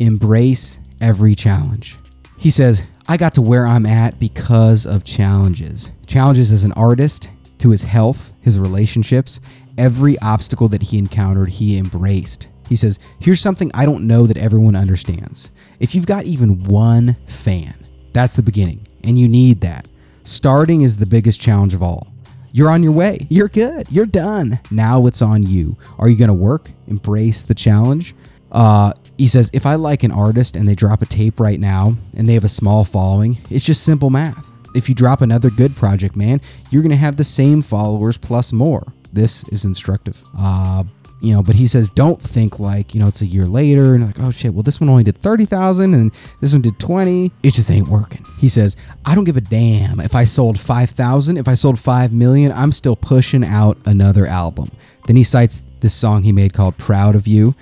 embrace 0.00 0.80
every 1.00 1.34
challenge. 1.34 1.96
He 2.38 2.50
says, 2.50 2.82
I 3.06 3.18
got 3.18 3.34
to 3.34 3.42
where 3.42 3.66
I'm 3.66 3.84
at 3.84 4.18
because 4.18 4.86
of 4.86 5.04
challenges. 5.04 5.92
Challenges 6.06 6.50
as 6.50 6.64
an 6.64 6.72
artist, 6.72 7.28
to 7.58 7.70
his 7.70 7.82
health, 7.82 8.32
his 8.40 8.58
relationships, 8.58 9.40
every 9.76 10.18
obstacle 10.20 10.68
that 10.68 10.82
he 10.82 10.96
encountered, 10.96 11.48
he 11.48 11.76
embraced. 11.76 12.48
He 12.68 12.76
says, 12.76 12.98
Here's 13.18 13.40
something 13.40 13.70
I 13.74 13.84
don't 13.84 14.06
know 14.06 14.26
that 14.26 14.38
everyone 14.38 14.74
understands. 14.74 15.52
If 15.78 15.94
you've 15.94 16.06
got 16.06 16.24
even 16.24 16.64
one 16.64 17.16
fan, 17.26 17.74
that's 18.12 18.36
the 18.36 18.42
beginning, 18.42 18.86
and 19.04 19.18
you 19.18 19.28
need 19.28 19.60
that. 19.60 19.90
Starting 20.22 20.82
is 20.82 20.96
the 20.96 21.06
biggest 21.06 21.40
challenge 21.40 21.74
of 21.74 21.82
all. 21.82 22.09
You're 22.52 22.70
on 22.70 22.82
your 22.82 22.92
way. 22.92 23.26
You're 23.30 23.48
good. 23.48 23.90
You're 23.90 24.06
done. 24.06 24.58
Now 24.70 25.06
it's 25.06 25.22
on 25.22 25.44
you. 25.44 25.76
Are 25.98 26.08
you 26.08 26.16
going 26.16 26.28
to 26.28 26.34
work? 26.34 26.70
Embrace 26.88 27.42
the 27.42 27.54
challenge? 27.54 28.14
Uh, 28.50 28.92
he 29.16 29.28
says, 29.28 29.50
if 29.52 29.66
I 29.66 29.76
like 29.76 30.02
an 30.02 30.10
artist 30.10 30.56
and 30.56 30.66
they 30.66 30.74
drop 30.74 31.02
a 31.02 31.06
tape 31.06 31.38
right 31.38 31.60
now 31.60 31.94
and 32.16 32.26
they 32.26 32.34
have 32.34 32.44
a 32.44 32.48
small 32.48 32.84
following, 32.84 33.38
it's 33.50 33.64
just 33.64 33.84
simple 33.84 34.10
math. 34.10 34.46
If 34.74 34.88
you 34.88 34.94
drop 34.94 35.20
another 35.20 35.50
good 35.50 35.76
project, 35.76 36.16
man, 36.16 36.40
you're 36.70 36.82
going 36.82 36.90
to 36.90 36.96
have 36.96 37.16
the 37.16 37.24
same 37.24 37.62
followers 37.62 38.16
plus 38.16 38.52
more. 38.52 38.92
this 39.12 39.42
is 39.48 39.64
instructive. 39.64 40.22
Uh, 40.38 40.84
you 41.20 41.34
know, 41.34 41.42
but 41.42 41.54
he 41.54 41.66
says 41.66 41.88
don't 41.88 42.20
think 42.20 42.58
like 42.58 42.94
you 42.94 43.00
know 43.00 43.08
it's 43.08 43.20
a 43.20 43.26
year 43.26 43.44
later 43.44 43.94
and 43.94 44.06
like 44.06 44.20
oh 44.20 44.30
shit, 44.30 44.54
well 44.54 44.62
this 44.62 44.80
one 44.80 44.88
only 44.88 45.02
did 45.02 45.18
thirty 45.18 45.44
thousand 45.44 45.94
and 45.94 46.12
this 46.40 46.52
one 46.52 46.62
did 46.62 46.78
twenty. 46.78 47.32
It 47.42 47.52
just 47.52 47.70
ain't 47.70 47.88
working. 47.88 48.24
He 48.38 48.48
says 48.48 48.76
I 49.04 49.14
don't 49.14 49.24
give 49.24 49.36
a 49.36 49.42
damn 49.42 50.00
if 50.00 50.14
I 50.14 50.24
sold 50.24 50.58
five 50.58 50.90
thousand, 50.90 51.36
if 51.36 51.48
I 51.48 51.54
sold 51.54 51.78
five 51.78 52.12
million, 52.12 52.52
I'm 52.52 52.72
still 52.72 52.96
pushing 52.96 53.44
out 53.44 53.76
another 53.84 54.26
album. 54.26 54.70
Then 55.06 55.16
he 55.16 55.24
cites 55.24 55.62
this 55.80 55.94
song 55.94 56.22
he 56.22 56.32
made 56.32 56.52
called 56.52 56.78
"Proud 56.78 57.14
of 57.14 57.26
You," 57.26 57.54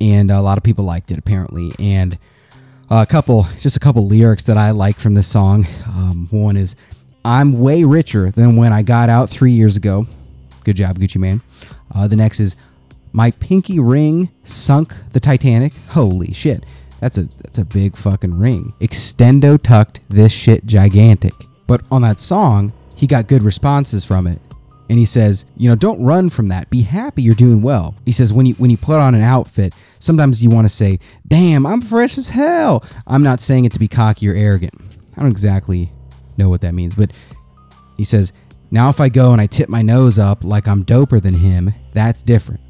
and 0.00 0.30
a 0.30 0.40
lot 0.40 0.58
of 0.58 0.64
people 0.64 0.84
liked 0.84 1.10
it 1.10 1.18
apparently. 1.18 1.72
And 1.78 2.18
a 2.90 3.06
couple, 3.06 3.46
just 3.60 3.76
a 3.76 3.80
couple 3.80 4.06
lyrics 4.06 4.44
that 4.44 4.56
I 4.56 4.70
like 4.70 4.98
from 4.98 5.14
this 5.14 5.26
song. 5.26 5.66
Um, 5.88 6.28
one 6.30 6.56
is 6.56 6.76
I'm 7.24 7.60
way 7.60 7.84
richer 7.84 8.30
than 8.30 8.56
when 8.56 8.72
I 8.72 8.82
got 8.82 9.08
out 9.08 9.28
three 9.28 9.52
years 9.52 9.76
ago. 9.76 10.06
Good 10.64 10.76
job, 10.76 10.98
Gucci 10.98 11.20
Mane. 11.20 11.42
Uh, 11.94 12.06
the 12.06 12.16
next 12.16 12.40
is 12.40 12.56
my 13.16 13.30
pinky 13.30 13.80
ring 13.80 14.28
sunk 14.42 14.94
the 15.12 15.18
Titanic. 15.18 15.72
Holy 15.88 16.34
shit. 16.34 16.66
That's 17.00 17.16
a 17.16 17.22
that's 17.22 17.56
a 17.56 17.64
big 17.64 17.96
fucking 17.96 18.38
ring. 18.38 18.74
Extendo 18.78 19.60
tucked 19.60 20.02
this 20.10 20.30
shit 20.30 20.66
gigantic. 20.66 21.32
But 21.66 21.80
on 21.90 22.02
that 22.02 22.20
song, 22.20 22.74
he 22.94 23.06
got 23.06 23.26
good 23.26 23.42
responses 23.42 24.04
from 24.04 24.26
it. 24.26 24.38
And 24.90 24.98
he 24.98 25.06
says, 25.06 25.46
you 25.56 25.66
know, 25.68 25.74
don't 25.74 26.04
run 26.04 26.28
from 26.28 26.48
that. 26.48 26.68
Be 26.68 26.82
happy 26.82 27.22
you're 27.22 27.34
doing 27.34 27.62
well. 27.62 27.94
He 28.04 28.12
says 28.12 28.34
when 28.34 28.44
you 28.44 28.52
when 28.54 28.68
you 28.68 28.76
put 28.76 29.00
on 29.00 29.14
an 29.14 29.22
outfit, 29.22 29.74
sometimes 29.98 30.44
you 30.44 30.50
want 30.50 30.66
to 30.66 30.74
say, 30.74 31.00
"Damn, 31.26 31.64
I'm 31.64 31.80
fresh 31.80 32.18
as 32.18 32.28
hell." 32.28 32.84
I'm 33.06 33.22
not 33.22 33.40
saying 33.40 33.64
it 33.64 33.72
to 33.72 33.78
be 33.78 33.88
cocky 33.88 34.28
or 34.28 34.34
arrogant. 34.34 34.74
I 35.16 35.22
don't 35.22 35.30
exactly 35.30 35.90
know 36.36 36.50
what 36.50 36.60
that 36.60 36.74
means, 36.74 36.94
but 36.94 37.14
he 37.96 38.04
says, 38.04 38.34
"Now 38.70 38.90
if 38.90 39.00
I 39.00 39.08
go 39.08 39.32
and 39.32 39.40
I 39.40 39.46
tip 39.46 39.70
my 39.70 39.80
nose 39.80 40.18
up 40.18 40.44
like 40.44 40.68
I'm 40.68 40.84
doper 40.84 41.22
than 41.22 41.34
him, 41.34 41.72
that's 41.94 42.22
different." 42.22 42.60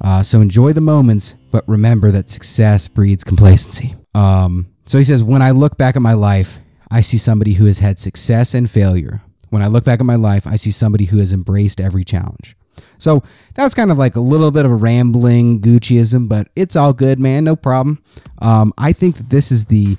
Uh, 0.00 0.22
so 0.22 0.40
enjoy 0.40 0.72
the 0.72 0.80
moments, 0.80 1.34
but 1.50 1.66
remember 1.68 2.10
that 2.10 2.30
success 2.30 2.88
breeds 2.88 3.24
complacency. 3.24 3.94
Um, 4.14 4.66
so 4.84 4.98
he 4.98 5.04
says, 5.04 5.24
when 5.24 5.42
I 5.42 5.50
look 5.50 5.76
back 5.78 5.96
at 5.96 6.02
my 6.02 6.12
life, 6.12 6.58
I 6.90 7.00
see 7.00 7.16
somebody 7.16 7.54
who 7.54 7.66
has 7.66 7.78
had 7.78 7.98
success 7.98 8.54
and 8.54 8.70
failure. 8.70 9.22
When 9.50 9.62
I 9.62 9.68
look 9.68 9.84
back 9.84 10.00
at 10.00 10.06
my 10.06 10.16
life, 10.16 10.46
I 10.46 10.56
see 10.56 10.70
somebody 10.70 11.06
who 11.06 11.18
has 11.18 11.32
embraced 11.32 11.80
every 11.80 12.04
challenge. 12.04 12.56
So 12.98 13.22
that's 13.54 13.74
kind 13.74 13.90
of 13.90 13.98
like 13.98 14.16
a 14.16 14.20
little 14.20 14.50
bit 14.50 14.64
of 14.64 14.70
a 14.70 14.76
rambling 14.76 15.60
Gucciism, 15.60 16.28
but 16.28 16.48
it's 16.56 16.76
all 16.76 16.92
good, 16.92 17.18
man. 17.18 17.44
No 17.44 17.56
problem. 17.56 18.02
Um, 18.40 18.72
I 18.78 18.92
think 18.92 19.16
that 19.16 19.30
this 19.30 19.52
is 19.52 19.66
the 19.66 19.96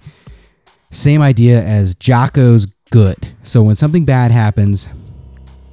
same 0.92 1.22
idea 1.22 1.62
as 1.64 1.96
Jocko's 1.96 2.74
good. 2.92 3.34
So 3.44 3.64
when 3.64 3.76
something 3.76 4.06
bad 4.06 4.32
happens, 4.32 4.90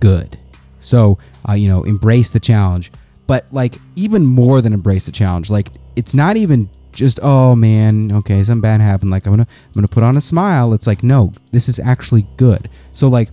good. 0.00 0.38
So, 0.80 1.18
uh, 1.48 1.52
you 1.52 1.68
know, 1.68 1.84
embrace 1.84 2.30
the 2.30 2.40
challenge 2.40 2.90
but 3.32 3.50
like 3.50 3.76
even 3.96 4.26
more 4.26 4.60
than 4.60 4.74
embrace 4.74 5.06
the 5.06 5.10
challenge. 5.10 5.48
Like 5.48 5.68
it's 5.96 6.12
not 6.12 6.36
even 6.36 6.68
just 6.92 7.18
oh 7.22 7.56
man, 7.56 8.12
okay, 8.12 8.44
something 8.44 8.60
bad 8.60 8.82
happened. 8.82 9.10
Like 9.10 9.24
I'm 9.24 9.32
gonna 9.32 9.46
I'm 9.64 9.72
gonna 9.72 9.88
put 9.88 10.02
on 10.02 10.18
a 10.18 10.20
smile. 10.20 10.74
It's 10.74 10.86
like 10.86 11.02
no, 11.02 11.32
this 11.50 11.66
is 11.66 11.78
actually 11.78 12.26
good. 12.36 12.68
So 12.90 13.08
like 13.08 13.30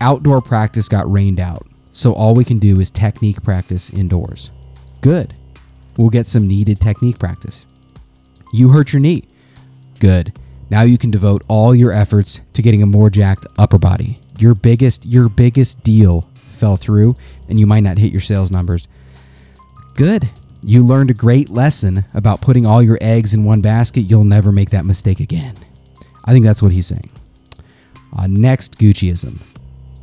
outdoor 0.00 0.42
practice 0.42 0.88
got 0.88 1.08
rained 1.08 1.38
out. 1.38 1.64
So 1.76 2.12
all 2.12 2.34
we 2.34 2.44
can 2.44 2.58
do 2.58 2.80
is 2.80 2.90
technique 2.90 3.40
practice 3.44 3.88
indoors. 3.88 4.50
Good. 5.00 5.34
We'll 5.96 6.10
get 6.10 6.26
some 6.26 6.48
needed 6.48 6.80
technique 6.80 7.20
practice. 7.20 7.64
You 8.52 8.70
hurt 8.70 8.92
your 8.92 8.98
knee. 8.98 9.28
Good. 10.00 10.36
Now 10.70 10.82
you 10.82 10.98
can 10.98 11.12
devote 11.12 11.44
all 11.46 11.72
your 11.72 11.92
efforts 11.92 12.40
to 12.54 12.62
getting 12.62 12.82
a 12.82 12.86
more 12.86 13.10
jacked 13.10 13.46
upper 13.58 13.78
body. 13.78 14.18
Your 14.40 14.56
biggest 14.56 15.06
your 15.06 15.28
biggest 15.28 15.84
deal 15.84 16.22
fell 16.34 16.76
through 16.76 17.14
and 17.48 17.60
you 17.60 17.66
might 17.68 17.84
not 17.84 17.96
hit 17.96 18.10
your 18.10 18.20
sales 18.20 18.50
numbers. 18.50 18.88
Good. 19.94 20.28
You 20.64 20.84
learned 20.84 21.10
a 21.10 21.14
great 21.14 21.50
lesson 21.50 22.04
about 22.14 22.40
putting 22.40 22.66
all 22.66 22.82
your 22.82 22.98
eggs 23.00 23.34
in 23.34 23.44
one 23.44 23.60
basket. 23.60 24.02
You'll 24.02 24.24
never 24.24 24.50
make 24.50 24.70
that 24.70 24.84
mistake 24.84 25.20
again. 25.20 25.54
I 26.24 26.32
think 26.32 26.44
that's 26.44 26.62
what 26.62 26.72
he's 26.72 26.86
saying. 26.86 27.10
Uh, 28.16 28.26
next 28.28 28.78
Gucciism 28.78 29.38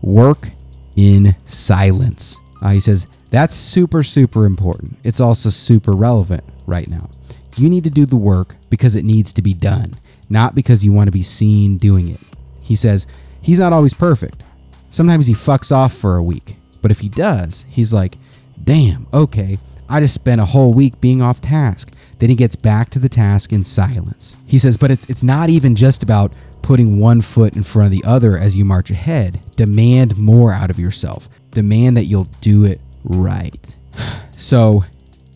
work 0.01 0.49
in 0.95 1.35
silence. 1.45 2.39
Uh, 2.61 2.69
he 2.69 2.79
says 2.79 3.05
that's 3.31 3.55
super, 3.55 4.03
super 4.03 4.45
important. 4.45 4.97
It's 5.03 5.19
also 5.19 5.49
super 5.49 5.91
relevant 5.91 6.43
right 6.67 6.87
now. 6.87 7.09
You 7.57 7.69
need 7.69 7.83
to 7.83 7.89
do 7.89 8.05
the 8.05 8.17
work 8.17 8.55
because 8.69 8.95
it 8.95 9.03
needs 9.03 9.33
to 9.33 9.41
be 9.41 9.53
done, 9.53 9.91
not 10.29 10.55
because 10.55 10.85
you 10.85 10.93
want 10.93 11.07
to 11.07 11.11
be 11.11 11.21
seen 11.21 11.77
doing 11.77 12.09
it. 12.09 12.19
He 12.61 12.75
says 12.75 13.07
he's 13.41 13.59
not 13.59 13.73
always 13.73 13.93
perfect. 13.93 14.43
Sometimes 14.89 15.27
he 15.27 15.33
fucks 15.33 15.71
off 15.71 15.93
for 15.93 16.17
a 16.17 16.23
week, 16.23 16.55
but 16.81 16.91
if 16.91 16.99
he 16.99 17.09
does, 17.09 17.65
he's 17.69 17.93
like, 17.93 18.15
damn, 18.63 19.07
okay, 19.13 19.57
I 19.91 19.99
just 19.99 20.13
spent 20.13 20.39
a 20.39 20.45
whole 20.45 20.73
week 20.73 21.01
being 21.01 21.21
off 21.21 21.41
task. 21.41 21.93
Then 22.19 22.29
he 22.29 22.35
gets 22.35 22.55
back 22.55 22.89
to 22.91 22.99
the 22.99 23.09
task 23.09 23.51
in 23.51 23.63
silence. 23.63 24.37
He 24.45 24.57
says, 24.57 24.77
but 24.77 24.89
it's, 24.89 25.09
it's 25.09 25.21
not 25.21 25.49
even 25.49 25.75
just 25.75 26.01
about 26.01 26.35
putting 26.61 26.99
one 26.99 27.19
foot 27.19 27.55
in 27.55 27.63
front 27.63 27.87
of 27.87 27.91
the 27.91 28.07
other 28.07 28.37
as 28.37 28.55
you 28.55 28.63
march 28.63 28.89
ahead. 28.89 29.41
Demand 29.57 30.17
more 30.17 30.53
out 30.53 30.69
of 30.69 30.79
yourself. 30.79 31.27
Demand 31.51 31.97
that 31.97 32.05
you'll 32.05 32.29
do 32.41 32.65
it 32.65 32.79
right. 33.03 33.75
So, 34.37 34.85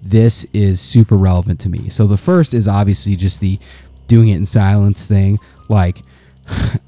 this 0.02 0.46
is 0.46 0.82
super 0.82 1.16
relevant 1.16 1.60
to 1.60 1.70
me. 1.70 1.90
So, 1.90 2.08
the 2.08 2.18
first 2.18 2.56
is 2.56 2.68
obviously 2.68 3.16
just 3.16 3.40
the 3.40 3.60
doing 4.08 4.30
it 4.30 4.38
in 4.38 4.48
silence 4.48 5.06
thing. 5.06 5.38
Like, 5.70 6.00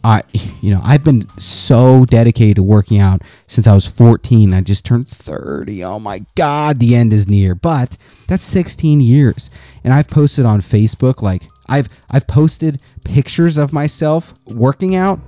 I, 0.04 0.22
you 0.62 0.74
know, 0.74 0.82
I've 0.84 1.04
been 1.04 1.28
so 1.38 2.06
dedicated 2.06 2.58
to 2.58 2.64
working 2.64 3.00
out 3.00 3.22
since 3.48 3.68
I 3.68 3.74
was 3.74 3.86
14. 3.86 4.54
I 4.54 4.62
just 4.62 4.86
turned 4.86 5.08
30. 5.08 5.84
Oh 5.84 6.00
my 6.00 6.26
God, 6.36 6.80
the 6.80 6.96
end 6.96 7.14
is 7.14 7.28
near. 7.28 7.56
But 7.56 7.98
that's 8.28 8.44
16 8.44 9.02
years, 9.02 9.50
and 9.84 9.94
I've 9.94 10.08
posted 10.08 10.46
on 10.46 10.62
Facebook 10.62 11.22
like 11.22 11.44
I've 11.70 11.88
I've 12.12 12.28
posted 12.28 12.82
pictures 13.06 13.58
of 13.58 13.74
myself 13.74 14.34
working 14.48 14.96
out, 14.96 15.20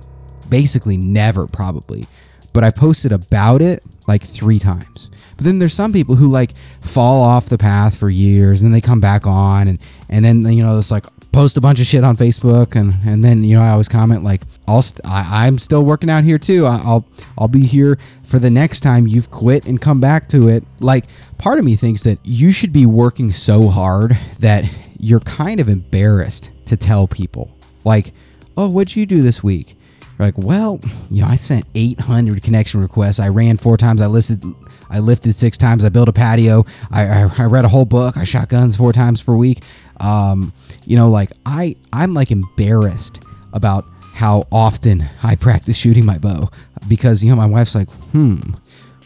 basically 0.48 0.96
never 0.96 1.46
probably, 1.46 2.06
but 2.52 2.64
I 2.64 2.70
posted 2.70 3.12
about 3.12 3.62
it 3.62 3.84
like 4.06 4.22
three 4.22 4.58
times. 4.58 5.10
But 5.36 5.44
then 5.44 5.58
there's 5.58 5.74
some 5.74 5.92
people 5.92 6.16
who 6.16 6.28
like 6.28 6.54
fall 6.82 7.22
off 7.22 7.48
the 7.48 7.58
path 7.58 7.96
for 7.96 8.10
years 8.10 8.60
and 8.60 8.66
then 8.66 8.72
they 8.72 8.86
come 8.86 9.00
back 9.00 9.26
on 9.26 9.68
and 9.68 9.78
and 10.10 10.24
then 10.24 10.42
you 10.42 10.62
know 10.62 10.78
it's 10.78 10.90
like 10.90 11.06
post 11.32 11.56
a 11.56 11.60
bunch 11.60 11.80
of 11.80 11.86
shit 11.86 12.04
on 12.04 12.16
Facebook, 12.16 12.74
and 12.74 12.94
and 13.04 13.22
then 13.22 13.44
you 13.44 13.56
know 13.56 13.62
I 13.62 13.70
always 13.70 13.88
comment 13.88 14.24
like 14.24 14.42
I'll 14.66 14.82
st- 14.82 15.00
I, 15.04 15.46
I'm 15.46 15.58
still 15.58 15.84
working 15.84 16.10
out 16.10 16.24
here 16.24 16.38
too. 16.38 16.66
I, 16.66 16.80
I'll 16.84 17.06
I'll 17.38 17.48
be 17.48 17.66
here 17.66 17.98
for 18.24 18.38
the 18.38 18.50
next 18.50 18.80
time 18.80 19.06
you've 19.06 19.30
quit 19.30 19.66
and 19.66 19.80
come 19.80 20.00
back 20.00 20.28
to 20.30 20.48
it. 20.48 20.64
Like 20.80 21.06
part 21.38 21.58
of 21.58 21.64
me 21.64 21.76
thinks 21.76 22.02
that 22.04 22.18
you 22.22 22.52
should 22.52 22.72
be 22.72 22.86
working 22.86 23.32
so 23.32 23.68
hard 23.68 24.16
that 24.40 24.64
you're 24.98 25.20
kind 25.20 25.60
of 25.60 25.68
embarrassed 25.68 26.50
to 26.66 26.76
tell 26.76 27.08
people 27.08 27.50
like, 27.84 28.12
oh, 28.56 28.68
what'd 28.68 28.94
you 28.96 29.06
do 29.06 29.22
this 29.22 29.42
week? 29.42 29.76
You're 30.02 30.26
like, 30.26 30.38
well, 30.38 30.78
you 31.10 31.22
know, 31.22 31.28
I 31.28 31.36
sent 31.36 31.64
800 31.74 32.42
connection 32.42 32.80
requests. 32.80 33.18
I 33.18 33.28
ran 33.28 33.56
four 33.56 33.76
times. 33.76 34.02
I 34.02 34.06
listed. 34.06 34.44
I 34.90 34.98
lifted 34.98 35.34
six 35.34 35.56
times. 35.56 35.84
I 35.84 35.88
built 35.88 36.08
a 36.08 36.12
patio. 36.12 36.66
I, 36.90 37.06
I, 37.06 37.30
I 37.38 37.44
read 37.44 37.64
a 37.64 37.68
whole 37.68 37.84
book. 37.84 38.16
I 38.16 38.24
shot 38.24 38.48
guns 38.48 38.76
four 38.76 38.92
times 38.92 39.22
per 39.22 39.34
week. 39.34 39.62
Um, 40.00 40.52
you 40.86 40.96
know, 40.96 41.10
like 41.10 41.30
I 41.46 41.76
I'm 41.92 42.14
like 42.14 42.30
embarrassed 42.30 43.24
about 43.52 43.84
how 44.14 44.44
often 44.52 45.08
I 45.22 45.36
practice 45.36 45.76
shooting 45.76 46.04
my 46.04 46.18
bow 46.18 46.50
because 46.88 47.22
you 47.22 47.30
know 47.30 47.36
my 47.36 47.46
wife's 47.46 47.74
like, 47.74 47.90
hmm, 48.12 48.36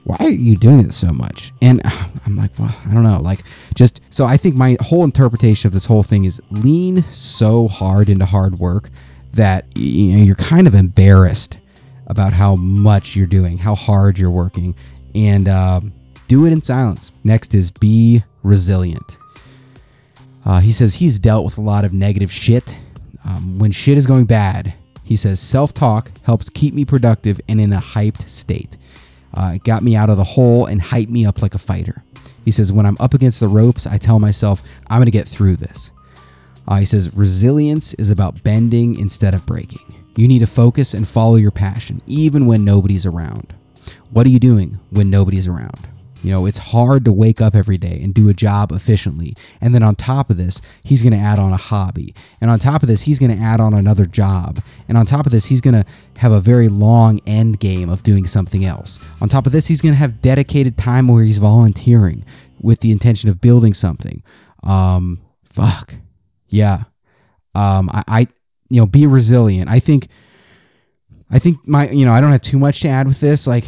why 0.04 0.16
are 0.20 0.28
you 0.28 0.56
doing 0.56 0.80
it 0.80 0.92
so 0.92 1.12
much? 1.12 1.52
And 1.60 1.80
I'm 2.26 2.36
like, 2.36 2.58
well, 2.58 2.74
I 2.86 2.94
don't 2.94 3.02
know. 3.02 3.20
Like, 3.20 3.42
just 3.74 4.00
so 4.10 4.24
I 4.24 4.36
think 4.36 4.56
my 4.56 4.76
whole 4.80 5.04
interpretation 5.04 5.66
of 5.66 5.72
this 5.72 5.86
whole 5.86 6.02
thing 6.02 6.24
is 6.24 6.40
lean 6.50 7.02
so 7.04 7.68
hard 7.68 8.08
into 8.08 8.26
hard 8.26 8.58
work 8.58 8.90
that 9.32 9.66
you 9.76 10.16
know 10.16 10.22
you're 10.22 10.36
kind 10.36 10.66
of 10.66 10.74
embarrassed 10.74 11.58
about 12.06 12.32
how 12.32 12.54
much 12.56 13.16
you're 13.16 13.26
doing, 13.26 13.58
how 13.58 13.74
hard 13.74 14.18
you're 14.18 14.30
working, 14.30 14.74
and 15.14 15.48
uh, 15.48 15.80
do 16.28 16.46
it 16.46 16.52
in 16.52 16.60
silence. 16.62 17.10
Next 17.24 17.54
is 17.54 17.70
be 17.70 18.22
resilient. 18.42 19.18
Uh, 20.44 20.60
he 20.60 20.72
says 20.72 20.96
he's 20.96 21.18
dealt 21.18 21.44
with 21.44 21.58
a 21.58 21.62
lot 21.62 21.84
of 21.84 21.92
negative 21.92 22.30
shit. 22.30 22.76
Um, 23.24 23.58
when 23.58 23.72
shit 23.72 23.96
is 23.96 24.06
going 24.06 24.26
bad, 24.26 24.74
he 25.02 25.16
says 25.16 25.40
self 25.40 25.72
talk 25.72 26.10
helps 26.22 26.48
keep 26.50 26.74
me 26.74 26.84
productive 26.84 27.40
and 27.48 27.60
in 27.60 27.72
a 27.72 27.80
hyped 27.80 28.28
state. 28.28 28.76
Uh, 29.32 29.52
it 29.56 29.64
got 29.64 29.82
me 29.82 29.96
out 29.96 30.10
of 30.10 30.16
the 30.16 30.24
hole 30.24 30.66
and 30.66 30.80
hyped 30.80 31.08
me 31.08 31.26
up 31.26 31.42
like 31.42 31.54
a 31.54 31.58
fighter. 31.58 32.04
He 32.44 32.50
says, 32.50 32.72
when 32.72 32.86
I'm 32.86 32.96
up 33.00 33.14
against 33.14 33.40
the 33.40 33.48
ropes, 33.48 33.86
I 33.86 33.98
tell 33.98 34.20
myself, 34.20 34.62
I'm 34.88 34.98
going 34.98 35.06
to 35.06 35.10
get 35.10 35.26
through 35.26 35.56
this. 35.56 35.90
Uh, 36.68 36.76
he 36.76 36.84
says, 36.84 37.14
resilience 37.14 37.94
is 37.94 38.10
about 38.10 38.42
bending 38.42 38.98
instead 38.98 39.34
of 39.34 39.46
breaking. 39.46 39.80
You 40.16 40.28
need 40.28 40.38
to 40.40 40.46
focus 40.46 40.94
and 40.94 41.08
follow 41.08 41.36
your 41.36 41.50
passion, 41.50 42.00
even 42.06 42.46
when 42.46 42.64
nobody's 42.64 43.06
around. 43.06 43.54
What 44.10 44.26
are 44.26 44.30
you 44.30 44.38
doing 44.38 44.78
when 44.90 45.10
nobody's 45.10 45.48
around? 45.48 45.88
You 46.24 46.30
know, 46.30 46.46
it's 46.46 46.56
hard 46.56 47.04
to 47.04 47.12
wake 47.12 47.42
up 47.42 47.54
every 47.54 47.76
day 47.76 48.00
and 48.02 48.14
do 48.14 48.30
a 48.30 48.34
job 48.34 48.72
efficiently. 48.72 49.34
And 49.60 49.74
then 49.74 49.82
on 49.82 49.94
top 49.94 50.30
of 50.30 50.38
this, 50.38 50.62
he's 50.82 51.02
going 51.02 51.12
to 51.12 51.18
add 51.18 51.38
on 51.38 51.52
a 51.52 51.58
hobby. 51.58 52.14
And 52.40 52.50
on 52.50 52.58
top 52.58 52.82
of 52.82 52.88
this, 52.88 53.02
he's 53.02 53.18
going 53.18 53.36
to 53.36 53.42
add 53.42 53.60
on 53.60 53.74
another 53.74 54.06
job. 54.06 54.60
And 54.88 54.96
on 54.96 55.04
top 55.04 55.26
of 55.26 55.32
this, 55.32 55.46
he's 55.46 55.60
going 55.60 55.74
to 55.74 55.84
have 56.18 56.32
a 56.32 56.40
very 56.40 56.68
long 56.68 57.20
end 57.26 57.60
game 57.60 57.90
of 57.90 58.02
doing 58.02 58.26
something 58.26 58.64
else. 58.64 59.00
On 59.20 59.28
top 59.28 59.44
of 59.44 59.52
this, 59.52 59.66
he's 59.66 59.82
going 59.82 59.92
to 59.92 59.98
have 59.98 60.22
dedicated 60.22 60.78
time 60.78 61.08
where 61.08 61.22
he's 61.24 61.36
volunteering 61.36 62.24
with 62.58 62.80
the 62.80 62.90
intention 62.90 63.28
of 63.28 63.42
building 63.42 63.74
something. 63.74 64.22
Um, 64.62 65.20
fuck. 65.44 65.96
Yeah. 66.48 66.84
Um, 67.54 67.90
I, 67.92 68.02
I, 68.08 68.20
you 68.70 68.80
know, 68.80 68.86
be 68.86 69.06
resilient. 69.06 69.68
I 69.68 69.78
think, 69.78 70.08
I 71.30 71.38
think 71.38 71.68
my, 71.68 71.90
you 71.90 72.06
know, 72.06 72.12
I 72.14 72.22
don't 72.22 72.32
have 72.32 72.40
too 72.40 72.58
much 72.58 72.80
to 72.80 72.88
add 72.88 73.06
with 73.06 73.20
this. 73.20 73.46
Like, 73.46 73.64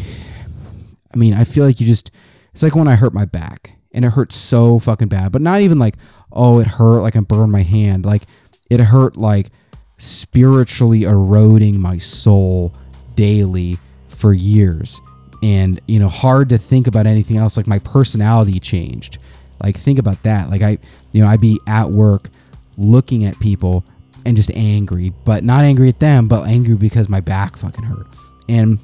I 1.13 1.19
mean, 1.19 1.35
I 1.35 1.45
feel 1.45 1.67
like 1.67 1.81
you 1.81 1.87
just, 1.87 2.11
it's 2.57 2.63
like 2.63 2.75
when 2.75 2.89
I 2.89 2.95
hurt 2.95 3.13
my 3.13 3.27
back 3.27 3.73
and 3.93 4.03
it 4.03 4.13
hurt 4.13 4.33
so 4.33 4.79
fucking 4.79 5.09
bad, 5.09 5.31
but 5.31 5.43
not 5.43 5.61
even 5.61 5.79
like, 5.79 5.97
oh, 6.33 6.59
it 6.59 6.67
hurt 6.67 7.03
like 7.03 7.15
I 7.15 7.21
burned 7.21 7.53
my 7.53 7.61
hand. 7.61 8.07
Like 8.07 8.23
it 8.71 8.81
hurt 8.81 9.19
like 9.19 9.51
spiritually 9.99 11.03
eroding 11.03 11.79
my 11.79 11.99
soul 11.99 12.75
daily 13.15 13.77
for 14.07 14.33
years. 14.33 14.99
And, 15.43 15.79
you 15.87 15.99
know, 15.99 16.09
hard 16.09 16.49
to 16.49 16.57
think 16.57 16.87
about 16.87 17.05
anything 17.07 17.37
else. 17.37 17.59
Like 17.59 17.67
my 17.67 17.79
personality 17.79 18.59
changed. 18.59 19.19
Like 19.63 19.77
think 19.77 19.99
about 19.99 20.23
that. 20.23 20.49
Like 20.49 20.63
I, 20.63 20.79
you 21.13 21.21
know, 21.21 21.29
I'd 21.29 21.43
be 21.43 21.61
at 21.69 21.91
work 21.91 22.31
looking 22.79 23.27
at 23.27 23.39
people 23.39 23.85
and 24.25 24.35
just 24.35 24.51
angry, 24.53 25.13
but 25.27 25.45
not 25.45 25.63
angry 25.65 25.91
at 25.91 26.01
them, 26.01 26.27
but 26.27 26.49
angry 26.49 26.79
because 26.79 27.11
my 27.11 27.21
back 27.21 27.59
fucking 27.59 27.85
hurt. 27.85 28.07
And, 28.49 28.83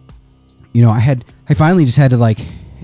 you 0.74 0.82
know, 0.82 0.90
I 0.90 0.98
had, 0.98 1.24
I 1.48 1.54
finally 1.54 1.86
just 1.86 1.96
had 1.96 2.10
to 2.10 2.18
like 2.18 2.36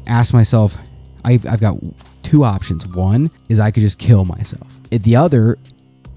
ask 0.09 0.33
myself, 0.35 0.77
I've, 1.25 1.47
I've 1.47 1.61
got 1.61 1.77
two 2.23 2.45
options. 2.45 2.87
One 2.87 3.31
is 3.49 3.61
I 3.61 3.71
could 3.71 3.83
just 3.83 3.99
kill 3.99 4.25
myself. 4.25 4.67
The 4.91 5.17
other 5.17 5.59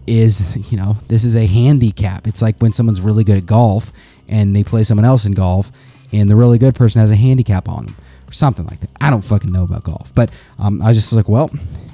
is, 0.08 0.72
you 0.72 0.78
know, 0.78 0.94
this 1.08 1.24
is 1.24 1.36
a 1.36 1.46
handicap. 1.46 2.28
It's 2.28 2.42
like 2.42 2.60
when 2.60 2.74
someone's 2.74 3.02
really 3.02 3.24
good 3.24 3.38
at 3.38 3.46
golf 3.46 3.92
and 4.30 4.56
they 4.56 4.64
play 4.64 4.84
someone 4.84 5.06
else 5.06 5.26
in 5.26 5.34
golf 5.34 5.72
and 6.12 6.30
the 6.30 6.36
really 6.36 6.58
good 6.58 6.76
person 6.76 7.02
has 7.02 7.12
a 7.12 7.16
handicap 7.16 7.70
on 7.70 7.86
them 7.86 7.96
or 8.28 8.34
something 8.34 8.66
like 8.66 8.80
that. 8.80 8.92
I 9.00 9.10
don't 9.10 9.24
fucking 9.24 9.52
know 9.52 9.64
about 9.64 9.84
golf, 9.84 10.14
but 10.16 10.32
um, 10.60 10.82
I 10.82 10.90
was 10.90 10.98
just 10.98 11.14
like, 11.14 11.30
well, 11.30 11.50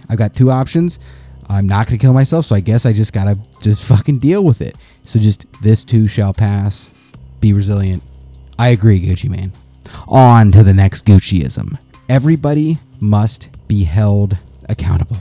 I've 0.09 0.17
got 0.17 0.33
two 0.33 0.51
options. 0.51 0.99
I'm 1.49 1.67
not 1.67 1.87
going 1.87 1.97
to 1.97 2.01
kill 2.01 2.13
myself, 2.13 2.45
so 2.45 2.55
I 2.55 2.59
guess 2.59 2.85
I 2.85 2.93
just 2.93 3.13
got 3.13 3.25
to 3.25 3.59
just 3.61 3.83
fucking 3.85 4.19
deal 4.19 4.43
with 4.43 4.61
it. 4.61 4.75
So 5.03 5.19
just 5.19 5.45
this 5.61 5.85
too 5.85 6.07
shall 6.07 6.33
pass. 6.33 6.93
Be 7.39 7.53
resilient. 7.53 8.03
I 8.59 8.69
agree, 8.69 8.99
Gucci 8.99 9.29
man. 9.29 9.53
On 10.07 10.51
to 10.51 10.63
the 10.63 10.73
next 10.73 11.05
Gucciism. 11.05 11.79
Everybody 12.09 12.77
must 13.01 13.49
be 13.67 13.83
held 13.83 14.37
accountable. 14.69 15.17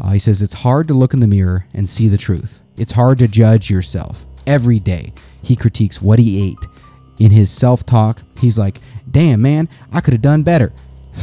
Uh, 0.00 0.10
he 0.12 0.18
says 0.18 0.42
it's 0.42 0.52
hard 0.52 0.88
to 0.88 0.94
look 0.94 1.14
in 1.14 1.20
the 1.20 1.26
mirror 1.26 1.66
and 1.74 1.88
see 1.88 2.08
the 2.08 2.18
truth. 2.18 2.60
It's 2.76 2.92
hard 2.92 3.18
to 3.18 3.28
judge 3.28 3.70
yourself. 3.70 4.24
Every 4.46 4.78
day, 4.78 5.12
he 5.42 5.54
critiques 5.54 6.02
what 6.02 6.18
he 6.18 6.48
ate. 6.50 6.58
In 7.18 7.30
his 7.30 7.50
self 7.50 7.84
talk, 7.84 8.20
he's 8.38 8.58
like, 8.58 8.78
Damn, 9.10 9.42
man, 9.42 9.68
I 9.92 10.00
could 10.00 10.14
have 10.14 10.22
done 10.22 10.42
better. 10.42 10.72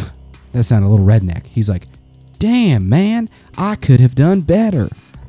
that 0.52 0.64
sounded 0.64 0.88
a 0.88 0.92
little 0.92 1.06
redneck. 1.06 1.46
He's 1.48 1.70
like, 1.70 1.84
Damn, 2.40 2.88
man, 2.88 3.30
I 3.58 3.76
could 3.76 4.00
have 4.00 4.16
done 4.16 4.42
better. 4.42 4.88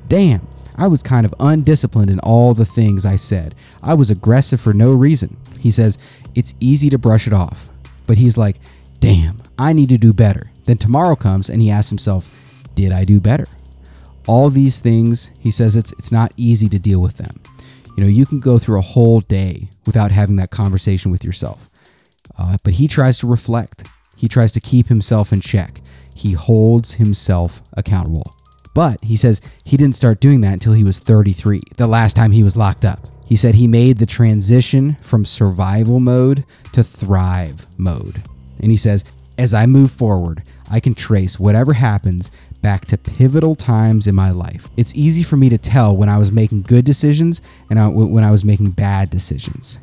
Damn, 0.08 0.46
I 0.76 0.86
was 0.86 1.02
kind 1.02 1.24
of 1.24 1.34
undisciplined 1.40 2.10
in 2.10 2.20
all 2.20 2.54
the 2.54 2.64
things 2.66 3.06
I 3.06 3.16
said. 3.16 3.54
I 3.82 3.94
was 3.94 4.10
aggressive 4.10 4.60
for 4.60 4.74
no 4.74 4.92
reason. 4.92 5.36
He 5.58 5.70
says, 5.70 5.98
It's 6.34 6.54
easy 6.60 6.90
to 6.90 6.98
brush 6.98 7.26
it 7.26 7.32
off. 7.32 7.68
But 8.06 8.18
he's 8.18 8.36
like, 8.36 8.56
damn, 9.00 9.36
I 9.58 9.72
need 9.72 9.88
to 9.90 9.98
do 9.98 10.12
better. 10.12 10.44
Then 10.64 10.76
tomorrow 10.76 11.16
comes 11.16 11.50
and 11.50 11.60
he 11.60 11.70
asks 11.70 11.90
himself, 11.90 12.30
did 12.74 12.92
I 12.92 13.04
do 13.04 13.20
better? 13.20 13.46
All 14.26 14.50
these 14.50 14.80
things, 14.80 15.30
he 15.40 15.50
says 15.50 15.74
it's 15.74 15.92
it's 15.92 16.12
not 16.12 16.32
easy 16.36 16.68
to 16.68 16.78
deal 16.78 17.00
with 17.00 17.16
them. 17.16 17.40
You 17.96 18.04
know, 18.04 18.10
you 18.10 18.26
can 18.26 18.38
go 18.38 18.58
through 18.58 18.78
a 18.78 18.82
whole 18.82 19.20
day 19.20 19.68
without 19.86 20.12
having 20.12 20.36
that 20.36 20.50
conversation 20.50 21.10
with 21.10 21.24
yourself. 21.24 21.68
Uh, 22.38 22.56
but 22.62 22.74
he 22.74 22.86
tries 22.86 23.18
to 23.18 23.26
reflect. 23.26 23.88
He 24.16 24.28
tries 24.28 24.52
to 24.52 24.60
keep 24.60 24.86
himself 24.86 25.32
in 25.32 25.40
check. 25.40 25.80
He 26.14 26.32
holds 26.32 26.92
himself 26.92 27.62
accountable. 27.72 28.30
But 28.74 29.02
he 29.02 29.16
says 29.16 29.40
he 29.64 29.76
didn't 29.76 29.96
start 29.96 30.20
doing 30.20 30.40
that 30.42 30.52
until 30.52 30.74
he 30.74 30.84
was 30.84 31.00
33, 31.00 31.60
the 31.76 31.88
last 31.88 32.14
time 32.14 32.30
he 32.30 32.44
was 32.44 32.56
locked 32.56 32.84
up. 32.84 33.00
He 33.26 33.34
said 33.34 33.56
he 33.56 33.66
made 33.66 33.98
the 33.98 34.06
transition 34.06 34.94
from 35.02 35.24
survival 35.24 35.98
mode 35.98 36.44
to 36.72 36.84
thrive 36.84 37.66
mode. 37.76 38.22
And 38.60 38.70
he 38.70 38.76
says, 38.76 39.04
as 39.38 39.54
I 39.54 39.66
move 39.66 39.92
forward, 39.92 40.42
I 40.70 40.80
can 40.80 40.94
trace 40.94 41.38
whatever 41.38 41.72
happens 41.72 42.30
back 42.60 42.86
to 42.86 42.98
pivotal 42.98 43.54
times 43.54 44.06
in 44.06 44.14
my 44.14 44.30
life. 44.30 44.68
It's 44.76 44.94
easy 44.94 45.22
for 45.22 45.36
me 45.36 45.48
to 45.48 45.58
tell 45.58 45.96
when 45.96 46.08
I 46.08 46.18
was 46.18 46.32
making 46.32 46.62
good 46.62 46.84
decisions 46.84 47.40
and 47.70 47.78
I, 47.78 47.88
when 47.88 48.24
I 48.24 48.30
was 48.30 48.44
making 48.44 48.72
bad 48.72 49.10
decisions. 49.10 49.78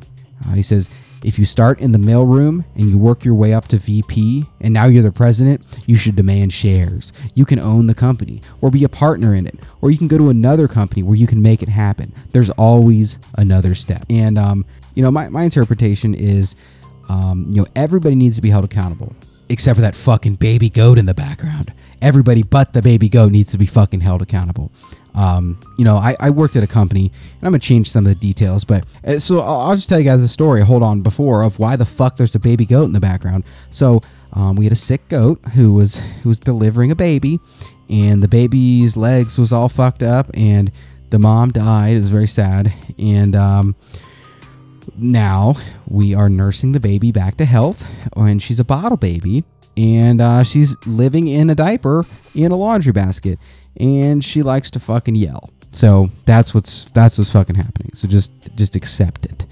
Uh, 0.45 0.53
he 0.53 0.61
says, 0.61 0.89
if 1.23 1.39
you 1.39 1.45
start 1.45 1.80
in 1.80 1.91
the 1.91 1.97
mailroom 1.97 2.65
and 2.76 2.88
you 2.88 2.99
work 2.99 3.26
your 3.26 3.34
way 3.34 3.51
up 3.51 3.67
to 3.69 3.78
VP 3.78 4.43
and 4.61 4.71
now 4.71 4.86
you're 4.86 5.01
the 5.01 5.11
president, 5.11 5.65
you 5.88 5.95
should 5.95 6.15
demand 6.15 6.53
shares. 6.53 7.11
You 7.34 7.45
can 7.45 7.57
own 7.57 7.88
the 7.88 7.95
company 7.95 8.41
or 8.61 8.69
be 8.69 8.84
a 8.84 8.89
partner 8.89 9.34
in 9.34 9.47
it, 9.47 9.65
or 9.82 9.89
you 9.89 9.97
can 9.97 10.07
go 10.07 10.19
to 10.19 10.30
another 10.30 10.67
company 10.67 11.01
where 11.01 11.15
you 11.15 11.26
can 11.26 11.41
make 11.41 11.63
it 11.63 11.69
happen. 11.69 12.13
There's 12.32 12.51
always 12.51 13.17
another 13.39 13.73
step. 13.73 14.05
And, 14.07 14.38
um, 14.38 14.65
you 14.93 15.01
know, 15.01 15.09
my, 15.09 15.30
my 15.30 15.43
interpretation 15.43 16.13
is 16.13 16.55
um, 17.10 17.47
you 17.51 17.62
know, 17.62 17.68
everybody 17.76 18.16
needs 18.16 18.36
to 18.38 18.41
be 18.41 18.49
held 18.49 18.66
accountable, 18.66 19.16
except 19.49 19.76
for 19.76 19.82
that 19.82 19.95
fucking 19.95 20.36
baby 20.36 20.70
goat 20.70 20.97
in 20.97 21.06
the 21.06 21.14
background. 21.14 21.74
Everybody 22.01 22.43
but 22.43 22.74
the 22.74 22.82
baby 22.82 23.10
goat 23.10 23.32
needs 23.32 23.51
to 23.51 23.58
be 23.58 23.66
fucking 23.66 24.01
held 24.01 24.22
accountable. 24.22 24.72
Um, 25.16 25.58
you 25.78 25.86
know, 25.86 25.95
I, 25.95 26.16
I, 26.20 26.30
worked 26.30 26.58
at 26.58 26.64
a 26.64 26.68
company, 26.68 27.06
and 27.06 27.43
I'm 27.43 27.51
gonna 27.51 27.60
change 27.60 27.89
some 27.89 28.06
of 28.06 28.10
the 28.10 28.16
details, 28.16 28.66
but 28.66 28.86
uh, 29.08 29.18
so 29.18 29.39
I'll, 29.39 29.62
I'll, 29.62 29.76
just 29.76 29.88
tell 29.88 29.97
you 29.97 30.03
guys 30.03 30.22
a 30.22 30.28
story. 30.28 30.60
Hold 30.60 30.84
on, 30.84 31.01
before 31.01 31.41
of 31.43 31.58
why 31.58 31.78
the 31.78 31.86
fuck 31.86 32.18
there's 32.18 32.36
a 32.36 32.39
baby 32.39 32.66
goat 32.66 32.84
in 32.84 32.91
the 32.91 32.99
background. 32.99 33.45
So 33.70 34.01
um, 34.34 34.58
we 34.58 34.66
had 34.66 34.74
a 34.74 34.78
sick 34.78 35.08
goat 35.08 35.39
who 35.53 35.74
was 35.74 35.97
who 36.22 36.30
was 36.30 36.39
delivering 36.41 36.91
a 36.91 36.95
baby, 36.97 37.39
and 37.89 38.22
the 38.22 38.28
baby's 38.28 38.97
legs 38.97 39.38
was 39.38 39.53
all 39.53 39.70
fucked 39.70 40.03
up, 40.03 40.30
and 40.34 40.70
the 41.12 41.20
mom 41.20 41.51
died. 41.51 41.93
It 41.93 41.97
was 41.97 42.10
very 42.10 42.28
sad, 42.28 42.74
and 42.99 43.38
um, 43.38 43.76
now 44.98 45.56
we 45.88 46.14
are 46.14 46.30
nursing 46.30 46.72
the 46.72 46.80
baby 46.80 47.12
back 47.12 47.38
to 47.38 47.46
health, 47.46 47.86
and 48.16 48.41
she's 48.41 48.60
a 48.60 48.66
bottle 48.66 48.98
baby, 48.98 49.43
and 49.78 50.22
uh, 50.22 50.43
she's 50.43 50.76
living 50.86 51.28
in 51.28 51.50
a 51.50 51.56
diaper 51.56 52.04
in 52.34 52.52
a 52.52 52.56
laundry 52.56 52.91
basket, 52.91 53.39
and 53.80 54.24
she 54.24 54.41
likes 54.41 54.72
to 54.72 54.80
fucking 54.80 55.16
yell. 55.16 55.50
So 55.72 56.10
that's 56.26 56.54
what's 56.54 56.86
that's 56.86 57.18
what's 57.18 57.32
fucking 57.32 57.56
happening. 57.56 57.91
So 57.93 58.08
just 58.08 58.32
just 58.56 58.76
accept 58.76 59.26
it. 59.26 59.46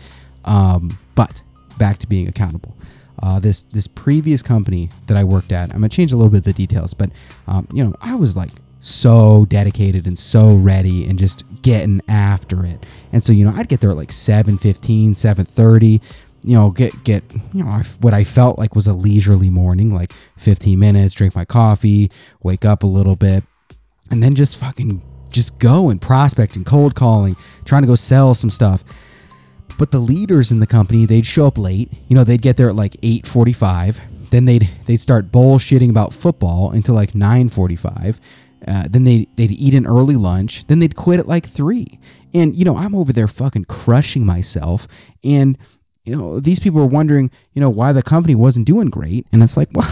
Um, 0.45 0.97
but 1.15 1.41
back 1.77 1.97
to 1.99 2.07
being 2.07 2.27
accountable. 2.27 2.75
Uh, 3.21 3.39
this 3.39 3.63
this 3.63 3.87
previous 3.87 4.41
company 4.41 4.89
that 5.07 5.17
I 5.17 5.23
worked 5.23 5.51
at, 5.51 5.69
I'm 5.71 5.77
gonna 5.79 5.89
change 5.89 6.13
a 6.13 6.17
little 6.17 6.31
bit 6.31 6.39
of 6.39 6.43
the 6.43 6.53
details, 6.53 6.93
but 6.93 7.09
um, 7.47 7.67
you 7.73 7.83
know 7.83 7.95
I 8.01 8.15
was 8.15 8.35
like 8.35 8.51
so 8.83 9.45
dedicated 9.45 10.05
and 10.05 10.19
so 10.19 10.55
ready 10.55 11.07
and 11.07 11.17
just 11.17 11.45
getting 11.61 12.01
after 12.09 12.65
it. 12.65 12.85
And 13.13 13.23
so, 13.23 13.31
you 13.31 13.45
know, 13.45 13.53
I'd 13.55 13.69
get 13.69 13.79
there 13.79 13.91
at 13.91 13.95
like 13.95 14.11
7:15, 14.11 15.15
7:30, 15.15 16.01
you 16.43 16.53
know, 16.53 16.69
get 16.69 17.03
get, 17.05 17.23
you 17.53 17.63
know, 17.63 17.81
what 18.01 18.13
I 18.13 18.25
felt 18.25 18.59
like 18.59 18.75
was 18.75 18.85
a 18.85 18.93
leisurely 18.93 19.49
morning, 19.49 19.93
like 19.95 20.11
15 20.37 20.77
minutes, 20.77 21.15
drink 21.15 21.33
my 21.33 21.45
coffee, 21.45 22.11
wake 22.43 22.65
up 22.65 22.83
a 22.83 22.87
little 22.87 23.15
bit, 23.15 23.45
and 24.11 24.21
then 24.21 24.35
just 24.35 24.57
fucking 24.57 25.01
just 25.31 25.57
go 25.59 25.89
and 25.89 26.01
prospect 26.01 26.57
and 26.57 26.65
cold 26.65 26.93
calling, 26.93 27.37
trying 27.63 27.83
to 27.83 27.87
go 27.87 27.95
sell 27.95 28.33
some 28.33 28.49
stuff. 28.49 28.83
But 29.77 29.91
the 29.91 29.99
leaders 29.99 30.51
in 30.51 30.59
the 30.59 30.67
company, 30.67 31.05
they'd 31.05 31.25
show 31.25 31.47
up 31.47 31.57
late. 31.57 31.89
You 32.09 32.17
know, 32.17 32.25
they'd 32.25 32.41
get 32.41 32.57
there 32.57 32.67
at 32.67 32.75
like 32.75 32.97
8:45. 33.01 34.01
Then 34.29 34.43
they'd 34.43 34.69
they'd 34.85 34.99
start 34.99 35.31
bullshitting 35.31 35.89
about 35.89 36.13
football 36.13 36.71
until 36.71 36.95
like 36.95 37.13
9:45 37.13 38.19
uh, 38.67 38.87
then 38.89 39.03
they 39.03 39.27
they'd 39.35 39.51
eat 39.51 39.75
an 39.75 39.85
early 39.85 40.15
lunch. 40.15 40.65
Then 40.67 40.79
they'd 40.79 40.95
quit 40.95 41.19
at 41.19 41.27
like 41.27 41.45
three. 41.45 41.99
And 42.33 42.55
you 42.55 42.65
know, 42.65 42.77
I'm 42.77 42.95
over 42.95 43.13
there 43.13 43.27
fucking 43.27 43.65
crushing 43.65 44.25
myself. 44.25 44.87
And 45.23 45.57
you 46.05 46.15
know, 46.15 46.39
these 46.39 46.59
people 46.59 46.81
are 46.81 46.87
wondering, 46.87 47.31
you 47.53 47.61
know, 47.61 47.69
why 47.69 47.93
the 47.93 48.03
company 48.03 48.35
wasn't 48.35 48.67
doing 48.67 48.89
great. 48.89 49.25
And 49.31 49.41
it's 49.41 49.55
like, 49.55 49.69
well, 49.73 49.87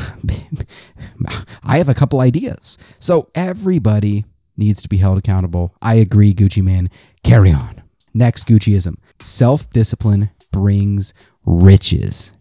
I 1.64 1.78
have 1.78 1.88
a 1.88 1.94
couple 1.94 2.20
ideas. 2.20 2.78
So 3.00 3.30
everybody 3.34 4.26
needs 4.58 4.82
to 4.82 4.90
be 4.90 4.98
held 4.98 5.18
accountable. 5.18 5.76
I 5.82 5.96
agree, 5.96 6.34
Gucci 6.34 6.64
man. 6.64 6.90
Carry 7.24 7.52
on. 7.52 7.82
Next 8.14 8.48
Gucciism: 8.48 8.98
self 9.22 9.70
discipline 9.70 10.32
brings 10.52 11.14
riches. 11.46 12.34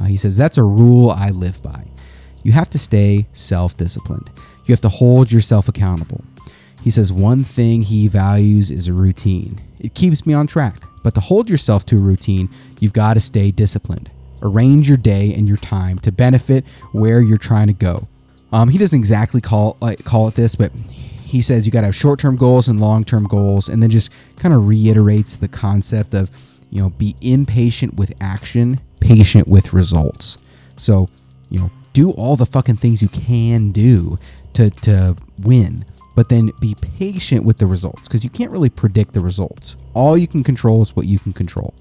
Uh, 0.00 0.04
he 0.04 0.16
says 0.16 0.36
that's 0.36 0.58
a 0.58 0.64
rule 0.64 1.10
I 1.10 1.30
live 1.30 1.62
by. 1.62 1.84
You 2.42 2.52
have 2.52 2.70
to 2.70 2.78
stay 2.78 3.26
self 3.34 3.76
disciplined. 3.76 4.30
You 4.68 4.72
have 4.74 4.80
to 4.82 4.88
hold 4.90 5.32
yourself 5.32 5.66
accountable. 5.68 6.24
He 6.82 6.90
says 6.90 7.12
one 7.12 7.42
thing 7.42 7.82
he 7.82 8.06
values 8.06 8.70
is 8.70 8.86
a 8.86 8.92
routine. 8.92 9.58
It 9.80 9.94
keeps 9.94 10.26
me 10.26 10.34
on 10.34 10.46
track. 10.46 10.76
But 11.02 11.14
to 11.14 11.20
hold 11.20 11.48
yourself 11.48 11.86
to 11.86 11.96
a 11.96 12.00
routine, 12.00 12.50
you've 12.80 12.92
got 12.92 13.14
to 13.14 13.20
stay 13.20 13.50
disciplined. 13.50 14.10
arrange 14.42 14.88
your 14.88 14.96
day 14.96 15.34
and 15.34 15.46
your 15.46 15.56
time 15.56 15.98
to 15.98 16.12
benefit 16.12 16.64
where 16.92 17.20
you're 17.20 17.38
trying 17.38 17.66
to 17.68 17.72
go. 17.72 18.08
Um, 18.52 18.68
he 18.68 18.78
doesn't 18.78 18.98
exactly 18.98 19.40
call 19.40 19.76
like 19.80 20.04
call 20.04 20.28
it 20.28 20.34
this, 20.34 20.54
but 20.54 20.72
he 21.24 21.42
says 21.42 21.66
you 21.66 21.72
got 21.72 21.80
to 21.80 21.86
have 21.86 21.96
short-term 21.96 22.36
goals 22.36 22.68
and 22.68 22.80
long-term 22.80 23.24
goals, 23.24 23.68
and 23.68 23.82
then 23.82 23.90
just 23.90 24.10
kind 24.36 24.54
of 24.54 24.68
reiterates 24.68 25.36
the 25.36 25.48
concept 25.48 26.14
of 26.14 26.30
you 26.70 26.80
know 26.80 26.90
be 26.90 27.14
impatient 27.20 27.94
with 27.94 28.12
action, 28.20 28.78
patient 29.00 29.48
with 29.48 29.72
results. 29.72 30.38
So 30.76 31.08
you 31.50 31.58
know 31.60 31.70
do 31.92 32.10
all 32.12 32.36
the 32.36 32.46
fucking 32.46 32.76
things 32.76 33.02
you 33.02 33.08
can 33.08 33.72
do 33.72 34.16
to 34.58 34.70
to 34.70 35.16
win, 35.42 35.84
but 36.16 36.28
then 36.28 36.50
be 36.60 36.74
patient 36.98 37.44
with 37.44 37.58
the 37.58 37.66
results 37.66 38.08
because 38.08 38.24
you 38.24 38.30
can't 38.30 38.50
really 38.50 38.68
predict 38.68 39.14
the 39.14 39.20
results. 39.20 39.76
All 39.94 40.18
you 40.18 40.26
can 40.26 40.42
control 40.42 40.82
is 40.82 40.94
what 40.94 41.06
you 41.06 41.18
can 41.18 41.32
control. 41.32 41.74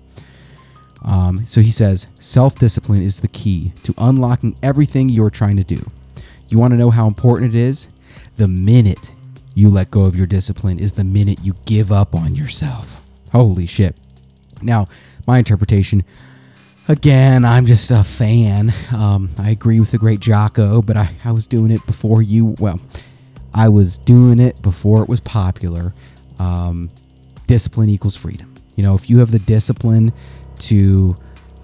Um, 1.04 1.44
so 1.44 1.62
he 1.62 1.72
says 1.72 2.08
self 2.20 2.58
discipline 2.60 3.02
is 3.02 3.20
the 3.20 3.28
key 3.30 3.74
to 3.84 3.94
unlocking 3.98 4.56
everything 4.62 5.10
you're 5.10 5.32
trying 5.32 5.58
to 5.58 5.64
do. 5.64 5.84
You 6.50 6.60
want 6.60 6.72
to 6.74 6.78
know 6.78 6.92
how 6.92 7.08
important 7.08 7.54
it 7.54 7.58
is? 7.58 7.88
The 8.36 8.48
minute 8.48 9.12
you 9.56 9.70
let 9.70 9.90
go 9.90 10.04
of 10.04 10.16
your 10.16 10.28
discipline 10.28 10.80
is 10.80 10.92
the 10.92 11.04
minute 11.04 11.40
you 11.44 11.54
give 11.66 11.92
up 11.92 12.14
on 12.14 12.36
yourself. 12.36 13.04
Holy 13.32 13.66
shit. 13.66 14.00
Now, 14.62 14.86
my 15.26 15.40
interpretation 15.40 16.04
again, 16.88 17.46
I'm 17.46 17.66
just 17.66 17.92
a 17.92 18.04
fan. 18.04 18.74
Um, 18.96 19.30
I 19.38 19.52
agree 19.52 19.80
with 19.80 19.92
the 19.92 19.98
great 19.98 20.20
Jocko, 20.20 20.82
but 20.82 20.98
I, 20.98 21.12
I 21.24 21.32
was 21.32 21.48
doing 21.48 21.72
it 21.72 21.86
before 21.86 22.22
you. 22.22 22.56
Well, 22.60 22.80
I 23.54 23.70
was 23.70 23.98
doing 23.98 24.40
it 24.40 24.62
before 24.62 25.02
it 25.04 25.10
was 25.10 25.20
popular. 25.22 25.94
Um, 26.40 26.90
discipline 27.48 27.90
equals 27.90 28.16
freedom. 28.16 28.54
You 28.76 28.84
know, 28.84 28.94
if 28.94 29.10
you 29.10 29.20
have 29.20 29.32
the 29.32 29.40
discipline 29.40 30.14
to 30.60 31.16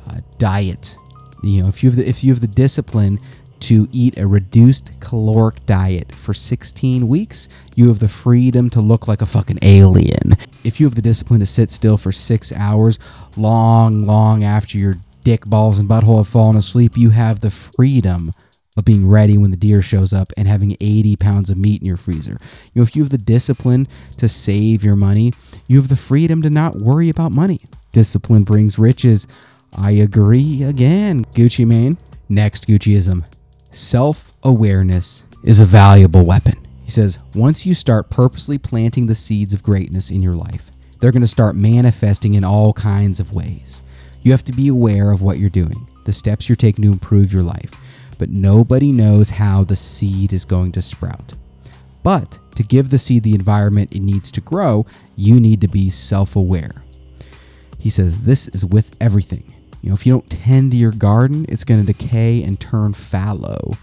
uh, 0.09 0.21
diet, 0.37 0.95
you 1.43 1.61
know, 1.61 1.69
if 1.69 1.83
you 1.83 1.89
have 1.89 1.97
the 1.97 2.07
if 2.07 2.23
you 2.23 2.31
have 2.33 2.41
the 2.41 2.47
discipline 2.47 3.19
to 3.59 3.87
eat 3.93 4.17
a 4.17 4.27
reduced 4.27 4.99
caloric 4.99 5.65
diet 5.65 6.13
for 6.13 6.33
16 6.33 7.07
weeks, 7.07 7.47
you 7.75 7.87
have 7.87 7.99
the 7.99 8.09
freedom 8.09 8.69
to 8.69 8.81
look 8.81 9.07
like 9.07 9.21
a 9.21 9.25
fucking 9.25 9.59
alien. 9.61 10.35
If 10.65 10.81
you 10.81 10.85
have 10.85 10.95
the 10.95 11.01
discipline 11.01 11.39
to 11.39 11.45
sit 11.45 11.71
still 11.71 11.97
for 11.97 12.11
six 12.11 12.51
hours, 12.51 12.99
long, 13.37 14.05
long 14.05 14.43
after 14.43 14.77
your 14.77 14.95
dick 15.23 15.45
balls 15.45 15.79
and 15.79 15.89
butthole 15.89 16.17
have 16.17 16.27
fallen 16.27 16.57
asleep, 16.57 16.97
you 16.97 17.11
have 17.11 17.39
the 17.39 17.49
freedom 17.49 18.31
of 18.75 18.85
being 18.85 19.07
ready 19.07 19.37
when 19.37 19.51
the 19.51 19.57
deer 19.57 19.81
shows 19.81 20.13
up 20.13 20.29
and 20.35 20.47
having 20.47 20.75
80 20.81 21.15
pounds 21.17 21.49
of 21.49 21.57
meat 21.57 21.81
in 21.81 21.87
your 21.87 21.97
freezer. 21.97 22.37
You 22.73 22.79
know, 22.79 22.83
if 22.83 22.95
you 22.95 23.03
have 23.03 23.11
the 23.11 23.17
discipline 23.17 23.87
to 24.17 24.27
save 24.27 24.83
your 24.83 24.95
money, 24.95 25.31
you 25.67 25.77
have 25.77 25.89
the 25.89 25.95
freedom 25.95 26.41
to 26.41 26.49
not 26.49 26.75
worry 26.75 27.09
about 27.09 27.31
money. 27.31 27.59
Discipline 27.91 28.43
brings 28.43 28.79
riches. 28.79 29.27
I 29.75 29.91
agree 29.91 30.63
again, 30.63 31.25
Gucci 31.25 31.65
Mane. 31.65 31.97
Next 32.29 32.67
Gucciism 32.67 33.27
self 33.71 34.31
awareness 34.43 35.25
is 35.43 35.59
a 35.59 35.65
valuable 35.65 36.25
weapon. 36.25 36.55
He 36.83 36.91
says, 36.91 37.19
once 37.35 37.65
you 37.65 37.73
start 37.73 38.09
purposely 38.09 38.57
planting 38.57 39.07
the 39.07 39.15
seeds 39.15 39.53
of 39.53 39.63
greatness 39.63 40.11
in 40.11 40.21
your 40.21 40.33
life, 40.33 40.69
they're 40.99 41.11
going 41.11 41.21
to 41.21 41.27
start 41.27 41.55
manifesting 41.55 42.33
in 42.33 42.43
all 42.43 42.73
kinds 42.73 43.19
of 43.19 43.33
ways. 43.33 43.83
You 44.23 44.31
have 44.31 44.43
to 44.45 44.53
be 44.53 44.69
aware 44.69 45.11
of 45.11 45.21
what 45.21 45.37
you're 45.37 45.49
doing, 45.49 45.87
the 46.05 46.13
steps 46.13 46.47
you're 46.49 46.55
taking 46.55 46.83
to 46.83 46.91
improve 46.91 47.33
your 47.33 47.43
life, 47.43 47.71
but 48.17 48.29
nobody 48.29 48.91
knows 48.91 49.29
how 49.31 49.63
the 49.63 49.75
seed 49.75 50.33
is 50.33 50.45
going 50.45 50.71
to 50.73 50.81
sprout. 50.81 51.33
But 52.03 52.39
to 52.55 52.63
give 52.63 52.89
the 52.89 52.97
seed 52.97 53.23
the 53.23 53.35
environment 53.35 53.93
it 53.93 54.01
needs 54.01 54.31
to 54.33 54.41
grow, 54.41 54.85
you 55.15 55.39
need 55.39 55.61
to 55.61 55.67
be 55.67 55.89
self 55.89 56.35
aware. 56.35 56.83
He 57.79 57.89
says, 57.89 58.23
This 58.23 58.47
is 58.49 58.65
with 58.65 58.95
everything. 59.01 59.53
You 59.81 59.89
know, 59.89 59.95
if 59.95 60.05
you 60.05 60.13
don't 60.13 60.29
tend 60.29 60.71
to 60.71 60.77
your 60.77 60.91
garden, 60.91 61.45
it's 61.49 61.65
going 61.65 61.85
to 61.85 61.93
decay 61.93 62.43
and 62.43 62.57
turn 62.59 62.93
fallow. 62.93 63.73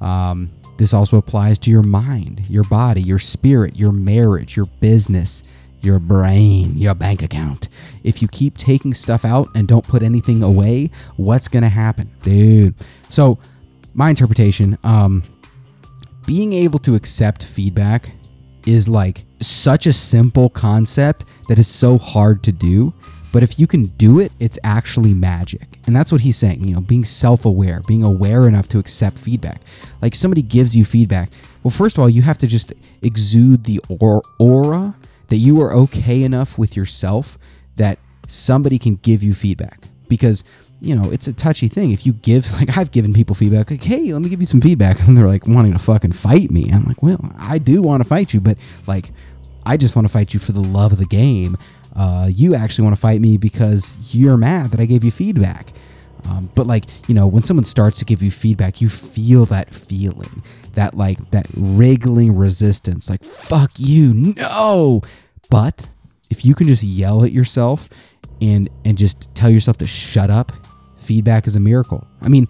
Um, 0.00 0.50
this 0.76 0.92
also 0.92 1.16
applies 1.16 1.58
to 1.60 1.70
your 1.70 1.84
mind, 1.84 2.42
your 2.48 2.64
body, 2.64 3.00
your 3.00 3.20
spirit, 3.20 3.76
your 3.76 3.92
marriage, 3.92 4.56
your 4.56 4.66
business, 4.80 5.44
your 5.84 5.98
brain, 5.98 6.76
your 6.76 6.94
bank 6.94 7.22
account. 7.22 7.68
If 8.02 8.22
you 8.22 8.28
keep 8.28 8.56
taking 8.56 8.94
stuff 8.94 9.24
out 9.24 9.48
and 9.54 9.68
don't 9.68 9.86
put 9.86 10.02
anything 10.02 10.42
away, 10.42 10.90
what's 11.16 11.48
going 11.48 11.62
to 11.62 11.68
happen? 11.68 12.10
Dude. 12.22 12.74
So, 13.08 13.38
my 13.94 14.10
interpretation, 14.10 14.76
um, 14.82 15.22
being 16.26 16.52
able 16.52 16.78
to 16.80 16.94
accept 16.94 17.44
feedback 17.44 18.10
is 18.66 18.88
like 18.88 19.24
such 19.40 19.86
a 19.86 19.92
simple 19.92 20.48
concept 20.48 21.26
that 21.48 21.58
is 21.58 21.68
so 21.68 21.98
hard 21.98 22.42
to 22.44 22.52
do 22.52 22.92
but 23.34 23.42
if 23.42 23.58
you 23.58 23.66
can 23.66 23.86
do 23.98 24.20
it, 24.20 24.30
it's 24.38 24.60
actually 24.62 25.12
magic. 25.12 25.80
And 25.88 25.96
that's 25.96 26.12
what 26.12 26.20
he's 26.20 26.36
saying, 26.36 26.62
you 26.62 26.72
know, 26.72 26.80
being 26.80 27.02
self 27.02 27.44
aware, 27.44 27.82
being 27.88 28.04
aware 28.04 28.46
enough 28.46 28.68
to 28.68 28.78
accept 28.78 29.18
feedback. 29.18 29.60
Like 30.00 30.14
somebody 30.14 30.40
gives 30.40 30.76
you 30.76 30.84
feedback. 30.84 31.32
Well, 31.64 31.72
first 31.72 31.98
of 31.98 32.02
all, 32.02 32.08
you 32.08 32.22
have 32.22 32.38
to 32.38 32.46
just 32.46 32.72
exude 33.02 33.64
the 33.64 33.80
aura 33.88 34.94
that 35.28 35.36
you 35.36 35.60
are 35.60 35.72
okay 35.72 36.22
enough 36.22 36.58
with 36.58 36.76
yourself 36.76 37.38
that 37.76 37.98
somebody 38.28 38.78
can 38.78 38.96
give 38.96 39.22
you 39.22 39.34
feedback. 39.34 39.88
Because 40.08 40.44
you 40.80 40.94
know, 40.94 41.10
it's 41.10 41.26
a 41.26 41.32
touchy 41.32 41.66
thing. 41.66 41.92
If 41.92 42.04
you 42.04 42.12
give, 42.12 42.52
like, 42.60 42.76
I've 42.76 42.90
given 42.90 43.14
people 43.14 43.34
feedback, 43.34 43.70
like, 43.70 43.82
hey, 43.82 44.12
let 44.12 44.20
me 44.20 44.28
give 44.28 44.40
you 44.40 44.46
some 44.46 44.60
feedback. 44.60 44.98
And 45.08 45.16
they're 45.16 45.26
like 45.26 45.46
wanting 45.46 45.72
to 45.72 45.78
fucking 45.78 46.12
fight 46.12 46.50
me. 46.50 46.70
I'm 46.70 46.84
like, 46.84 47.02
well, 47.02 47.32
I 47.38 47.58
do 47.58 47.80
want 47.82 48.02
to 48.02 48.08
fight 48.08 48.34
you, 48.34 48.40
but 48.40 48.58
like, 48.86 49.12
I 49.64 49.76
just 49.76 49.96
want 49.96 50.06
to 50.06 50.12
fight 50.12 50.34
you 50.34 50.40
for 50.40 50.52
the 50.52 50.60
love 50.60 50.92
of 50.92 50.98
the 50.98 51.06
game 51.06 51.56
uh, 51.96 52.28
you 52.30 52.54
actually 52.54 52.84
want 52.84 52.96
to 52.96 53.00
fight 53.00 53.20
me 53.20 53.36
because 53.36 53.96
you're 54.14 54.36
mad 54.36 54.66
that 54.66 54.80
I 54.80 54.86
gave 54.86 55.04
you 55.04 55.10
feedback. 55.10 55.72
Um, 56.28 56.50
but 56.54 56.66
like 56.66 56.84
you 57.06 57.14
know, 57.14 57.26
when 57.26 57.42
someone 57.42 57.64
starts 57.64 57.98
to 57.98 58.04
give 58.04 58.22
you 58.22 58.30
feedback, 58.30 58.80
you 58.80 58.88
feel 58.88 59.44
that 59.46 59.72
feeling, 59.72 60.42
that 60.74 60.94
like 60.94 61.30
that 61.30 61.46
wriggling 61.56 62.36
resistance, 62.36 63.08
like 63.08 63.24
fuck 63.24 63.70
you, 63.76 64.14
no. 64.14 65.02
But 65.50 65.88
if 66.30 66.44
you 66.44 66.54
can 66.54 66.66
just 66.66 66.82
yell 66.82 67.24
at 67.24 67.32
yourself 67.32 67.88
and 68.40 68.68
and 68.84 68.98
just 68.98 69.34
tell 69.34 69.50
yourself 69.50 69.78
to 69.78 69.86
shut 69.86 70.30
up, 70.30 70.52
feedback 70.96 71.46
is 71.46 71.56
a 71.56 71.60
miracle. 71.60 72.06
I 72.22 72.28
mean, 72.28 72.48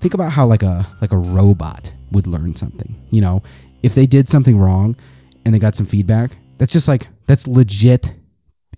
think 0.00 0.14
about 0.14 0.32
how 0.32 0.46
like 0.46 0.62
a 0.62 0.84
like 1.00 1.12
a 1.12 1.18
robot 1.18 1.92
would 2.12 2.26
learn 2.26 2.56
something. 2.56 2.94
You 3.10 3.20
know, 3.20 3.42
if 3.82 3.94
they 3.94 4.06
did 4.06 4.28
something 4.28 4.58
wrong 4.58 4.96
and 5.44 5.54
they 5.54 5.58
got 5.58 5.74
some 5.74 5.86
feedback, 5.86 6.36
that's 6.58 6.72
just 6.72 6.88
like 6.88 7.08
that's 7.26 7.46
legit 7.46 8.14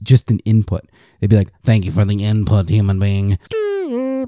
just 0.02 0.30
an 0.30 0.38
input. 0.40 0.82
They'd 1.20 1.30
be 1.30 1.36
like, 1.36 1.52
thank 1.64 1.84
you 1.84 1.92
for 1.92 2.04
the 2.04 2.22
input, 2.22 2.68
human 2.68 2.98
being. 2.98 3.38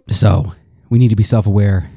So 0.09 0.53
we 0.91 0.99
need 0.99 1.09
to 1.09 1.17
be 1.17 1.23
self 1.23 1.47
aware. 1.47 1.91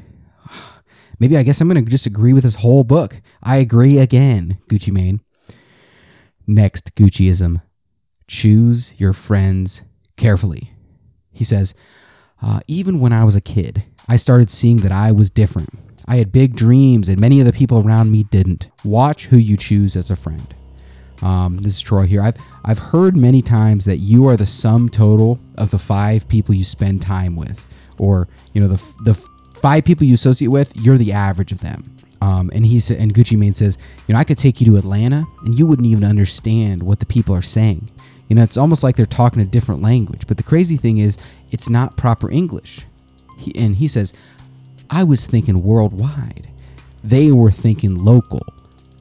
Maybe 1.21 1.37
I 1.37 1.43
guess 1.43 1.61
I'm 1.61 1.69
going 1.69 1.85
to 1.85 1.91
just 1.91 2.07
agree 2.07 2.33
with 2.33 2.41
this 2.41 2.55
whole 2.55 2.83
book. 2.83 3.21
I 3.43 3.57
agree 3.57 3.99
again, 3.99 4.57
Gucci 4.67 4.91
Mane. 4.91 5.21
Next 6.47 6.95
Gucciism 6.95 7.61
choose 8.27 8.99
your 8.99 9.13
friends 9.13 9.83
carefully. 10.17 10.73
He 11.31 11.43
says, 11.43 11.75
uh, 12.41 12.61
even 12.65 12.99
when 12.99 13.13
I 13.13 13.23
was 13.23 13.35
a 13.35 13.41
kid, 13.41 13.83
I 14.09 14.15
started 14.15 14.49
seeing 14.49 14.77
that 14.77 14.91
I 14.91 15.11
was 15.11 15.29
different. 15.29 15.69
I 16.07 16.15
had 16.15 16.31
big 16.31 16.55
dreams, 16.55 17.07
and 17.07 17.21
many 17.21 17.39
of 17.39 17.45
the 17.45 17.53
people 17.53 17.77
around 17.77 18.11
me 18.11 18.23
didn't. 18.23 18.71
Watch 18.83 19.27
who 19.27 19.37
you 19.37 19.57
choose 19.57 19.95
as 19.95 20.09
a 20.09 20.15
friend. 20.15 20.51
Um, 21.21 21.57
this 21.57 21.75
is 21.75 21.81
Troy 21.81 22.07
here. 22.07 22.23
I've 22.23 22.41
I've 22.65 22.79
heard 22.79 23.15
many 23.15 23.43
times 23.43 23.85
that 23.85 23.97
you 23.97 24.27
are 24.27 24.35
the 24.35 24.47
sum 24.47 24.89
total 24.89 25.39
of 25.59 25.69
the 25.69 25.77
five 25.77 26.27
people 26.27 26.55
you 26.55 26.63
spend 26.63 27.03
time 27.03 27.35
with, 27.35 27.63
or 27.99 28.27
you 28.55 28.61
know 28.61 28.67
the 28.67 28.81
the 29.03 29.30
five 29.61 29.85
people 29.85 30.05
you 30.05 30.13
associate 30.13 30.49
with. 30.49 30.75
You're 30.75 30.97
the 30.97 31.13
average 31.13 31.51
of 31.51 31.61
them. 31.61 31.83
Um, 32.21 32.51
and 32.53 32.65
he's 32.65 32.91
and 32.91 33.13
Gucci 33.13 33.37
Mane 33.37 33.53
says, 33.53 33.77
you 34.07 34.13
know, 34.13 34.19
I 34.19 34.23
could 34.23 34.37
take 34.37 34.61
you 34.61 34.67
to 34.67 34.77
Atlanta 34.77 35.25
and 35.43 35.57
you 35.57 35.65
wouldn't 35.65 35.87
even 35.87 36.03
understand 36.03 36.83
what 36.83 36.99
the 36.99 37.05
people 37.05 37.35
are 37.35 37.41
saying. 37.41 37.89
You 38.29 38.35
know, 38.35 38.43
it's 38.43 38.57
almost 38.57 38.83
like 38.83 38.95
they're 38.95 39.05
talking 39.05 39.41
a 39.41 39.45
different 39.45 39.81
language. 39.81 40.27
But 40.27 40.37
the 40.37 40.43
crazy 40.43 40.77
thing 40.77 40.99
is, 40.99 41.17
it's 41.51 41.67
not 41.69 41.97
proper 41.97 42.29
English. 42.31 42.85
He, 43.37 43.53
and 43.55 43.75
he 43.75 43.87
says, 43.87 44.13
I 44.89 45.03
was 45.03 45.25
thinking 45.25 45.63
worldwide. 45.63 46.47
They 47.03 47.31
were 47.31 47.51
thinking 47.51 47.95
local. 47.95 48.41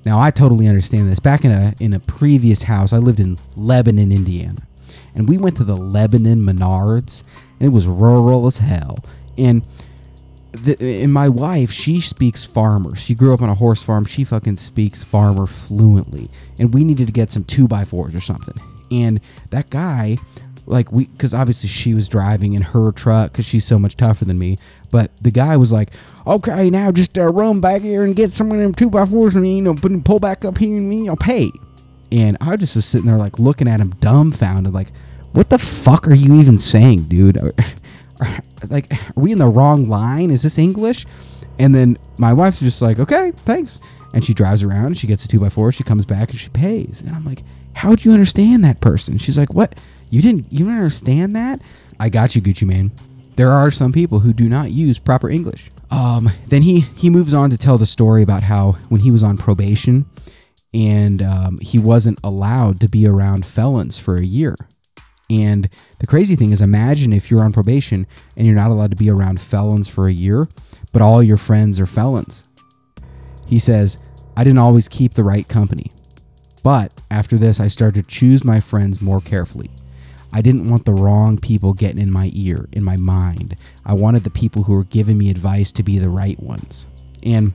Now 0.06 0.18
I 0.18 0.30
totally 0.30 0.66
understand 0.66 1.10
this. 1.10 1.20
Back 1.20 1.44
in 1.44 1.50
a 1.50 1.74
in 1.78 1.92
a 1.92 2.00
previous 2.00 2.62
house, 2.62 2.92
I 2.92 2.98
lived 2.98 3.20
in 3.20 3.36
Lebanon, 3.56 4.12
Indiana, 4.12 4.66
and 5.14 5.28
we 5.28 5.36
went 5.36 5.56
to 5.58 5.64
the 5.64 5.76
Lebanon 5.76 6.40
Menards, 6.40 7.22
and 7.58 7.66
it 7.66 7.70
was 7.70 7.86
rural 7.86 8.46
as 8.46 8.56
hell. 8.58 8.98
And 9.36 9.66
the, 10.52 11.02
and 11.02 11.12
my 11.12 11.28
wife, 11.28 11.70
she 11.70 12.00
speaks 12.00 12.44
farmer. 12.44 12.96
She 12.96 13.14
grew 13.14 13.32
up 13.32 13.42
on 13.42 13.48
a 13.48 13.54
horse 13.54 13.82
farm. 13.82 14.04
She 14.04 14.24
fucking 14.24 14.56
speaks 14.56 15.04
farmer 15.04 15.46
fluently. 15.46 16.28
And 16.58 16.74
we 16.74 16.84
needed 16.84 17.06
to 17.06 17.12
get 17.12 17.30
some 17.30 17.44
two 17.44 17.68
by 17.68 17.84
fours 17.84 18.14
or 18.14 18.20
something. 18.20 18.56
And 18.90 19.20
that 19.50 19.70
guy 19.70 20.18
like 20.66 20.92
we 20.92 21.06
because 21.06 21.34
obviously 21.34 21.68
she 21.68 21.94
was 21.94 22.08
driving 22.08 22.54
in 22.54 22.62
her 22.62 22.92
truck 22.92 23.32
because 23.32 23.44
she's 23.44 23.64
so 23.64 23.78
much 23.78 23.96
tougher 23.96 24.24
than 24.24 24.38
me 24.38 24.56
but 24.90 25.14
the 25.16 25.30
guy 25.30 25.56
was 25.56 25.72
like 25.72 25.90
okay 26.26 26.70
now 26.70 26.92
just 26.92 27.18
uh, 27.18 27.26
run 27.26 27.60
back 27.60 27.82
here 27.82 28.04
and 28.04 28.14
get 28.14 28.32
some 28.32 28.52
of 28.52 28.58
them 28.58 28.72
two 28.74 28.88
by 28.88 29.04
fours 29.04 29.34
and 29.34 29.46
you 29.46 29.62
know 29.62 29.74
pull 30.04 30.20
back 30.20 30.44
up 30.44 30.58
here 30.58 30.76
and 30.76 30.94
you 30.94 31.04
know 31.04 31.16
pay 31.16 31.50
and 32.12 32.36
i 32.40 32.56
just 32.56 32.76
was 32.76 32.84
sitting 32.84 33.06
there 33.06 33.16
like 33.16 33.38
looking 33.38 33.66
at 33.66 33.80
him 33.80 33.90
dumbfounded 34.00 34.72
like 34.72 34.92
what 35.32 35.50
the 35.50 35.58
fuck 35.58 36.06
are 36.06 36.14
you 36.14 36.34
even 36.34 36.58
saying 36.58 37.02
dude 37.04 37.38
like, 38.68 38.92
are 38.92 39.20
we 39.20 39.32
in 39.32 39.38
the 39.38 39.48
wrong 39.48 39.88
line? 39.88 40.30
Is 40.30 40.42
this 40.42 40.58
English? 40.58 41.06
And 41.58 41.74
then 41.74 41.96
my 42.18 42.32
wife's 42.32 42.60
just 42.60 42.82
like, 42.82 42.98
okay, 42.98 43.32
thanks. 43.34 43.80
And 44.14 44.24
she 44.24 44.34
drives 44.34 44.62
around. 44.62 44.96
She 44.96 45.06
gets 45.06 45.24
a 45.24 45.28
two 45.28 45.38
by 45.38 45.48
four. 45.48 45.72
She 45.72 45.84
comes 45.84 46.06
back 46.06 46.30
and 46.30 46.38
she 46.38 46.48
pays. 46.48 47.00
And 47.00 47.14
I'm 47.14 47.24
like, 47.24 47.42
how'd 47.74 48.04
you 48.04 48.12
understand 48.12 48.64
that 48.64 48.80
person? 48.80 49.18
She's 49.18 49.38
like, 49.38 49.52
what? 49.52 49.80
You 50.10 50.22
didn't? 50.22 50.52
You 50.52 50.64
didn't 50.64 50.74
understand 50.74 51.36
that? 51.36 51.60
I 52.00 52.08
got 52.08 52.34
you, 52.34 52.42
Gucci 52.42 52.66
man. 52.66 52.90
There 53.36 53.50
are 53.50 53.70
some 53.70 53.92
people 53.92 54.18
who 54.20 54.32
do 54.32 54.48
not 54.48 54.72
use 54.72 54.98
proper 54.98 55.30
English. 55.30 55.70
Um, 55.90 56.30
then 56.46 56.62
he 56.62 56.80
he 56.96 57.10
moves 57.10 57.34
on 57.34 57.50
to 57.50 57.58
tell 57.58 57.78
the 57.78 57.86
story 57.86 58.22
about 58.22 58.42
how 58.42 58.72
when 58.88 59.00
he 59.00 59.10
was 59.10 59.22
on 59.22 59.36
probation 59.36 60.06
and 60.72 61.22
um, 61.22 61.58
he 61.60 61.78
wasn't 61.78 62.18
allowed 62.22 62.80
to 62.80 62.88
be 62.88 63.06
around 63.06 63.44
felons 63.44 63.98
for 63.98 64.16
a 64.16 64.24
year. 64.24 64.56
And 65.30 65.68
the 66.00 66.06
crazy 66.06 66.34
thing 66.34 66.50
is, 66.50 66.60
imagine 66.60 67.12
if 67.12 67.30
you're 67.30 67.42
on 67.42 67.52
probation 67.52 68.06
and 68.36 68.46
you're 68.46 68.56
not 68.56 68.70
allowed 68.70 68.90
to 68.90 68.96
be 68.96 69.08
around 69.08 69.40
felons 69.40 69.88
for 69.88 70.08
a 70.08 70.12
year, 70.12 70.48
but 70.92 71.00
all 71.00 71.22
your 71.22 71.36
friends 71.36 71.78
are 71.78 71.86
felons. 71.86 72.48
He 73.46 73.60
says, 73.60 73.98
I 74.36 74.42
didn't 74.42 74.58
always 74.58 74.88
keep 74.88 75.14
the 75.14 75.24
right 75.24 75.48
company. 75.48 75.90
But 76.64 77.00
after 77.10 77.38
this, 77.38 77.60
I 77.60 77.68
started 77.68 78.04
to 78.04 78.10
choose 78.10 78.44
my 78.44 78.60
friends 78.60 79.00
more 79.00 79.20
carefully. 79.20 79.70
I 80.32 80.42
didn't 80.42 80.68
want 80.68 80.84
the 80.84 80.94
wrong 80.94 81.38
people 81.38 81.72
getting 81.74 82.00
in 82.00 82.12
my 82.12 82.30
ear, 82.34 82.68
in 82.72 82.84
my 82.84 82.96
mind. 82.96 83.54
I 83.84 83.94
wanted 83.94 84.24
the 84.24 84.30
people 84.30 84.64
who 84.64 84.74
were 84.74 84.84
giving 84.84 85.16
me 85.16 85.30
advice 85.30 85.72
to 85.72 85.82
be 85.82 85.98
the 85.98 86.10
right 86.10 86.38
ones. 86.40 86.86
And 87.22 87.52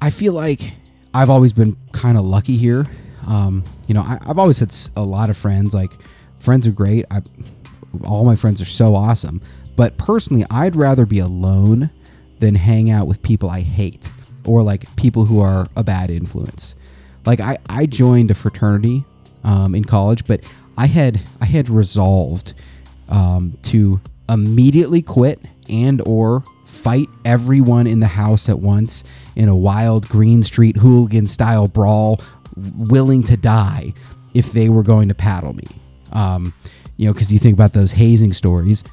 I 0.00 0.10
feel 0.10 0.32
like 0.32 0.74
I've 1.12 1.30
always 1.30 1.52
been 1.52 1.76
kind 1.92 2.18
of 2.18 2.24
lucky 2.24 2.56
here. 2.56 2.86
Um, 3.28 3.62
you 3.86 3.94
know, 3.94 4.00
I, 4.02 4.18
have 4.26 4.38
always 4.38 4.58
had 4.58 4.74
a 4.96 5.02
lot 5.02 5.30
of 5.30 5.36
friends. 5.36 5.74
Like, 5.74 5.92
friends 6.38 6.66
are 6.66 6.72
great. 6.72 7.04
I, 7.10 7.22
all 8.04 8.24
my 8.24 8.34
friends 8.34 8.60
are 8.60 8.66
so 8.66 8.94
awesome. 8.96 9.40
But 9.76 9.96
personally, 9.98 10.44
I'd 10.50 10.74
rather 10.74 11.06
be 11.06 11.20
alone 11.20 11.90
than 12.40 12.54
hang 12.54 12.90
out 12.90 13.06
with 13.06 13.22
people 13.22 13.50
I 13.50 13.60
hate 13.60 14.10
or 14.46 14.62
like 14.62 14.96
people 14.96 15.26
who 15.26 15.40
are 15.40 15.66
a 15.76 15.84
bad 15.84 16.10
influence. 16.10 16.74
Like, 17.26 17.40
I, 17.40 17.58
I 17.68 17.86
joined 17.86 18.30
a 18.30 18.34
fraternity 18.34 19.04
um, 19.44 19.74
in 19.74 19.84
college, 19.84 20.26
but 20.26 20.40
I 20.76 20.86
had 20.86 21.20
I 21.40 21.44
had 21.44 21.68
resolved 21.68 22.54
um, 23.08 23.58
to 23.64 24.00
immediately 24.28 25.02
quit 25.02 25.40
and 25.68 26.00
or 26.06 26.42
fight 26.64 27.08
everyone 27.24 27.86
in 27.86 28.00
the 28.00 28.06
house 28.06 28.48
at 28.48 28.60
once 28.60 29.02
in 29.36 29.48
a 29.48 29.56
wild 29.56 30.08
Green 30.08 30.42
Street 30.42 30.76
hooligan 30.76 31.26
style 31.26 31.66
brawl, 31.66 32.20
willing 32.56 33.22
to 33.24 33.36
die 33.36 33.94
if 34.34 34.52
they 34.52 34.68
were 34.68 34.82
going 34.82 35.08
to 35.08 35.14
paddle 35.14 35.54
me. 35.54 35.64
Um, 36.12 36.54
you 36.96 37.06
know, 37.06 37.12
because 37.12 37.32
you 37.32 37.38
think 37.38 37.54
about 37.54 37.72
those 37.72 37.92
hazing 37.92 38.32
stories. 38.32 38.84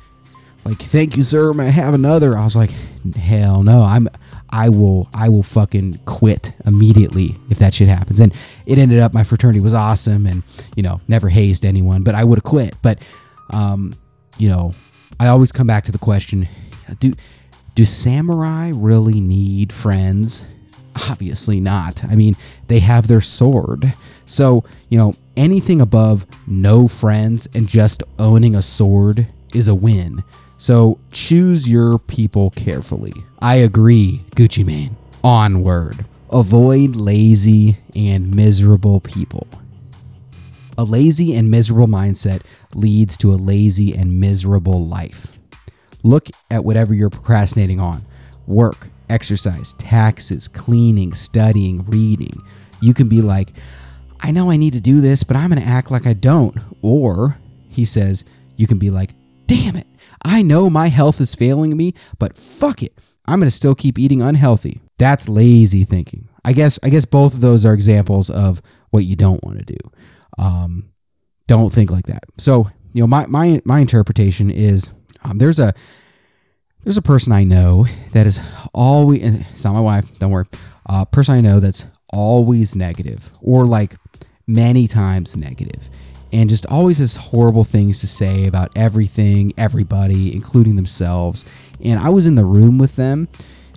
Like, 0.63 0.79
thank 0.79 1.15
you, 1.15 1.23
sir. 1.23 1.53
May 1.53 1.67
I 1.67 1.71
have 1.71 1.93
another? 1.93 2.37
I 2.37 2.43
was 2.43 2.55
like, 2.55 2.71
hell 3.15 3.61
no. 3.61 3.83
I'm 3.83 4.07
I 4.49 4.69
will 4.69 5.09
I 5.13 5.29
will 5.29 5.43
fucking 5.43 5.99
quit 6.05 6.53
immediately 6.65 7.35
if 7.49 7.59
that 7.59 7.73
shit 7.73 7.87
happens. 7.87 8.19
And 8.19 8.35
it 8.65 8.77
ended 8.77 8.99
up 8.99 9.13
my 9.13 9.23
fraternity 9.23 9.59
was 9.59 9.73
awesome 9.73 10.25
and 10.25 10.43
you 10.75 10.83
know 10.83 11.01
never 11.07 11.29
hazed 11.29 11.65
anyone, 11.65 12.03
but 12.03 12.15
I 12.15 12.23
would 12.23 12.37
have 12.37 12.43
quit. 12.43 12.75
But 12.81 12.99
um, 13.51 13.93
you 14.37 14.49
know, 14.49 14.71
I 15.19 15.27
always 15.27 15.51
come 15.51 15.67
back 15.67 15.85
to 15.85 15.91
the 15.91 15.99
question: 15.99 16.47
Do 16.99 17.13
do 17.75 17.85
samurai 17.85 18.71
really 18.73 19.19
need 19.19 19.71
friends? 19.71 20.45
Obviously 21.09 21.59
not. 21.59 22.03
I 22.05 22.15
mean, 22.15 22.35
they 22.67 22.79
have 22.79 23.07
their 23.07 23.21
sword. 23.21 23.93
So, 24.25 24.63
you 24.89 24.97
know, 24.97 25.13
anything 25.35 25.81
above 25.81 26.25
no 26.47 26.87
friends 26.87 27.47
and 27.53 27.67
just 27.67 28.01
owning 28.17 28.55
a 28.55 28.61
sword 28.61 29.27
is 29.53 29.67
a 29.67 29.75
win. 29.75 30.23
So 30.57 30.99
choose 31.11 31.67
your 31.67 31.99
people 31.99 32.51
carefully. 32.51 33.13
I 33.39 33.55
agree, 33.55 34.23
Gucci 34.35 34.65
Mane. 34.65 34.95
Onward. 35.23 36.05
Avoid 36.31 36.95
lazy 36.95 37.77
and 37.95 38.33
miserable 38.33 38.99
people. 39.01 39.47
A 40.77 40.83
lazy 40.83 41.35
and 41.35 41.49
miserable 41.49 41.87
mindset 41.87 42.41
leads 42.73 43.15
to 43.17 43.33
a 43.33 43.35
lazy 43.35 43.95
and 43.95 44.19
miserable 44.19 44.85
life. 44.85 45.31
Look 46.03 46.27
at 46.51 46.65
whatever 46.65 46.93
you're 46.93 47.09
procrastinating 47.09 47.79
on 47.79 48.05
work, 48.47 48.89
exercise, 49.09 49.73
taxes, 49.73 50.47
cleaning, 50.47 51.13
studying, 51.13 51.85
reading. 51.85 52.33
You 52.81 52.93
can 52.93 53.07
be 53.07 53.21
like, 53.21 53.53
I 54.21 54.31
know 54.31 54.49
I 54.49 54.57
need 54.57 54.73
to 54.73 54.79
do 54.79 55.01
this, 55.01 55.23
but 55.23 55.37
I'm 55.37 55.49
going 55.49 55.61
to 55.61 55.67
act 55.67 55.91
like 55.91 56.07
I 56.07 56.13
don't. 56.13 56.57
Or, 56.81 57.37
he 57.69 57.85
says, 57.85 58.25
you 58.55 58.67
can 58.67 58.77
be 58.77 58.89
like, 58.89 59.13
damn 59.47 59.75
it, 59.75 59.87
I 60.23 60.41
know 60.41 60.69
my 60.69 60.87
health 60.87 61.21
is 61.21 61.35
failing 61.35 61.75
me, 61.77 61.93
but 62.19 62.37
fuck 62.37 62.81
it. 62.81 62.97
I'm 63.27 63.39
going 63.39 63.49
to 63.49 63.55
still 63.55 63.75
keep 63.75 63.97
eating 63.99 64.21
unhealthy. 64.21 64.81
That's 64.97 65.27
lazy 65.27 65.83
thinking. 65.83 66.29
I 66.43 66.53
guess 66.53 66.79
I 66.83 66.89
guess 66.89 67.05
both 67.05 67.33
of 67.33 67.41
those 67.41 67.65
are 67.65 67.73
examples 67.73 68.29
of 68.29 68.61
what 68.91 69.03
you 69.03 69.15
don't 69.15 69.43
want 69.43 69.59
to 69.59 69.65
do. 69.65 69.77
Um, 70.37 70.91
don't 71.47 71.73
think 71.73 71.91
like 71.91 72.05
that. 72.07 72.23
So, 72.37 72.69
you 72.93 73.01
know, 73.01 73.07
my 73.07 73.25
my 73.25 73.61
my 73.65 73.79
interpretation 73.79 74.51
is 74.51 74.91
um, 75.23 75.39
there's 75.39 75.59
a 75.59 75.73
there's 76.85 76.97
a 76.97 77.01
person 77.01 77.33
I 77.33 77.43
know 77.43 77.87
that 78.11 78.25
is 78.27 78.39
always 78.73 79.21
it's 79.21 79.65
not 79.65 79.73
my 79.73 79.81
wife, 79.81 80.19
don't 80.19 80.31
worry. 80.31 80.45
Uh, 80.87 81.03
person 81.03 81.35
I 81.35 81.41
know 81.41 81.59
that's 81.59 81.87
always 82.13 82.75
negative 82.75 83.31
or 83.41 83.65
like 83.65 83.97
many 84.47 84.87
times 84.87 85.35
negative 85.35 85.89
and 86.31 86.47
just 86.47 86.65
always 86.67 86.99
has 86.99 87.15
horrible 87.15 87.63
things 87.63 87.99
to 88.01 88.07
say 88.07 88.45
about 88.45 88.69
everything, 88.75 89.51
everybody, 89.57 90.33
including 90.33 90.75
themselves. 90.75 91.43
And 91.83 91.99
I 91.99 92.09
was 92.09 92.27
in 92.27 92.35
the 92.35 92.45
room 92.45 92.77
with 92.77 92.95
them 92.95 93.29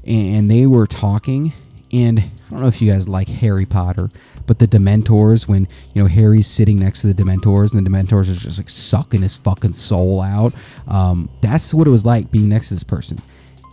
and 0.07 0.51
they 0.51 0.67
were 0.67 0.87
talking. 0.87 1.55
And 1.93 2.19
I 2.21 2.51
don't 2.51 2.61
know 2.61 2.69
if 2.69 2.83
you 2.83 2.91
guys 2.91 3.09
like 3.09 3.29
Harry 3.29 3.65
Potter, 3.65 4.09
but 4.47 4.59
the 4.59 4.67
Dementors, 4.67 5.49
when 5.49 5.67
you 5.95 6.03
know 6.03 6.09
Harry's 6.09 6.47
sitting 6.47 6.77
next 6.77 7.01
to 7.01 7.13
the 7.13 7.23
Dementors 7.23 7.73
and 7.73 7.85
the 7.85 7.91
Dementors 7.91 8.31
are 8.31 8.39
just 8.39 8.59
like 8.59 8.69
sucking 8.69 9.23
his 9.23 9.37
fucking 9.37 9.73
soul 9.73 10.21
out, 10.21 10.53
um, 10.87 11.31
that's 11.41 11.73
what 11.73 11.87
it 11.87 11.91
was 11.91 12.05
like 12.05 12.31
being 12.31 12.49
next 12.49 12.69
to 12.69 12.75
this 12.75 12.85
person. 12.85 13.17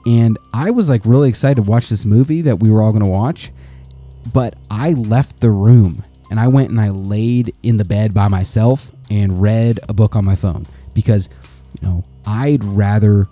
And 0.05 0.37
I 0.53 0.71
was 0.71 0.89
like 0.89 1.05
really 1.05 1.29
excited 1.29 1.55
to 1.55 1.69
watch 1.69 1.89
this 1.89 2.05
movie 2.05 2.41
that 2.41 2.59
we 2.59 2.71
were 2.71 2.81
all 2.81 2.93
to 2.93 3.05
watch, 3.05 3.51
but 4.33 4.53
I 4.69 4.91
left 4.93 5.41
the 5.41 5.51
room 5.51 6.03
and 6.29 6.39
I 6.39 6.47
went 6.47 6.69
and 6.69 6.79
I 6.79 6.89
laid 6.89 7.55
in 7.63 7.77
the 7.77 7.85
bed 7.85 8.13
by 8.13 8.27
myself 8.27 8.91
and 9.09 9.41
read 9.41 9.79
a 9.89 9.93
book 9.93 10.15
on 10.15 10.25
my 10.25 10.35
phone 10.35 10.65
because, 10.93 11.29
you 11.81 11.87
know, 11.87 12.03
I'd 12.25 12.63
rather 12.63 13.25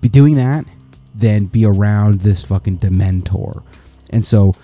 be 0.00 0.08
doing 0.08 0.34
that 0.36 0.64
than 1.14 1.46
be 1.46 1.64
around 1.64 2.20
this 2.20 2.42
fucking 2.42 2.78
dementor. 2.78 3.62
And 4.14 4.24
so 4.24 4.54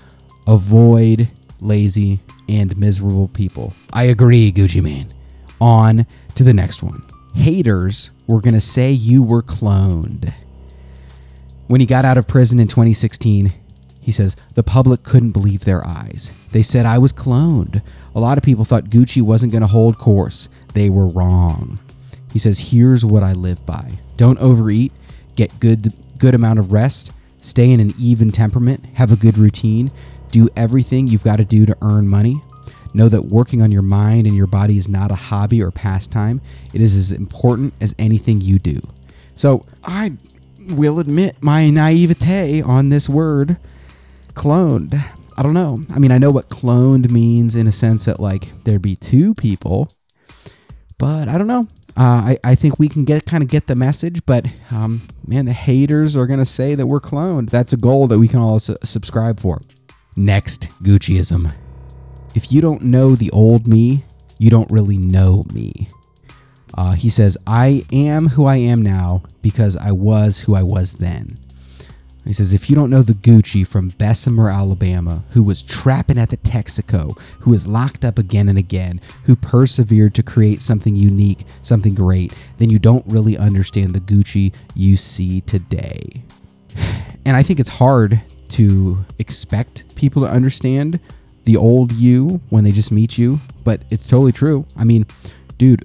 avoid 0.46 1.28
lazy 1.61 2.20
and 2.48 2.76
miserable 2.78 3.28
people. 3.28 3.74
I 3.92 4.05
agree, 4.05 4.51
Gucci 4.53 4.82
Mane. 4.82 5.09
On 5.61 6.07
to 6.36 6.44
the 6.44 6.55
next 6.55 6.82
one. 6.82 7.01
Haters 7.34 8.12
were 8.26 8.40
going 8.40 8.55
to 8.55 8.61
say 8.61 8.92
you 8.92 9.22
were 9.22 9.42
cloned. 9.42 10.32
When 11.66 11.80
he 11.80 11.86
got 11.86 12.05
out 12.05 12.16
of 12.16 12.26
prison 12.26 12.59
in 12.59 12.66
2016, 12.66 13.53
he 14.03 14.12
says, 14.12 14.34
the 14.55 14.62
public 14.62 15.03
couldn't 15.03 15.32
believe 15.32 15.64
their 15.64 15.86
eyes. 15.86 16.32
They 16.53 16.62
said 16.62 16.86
I 16.86 16.98
was 16.98 17.12
cloned. 17.12 17.82
A 18.14 18.20
lot 18.20 18.38
of 18.38 18.44
people 18.44 18.64
thought 18.64 18.84
Gucci 18.84 19.22
wasn't 19.22 19.53
going 19.53 19.62
to 19.62 19.68
hold 19.68 19.98
course. 19.98 20.48
They 20.74 20.90
were 20.90 21.07
wrong. 21.09 21.78
He 22.32 22.38
says, 22.38 22.70
here's 22.70 23.05
what 23.05 23.22
I 23.22 23.32
live 23.32 23.64
by. 23.66 23.90
Don't 24.16 24.38
overeat, 24.38 24.92
get 25.36 25.59
good 25.61 25.88
good 26.18 26.34
amount 26.34 26.59
of 26.59 26.72
rest, 26.72 27.12
stay 27.43 27.70
in 27.70 27.80
an 27.80 27.95
even 27.99 28.30
temperament, 28.30 28.84
have 28.95 29.12
a 29.12 29.16
good 29.16 29.38
routine, 29.38 29.91
do 30.30 30.49
everything 30.57 31.07
you've 31.07 31.24
got 31.24 31.36
to 31.36 31.45
do 31.45 31.66
to 31.66 31.76
earn 31.82 32.09
money. 32.09 32.36
Know 32.93 33.09
that 33.09 33.26
working 33.26 33.62
on 33.62 33.70
your 33.70 33.82
mind 33.82 34.26
and 34.26 34.36
your 34.36 34.49
body 34.49 34.76
is 34.76 34.88
not 34.88 35.12
a 35.12 35.14
hobby 35.14 35.62
or 35.62 35.70
pastime. 35.70 36.41
It 36.74 36.80
is 36.80 36.97
as 36.97 37.12
important 37.12 37.74
as 37.80 37.95
anything 37.99 38.41
you 38.41 38.59
do. 38.59 38.80
So 39.34 39.62
I 39.84 40.12
will 40.70 40.99
admit 40.99 41.36
my 41.41 41.70
naivete 41.70 42.62
on 42.62 42.88
this 42.88 43.09
word 43.09 43.59
cloned. 44.34 44.95
I 45.36 45.43
don't 45.43 45.55
know. 45.55 45.78
I 45.95 45.99
mean, 45.99 46.12
I 46.12 46.18
know 46.18 46.30
what 46.30 46.49
cloned 46.49 47.11
means 47.11 47.55
in 47.55 47.66
a 47.66 47.72
sense 47.72 48.05
that 48.05 48.20
like 48.20 48.51
there'd 48.64 48.82
be 48.82 48.97
two 48.97 49.34
people, 49.34 49.88
but 50.99 51.28
I 51.28 51.38
don't 51.38 51.47
know. 51.47 51.66
Uh, 51.97 52.34
I, 52.34 52.38
I 52.45 52.55
think 52.55 52.78
we 52.78 52.88
can 52.88 53.05
get 53.05 53.26
kind 53.26 53.43
of 53.43 53.49
get 53.49 53.66
the 53.66 53.74
message, 53.74 54.24
but 54.24 54.47
um, 54.70 55.03
man, 55.26 55.47
the 55.47 55.53
haters 55.53 56.16
are 56.16 56.26
gonna 56.26 56.45
say 56.45 56.74
that 56.74 56.86
we're 56.86 57.01
cloned. 57.01 57.51
That's 57.51 57.72
a 57.72 57.76
goal 57.76 58.07
that 58.07 58.18
we 58.18 58.28
can 58.28 58.38
all 58.41 58.61
su- 58.61 58.76
subscribe 58.84 59.41
for. 59.41 59.61
Next, 60.16 60.68
Gucciism. 60.82 61.53
If 62.34 62.53
you 62.53 62.61
don't 62.61 62.82
know 62.82 63.14
the 63.16 63.30
old 63.32 63.66
me, 63.66 64.05
you 64.38 64.51
don't 64.51 64.70
really 64.70 64.99
know 64.99 65.43
me. 65.53 65.88
Uh, 66.74 66.93
he 66.93 67.11
says, 67.11 67.36
I 67.47 67.84
am 67.93 68.28
who 68.28 68.45
I 68.47 68.57
am 68.57 68.80
now 68.80 69.22
because 69.43 69.76
I 69.76 69.93
was 69.93 70.41
who 70.41 70.55
I 70.55 70.62
was 70.62 70.95
then. 70.95 71.28
He 72.24 72.32
says, 72.32 72.52
if 72.52 72.68
you 72.68 72.76
don't 72.76 72.90
know 72.90 73.02
the 73.02 73.12
Gucci 73.12 73.66
from 73.66 73.88
Bessemer, 73.88 74.50
Alabama, 74.50 75.24
who 75.30 75.42
was 75.42 75.62
trapping 75.62 76.18
at 76.18 76.28
the 76.28 76.36
Texaco, 76.36 77.18
who 77.40 77.50
was 77.50 77.66
locked 77.66 78.04
up 78.04 78.18
again 78.18 78.48
and 78.48 78.58
again, 78.58 79.00
who 79.24 79.34
persevered 79.34 80.14
to 80.14 80.22
create 80.22 80.60
something 80.62 80.94
unique, 80.94 81.44
something 81.62 81.94
great, 81.94 82.34
then 82.58 82.70
you 82.70 82.78
don't 82.78 83.04
really 83.06 83.36
understand 83.36 83.94
the 83.94 84.00
Gucci 84.00 84.54
you 84.74 84.96
see 84.96 85.40
today. 85.42 86.22
And 87.26 87.36
I 87.36 87.42
think 87.42 87.60
it's 87.60 87.68
hard 87.68 88.22
to 88.50 89.04
expect 89.18 89.94
people 89.94 90.22
to 90.22 90.28
understand 90.28 90.98
the 91.44 91.56
old 91.56 91.92
you 91.92 92.40
when 92.48 92.64
they 92.64 92.72
just 92.72 92.90
meet 92.90 93.18
you, 93.18 93.38
but 93.62 93.82
it's 93.90 94.06
totally 94.06 94.32
true. 94.32 94.64
I 94.74 94.84
mean, 94.84 95.06
dude, 95.58 95.84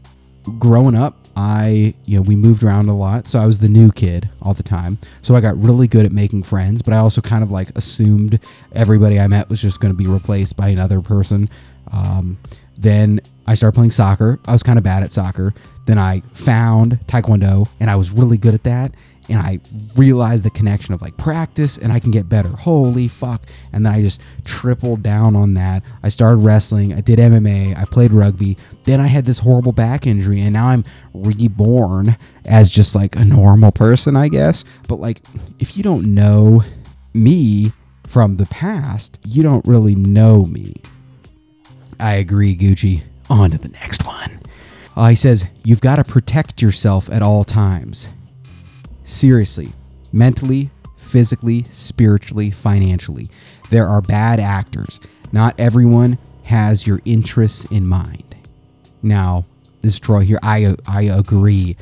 growing 0.59 0.95
up, 0.95 1.24
I, 1.35 1.93
you 2.05 2.15
know, 2.15 2.21
we 2.21 2.35
moved 2.35 2.63
around 2.63 2.87
a 2.87 2.95
lot. 2.95 3.27
So 3.27 3.39
I 3.39 3.45
was 3.45 3.59
the 3.59 3.69
new 3.69 3.91
kid 3.91 4.29
all 4.41 4.53
the 4.53 4.63
time. 4.63 4.97
So 5.21 5.35
I 5.35 5.41
got 5.41 5.61
really 5.61 5.87
good 5.87 6.05
at 6.05 6.11
making 6.11 6.43
friends, 6.43 6.81
but 6.81 6.93
I 6.93 6.97
also 6.97 7.21
kind 7.21 7.43
of 7.43 7.51
like 7.51 7.69
assumed 7.75 8.39
everybody 8.73 9.19
I 9.19 9.27
met 9.27 9.49
was 9.49 9.61
just 9.61 9.79
going 9.79 9.93
to 9.93 9.97
be 9.97 10.07
replaced 10.07 10.55
by 10.55 10.69
another 10.69 11.01
person. 11.01 11.49
Um, 11.91 12.37
then 12.77 13.21
I 13.47 13.53
started 13.53 13.75
playing 13.75 13.91
soccer. 13.91 14.39
I 14.47 14.53
was 14.53 14.63
kind 14.63 14.77
of 14.77 14.83
bad 14.83 15.03
at 15.03 15.11
soccer. 15.11 15.53
Then 15.85 15.97
I 15.97 16.21
found 16.33 16.99
Taekwondo 17.07 17.69
and 17.79 17.89
I 17.89 17.95
was 17.95 18.11
really 18.11 18.37
good 18.37 18.53
at 18.53 18.63
that 18.63 18.93
and 19.29 19.39
I 19.39 19.59
realized 19.95 20.43
the 20.43 20.49
connection 20.49 20.93
of 20.93 21.01
like 21.01 21.17
practice 21.17 21.77
and 21.77 21.91
I 21.91 21.99
can 21.99 22.11
get 22.11 22.29
better. 22.29 22.49
Holy 22.49 23.07
fuck. 23.07 23.45
And 23.73 23.85
then 23.85 23.93
I 23.93 24.01
just 24.01 24.21
tripled 24.43 25.01
down 25.01 25.35
on 25.35 25.55
that. 25.55 25.83
I 26.03 26.09
started 26.09 26.37
wrestling, 26.37 26.93
I 26.93 27.01
did 27.01 27.19
MMA, 27.19 27.77
I 27.77 27.85
played 27.85 28.11
rugby. 28.11 28.57
Then 28.83 29.01
I 29.01 29.07
had 29.07 29.25
this 29.25 29.39
horrible 29.39 29.71
back 29.71 30.05
injury 30.05 30.41
and 30.41 30.53
now 30.53 30.67
I'm 30.67 30.83
reborn 31.13 32.17
as 32.45 32.69
just 32.69 32.95
like 32.95 33.15
a 33.15 33.25
normal 33.25 33.71
person, 33.71 34.15
I 34.15 34.27
guess. 34.27 34.63
But 34.87 34.99
like 34.99 35.21
if 35.59 35.75
you 35.77 35.83
don't 35.83 36.13
know 36.13 36.63
me 37.13 37.71
from 38.07 38.37
the 38.37 38.45
past, 38.45 39.19
you 39.25 39.41
don't 39.43 39.65
really 39.65 39.95
know 39.95 40.43
me. 40.43 40.81
I 41.99 42.15
agree, 42.15 42.55
Gucci. 42.55 43.03
On 43.29 43.49
to 43.51 43.57
the 43.57 43.69
next 43.69 44.05
one. 44.05 44.39
Uh, 44.95 45.09
he 45.09 45.15
says, 45.15 45.45
You've 45.63 45.81
got 45.81 45.95
to 45.95 46.03
protect 46.03 46.61
yourself 46.61 47.09
at 47.09 47.21
all 47.21 47.43
times. 47.43 48.09
Seriously, 49.05 49.69
mentally, 50.11 50.71
physically, 50.97 51.63
spiritually, 51.63 52.49
financially. 52.49 53.27
There 53.69 53.87
are 53.87 54.01
bad 54.01 54.39
actors. 54.39 54.99
Not 55.31 55.57
everyone 55.59 56.17
has 56.47 56.85
your 56.87 57.01
interests 57.05 57.65
in 57.65 57.87
mind. 57.87 58.35
Now, 59.01 59.45
this 59.81 59.99
draw 59.99 60.19
here, 60.19 60.39
I 60.41 60.75
I 60.87 61.03
agree. 61.03 61.77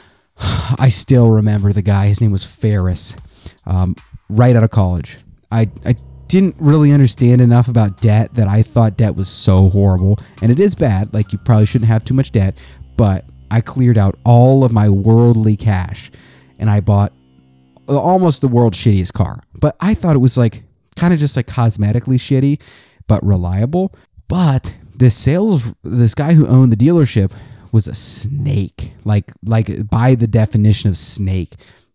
I 0.78 0.88
still 0.88 1.30
remember 1.30 1.72
the 1.72 1.82
guy. 1.82 2.08
His 2.08 2.20
name 2.20 2.32
was 2.32 2.44
Ferris. 2.44 3.16
Um, 3.64 3.94
right 4.28 4.56
out 4.56 4.64
of 4.64 4.70
college, 4.70 5.18
I 5.52 5.70
I 5.86 5.94
didn't 6.26 6.56
really 6.58 6.92
understand 6.92 7.40
enough 7.40 7.68
about 7.68 8.00
debt 8.00 8.34
that 8.34 8.48
I 8.48 8.62
thought 8.62 8.96
debt 8.96 9.14
was 9.16 9.28
so 9.28 9.70
horrible, 9.70 10.18
and 10.42 10.50
it 10.50 10.58
is 10.58 10.74
bad. 10.74 11.14
Like 11.14 11.32
you 11.32 11.38
probably 11.38 11.66
shouldn't 11.66 11.88
have 11.88 12.04
too 12.04 12.14
much 12.14 12.32
debt, 12.32 12.58
but 12.96 13.24
I 13.50 13.60
cleared 13.60 13.96
out 13.96 14.18
all 14.24 14.64
of 14.64 14.72
my 14.72 14.88
worldly 14.88 15.56
cash 15.56 16.10
and 16.58 16.68
I 16.68 16.80
bought 16.80 17.12
almost 17.88 18.40
the 18.40 18.48
world's 18.48 18.78
shittiest 18.78 19.12
car. 19.12 19.42
But 19.54 19.76
I 19.80 19.94
thought 19.94 20.16
it 20.16 20.20
was 20.20 20.36
like 20.36 20.62
kind 20.96 21.14
of 21.14 21.20
just 21.20 21.36
like 21.36 21.46
cosmetically 21.46 22.16
shitty, 22.16 22.60
but 23.06 23.24
reliable. 23.24 23.94
But 24.28 24.74
this 24.94 25.16
sales, 25.16 25.72
this 25.82 26.14
guy 26.14 26.34
who 26.34 26.46
owned 26.46 26.72
the 26.72 26.76
dealership 26.76 27.32
was 27.72 27.86
a 27.86 27.94
snake, 27.94 28.92
like 29.04 29.32
like 29.44 29.88
by 29.88 30.14
the 30.14 30.26
definition 30.26 30.90
of 30.90 30.96
snake. 30.96 31.54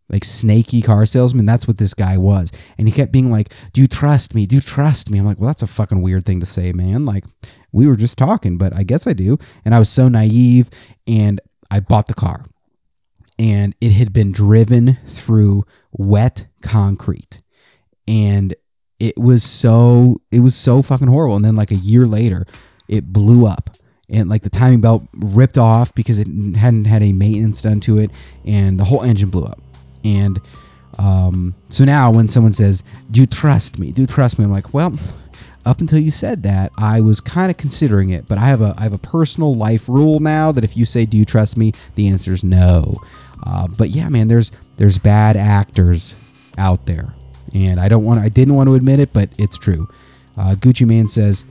Like 0.10 0.26
snaky 0.26 0.82
car 0.82 1.06
salesman, 1.06 1.46
that's 1.46 1.68
what 1.68 1.78
this 1.78 1.94
guy 1.94 2.18
was. 2.18 2.52
And 2.78 2.88
he 2.88 2.94
kept 2.94 3.12
being 3.12 3.32
like, 3.32 3.52
Do 3.72 3.82
you 3.82 3.88
trust 3.88 4.36
me? 4.36 4.46
Do 4.46 4.58
you 4.58 4.62
trust 4.62 5.10
me? 5.10 5.18
I'm 5.18 5.26
like, 5.26 5.40
Well, 5.40 5.48
that's 5.48 5.64
a 5.64 5.68
fucking 5.68 6.02
weird 6.02 6.26
thing 6.26 6.40
to 6.42 6.46
say, 6.46 6.72
man. 6.72 7.06
Like, 7.06 7.24
we 7.72 7.88
were 7.88 7.96
just 7.96 8.18
talking, 8.18 8.58
but 8.58 8.76
I 8.76 8.84
guess 8.84 9.08
I 9.08 9.14
do. 9.14 9.40
And 9.66 9.74
I 9.74 9.80
was 9.80 9.90
so 9.90 10.10
naive 10.10 10.70
and 11.08 11.40
I 11.72 11.80
bought 11.80 12.08
the 12.08 12.14
car 12.14 12.46
and 13.40 13.76
it 13.82 13.92
had 13.92 14.14
been 14.14 14.32
driven 14.32 14.98
through 15.06 15.64
wet 15.92 16.46
concrete. 16.62 17.42
And 18.08 18.56
it 19.00 19.18
was 19.18 19.44
so 19.44 20.22
it 20.32 20.42
was 20.42 20.56
so 20.56 20.82
fucking 20.82 21.08
horrible. 21.08 21.36
And 21.36 21.46
then 21.46 21.56
like 21.56 21.72
a 21.72 21.76
year 21.76 22.06
later 22.06 22.46
it 22.88 23.12
blew 23.12 23.46
up. 23.46 23.72
And 24.10 24.30
like 24.30 24.44
the 24.44 24.50
timing 24.50 24.82
belt 24.82 25.08
ripped 25.14 25.58
off 25.58 25.96
because 25.96 26.20
it 26.20 26.28
hadn't 26.56 26.86
had 26.86 27.02
any 27.02 27.14
maintenance 27.14 27.62
done 27.62 27.80
to 27.82 27.98
it 27.98 28.12
and 28.46 28.80
the 28.80 28.84
whole 28.84 29.02
engine 29.02 29.30
blew 29.30 29.46
up. 29.46 29.60
And 30.04 30.40
um, 31.00 31.56
so 31.70 31.86
now 31.86 32.12
when 32.12 32.30
someone 32.30 32.54
says 32.54 32.84
do 33.12 33.22
you 33.22 33.28
trust 33.28 33.80
me? 33.80 33.92
Do 33.92 34.02
you 34.02 34.08
trust 34.08 34.38
me? 34.38 34.46
I'm 34.46 34.52
like 34.52 34.74
well 34.74 34.94
up 35.66 35.80
until 35.80 36.00
you 36.00 36.12
said 36.12 36.44
that, 36.44 36.72
I 36.78 37.02
was 37.02 37.22
kind 37.22 37.50
of 37.50 37.58
considering 37.58 38.10
it, 38.10 38.28
but 38.28 38.38
I 38.38 38.46
have 38.48 38.62
a 38.62 38.74
I 38.78 38.84
have 38.84 38.94
a 38.94 38.98
personal 38.98 39.56
life 39.56 39.88
rule 39.88 40.20
now 40.20 40.52
that 40.52 40.64
if 40.64 40.76
you 40.76 40.86
say 40.86 41.06
do 41.06 41.18
you 41.18 41.26
trust 41.26 41.58
me, 41.58 41.72
the 41.96 42.08
answer 42.08 42.34
is 42.34 42.44
no. 42.44 42.96
Uh, 43.46 43.68
but 43.78 43.90
yeah, 43.90 44.10
man, 44.10 44.28
there's 44.28 44.52
there's 44.78 44.98
bad 44.98 45.36
actors 45.38 46.20
out 46.58 46.86
there, 46.86 47.14
and 47.54 47.80
I 47.80 47.90
don't 47.90 48.04
want 48.04 48.20
I 48.20 48.30
didn't 48.30 48.56
want 48.56 48.70
to 48.70 48.76
admit 48.76 49.00
it, 49.00 49.14
but 49.14 49.30
it's 49.38 49.58
true. 49.58 49.88
Uh, 50.38 50.56
Gucci 50.56 50.88
Mane 50.88 51.08
says, 51.08 51.46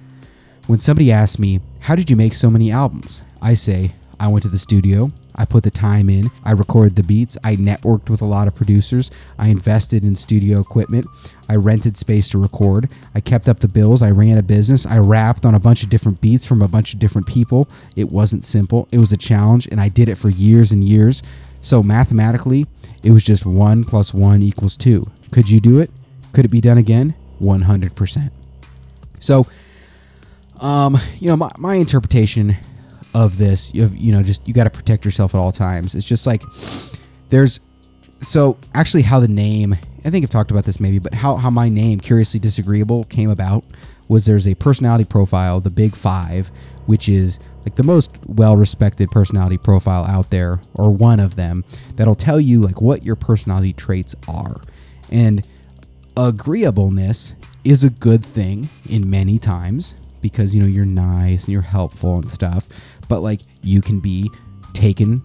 when 0.67 0.79
somebody 0.79 1.13
asks 1.13 1.39
me, 1.39 1.61
"How 1.81 1.95
did 1.95 2.11
you 2.11 2.17
make 2.17 2.35
so 2.35 2.51
many 2.51 2.71
albums?" 2.71 3.23
I 3.41 3.55
say, 3.55 3.93
I 4.23 4.29
went 4.29 4.45
to 4.45 4.49
the 4.49 4.59
studio. 4.59 5.09
I 5.35 5.45
put 5.45 5.65
the 5.65 5.71
time 5.71 6.09
in. 6.09 6.31
I 6.45 6.53
recorded 6.53 6.95
the 6.95 7.03
beats. 7.03 7.37
I 7.43 7.57
networked 7.57 8.09
with 8.09 8.23
a 8.23 8.27
lot 8.27 8.47
of 8.47 8.55
producers. 8.55 9.11
I 9.37 9.49
invested 9.49 10.05
in 10.05 10.15
studio 10.15 10.61
equipment. 10.61 11.07
I 11.49 11.57
rented 11.57 11.97
space 11.97 12.29
to 12.29 12.39
record. 12.39 12.93
I 13.17 13.21
kept 13.21 13.49
up 13.49 13.59
the 13.59 13.67
bills. 13.67 14.01
I 14.01 14.11
ran 14.11 14.39
a 14.39 14.43
business. 14.43 14.87
I 14.87 14.99
rapped 14.99 15.45
on 15.45 15.57
a 15.57 15.59
bunch 15.59 15.83
of 15.83 15.91
different 15.91 16.21
beats 16.21 16.47
from 16.47 16.63
a 16.63 16.69
bunch 16.69 16.95
of 16.95 17.01
different 17.01 17.27
people. 17.27 17.69
It 17.97 18.13
wasn't 18.13 18.45
simple. 18.45 18.87
It 18.93 18.99
was 18.99 19.13
a 19.13 19.17
challenge, 19.17 19.67
and 19.67 19.81
I 19.81 19.89
did 19.89 20.09
it 20.09 20.17
for 20.17 20.29
years 20.29 20.71
and 20.71 20.85
years. 20.85 21.23
So 21.63 21.83
mathematically, 21.83 22.67
it 23.03 23.13
was 23.13 23.25
just 23.25 23.47
1 23.47 23.85
plus 23.85 24.13
1 24.13 24.43
equals 24.43 24.77
2. 24.77 25.03
Could 25.33 25.49
you 25.49 25.61
do 25.61 25.79
it? 25.79 25.91
Could 26.33 26.45
it 26.45 26.51
be 26.51 26.61
done 26.61 26.77
again? 26.77 27.15
100%. 27.41 28.31
So, 29.21 29.47
um, 30.61 30.99
you 31.19 31.29
know, 31.29 31.37
my, 31.37 31.51
my 31.59 31.75
interpretation 31.77 32.57
of 33.15 33.39
this, 33.39 33.73
you, 33.75 33.83
have, 33.83 33.97
you 33.97 34.13
know, 34.13 34.23
just 34.23 34.47
you 34.47 34.53
got 34.53 34.65
to 34.65 34.71
protect 34.71 35.05
yourself 35.05 35.35
at 35.35 35.39
all 35.39 35.53
times. 35.53 35.95
It's 35.95 36.07
just 36.07 36.27
like 36.27 36.43
there's 37.29 37.61
so 38.21 38.57
actually 38.75 39.03
how 39.03 39.21
the 39.21 39.29
name, 39.29 39.77
I 40.05 40.11
think 40.11 40.25
I've 40.25 40.31
talked 40.31 40.51
about 40.51 40.65
this 40.65 40.81
maybe, 40.81 40.99
but 40.99 41.15
how, 41.15 41.37
how 41.37 41.51
my 41.51 41.69
name, 41.69 42.01
Curiously 42.01 42.41
Disagreeable, 42.41 43.05
came 43.05 43.31
about 43.31 43.65
was 44.09 44.27
there's 44.27 44.47
a 44.47 44.55
personality 44.55 45.05
profile, 45.05 45.61
the 45.61 45.71
Big 45.71 45.95
Five, 45.95 46.51
which 46.87 47.09
is 47.09 47.39
like 47.65 47.77
the 47.77 47.83
most 47.83 48.19
well-respected 48.27 49.09
personality 49.11 49.59
profile 49.59 50.05
out 50.05 50.31
there 50.31 50.61
or 50.75 50.93
one 50.93 51.21
of 51.21 51.37
them 51.37 51.65
that'll 51.97 52.15
tell 52.15 52.41
you 52.41 52.61
like 52.61 52.81
what 52.81 53.05
your 53.05 53.17
personality 53.17 53.73
traits 53.73 54.15
are. 54.29 54.57
And 55.11 55.47
agreeableness 56.17 57.35
is 57.65 57.85
a 57.85 57.91
good 57.91 58.25
thing 58.25 58.69
in 58.89 59.09
many 59.09 59.39
times 59.39 59.95
because 60.21 60.55
you 60.55 60.61
know 60.61 60.69
you're 60.69 60.85
nice 60.85 61.45
and 61.45 61.53
you're 61.53 61.63
helpful 61.63 62.17
and 62.17 62.31
stuff 62.31 62.69
but 63.09 63.21
like 63.21 63.41
you 63.63 63.81
can 63.81 63.99
be 63.99 64.31
taken 64.73 65.23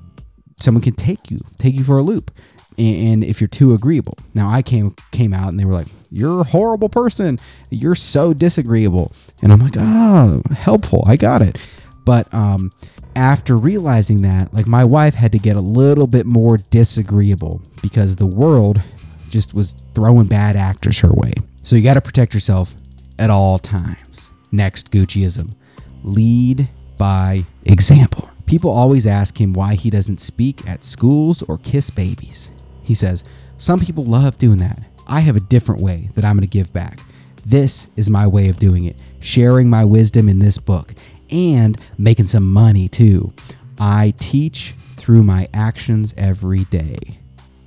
someone 0.60 0.82
can 0.82 0.94
take 0.94 1.30
you 1.30 1.38
take 1.58 1.76
you 1.76 1.84
for 1.84 1.98
a 1.98 2.02
loop 2.02 2.32
and 2.78 3.24
if 3.24 3.42
you're 3.42 3.48
too 3.48 3.74
agreeable. 3.74 4.14
Now 4.34 4.50
i 4.50 4.62
came 4.62 4.96
came 5.12 5.34
out 5.34 5.50
and 5.50 5.60
they 5.60 5.66
were 5.66 5.74
like 5.74 5.88
you're 6.12 6.42
a 6.42 6.44
horrible 6.44 6.90
person 6.90 7.38
you're 7.70 7.96
so 7.96 8.34
disagreeable 8.34 9.12
and 9.42 9.52
i'm 9.52 9.60
like 9.60 9.76
oh 9.78 10.42
helpful 10.56 11.04
i 11.08 11.16
got 11.16 11.42
it 11.42 11.58
but 12.08 12.34
um, 12.34 12.72
after 13.18 13.58
realizing 13.58 14.22
that, 14.22 14.54
like 14.54 14.66
my 14.66 14.86
wife 14.86 15.16
had 15.16 15.34
to 15.34 15.40
get 15.40 15.58
a 15.58 15.62
little 15.62 16.08
bit 16.08 16.26
more 16.26 16.56
disagreeable 16.56 17.62
because 17.82 18.16
the 18.16 18.26
world 18.26 18.82
just 19.30 19.54
was 19.54 19.74
throwing 19.94 20.28
bad 20.28 20.56
actors 20.56 21.00
her 21.00 21.12
way. 21.12 21.34
So 21.64 21.76
you 21.76 21.84
got 21.84 21.96
to 21.96 22.02
protect 22.02 22.34
yourself 22.34 22.76
at 23.20 23.30
all 23.30 23.60
times. 23.60 24.32
Next 24.54 24.90
Gucciism 24.92 25.54
lead 26.04 26.70
by 26.98 27.46
example. 27.66 28.30
People 28.46 28.72
always 28.72 29.06
ask 29.06 29.42
him 29.42 29.52
why 29.52 29.74
he 29.74 29.90
doesn't 29.90 30.22
speak 30.22 30.66
at 30.66 30.84
schools 30.84 31.42
or 31.42 31.58
kiss 31.58 31.90
babies. 31.90 32.52
He 32.84 32.94
says, 32.94 33.26
Some 33.58 33.82
people 33.82 34.06
love 34.06 34.38
doing 34.38 34.60
that. 34.60 34.80
I 35.08 35.22
have 35.22 35.36
a 35.36 35.42
different 35.42 35.82
way 35.82 36.10
that 36.16 36.26
I'm 36.26 36.36
going 36.36 36.48
to 36.48 36.48
give 36.48 36.72
back. 36.74 37.00
This 37.46 37.90
is 37.96 38.10
my 38.10 38.28
way 38.28 38.50
of 38.50 38.58
doing 38.58 38.86
it, 38.86 39.02
sharing 39.20 39.70
my 39.70 39.86
wisdom 39.86 40.28
in 40.30 40.40
this 40.40 40.58
book 40.58 40.94
and 41.32 41.80
making 41.98 42.26
some 42.26 42.46
money 42.46 42.88
too. 42.90 43.34
I 43.80 44.14
teach 44.18 44.74
through 44.96 45.24
my 45.24 45.48
actions 45.54 46.14
every 46.18 46.66
day. 46.66 46.98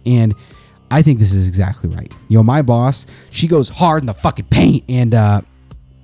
And 0.05 0.35
I 0.91 1.03
think 1.03 1.19
this 1.19 1.33
is 1.33 1.49
exactly 1.49 1.89
right. 1.89 2.13
You 2.29 2.39
know, 2.39 2.43
my 2.43 2.63
boss, 2.63 3.07
she 3.31 3.47
goes 3.47 3.69
hard 3.69 4.03
in 4.03 4.07
the 4.07 4.15
fucking 4.15 4.47
paint 4.47 4.85
and 4.89 5.15
uh 5.15 5.43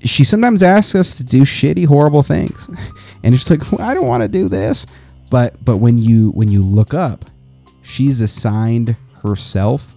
she 0.01 0.25
sometimes 0.25 0.63
asks 0.63 0.95
us 0.95 1.17
to 1.17 1.25
do 1.25 1.43
shitty, 1.43 1.87
horrible 1.87 2.23
things. 2.23 2.69
And 3.23 3.35
it's 3.35 3.51
like, 3.51 3.73
well, 3.73 3.81
I 3.81 3.93
don't 3.93 4.07
want 4.07 4.23
to 4.23 4.29
do 4.29 4.49
this. 4.49 4.87
But 5.33 5.65
but 5.65 5.79
when 5.79 5.99
you 5.99 6.31
when 6.31 6.49
you 6.49 6.63
look 6.63 6.95
up, 6.95 7.25
she's 7.83 8.21
assigned 8.21 8.95
herself 9.25 9.96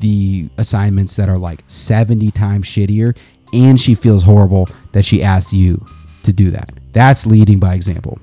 the 0.00 0.48
assignments 0.58 1.16
that 1.16 1.28
are 1.28 1.38
like 1.38 1.62
70 1.66 2.30
times 2.30 2.66
shittier 2.66 3.16
and 3.52 3.80
she 3.80 3.94
feels 3.94 4.22
horrible 4.22 4.68
that 4.92 5.04
she 5.04 5.22
asked 5.22 5.52
you 5.52 5.84
to 6.22 6.32
do 6.32 6.50
that. 6.50 6.70
That's 6.92 7.26
leading 7.26 7.58
by 7.58 7.74
example. 7.74 8.18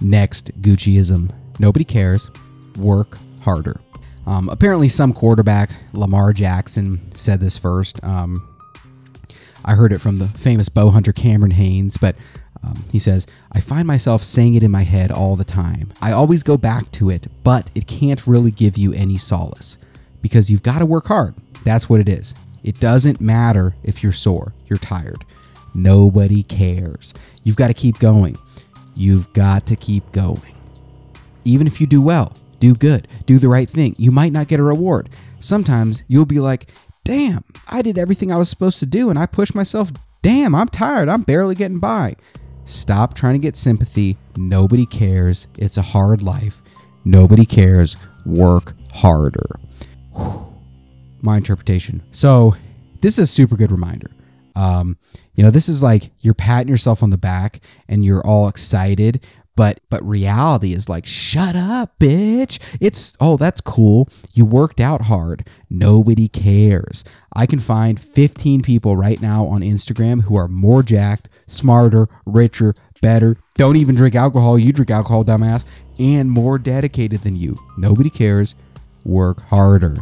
Next, 0.00 0.50
Gucciism. 0.60 1.30
Nobody 1.58 1.84
cares. 1.84 2.30
Work 2.78 3.18
harder. 3.42 3.80
Um, 4.26 4.48
apparently, 4.48 4.88
some 4.88 5.12
quarterback, 5.12 5.70
Lamar 5.92 6.32
Jackson, 6.32 7.00
said 7.14 7.40
this 7.40 7.58
first. 7.58 8.02
Um, 8.02 8.48
I 9.64 9.74
heard 9.74 9.92
it 9.92 10.00
from 10.00 10.16
the 10.16 10.28
famous 10.28 10.68
bow 10.68 10.90
hunter 10.90 11.12
Cameron 11.12 11.52
Hanes, 11.52 11.96
but 11.96 12.16
um, 12.62 12.84
he 12.90 12.98
says, 12.98 13.26
I 13.52 13.60
find 13.60 13.86
myself 13.86 14.24
saying 14.24 14.54
it 14.54 14.62
in 14.62 14.70
my 14.70 14.82
head 14.82 15.10
all 15.10 15.36
the 15.36 15.44
time. 15.44 15.92
I 16.00 16.12
always 16.12 16.42
go 16.42 16.56
back 16.56 16.90
to 16.92 17.10
it, 17.10 17.26
but 17.42 17.70
it 17.74 17.86
can't 17.86 18.26
really 18.26 18.50
give 18.50 18.76
you 18.78 18.92
any 18.92 19.16
solace 19.16 19.78
because 20.24 20.50
you've 20.50 20.62
got 20.62 20.78
to 20.78 20.86
work 20.86 21.06
hard. 21.06 21.34
That's 21.64 21.90
what 21.90 22.00
it 22.00 22.08
is. 22.08 22.34
It 22.62 22.80
doesn't 22.80 23.20
matter 23.20 23.76
if 23.82 24.02
you're 24.02 24.10
sore, 24.10 24.54
you're 24.68 24.78
tired. 24.78 25.22
Nobody 25.74 26.42
cares. 26.42 27.12
You've 27.42 27.56
got 27.56 27.68
to 27.68 27.74
keep 27.74 27.98
going. 27.98 28.36
You've 28.96 29.30
got 29.34 29.66
to 29.66 29.76
keep 29.76 30.10
going. 30.12 30.54
Even 31.44 31.66
if 31.66 31.78
you 31.78 31.86
do 31.86 32.00
well, 32.00 32.32
do 32.58 32.74
good, 32.74 33.06
do 33.26 33.38
the 33.38 33.50
right 33.50 33.68
thing, 33.68 33.94
you 33.98 34.10
might 34.10 34.32
not 34.32 34.48
get 34.48 34.60
a 34.60 34.62
reward. 34.62 35.10
Sometimes 35.40 36.04
you'll 36.08 36.24
be 36.24 36.40
like, 36.40 36.68
damn, 37.04 37.44
I 37.68 37.82
did 37.82 37.98
everything 37.98 38.32
I 38.32 38.38
was 38.38 38.48
supposed 38.48 38.78
to 38.78 38.86
do 38.86 39.10
and 39.10 39.18
I 39.18 39.26
pushed 39.26 39.54
myself. 39.54 39.92
Damn, 40.22 40.54
I'm 40.54 40.68
tired. 40.68 41.10
I'm 41.10 41.20
barely 41.20 41.54
getting 41.54 41.80
by. 41.80 42.16
Stop 42.64 43.12
trying 43.12 43.34
to 43.34 43.38
get 43.38 43.58
sympathy. 43.58 44.16
Nobody 44.38 44.86
cares. 44.86 45.48
It's 45.58 45.76
a 45.76 45.82
hard 45.82 46.22
life. 46.22 46.62
Nobody 47.04 47.44
cares. 47.44 47.98
Work 48.24 48.72
harder. 48.90 49.60
My 51.24 51.38
interpretation. 51.38 52.02
So, 52.10 52.54
this 53.00 53.18
is 53.18 53.30
a 53.30 53.32
super 53.32 53.56
good 53.56 53.72
reminder. 53.72 54.10
Um, 54.56 54.98
you 55.34 55.42
know, 55.42 55.50
this 55.50 55.68
is 55.68 55.82
like 55.82 56.10
you're 56.20 56.34
patting 56.34 56.68
yourself 56.68 57.02
on 57.02 57.10
the 57.10 57.18
back 57.18 57.60
and 57.88 58.04
you're 58.04 58.24
all 58.24 58.46
excited, 58.46 59.24
but 59.56 59.80
but 59.88 60.06
reality 60.06 60.74
is 60.74 60.88
like, 60.88 61.06
shut 61.06 61.56
up, 61.56 61.98
bitch. 61.98 62.58
It's 62.80 63.14
oh, 63.20 63.36
that's 63.36 63.60
cool. 63.60 64.08
You 64.32 64.44
worked 64.44 64.80
out 64.80 65.02
hard. 65.02 65.48
Nobody 65.70 66.28
cares. 66.28 67.04
I 67.34 67.46
can 67.46 67.60
find 67.60 68.00
15 68.00 68.62
people 68.62 68.96
right 68.96 69.20
now 69.20 69.46
on 69.46 69.60
Instagram 69.60 70.22
who 70.22 70.36
are 70.36 70.48
more 70.48 70.82
jacked, 70.82 71.28
smarter, 71.46 72.08
richer, 72.26 72.74
better. 73.00 73.36
Don't 73.56 73.76
even 73.76 73.94
drink 73.94 74.14
alcohol. 74.14 74.58
You 74.58 74.72
drink 74.72 74.90
alcohol, 74.90 75.24
dumbass, 75.24 75.64
and 75.98 76.30
more 76.30 76.58
dedicated 76.58 77.20
than 77.20 77.36
you. 77.36 77.56
Nobody 77.76 78.10
cares. 78.10 78.54
Work 79.04 79.42
harder. 79.42 79.96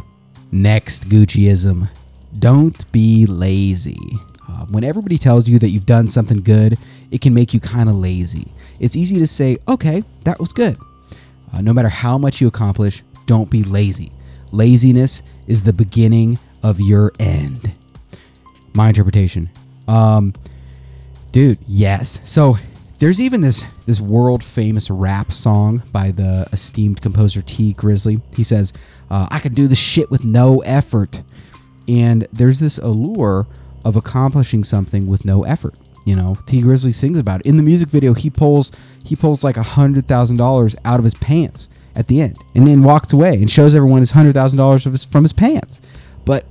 Next 0.53 1.09
Gucciism. 1.09 1.89
Don't 2.37 2.91
be 2.91 3.25
lazy. 3.25 3.97
Uh, 4.47 4.65
when 4.69 4.83
everybody 4.83 5.17
tells 5.17 5.49
you 5.49 5.57
that 5.59 5.69
you've 5.69 5.85
done 5.85 6.07
something 6.07 6.41
good, 6.41 6.77
it 7.09 7.21
can 7.21 7.33
make 7.33 7.53
you 7.53 7.59
kind 7.59 7.89
of 7.89 7.95
lazy. 7.95 8.51
It's 8.79 8.95
easy 8.95 9.17
to 9.17 9.27
say, 9.27 9.57
okay, 9.67 10.03
that 10.25 10.39
was 10.39 10.53
good. 10.53 10.77
Uh, 11.53 11.61
no 11.61 11.73
matter 11.73 11.89
how 11.89 12.17
much 12.17 12.39
you 12.39 12.47
accomplish, 12.47 13.03
don't 13.25 13.49
be 13.49 13.63
lazy. 13.63 14.11
Laziness 14.51 15.23
is 15.47 15.63
the 15.63 15.73
beginning 15.73 16.37
of 16.61 16.79
your 16.79 17.11
end. 17.19 17.73
My 18.75 18.89
interpretation. 18.89 19.49
Um, 19.87 20.33
dude, 21.31 21.57
yes. 21.67 22.19
So 22.29 22.57
there's 22.99 23.19
even 23.19 23.41
this 23.41 23.65
this 23.85 23.99
world 23.99 24.43
famous 24.43 24.89
rap 24.89 25.31
song 25.31 25.83
by 25.91 26.11
the 26.11 26.47
esteemed 26.53 27.01
composer 27.01 27.41
Tee 27.41 27.73
Grizzley. 27.73 28.21
He 28.35 28.43
says, 28.43 28.71
uh, 29.13 29.27
"I 29.29 29.39
can 29.39 29.53
do 29.53 29.67
this 29.67 29.79
shit 29.79 30.09
with 30.09 30.23
no 30.23 30.59
effort," 30.61 31.21
and 31.87 32.27
there's 32.33 32.59
this 32.59 32.77
allure 32.77 33.47
of 33.85 33.95
accomplishing 33.95 34.63
something 34.63 35.07
with 35.07 35.25
no 35.25 35.43
effort. 35.43 35.75
You 36.05 36.15
know, 36.15 36.35
Tee 36.45 36.61
Grizzley 36.61 36.93
sings 36.93 37.17
about 37.17 37.41
it 37.41 37.45
in 37.45 37.57
the 37.57 37.63
music 37.63 37.89
video. 37.89 38.13
He 38.13 38.29
pulls 38.29 38.71
he 39.05 39.15
pulls 39.15 39.43
like 39.43 39.57
a 39.57 39.63
hundred 39.63 40.07
thousand 40.07 40.37
dollars 40.37 40.75
out 40.83 40.99
of 40.99 41.03
his 41.03 41.13
pants 41.13 41.69
at 41.95 42.07
the 42.07 42.21
end, 42.21 42.37
and 42.55 42.67
then 42.67 42.83
walks 42.83 43.13
away 43.13 43.35
and 43.35 43.49
shows 43.49 43.75
everyone 43.75 44.01
his 44.01 44.11
hundred 44.11 44.33
thousand 44.33 44.57
dollars 44.57 44.83
from 45.05 45.23
his 45.23 45.33
pants. 45.33 45.79
But 46.25 46.45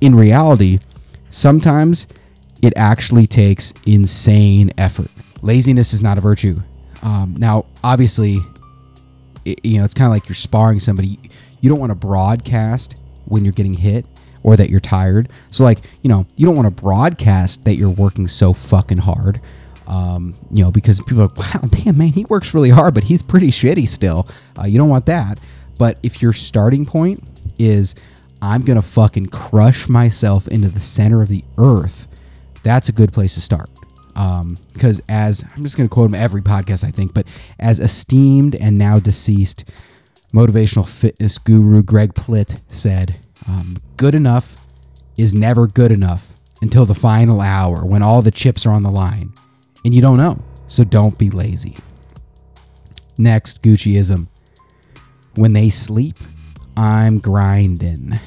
in 0.00 0.14
reality, 0.14 0.78
sometimes 1.30 2.06
it 2.62 2.72
actually 2.76 3.26
takes 3.26 3.74
insane 3.86 4.72
effort. 4.78 5.10
Laziness 5.42 5.92
is 5.92 6.00
not 6.00 6.16
a 6.16 6.20
virtue. 6.20 6.56
Um, 7.02 7.34
now, 7.36 7.66
obviously, 7.82 8.38
it, 9.44 9.62
you 9.64 9.78
know 9.78 9.84
it's 9.84 9.94
kind 9.94 10.06
of 10.06 10.12
like 10.12 10.28
you're 10.28 10.34
sparring 10.34 10.80
somebody. 10.80 11.18
You 11.64 11.70
don't 11.70 11.80
want 11.80 11.92
to 11.92 11.96
broadcast 11.96 13.02
when 13.24 13.42
you're 13.42 13.54
getting 13.54 13.72
hit 13.72 14.04
or 14.42 14.54
that 14.54 14.68
you're 14.68 14.80
tired. 14.80 15.30
So 15.50 15.64
like, 15.64 15.78
you 16.02 16.10
know, 16.10 16.26
you 16.36 16.44
don't 16.44 16.56
want 16.56 16.66
to 16.66 16.82
broadcast 16.82 17.64
that 17.64 17.76
you're 17.76 17.88
working 17.88 18.28
so 18.28 18.52
fucking 18.52 18.98
hard. 18.98 19.40
Um, 19.86 20.34
you 20.52 20.62
know, 20.62 20.70
because 20.70 21.00
people 21.00 21.22
are 21.22 21.28
like, 21.28 21.38
wow, 21.38 21.60
damn 21.70 21.96
man, 21.96 22.08
he 22.08 22.26
works 22.26 22.52
really 22.52 22.68
hard, 22.68 22.92
but 22.92 23.04
he's 23.04 23.22
pretty 23.22 23.46
shitty 23.46 23.88
still. 23.88 24.28
Uh, 24.58 24.66
you 24.66 24.76
don't 24.76 24.90
want 24.90 25.06
that. 25.06 25.40
But 25.78 25.98
if 26.02 26.20
your 26.20 26.34
starting 26.34 26.84
point 26.84 27.20
is 27.58 27.94
I'm 28.42 28.60
gonna 28.60 28.82
fucking 28.82 29.28
crush 29.28 29.88
myself 29.88 30.46
into 30.48 30.68
the 30.68 30.80
center 30.80 31.22
of 31.22 31.28
the 31.28 31.44
earth, 31.56 32.08
that's 32.62 32.90
a 32.90 32.92
good 32.92 33.10
place 33.10 33.36
to 33.36 33.40
start. 33.40 33.70
Because 34.08 35.00
um, 35.00 35.06
as 35.08 35.42
I'm 35.56 35.62
just 35.62 35.78
gonna 35.78 35.88
quote 35.88 36.08
him 36.08 36.14
every 36.14 36.42
podcast, 36.42 36.84
I 36.84 36.90
think, 36.90 37.14
but 37.14 37.26
as 37.58 37.80
esteemed 37.80 38.54
and 38.54 38.76
now 38.76 38.98
deceased 38.98 39.64
motivational 40.34 40.88
fitness 40.88 41.38
guru 41.38 41.82
Greg 41.82 42.12
Plitt 42.14 42.60
said, 42.66 43.16
um, 43.48 43.76
good 43.96 44.14
enough 44.14 44.66
is 45.16 45.32
never 45.32 45.66
good 45.66 45.92
enough 45.92 46.32
until 46.60 46.84
the 46.84 46.94
final 46.94 47.40
hour 47.40 47.86
when 47.86 48.02
all 48.02 48.20
the 48.20 48.30
chips 48.30 48.66
are 48.66 48.72
on 48.72 48.82
the 48.82 48.90
line. 48.90 49.32
And 49.84 49.94
you 49.94 50.02
don't 50.02 50.16
know, 50.16 50.38
so 50.66 50.82
don't 50.82 51.16
be 51.18 51.30
lazy. 51.30 51.76
Next, 53.16 53.62
Gucciism. 53.62 54.28
When 55.36 55.52
they 55.52 55.70
sleep, 55.70 56.16
I'm 56.76 57.18
grinding. 57.18 58.18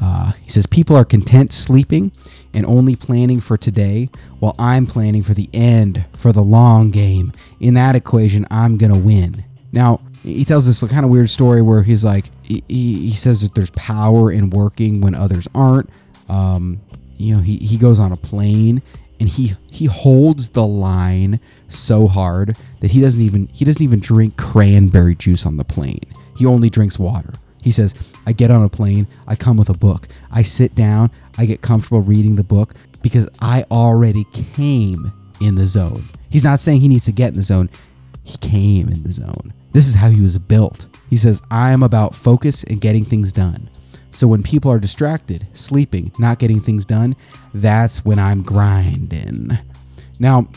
Uh, 0.00 0.32
he 0.42 0.48
says 0.48 0.66
people 0.66 0.96
are 0.96 1.04
content 1.04 1.52
sleeping 1.52 2.12
and 2.54 2.64
only 2.66 2.96
planning 2.96 3.40
for 3.40 3.56
today, 3.56 4.08
while 4.38 4.54
I'm 4.58 4.86
planning 4.86 5.22
for 5.22 5.34
the 5.34 5.48
end, 5.52 6.04
for 6.12 6.32
the 6.32 6.42
long 6.42 6.90
game. 6.90 7.32
In 7.60 7.74
that 7.74 7.94
equation, 7.94 8.46
I'm 8.50 8.76
going 8.76 8.92
to 8.92 8.98
win. 8.98 9.44
Now, 9.72 10.00
he 10.22 10.44
tells 10.44 10.66
this 10.66 10.80
kind 10.90 11.04
of 11.04 11.10
weird 11.10 11.30
story 11.30 11.62
where 11.62 11.82
he's 11.82 12.04
like, 12.04 12.30
he, 12.42 12.62
he 12.68 13.12
says 13.12 13.42
that 13.42 13.54
there's 13.54 13.70
power 13.70 14.30
in 14.30 14.50
working 14.50 15.00
when 15.00 15.14
others 15.14 15.48
aren't. 15.54 15.90
Um, 16.28 16.80
you 17.16 17.34
know, 17.34 17.40
he, 17.40 17.56
he 17.56 17.76
goes 17.76 17.98
on 17.98 18.12
a 18.12 18.16
plane 18.16 18.82
and 19.20 19.28
he 19.28 19.54
he 19.70 19.86
holds 19.86 20.48
the 20.48 20.66
line 20.66 21.38
so 21.68 22.08
hard 22.08 22.56
that 22.80 22.90
he 22.90 23.00
doesn't 23.00 23.22
even 23.22 23.48
he 23.52 23.64
doesn't 23.64 23.82
even 23.82 24.00
drink 24.00 24.36
cranberry 24.36 25.14
juice 25.14 25.46
on 25.46 25.56
the 25.56 25.64
plane. 25.64 26.00
He 26.36 26.46
only 26.46 26.70
drinks 26.70 26.98
water. 26.98 27.32
He 27.62 27.70
says, 27.70 27.94
I 28.26 28.32
get 28.32 28.50
on 28.50 28.64
a 28.64 28.68
plane, 28.68 29.06
I 29.28 29.36
come 29.36 29.56
with 29.56 29.68
a 29.68 29.74
book. 29.74 30.08
I 30.32 30.42
sit 30.42 30.74
down, 30.74 31.10
I 31.38 31.46
get 31.46 31.62
comfortable 31.62 32.00
reading 32.00 32.34
the 32.34 32.42
book 32.42 32.74
because 33.02 33.28
I 33.40 33.64
already 33.70 34.24
came 34.32 35.12
in 35.40 35.54
the 35.54 35.66
zone. 35.66 36.04
He's 36.28 36.42
not 36.42 36.58
saying 36.58 36.80
he 36.80 36.88
needs 36.88 37.04
to 37.04 37.12
get 37.12 37.28
in 37.28 37.34
the 37.34 37.42
zone. 37.42 37.70
He 38.24 38.38
came 38.38 38.88
in 38.88 39.02
the 39.02 39.12
zone. 39.12 39.52
This 39.72 39.88
is 39.88 39.94
how 39.94 40.10
he 40.10 40.20
was 40.20 40.38
built. 40.38 40.88
He 41.10 41.16
says, 41.16 41.42
I 41.50 41.72
am 41.72 41.82
about 41.82 42.14
focus 42.14 42.64
and 42.64 42.80
getting 42.80 43.04
things 43.04 43.32
done. 43.32 43.70
So 44.10 44.26
when 44.26 44.42
people 44.42 44.70
are 44.70 44.78
distracted, 44.78 45.46
sleeping, 45.52 46.12
not 46.18 46.38
getting 46.38 46.60
things 46.60 46.84
done, 46.84 47.16
that's 47.54 48.04
when 48.04 48.18
I'm 48.18 48.42
grinding. 48.42 49.58
Now, 50.20 50.48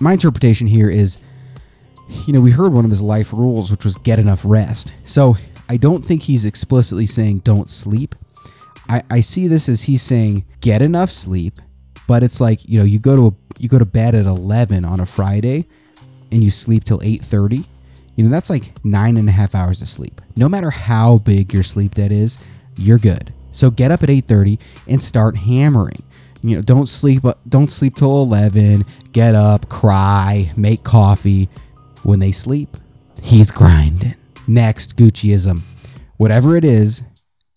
my 0.00 0.12
interpretation 0.12 0.66
here 0.66 0.90
is 0.90 1.22
you 2.26 2.32
know, 2.32 2.40
we 2.40 2.50
heard 2.50 2.72
one 2.72 2.84
of 2.84 2.90
his 2.90 3.02
life 3.02 3.32
rules, 3.32 3.70
which 3.70 3.84
was 3.84 3.96
get 3.96 4.18
enough 4.18 4.42
rest. 4.44 4.92
So 5.04 5.36
I 5.68 5.76
don't 5.76 6.04
think 6.04 6.22
he's 6.22 6.44
explicitly 6.44 7.06
saying 7.06 7.40
don't 7.40 7.70
sleep. 7.70 8.14
I, 8.88 9.02
I 9.10 9.20
see 9.20 9.46
this 9.46 9.68
as 9.68 9.82
he's 9.82 10.02
saying 10.02 10.44
get 10.60 10.82
enough 10.82 11.10
sleep, 11.10 11.54
but 12.06 12.22
it's 12.22 12.40
like, 12.40 12.66
you 12.68 12.78
know, 12.78 12.84
you 12.84 12.98
go 12.98 13.16
to 13.16 13.26
a, 13.28 13.32
you 13.58 13.68
go 13.68 13.78
to 13.78 13.86
bed 13.86 14.14
at 14.14 14.26
11 14.26 14.84
on 14.84 15.00
a 15.00 15.06
Friday 15.06 15.66
and 16.34 16.42
you 16.42 16.50
sleep 16.50 16.84
till 16.84 16.98
8.30 16.98 17.64
you 18.16 18.24
know, 18.24 18.30
that's 18.30 18.50
like 18.50 18.72
nine 18.84 19.16
and 19.16 19.28
a 19.28 19.32
half 19.32 19.54
hours 19.54 19.82
of 19.82 19.88
sleep. 19.88 20.20
No 20.36 20.48
matter 20.48 20.70
how 20.70 21.18
big 21.18 21.52
your 21.52 21.62
sleep 21.62 21.94
debt 21.94 22.12
is, 22.12 22.38
you're 22.76 22.98
good. 22.98 23.32
So 23.50 23.70
get 23.70 23.90
up 23.90 24.02
at 24.02 24.08
8:30 24.08 24.58
and 24.88 25.02
start 25.02 25.36
hammering. 25.36 26.02
You 26.42 26.56
know, 26.56 26.62
don't 26.62 26.88
sleep 26.88 27.22
but 27.22 27.38
don't 27.48 27.70
sleep 27.70 27.96
till 27.96 28.22
11. 28.22 28.84
Get 29.12 29.34
up, 29.34 29.68
cry, 29.68 30.52
make 30.56 30.84
coffee. 30.84 31.48
When 32.02 32.18
they 32.18 32.32
sleep, 32.32 32.76
he's 33.22 33.50
grinding. 33.50 34.14
Next, 34.46 34.96
Gucciism. 34.96 35.62
Whatever 36.18 36.56
it 36.56 36.64
is, 36.64 37.02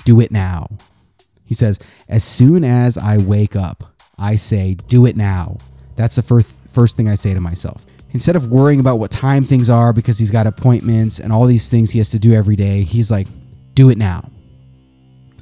do 0.06 0.22
it 0.22 0.32
now. 0.32 0.70
He 1.44 1.54
says, 1.54 1.80
as 2.08 2.24
soon 2.24 2.64
as 2.64 2.98
I 2.98 3.18
wake 3.18 3.56
up, 3.56 3.84
I 4.18 4.38
say, 4.38 4.76
do 4.88 5.06
it 5.06 5.18
now. 5.18 5.58
That's 5.96 6.16
the 6.16 6.22
first 6.22 6.68
first 6.70 6.96
thing 6.96 7.10
I 7.10 7.16
say 7.16 7.34
to 7.34 7.42
myself 7.42 7.86
instead 8.18 8.36
of 8.36 8.48
worrying 8.48 8.80
about 8.80 8.98
what 8.98 9.12
time 9.12 9.44
things 9.44 9.70
are 9.70 9.94
because 9.94 10.18
he's 10.18 10.32
got 10.32 10.48
appointments 10.48 11.20
and 11.20 11.32
all 11.32 11.46
these 11.46 11.70
things 11.70 11.92
he 11.92 12.00
has 12.00 12.10
to 12.10 12.18
do 12.18 12.34
every 12.34 12.56
day, 12.56 12.82
he's 12.82 13.12
like, 13.12 13.28
do 13.76 13.92
it 13.92 13.98
now. 14.00 14.28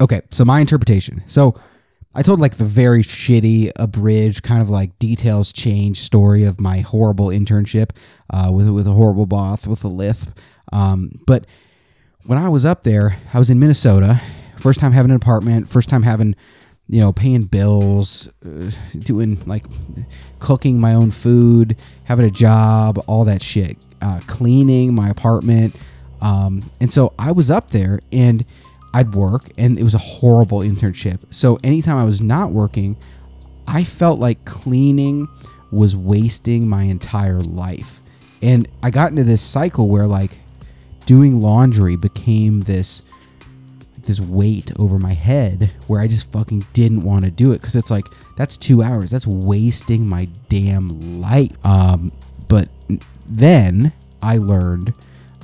Okay, 0.01 0.19
so 0.29 0.43
my 0.43 0.59
interpretation. 0.59 1.23
So 1.25 1.57
I 2.13 2.21
told 2.21 2.41
like 2.41 2.57
the 2.57 2.65
very 2.65 3.01
shitty, 3.01 3.71
abridged, 3.77 4.43
kind 4.43 4.61
of 4.61 4.69
like 4.69 4.99
details 4.99 5.53
change 5.53 6.01
story 6.01 6.43
of 6.43 6.59
my 6.59 6.79
horrible 6.79 7.27
internship 7.27 7.91
uh, 8.29 8.51
with 8.51 8.67
with 8.67 8.87
a 8.87 8.91
horrible 8.91 9.25
boss 9.25 9.65
with 9.65 9.85
a 9.85 9.87
lisp. 9.87 10.37
Um, 10.73 11.11
but 11.25 11.47
when 12.25 12.37
I 12.37 12.49
was 12.49 12.65
up 12.65 12.83
there, 12.83 13.15
I 13.33 13.39
was 13.39 13.49
in 13.49 13.57
Minnesota. 13.57 14.19
First 14.57 14.81
time 14.81 14.91
having 14.91 15.11
an 15.11 15.15
apartment. 15.15 15.69
First 15.69 15.87
time 15.87 16.03
having, 16.03 16.35
you 16.87 17.01
know, 17.01 17.11
paying 17.11 17.43
bills, 17.43 18.29
uh, 18.45 18.69
doing 18.99 19.39
like 19.45 19.65
cooking 20.39 20.79
my 20.79 20.93
own 20.93 21.11
food, 21.11 21.77
having 22.05 22.25
a 22.25 22.29
job, 22.31 22.99
all 23.07 23.25
that 23.25 23.41
shit, 23.41 23.77
uh, 24.01 24.19
cleaning 24.27 24.93
my 24.93 25.09
apartment. 25.09 25.75
Um, 26.21 26.61
and 26.79 26.91
so 26.91 27.13
I 27.17 27.31
was 27.31 27.49
up 27.49 27.71
there 27.71 27.99
and 28.11 28.45
I'd 28.93 29.13
work, 29.13 29.43
and 29.57 29.77
it 29.77 29.83
was 29.83 29.93
a 29.93 29.99
horrible 29.99 30.59
internship. 30.59 31.21
So 31.29 31.59
anytime 31.63 31.97
I 31.97 32.05
was 32.05 32.21
not 32.21 32.51
working, 32.51 32.95
I 33.67 33.83
felt 33.83 34.19
like 34.19 34.45
cleaning 34.45 35.27
was 35.71 35.95
wasting 35.95 36.69
my 36.69 36.83
entire 36.83 37.41
life. 37.41 37.99
And 38.41 38.67
I 38.83 38.91
got 38.91 39.11
into 39.11 39.23
this 39.23 39.41
cycle 39.41 39.89
where 39.89 40.07
like 40.07 40.39
doing 41.05 41.41
laundry 41.41 41.95
became 41.95 42.61
this 42.61 43.01
this 44.05 44.19
weight 44.19 44.71
over 44.79 44.99
my 44.99 45.13
head 45.13 45.71
where 45.87 46.01
I 46.01 46.07
just 46.07 46.31
fucking 46.31 46.65
didn't 46.73 47.01
want 47.01 47.25
to 47.25 47.31
do 47.31 47.51
it 47.51 47.61
because 47.61 47.75
it's 47.75 47.91
like 47.91 48.05
that's 48.35 48.57
two 48.57 48.81
hours. 48.81 49.11
That's 49.11 49.27
wasting 49.27 50.09
my 50.09 50.27
damn 50.49 51.21
life. 51.21 51.51
Um, 51.65 52.11
but 52.49 52.69
then 53.27 53.93
I 54.21 54.37
learned 54.37 54.93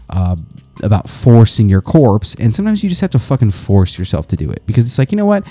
uh, 0.09 0.35
about 0.83 1.09
forcing 1.09 1.69
your 1.69 1.81
corpse, 1.81 2.35
and 2.35 2.53
sometimes 2.53 2.83
you 2.83 2.89
just 2.89 3.01
have 3.01 3.11
to 3.11 3.19
fucking 3.19 3.51
force 3.51 3.97
yourself 3.97 4.27
to 4.29 4.35
do 4.35 4.49
it 4.51 4.61
because 4.65 4.85
it's 4.85 4.97
like 4.97 5.11
you 5.11 5.17
know 5.17 5.25
what, 5.25 5.47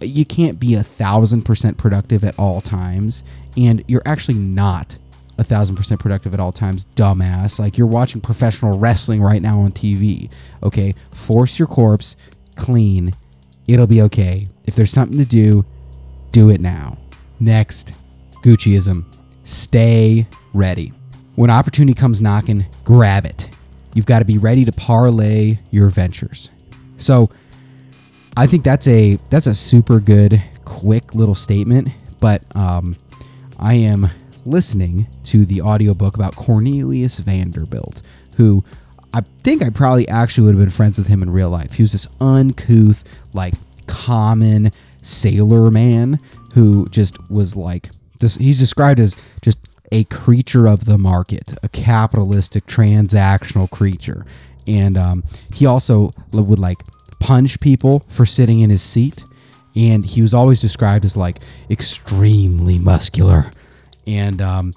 you 0.00 0.24
can't 0.24 0.58
be 0.58 0.74
a 0.74 0.82
thousand 0.82 1.42
percent 1.42 1.76
productive 1.78 2.24
at 2.24 2.38
all 2.38 2.60
times, 2.60 3.24
and 3.56 3.82
you're 3.88 4.02
actually 4.06 4.38
not 4.38 4.98
a 5.38 5.44
thousand 5.44 5.76
percent 5.76 6.00
productive 6.00 6.32
at 6.34 6.40
all 6.40 6.52
times, 6.52 6.84
dumbass. 6.96 7.58
Like 7.58 7.76
you're 7.76 7.86
watching 7.86 8.20
professional 8.20 8.78
wrestling 8.78 9.22
right 9.22 9.42
now 9.42 9.60
on 9.60 9.72
TV. 9.72 10.32
Okay, 10.62 10.92
force 11.12 11.58
your 11.58 11.68
corpse, 11.68 12.16
clean. 12.56 13.10
It'll 13.68 13.86
be 13.86 14.02
okay. 14.02 14.46
If 14.64 14.74
there's 14.74 14.90
something 14.90 15.18
to 15.18 15.24
do, 15.24 15.64
do 16.32 16.50
it 16.50 16.60
now. 16.60 16.96
Next, 17.38 17.94
Gucciism. 18.42 19.04
Stay 19.44 20.26
ready. 20.52 20.92
When 21.36 21.50
opportunity 21.50 21.94
comes 21.94 22.20
knocking, 22.20 22.66
grab 22.84 23.26
it. 23.26 23.50
You've 23.94 24.06
got 24.06 24.18
to 24.20 24.24
be 24.24 24.38
ready 24.38 24.64
to 24.64 24.72
parlay 24.72 25.56
your 25.70 25.88
ventures. 25.88 26.50
So, 26.96 27.30
I 28.36 28.46
think 28.46 28.64
that's 28.64 28.86
a 28.86 29.16
that's 29.30 29.46
a 29.46 29.54
super 29.54 29.98
good, 29.98 30.42
quick 30.64 31.14
little 31.14 31.34
statement. 31.34 31.88
But 32.20 32.44
um, 32.54 32.96
I 33.58 33.74
am 33.74 34.10
listening 34.44 35.06
to 35.24 35.46
the 35.46 35.62
audiobook 35.62 36.16
about 36.16 36.36
Cornelius 36.36 37.18
Vanderbilt, 37.18 38.02
who 38.36 38.62
I 39.16 39.22
think 39.22 39.62
I 39.62 39.70
probably 39.70 40.06
actually 40.08 40.44
would 40.44 40.56
have 40.56 40.60
been 40.60 40.68
friends 40.68 40.98
with 40.98 41.08
him 41.08 41.22
in 41.22 41.30
real 41.30 41.48
life. 41.48 41.72
He 41.72 41.82
was 41.82 41.92
this 41.92 42.06
uncouth, 42.20 43.02
like 43.32 43.54
common 43.86 44.70
sailor 45.00 45.70
man 45.70 46.18
who 46.52 46.86
just 46.90 47.30
was 47.30 47.56
like 47.56 47.88
this. 48.20 48.34
He's 48.34 48.58
described 48.58 49.00
as 49.00 49.16
just 49.40 49.58
a 49.90 50.04
creature 50.04 50.66
of 50.66 50.84
the 50.84 50.98
market, 50.98 51.54
a 51.62 51.68
capitalistic 51.70 52.66
transactional 52.66 53.70
creature, 53.70 54.26
and 54.66 54.98
um, 54.98 55.24
he 55.54 55.64
also 55.64 56.10
would 56.34 56.58
like 56.58 56.76
punch 57.18 57.58
people 57.60 58.00
for 58.10 58.26
sitting 58.26 58.60
in 58.60 58.68
his 58.68 58.82
seat. 58.82 59.24
And 59.74 60.04
he 60.04 60.20
was 60.20 60.34
always 60.34 60.60
described 60.60 61.06
as 61.06 61.16
like 61.16 61.38
extremely 61.70 62.78
muscular, 62.78 63.46
and 64.06 64.42
um, 64.42 64.74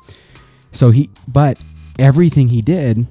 so 0.71 0.91
he, 0.91 1.09
but 1.27 1.61
everything 1.97 2.47
he 2.47 2.61
did 2.61 3.05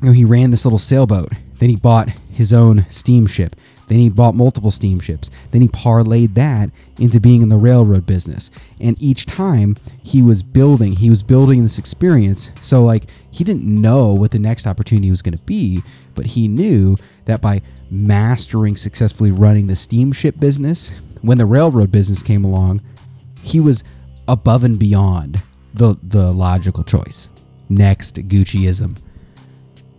you 0.00 0.08
know, 0.08 0.12
he 0.12 0.24
ran 0.24 0.50
this 0.50 0.64
little 0.64 0.78
sailboat. 0.78 1.32
Then 1.56 1.68
he 1.68 1.76
bought 1.76 2.08
his 2.30 2.52
own 2.52 2.84
steamship. 2.90 3.54
Then 3.88 3.98
he 3.98 4.08
bought 4.08 4.36
multiple 4.36 4.70
steamships. 4.70 5.30
Then 5.50 5.62
he 5.62 5.68
parlayed 5.68 6.34
that 6.34 6.70
into 6.98 7.18
being 7.18 7.42
in 7.42 7.48
the 7.48 7.56
railroad 7.58 8.06
business. 8.06 8.50
And 8.78 9.00
each 9.02 9.26
time 9.26 9.74
he 10.00 10.22
was 10.22 10.44
building, 10.44 10.92
he 10.92 11.10
was 11.10 11.24
building 11.24 11.64
this 11.64 11.76
experience. 11.76 12.52
So, 12.62 12.84
like, 12.84 13.06
he 13.32 13.42
didn't 13.42 13.64
know 13.64 14.12
what 14.14 14.30
the 14.30 14.38
next 14.38 14.66
opportunity 14.66 15.10
was 15.10 15.22
going 15.22 15.36
to 15.36 15.44
be, 15.44 15.82
but 16.14 16.24
he 16.24 16.46
knew 16.46 16.96
that 17.24 17.42
by 17.42 17.62
mastering 17.90 18.76
successfully 18.76 19.32
running 19.32 19.66
the 19.66 19.74
steamship 19.74 20.38
business, 20.38 21.02
when 21.22 21.38
the 21.38 21.46
railroad 21.46 21.90
business 21.90 22.22
came 22.22 22.44
along, 22.44 22.82
he 23.42 23.58
was 23.58 23.82
above 24.28 24.62
and 24.62 24.78
beyond 24.78 25.42
the, 25.74 25.98
the 26.02 26.32
logical 26.32 26.84
choice. 26.84 27.28
Next, 27.68 28.14
Gucciism. 28.28 29.02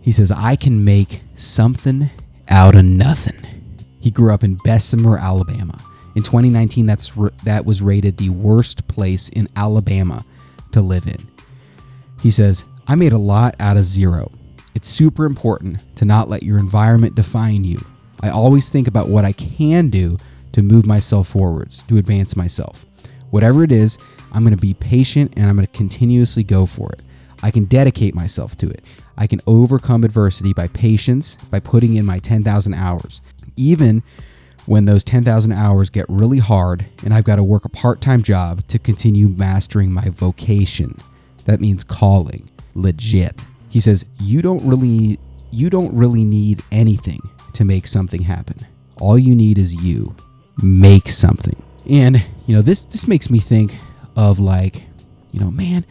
He 0.02 0.12
says, 0.12 0.30
I 0.30 0.56
can 0.56 0.84
make 0.84 1.22
something 1.36 2.10
out 2.48 2.74
of 2.74 2.84
nothing. 2.84 3.38
He 4.00 4.10
grew 4.10 4.34
up 4.34 4.44
in 4.44 4.56
Bessemer, 4.64 5.16
Alabama. 5.16 5.78
In 6.14 6.22
2019, 6.22 6.84
that's 6.86 7.12
that 7.44 7.64
was 7.64 7.80
rated 7.80 8.16
the 8.16 8.28
worst 8.30 8.86
place 8.88 9.28
in 9.30 9.48
Alabama 9.56 10.24
to 10.72 10.80
live 10.80 11.06
in. 11.06 11.26
He 12.20 12.30
says, 12.30 12.64
I 12.86 12.96
made 12.96 13.12
a 13.12 13.18
lot 13.18 13.54
out 13.60 13.76
of 13.76 13.84
zero. 13.84 14.30
It's 14.74 14.88
super 14.88 15.24
important 15.24 15.84
to 15.96 16.04
not 16.04 16.28
let 16.28 16.42
your 16.42 16.58
environment 16.58 17.14
define 17.14 17.64
you. 17.64 17.78
I 18.22 18.30
always 18.30 18.70
think 18.70 18.88
about 18.88 19.08
what 19.08 19.24
I 19.24 19.32
can 19.32 19.88
do 19.88 20.16
to 20.52 20.62
move 20.62 20.86
myself 20.86 21.28
forwards, 21.28 21.82
to 21.84 21.96
advance 21.96 22.36
myself. 22.36 22.84
Whatever 23.30 23.64
it 23.64 23.72
is, 23.72 23.98
I'm 24.32 24.42
going 24.42 24.54
to 24.54 24.60
be 24.60 24.74
patient 24.74 25.32
and 25.36 25.46
I'm 25.46 25.56
going 25.56 25.66
to 25.66 25.72
continuously 25.72 26.44
go 26.44 26.66
for 26.66 26.90
it. 26.92 27.02
I 27.42 27.50
can 27.50 27.64
dedicate 27.64 28.14
myself 28.14 28.56
to 28.58 28.68
it. 28.70 28.84
I 29.16 29.26
can 29.26 29.40
overcome 29.46 30.04
adversity 30.04 30.52
by 30.52 30.68
patience, 30.68 31.34
by 31.34 31.60
putting 31.60 31.96
in 31.96 32.06
my 32.06 32.18
10,000 32.18 32.74
hours. 32.74 33.20
Even 33.56 34.02
when 34.66 34.84
those 34.84 35.04
10,000 35.04 35.52
hours 35.52 35.90
get 35.90 36.06
really 36.08 36.38
hard 36.38 36.86
and 37.04 37.12
I've 37.12 37.24
got 37.24 37.36
to 37.36 37.44
work 37.44 37.64
a 37.64 37.68
part 37.68 38.00
time 38.00 38.22
job 38.22 38.66
to 38.68 38.78
continue 38.78 39.28
mastering 39.28 39.92
my 39.92 40.08
vocation. 40.08 40.96
That 41.44 41.60
means 41.60 41.82
calling, 41.82 42.48
legit. 42.74 43.44
He 43.68 43.80
says, 43.80 44.06
you 44.20 44.42
don't 44.42 44.64
really 44.64 45.18
you 45.50 45.68
don't 45.68 45.94
really 45.94 46.24
need 46.24 46.62
anything 46.72 47.20
to 47.52 47.64
make 47.64 47.86
something 47.86 48.22
happen. 48.22 48.56
All 49.00 49.18
you 49.18 49.34
need 49.34 49.58
is 49.58 49.74
you. 49.74 50.14
Make 50.62 51.10
something. 51.10 51.62
And, 51.88 52.24
you 52.46 52.56
know, 52.56 52.62
this 52.62 52.84
this 52.84 53.06
makes 53.06 53.30
me 53.30 53.38
think 53.38 53.76
of 54.16 54.40
like, 54.40 54.84
you 55.32 55.40
know, 55.40 55.50
man, 55.50 55.84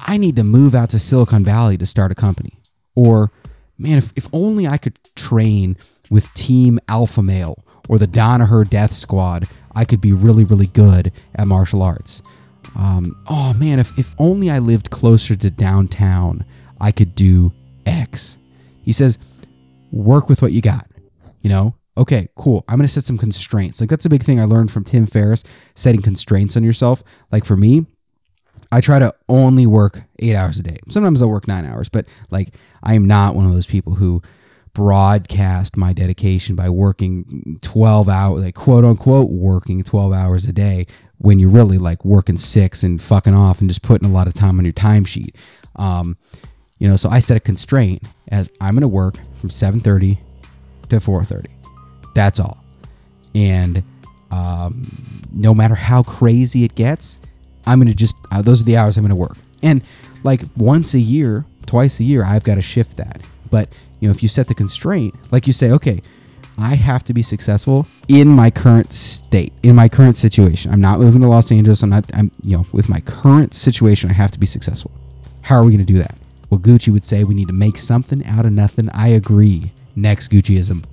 I 0.00 0.16
need 0.16 0.36
to 0.36 0.44
move 0.44 0.74
out 0.74 0.90
to 0.90 0.98
Silicon 0.98 1.44
Valley 1.44 1.76
to 1.78 1.86
start 1.86 2.12
a 2.12 2.14
company. 2.14 2.58
Or, 2.94 3.30
man, 3.78 3.98
if, 3.98 4.12
if 4.16 4.28
only 4.32 4.66
I 4.66 4.78
could 4.78 4.98
train 5.14 5.76
with 6.10 6.32
Team 6.34 6.78
Alpha 6.88 7.22
Male 7.22 7.64
or 7.88 7.98
the 7.98 8.08
Danaher 8.08 8.68
Death 8.68 8.92
Squad, 8.92 9.48
I 9.74 9.84
could 9.84 10.00
be 10.00 10.12
really, 10.12 10.44
really 10.44 10.66
good 10.66 11.12
at 11.34 11.46
martial 11.46 11.82
arts. 11.82 12.22
Um, 12.76 13.16
oh, 13.28 13.54
man, 13.54 13.78
if, 13.78 13.96
if 13.98 14.14
only 14.18 14.50
I 14.50 14.58
lived 14.58 14.90
closer 14.90 15.36
to 15.36 15.50
downtown, 15.50 16.44
I 16.80 16.92
could 16.92 17.14
do 17.14 17.52
X. 17.86 18.38
He 18.82 18.92
says, 18.92 19.18
work 19.90 20.28
with 20.28 20.42
what 20.42 20.52
you 20.52 20.60
got. 20.60 20.86
You 21.42 21.50
know, 21.50 21.74
okay, 21.96 22.28
cool. 22.36 22.64
I'm 22.68 22.76
going 22.76 22.86
to 22.86 22.92
set 22.92 23.04
some 23.04 23.18
constraints. 23.18 23.80
Like, 23.80 23.90
that's 23.90 24.04
a 24.04 24.10
big 24.10 24.22
thing 24.22 24.40
I 24.40 24.44
learned 24.44 24.70
from 24.70 24.84
Tim 24.84 25.06
Ferriss 25.06 25.44
setting 25.74 26.02
constraints 26.02 26.56
on 26.56 26.64
yourself. 26.64 27.02
Like, 27.30 27.44
for 27.44 27.56
me, 27.56 27.86
I 28.70 28.80
try 28.80 28.98
to 28.98 29.14
only 29.28 29.66
work 29.66 30.02
eight 30.18 30.34
hours 30.34 30.58
a 30.58 30.62
day. 30.62 30.78
Sometimes 30.88 31.22
I'll 31.22 31.30
work 31.30 31.48
nine 31.48 31.64
hours, 31.64 31.88
but 31.88 32.06
like 32.30 32.54
I 32.82 32.94
am 32.94 33.06
not 33.06 33.34
one 33.34 33.46
of 33.46 33.52
those 33.52 33.66
people 33.66 33.94
who 33.94 34.22
broadcast 34.74 35.76
my 35.76 35.92
dedication 35.92 36.54
by 36.54 36.68
working 36.68 37.58
12 37.62 38.08
hours, 38.08 38.42
like 38.42 38.54
quote 38.54 38.84
unquote, 38.84 39.30
working 39.30 39.82
12 39.82 40.12
hours 40.12 40.44
a 40.44 40.52
day 40.52 40.86
when 41.16 41.38
you're 41.38 41.50
really 41.50 41.78
like 41.78 42.04
working 42.04 42.36
six 42.36 42.82
and 42.82 43.00
fucking 43.00 43.34
off 43.34 43.60
and 43.60 43.68
just 43.68 43.82
putting 43.82 44.08
a 44.08 44.12
lot 44.12 44.26
of 44.26 44.34
time 44.34 44.58
on 44.58 44.64
your 44.64 44.72
timesheet. 44.72 45.34
Um, 45.76 46.16
you 46.78 46.88
know, 46.88 46.96
so 46.96 47.08
I 47.08 47.18
set 47.18 47.36
a 47.36 47.40
constraint 47.40 48.06
as 48.28 48.50
I'm 48.60 48.74
going 48.74 48.82
to 48.82 48.88
work 48.88 49.16
from 49.36 49.50
7:30 49.50 50.18
to 50.90 50.96
4:30. 50.96 51.46
That's 52.14 52.38
all. 52.38 52.58
And 53.34 53.82
um, 54.30 54.82
no 55.32 55.54
matter 55.54 55.74
how 55.74 56.02
crazy 56.02 56.64
it 56.64 56.74
gets, 56.74 57.20
I'm 57.68 57.78
going 57.78 57.88
to 57.88 57.96
just, 57.96 58.16
uh, 58.32 58.42
those 58.42 58.62
are 58.62 58.64
the 58.64 58.76
hours 58.76 58.96
I'm 58.96 59.04
going 59.04 59.14
to 59.14 59.20
work. 59.20 59.36
And 59.62 59.82
like 60.24 60.42
once 60.56 60.94
a 60.94 60.98
year, 60.98 61.44
twice 61.66 62.00
a 62.00 62.04
year, 62.04 62.24
I've 62.24 62.44
got 62.44 62.54
to 62.54 62.62
shift 62.62 62.96
that. 62.96 63.22
But, 63.50 63.68
you 64.00 64.08
know, 64.08 64.14
if 64.14 64.22
you 64.22 64.28
set 64.28 64.48
the 64.48 64.54
constraint, 64.54 65.14
like 65.32 65.46
you 65.46 65.52
say, 65.52 65.70
okay, 65.72 66.00
I 66.58 66.74
have 66.74 67.04
to 67.04 67.14
be 67.14 67.22
successful 67.22 67.86
in 68.08 68.26
my 68.28 68.50
current 68.50 68.92
state, 68.92 69.52
in 69.62 69.76
my 69.76 69.88
current 69.88 70.16
situation. 70.16 70.72
I'm 70.72 70.80
not 70.80 70.98
moving 70.98 71.20
to 71.20 71.28
Los 71.28 71.52
Angeles. 71.52 71.82
I'm 71.82 71.90
not, 71.90 72.10
I'm, 72.14 72.32
you 72.42 72.56
know, 72.56 72.66
with 72.72 72.88
my 72.88 73.00
current 73.00 73.54
situation, 73.54 74.10
I 74.10 74.14
have 74.14 74.32
to 74.32 74.40
be 74.40 74.46
successful. 74.46 74.90
How 75.42 75.56
are 75.56 75.64
we 75.64 75.72
going 75.72 75.84
to 75.84 75.92
do 75.92 75.98
that? 75.98 76.18
Well, 76.50 76.58
Gucci 76.58 76.92
would 76.92 77.04
say 77.04 77.22
we 77.22 77.34
need 77.34 77.48
to 77.48 77.54
make 77.54 77.76
something 77.76 78.26
out 78.26 78.46
of 78.46 78.52
nothing. 78.52 78.88
I 78.90 79.08
agree. 79.08 79.72
Next 79.94 80.30
Gucciism. 80.32 80.84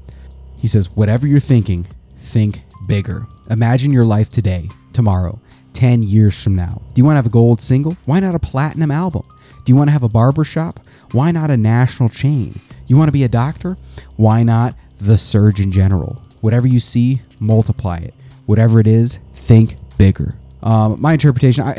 He 0.60 0.68
says, 0.68 0.92
whatever 0.92 1.26
you're 1.26 1.40
thinking, 1.40 1.88
think 2.20 2.60
bigger. 2.88 3.26
Imagine 3.50 3.92
your 3.92 4.06
life 4.06 4.30
today, 4.30 4.70
tomorrow, 4.94 5.40
10 5.76 6.04
years 6.04 6.42
from 6.42 6.56
now. 6.56 6.82
Do 6.94 7.00
you 7.00 7.06
want 7.06 7.14
to 7.14 7.18
have 7.18 7.26
a 7.26 7.30
gold 7.30 7.62
single? 7.62 7.98
Why 8.06 8.20
not 8.20 8.34
a 8.34 8.40
platinum 8.40 8.92
album? 8.92 9.24
Do 9.64 9.72
you 9.72 9.76
want 9.76 9.90
to 9.90 9.92
have 9.92 10.04
a 10.04 10.10
barber 10.10 10.44
shop? 10.44 10.80
Why 11.12 11.32
not 11.32 11.52
a 11.52 11.58
national 11.58 12.10
chain? 12.10 12.60
You 12.88 12.98
want 12.98 13.10
to 13.10 13.12
be 13.12 13.24
a 13.24 13.30
doctor? 13.30 13.76
Why 14.16 14.44
not 14.44 14.76
the 15.00 15.18
Surgeon 15.18 15.72
General? 15.72 16.16
Whatever 16.42 16.68
you 16.68 16.80
see, 16.80 17.22
multiply 17.40 17.98
it. 17.98 18.14
Whatever 18.46 18.80
it 18.80 18.88
is, 18.88 19.20
think 19.34 19.76
bigger. 19.98 20.34
Um, 20.64 21.00
my 21.00 21.14
interpretation, 21.14 21.64
I, 21.64 21.74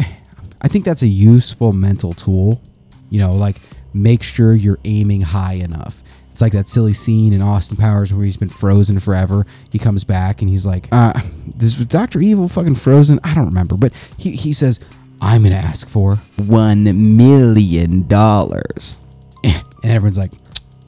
I 0.60 0.68
think 0.68 0.84
that's 0.84 1.02
a 1.02 1.08
useful 1.08 1.72
mental 1.72 2.12
tool. 2.12 2.60
You 3.08 3.20
know, 3.20 3.32
like 3.32 3.56
make 3.94 4.22
sure 4.22 4.54
you're 4.54 4.78
aiming 4.84 5.22
high 5.22 5.54
enough. 5.54 6.02
It's 6.36 6.42
like 6.42 6.52
that 6.52 6.68
silly 6.68 6.92
scene 6.92 7.32
in 7.32 7.40
Austin 7.40 7.78
Powers 7.78 8.12
where 8.12 8.22
he's 8.22 8.36
been 8.36 8.50
frozen 8.50 9.00
forever. 9.00 9.46
He 9.72 9.78
comes 9.78 10.04
back 10.04 10.42
and 10.42 10.50
he's 10.50 10.66
like, 10.66 10.86
uh, 10.92 11.18
"This 11.46 11.76
Doctor 11.76 12.20
Evil 12.20 12.46
fucking 12.46 12.74
frozen." 12.74 13.18
I 13.24 13.32
don't 13.32 13.46
remember, 13.46 13.78
but 13.78 13.94
he 14.18 14.32
he 14.32 14.52
says, 14.52 14.80
"I'm 15.22 15.44
gonna 15.44 15.54
ask 15.54 15.88
for 15.88 16.16
one 16.36 17.16
million 17.16 18.06
dollars," 18.06 19.00
and 19.44 19.54
everyone's 19.82 20.18
like, 20.18 20.32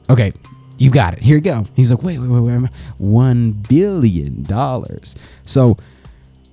"Okay, 0.07 0.31
you 0.77 0.91
got 0.91 1.15
it. 1.15 1.23
Here 1.23 1.37
you 1.37 1.41
go." 1.41 1.63
He's 1.75 1.89
like, 1.89 2.03
"Wait, 2.03 2.19
wait, 2.19 2.29
wait, 2.29 2.41
wait, 2.41 2.69
one 2.99 3.53
billion 3.53 4.43
dollars." 4.43 5.15
So 5.41 5.77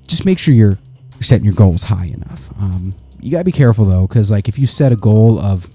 just 0.06 0.24
make 0.24 0.38
sure 0.38 0.54
you're 0.54 0.78
setting 1.20 1.44
your 1.44 1.52
goals 1.52 1.84
high 1.84 2.06
enough. 2.06 2.48
Um, 2.58 2.94
you 3.20 3.30
gotta 3.30 3.44
be 3.44 3.52
careful 3.52 3.84
though, 3.84 4.06
because 4.06 4.30
like 4.30 4.48
if 4.48 4.58
you 4.58 4.66
set 4.66 4.90
a 4.90 4.96
goal 4.96 5.38
of 5.38 5.68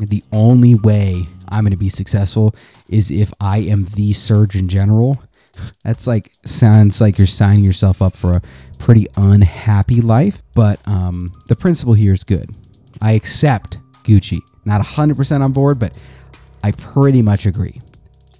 the 0.00 0.24
only 0.32 0.74
way 0.74 1.28
I'm 1.50 1.64
going 1.64 1.72
to 1.72 1.76
be 1.76 1.88
successful 1.88 2.54
is 2.90 3.10
if 3.10 3.32
I 3.40 3.58
am 3.58 3.84
the 3.84 4.12
surgeon 4.12 4.68
general. 4.68 5.22
That's 5.84 6.06
like 6.06 6.32
sounds 6.44 7.00
like 7.00 7.18
you're 7.18 7.26
signing 7.26 7.64
yourself 7.64 8.00
up 8.00 8.16
for 8.16 8.34
a 8.34 8.42
pretty 8.78 9.06
unhappy 9.16 10.00
life, 10.00 10.42
but 10.54 10.80
um, 10.86 11.28
the 11.48 11.56
principle 11.56 11.94
here 11.94 12.12
is 12.12 12.22
good. 12.22 12.48
I 13.02 13.12
accept 13.12 13.78
Gucci. 14.04 14.40
Not 14.64 14.80
100% 14.82 15.40
on 15.42 15.52
board, 15.52 15.78
but 15.78 15.98
I 16.62 16.72
pretty 16.72 17.22
much 17.22 17.46
agree. 17.46 17.80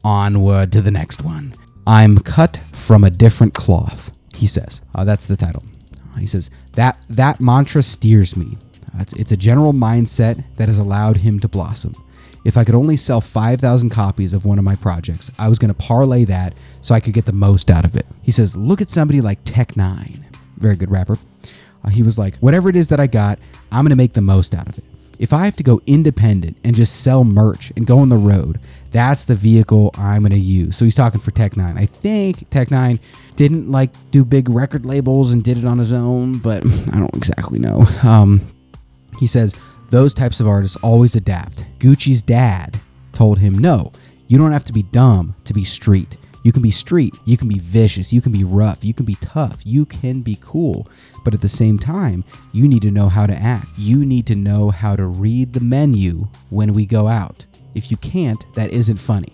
Onward 0.05 0.73
to 0.73 0.83
the 0.83 0.91
next 0.91 1.23
one. 1.23 1.55
I'm 1.87 2.19
cut 2.19 2.61
from 2.73 3.05
a 3.05 3.11
different 3.11 3.55
cloth, 3.55 4.17
he 4.35 4.47
says. 4.47 4.83
Uh, 4.95 5.05
that's 5.05 5.27
the 5.27 5.37
title. 5.37 5.63
He 6.19 6.27
says 6.27 6.51
that 6.75 6.99
that 7.11 7.41
mantra 7.41 7.83
steers 7.83 8.37
me. 8.37 8.57
Uh, 8.95 9.01
it's, 9.01 9.13
it's 9.15 9.33
a 9.33 9.37
general 9.37 9.73
mindset 9.73 10.45
that 10.57 10.69
has 10.69 10.79
allowed 10.79 11.17
him 11.17 11.41
to 11.41 11.49
blossom. 11.49 11.95
If 12.45 12.57
I 12.57 12.65
could 12.65 12.75
only 12.75 12.97
sell 12.97 13.21
5,000 13.21 13.91
copies 13.91 14.33
of 14.33 14.45
one 14.45 14.59
of 14.59 14.65
my 14.65 14.75
projects, 14.75 15.31
I 15.39 15.49
was 15.49 15.59
going 15.59 15.69
to 15.73 15.75
parlay 15.75 16.25
that 16.27 16.55
so 16.81 16.95
I 16.95 17.01
could 17.01 17.13
get 17.13 17.27
the 17.27 17.33
most 17.33 17.71
out 17.71 17.85
of 17.85 17.97
it. 17.97 18.07
He 18.23 18.31
says, 18.31 18.57
Look 18.57 18.81
at 18.81 18.91
somebody 18.91 19.21
like 19.21 19.39
Tech 19.45 19.75
N9ne, 19.75 20.23
very 20.57 20.77
good 20.77 20.91
rapper. 20.91 21.19
Uh, 21.85 21.91
he 21.91 22.03
was 22.03 22.19
like, 22.19 22.37
Whatever 22.37 22.69
it 22.69 22.77
is 22.77 22.89
that 22.89 23.01
I 23.01 23.07
got, 23.07 23.39
I'm 23.73 23.85
going 23.85 23.91
to 23.91 23.97
make 23.97 24.13
the 24.13 24.21
most 24.21 24.55
out 24.55 24.69
of 24.69 24.79
it. 24.79 24.85
If 25.19 25.33
I 25.33 25.45
have 25.45 25.57
to 25.57 25.65
go 25.65 25.81
independent 25.87 26.57
and 26.63 26.77
just 26.77 27.01
sell 27.01 27.25
merch 27.25 27.73
and 27.77 27.87
go 27.87 27.99
on 27.99 28.09
the 28.09 28.17
road, 28.17 28.61
that's 28.93 29.25
the 29.25 29.35
vehicle 29.35 29.91
I'm 29.95 30.23
going 30.23 30.33
to 30.33 30.39
use. 30.39 30.77
So 30.77 30.85
he's 30.85 30.95
talking 30.95 31.21
for 31.21 31.33
Tech 31.33 31.53
N9ne. 31.53 31.77
I 31.77 31.87
think 31.87 32.49
Tech 32.51 32.69
N9ne 32.69 33.01
didn't 33.35 33.71
like 33.71 33.91
do 34.11 34.25
big 34.25 34.49
record 34.49 34.87
labels 34.87 35.33
and 35.33 35.43
did 35.43 35.59
it 35.59 35.65
on 35.65 35.79
his 35.79 35.93
own, 35.93 36.39
but 36.39 36.65
I 36.93 36.99
don't 36.99 37.15
exactly 37.17 37.59
know. 37.59 37.85
Um, 38.05 38.41
he 39.19 39.27
says, 39.27 39.55
those 39.91 40.15
types 40.15 40.41
of 40.41 40.47
artists 40.47 40.77
always 40.83 41.17
adapt. 41.17 41.65
Gucci's 41.79 42.23
dad 42.23 42.81
told 43.13 43.39
him, 43.39 43.55
no, 43.55 43.93
you 44.27 44.39
don't 44.39 44.53
have 44.53 44.65
to 44.65 44.73
be 44.73 44.83
dumb 44.83 45.35
to 45.45 45.55
be 45.55 45.65
street. 45.65 46.17
You 46.45 46.53
can 46.53 46.63
be 46.63 46.71
street, 46.71 47.15
you 47.25 47.37
can 47.37 47.49
be 47.49 47.59
vicious, 47.59 48.13
you 48.13 48.21
can 48.21 48.33
be 48.33 48.45
rough, 48.45 48.85
you 48.85 48.95
can 48.95 49.05
be 49.05 49.17
tough, 49.17 49.67
you 49.67 49.85
can 49.85 50.23
be 50.23 50.39
cool. 50.41 50.89
But 51.25 51.35
at 51.35 51.41
the 51.41 51.49
same 51.49 51.79
time, 51.79 52.25
you 52.53 52.69
need 52.69 52.83
to 52.83 52.91
know 52.91 53.09
how 53.09 53.27
to 53.27 53.35
act. 53.35 53.67
You 53.77 54.07
need 54.07 54.27
to 54.29 54.35
know 54.35 54.71
how 54.71 54.97
to 54.97 55.07
read 55.07 55.53
the 55.53 55.61
menu 55.61 56.29
when 56.51 56.73
we 56.73 56.87
go 56.87 57.09
out. 57.09 57.45
If 57.75 57.91
you 57.91 57.97
can't, 57.99 58.43
that 58.55 58.71
isn't 58.71 58.97
funny. 58.99 59.33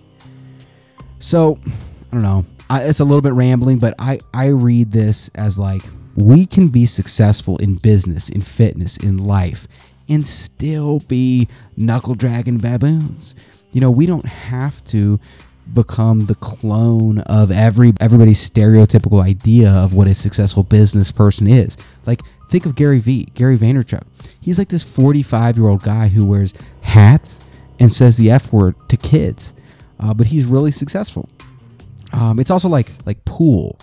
So, 1.18 1.58
I 1.66 2.14
don't 2.14 2.22
know. 2.22 2.46
I, 2.70 2.82
it's 2.84 3.00
a 3.00 3.04
little 3.04 3.22
bit 3.22 3.34
rambling, 3.34 3.78
but 3.78 3.94
I, 3.98 4.18
I 4.32 4.48
read 4.48 4.90
this 4.90 5.28
as 5.34 5.58
like 5.58 5.82
we 6.16 6.46
can 6.46 6.68
be 6.68 6.86
successful 6.86 7.58
in 7.58 7.76
business, 7.76 8.28
in 8.28 8.40
fitness, 8.40 8.96
in 8.96 9.18
life, 9.18 9.68
and 10.08 10.26
still 10.26 11.00
be 11.00 11.48
knuckle 11.76 12.14
dragging 12.14 12.58
baboons. 12.58 13.34
You 13.72 13.80
know, 13.80 13.90
we 13.90 14.06
don't 14.06 14.26
have 14.26 14.84
to 14.86 15.18
become 15.72 16.20
the 16.26 16.34
clone 16.34 17.18
of 17.20 17.50
every 17.50 17.94
everybody's 18.00 18.50
stereotypical 18.50 19.24
idea 19.24 19.70
of 19.70 19.94
what 19.94 20.06
a 20.06 20.14
successful 20.14 20.62
business 20.62 21.10
person 21.10 21.46
is. 21.46 21.76
Like 22.06 22.20
think 22.48 22.66
of 22.66 22.74
Gary 22.76 22.98
Vee, 22.98 23.26
Gary 23.34 23.56
Vaynerchuk. 23.56 24.02
He's 24.40 24.58
like 24.58 24.68
this 24.68 24.82
45 24.82 25.56
year 25.56 25.68
old 25.68 25.82
guy 25.82 26.08
who 26.08 26.26
wears 26.26 26.52
hats 26.82 27.44
and 27.80 27.92
says 27.92 28.16
the 28.16 28.30
F 28.30 28.52
word 28.52 28.74
to 28.88 28.96
kids, 28.96 29.54
uh, 29.98 30.12
but 30.14 30.26
he's 30.28 30.44
really 30.44 30.70
successful. 30.70 31.28
Um, 32.12 32.38
it's 32.38 32.50
also 32.50 32.68
like 32.68 32.92
like 33.06 33.24
pool. 33.24 33.78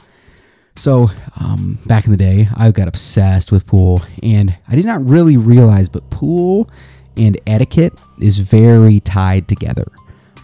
So 0.76 1.10
um, 1.39 1.80
back 1.85 2.06
in 2.06 2.11
the 2.11 2.18
day, 2.18 2.48
I 2.56 2.72
got 2.72 2.88
obsessed 2.88 3.52
with 3.52 3.68
pool, 3.68 4.02
and 4.23 4.57
I 4.68 4.76
did 4.76 4.85
not 4.85 5.06
really 5.06 5.38
realize, 5.38 5.89
but 5.89 6.10
pool 6.10 6.69
and 7.18 7.39
etiquette 7.45 7.99
is 8.19 8.39
very 8.39 8.99
tied 8.99 9.48
together. 9.48 9.91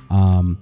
Um, 0.10 0.60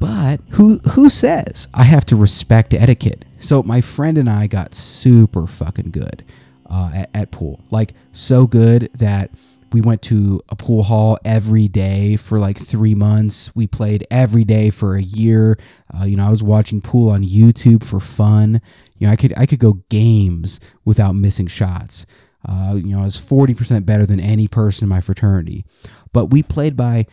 but 0.00 0.40
who 0.50 0.78
who 0.90 1.10
says 1.10 1.68
I 1.74 1.82
have 1.82 2.06
to 2.06 2.16
respect 2.16 2.72
etiquette? 2.72 3.24
So 3.38 3.62
my 3.62 3.80
friend 3.80 4.16
and 4.18 4.28
I 4.30 4.46
got 4.46 4.74
super 4.74 5.46
fucking 5.46 5.90
good 5.90 6.24
uh, 6.70 6.92
at, 6.94 7.10
at 7.14 7.30
pool, 7.30 7.60
like 7.70 7.94
so 8.12 8.46
good 8.46 8.90
that 8.94 9.30
we 9.72 9.80
went 9.80 10.00
to 10.02 10.40
a 10.48 10.56
pool 10.56 10.82
hall 10.84 11.18
every 11.24 11.68
day 11.68 12.16
for 12.16 12.38
like 12.38 12.56
three 12.56 12.94
months. 12.94 13.54
We 13.54 13.66
played 13.66 14.06
every 14.10 14.44
day 14.44 14.70
for 14.70 14.96
a 14.96 15.02
year. 15.02 15.58
Uh, 15.94 16.04
you 16.04 16.16
know, 16.16 16.26
I 16.26 16.30
was 16.30 16.42
watching 16.42 16.80
pool 16.80 17.10
on 17.10 17.22
YouTube 17.22 17.84
for 17.84 18.00
fun. 18.00 18.62
You 18.98 19.06
know, 19.06 19.12
I 19.12 19.16
could 19.16 19.32
I 19.36 19.46
could 19.46 19.58
go 19.58 19.84
games 19.88 20.60
without 20.84 21.14
missing 21.14 21.46
shots. 21.46 22.06
Uh, 22.48 22.74
you 22.76 22.94
know, 22.94 23.00
I 23.00 23.04
was 23.04 23.16
forty 23.16 23.54
percent 23.54 23.86
better 23.86 24.06
than 24.06 24.20
any 24.20 24.48
person 24.48 24.84
in 24.84 24.88
my 24.88 25.00
fraternity. 25.00 25.64
But 26.12 26.26
we 26.26 26.42
played 26.42 26.76
by 26.76 27.06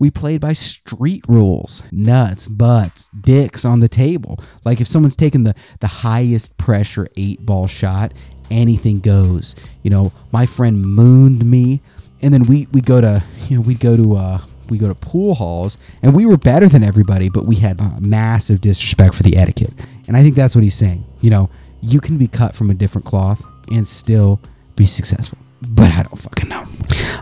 we 0.00 0.10
played 0.10 0.40
by 0.40 0.52
street 0.54 1.24
rules 1.28 1.84
nuts 1.92 2.48
butts 2.48 3.08
dicks 3.20 3.64
on 3.64 3.78
the 3.78 3.88
table 3.88 4.40
like 4.64 4.80
if 4.80 4.86
someone's 4.88 5.14
taking 5.14 5.44
the 5.44 5.54
the 5.78 5.86
highest 5.86 6.56
pressure 6.56 7.06
eight 7.16 7.44
ball 7.46 7.68
shot 7.68 8.12
anything 8.50 8.98
goes 8.98 9.54
you 9.84 9.90
know 9.90 10.10
my 10.32 10.46
friend 10.46 10.82
mooned 10.82 11.44
me 11.44 11.80
and 12.22 12.34
then 12.34 12.44
we 12.44 12.66
we 12.72 12.80
go 12.80 13.00
to 13.00 13.22
you 13.48 13.56
know 13.56 13.62
we'd 13.62 13.78
go 13.78 13.96
to 13.96 14.16
uh 14.16 14.38
we 14.70 14.78
go 14.78 14.88
to 14.88 14.94
pool 14.94 15.34
halls 15.34 15.76
and 16.02 16.14
we 16.14 16.24
were 16.24 16.36
better 16.36 16.68
than 16.68 16.82
everybody 16.82 17.28
but 17.28 17.44
we 17.46 17.56
had 17.56 17.80
uh, 17.80 17.90
massive 18.00 18.60
disrespect 18.60 19.14
for 19.14 19.22
the 19.22 19.36
etiquette 19.36 19.74
and 20.10 20.16
i 20.16 20.22
think 20.22 20.34
that's 20.34 20.56
what 20.56 20.64
he's 20.64 20.74
saying 20.74 21.04
you 21.20 21.30
know 21.30 21.48
you 21.80 22.00
can 22.00 22.18
be 22.18 22.26
cut 22.26 22.52
from 22.52 22.68
a 22.68 22.74
different 22.74 23.06
cloth 23.06 23.40
and 23.70 23.86
still 23.86 24.40
be 24.76 24.84
successful 24.84 25.38
but 25.70 25.90
i 25.92 26.02
don't 26.02 26.18
fucking 26.18 26.48
know. 26.48 26.64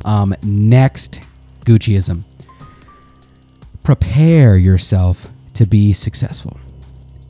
Um 0.05 0.35
next 0.43 1.21
gucciism. 1.67 2.25
Prepare 3.83 4.57
yourself 4.57 5.33
to 5.55 5.67
be 5.67 5.93
successful. 5.93 6.59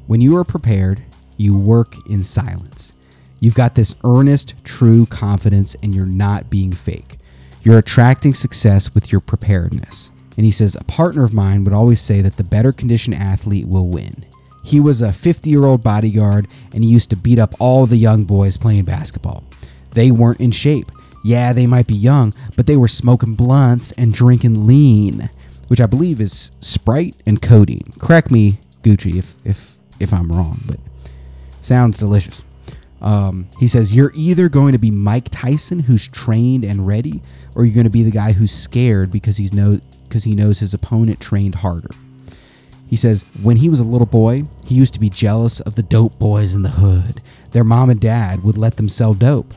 When 0.06 0.20
you 0.20 0.36
are 0.36 0.44
prepared 0.44 1.02
you 1.38 1.56
work 1.56 1.94
in 2.08 2.22
silence. 2.22 2.92
You've 3.40 3.54
got 3.54 3.74
this 3.74 3.94
earnest 4.04 4.64
true 4.64 5.06
confidence 5.06 5.76
and 5.82 5.94
you're 5.94 6.04
not 6.04 6.50
being 6.50 6.72
fake. 6.72 7.18
You're 7.62 7.78
attracting 7.78 8.34
success 8.34 8.94
with 8.94 9.12
your 9.12 9.20
preparedness. 9.20 10.10
And 10.36 10.44
he 10.44 10.52
says, 10.52 10.76
A 10.76 10.84
partner 10.84 11.24
of 11.24 11.32
mine 11.32 11.64
would 11.64 11.72
always 11.72 12.00
say 12.00 12.20
that 12.20 12.36
the 12.36 12.44
better 12.44 12.72
conditioned 12.72 13.14
athlete 13.14 13.66
will 13.66 13.88
win. 13.88 14.14
He 14.68 14.80
was 14.80 15.00
a 15.00 15.14
50 15.14 15.48
year 15.48 15.64
old 15.64 15.82
bodyguard 15.82 16.46
and 16.74 16.84
he 16.84 16.90
used 16.90 17.08
to 17.08 17.16
beat 17.16 17.38
up 17.38 17.54
all 17.58 17.86
the 17.86 17.96
young 17.96 18.24
boys 18.24 18.58
playing 18.58 18.84
basketball. 18.84 19.42
They 19.92 20.10
weren't 20.10 20.40
in 20.40 20.50
shape. 20.50 20.86
Yeah, 21.24 21.54
they 21.54 21.66
might 21.66 21.86
be 21.86 21.94
young, 21.94 22.34
but 22.54 22.66
they 22.66 22.76
were 22.76 22.86
smoking 22.86 23.34
blunts 23.34 23.92
and 23.92 24.12
drinking 24.12 24.66
lean, 24.66 25.30
which 25.68 25.80
I 25.80 25.86
believe 25.86 26.20
is 26.20 26.50
Sprite 26.60 27.16
and 27.26 27.40
codeine. 27.40 27.86
Correct 27.98 28.30
me, 28.30 28.58
Gucci, 28.82 29.16
if, 29.16 29.34
if, 29.46 29.78
if 30.00 30.12
I'm 30.12 30.30
wrong, 30.30 30.60
but 30.66 30.78
sounds 31.62 31.96
delicious. 31.96 32.42
Um, 33.00 33.46
he 33.58 33.68
says, 33.68 33.94
You're 33.94 34.12
either 34.14 34.50
going 34.50 34.72
to 34.72 34.78
be 34.78 34.90
Mike 34.90 35.28
Tyson, 35.30 35.80
who's 35.80 36.06
trained 36.08 36.64
and 36.64 36.86
ready, 36.86 37.22
or 37.56 37.64
you're 37.64 37.74
going 37.74 37.84
to 37.84 37.90
be 37.90 38.02
the 38.02 38.10
guy 38.10 38.32
who's 38.32 38.52
scared 38.52 39.10
because 39.10 39.38
he's 39.38 39.54
know 39.54 39.80
because 40.04 40.24
he 40.24 40.34
knows 40.34 40.60
his 40.60 40.74
opponent 40.74 41.20
trained 41.20 41.56
harder. 41.56 41.90
He 42.88 42.96
says, 42.96 43.24
when 43.42 43.56
he 43.56 43.68
was 43.68 43.80
a 43.80 43.84
little 43.84 44.06
boy, 44.06 44.44
he 44.64 44.74
used 44.74 44.94
to 44.94 45.00
be 45.00 45.10
jealous 45.10 45.60
of 45.60 45.74
the 45.74 45.82
dope 45.82 46.18
boys 46.18 46.54
in 46.54 46.62
the 46.62 46.70
hood. 46.70 47.20
Their 47.52 47.64
mom 47.64 47.90
and 47.90 48.00
dad 48.00 48.42
would 48.42 48.58
let 48.58 48.76
them 48.76 48.88
sell 48.88 49.14
dope. 49.14 49.52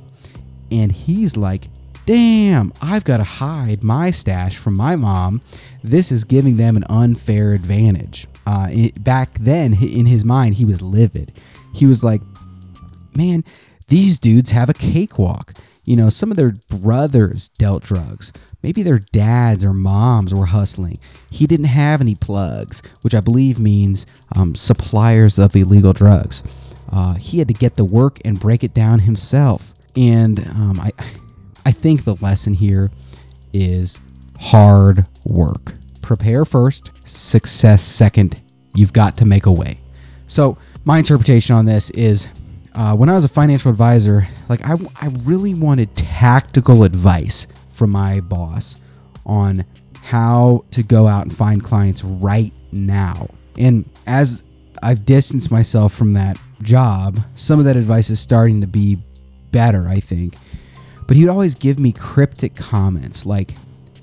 And 0.69 0.91
he's 0.91 1.37
like, 1.37 1.69
damn, 2.05 2.73
I've 2.81 3.03
got 3.03 3.17
to 3.17 3.23
hide 3.23 3.83
my 3.83 4.11
stash 4.11 4.57
from 4.57 4.75
my 4.75 4.95
mom. 4.95 5.41
This 5.83 6.11
is 6.11 6.23
giving 6.23 6.57
them 6.57 6.75
an 6.75 6.83
unfair 6.89 7.53
advantage. 7.53 8.27
Uh, 8.45 8.67
it, 8.69 9.03
back 9.03 9.33
then, 9.39 9.81
in 9.81 10.05
his 10.05 10.25
mind, 10.25 10.55
he 10.55 10.65
was 10.65 10.81
livid. 10.81 11.31
he 11.73 11.85
was 11.85 12.03
like, 12.03 12.21
man, 13.15 13.43
these 13.87 14.19
dudes 14.19 14.51
have 14.51 14.69
a 14.69 14.73
cakewalk. 14.73 15.53
You 15.85 15.95
know, 15.95 16.09
some 16.09 16.31
of 16.31 16.37
their 16.37 16.53
brothers 16.69 17.49
dealt 17.49 17.83
drugs. 17.83 18.31
Maybe 18.63 18.83
their 18.83 18.99
dads 18.99 19.65
or 19.65 19.73
moms 19.73 20.33
were 20.33 20.45
hustling. 20.45 20.99
He 21.31 21.47
didn't 21.47 21.65
have 21.65 22.01
any 22.01 22.15
plugs, 22.15 22.83
which 23.01 23.15
I 23.15 23.19
believe 23.19 23.59
means 23.59 24.05
um, 24.35 24.55
suppliers 24.55 25.39
of 25.39 25.55
illegal 25.55 25.93
drugs. 25.93 26.43
Uh, 26.91 27.15
he 27.15 27.39
had 27.39 27.47
to 27.47 27.53
get 27.53 27.75
the 27.75 27.85
work 27.85 28.19
and 28.25 28.39
break 28.39 28.63
it 28.63 28.73
down 28.73 28.99
himself. 28.99 29.73
And 29.95 30.39
um, 30.49 30.79
I, 30.79 30.91
I 31.65 31.71
think 31.71 32.03
the 32.03 32.15
lesson 32.15 32.53
here 32.53 32.91
is 33.53 33.99
hard 34.39 35.05
work. 35.25 35.73
Prepare 36.01 36.45
first, 36.45 36.91
success 37.07 37.81
second. 37.81 38.41
You've 38.75 38.93
got 38.93 39.17
to 39.17 39.25
make 39.25 39.45
a 39.45 39.51
way. 39.51 39.79
So, 40.27 40.57
my 40.83 40.97
interpretation 40.97 41.55
on 41.55 41.65
this 41.65 41.89
is 41.91 42.27
uh, 42.73 42.95
when 42.95 43.09
I 43.09 43.13
was 43.13 43.23
a 43.23 43.29
financial 43.29 43.69
advisor, 43.69 44.27
like 44.49 44.61
I, 44.63 44.75
I 44.99 45.07
really 45.23 45.53
wanted 45.53 45.93
tactical 45.95 46.83
advice 46.83 47.47
from 47.71 47.91
my 47.91 48.21
boss 48.21 48.81
on 49.25 49.65
how 50.01 50.65
to 50.71 50.83
go 50.83 51.07
out 51.07 51.23
and 51.23 51.35
find 51.35 51.63
clients 51.63 52.03
right 52.03 52.53
now. 52.71 53.29
And 53.57 53.89
as 54.07 54.43
I've 54.81 55.05
distanced 55.05 55.51
myself 55.51 55.93
from 55.93 56.13
that 56.13 56.39
job, 56.61 57.19
some 57.35 57.59
of 57.59 57.65
that 57.65 57.75
advice 57.75 58.09
is 58.09 58.19
starting 58.19 58.61
to 58.61 58.67
be 58.67 58.97
better, 59.51 59.87
I 59.87 59.99
think. 59.99 60.35
But 61.07 61.17
he'd 61.17 61.29
always 61.29 61.55
give 61.55 61.77
me 61.79 61.91
cryptic 61.91 62.55
comments 62.55 63.25
like, 63.25 63.53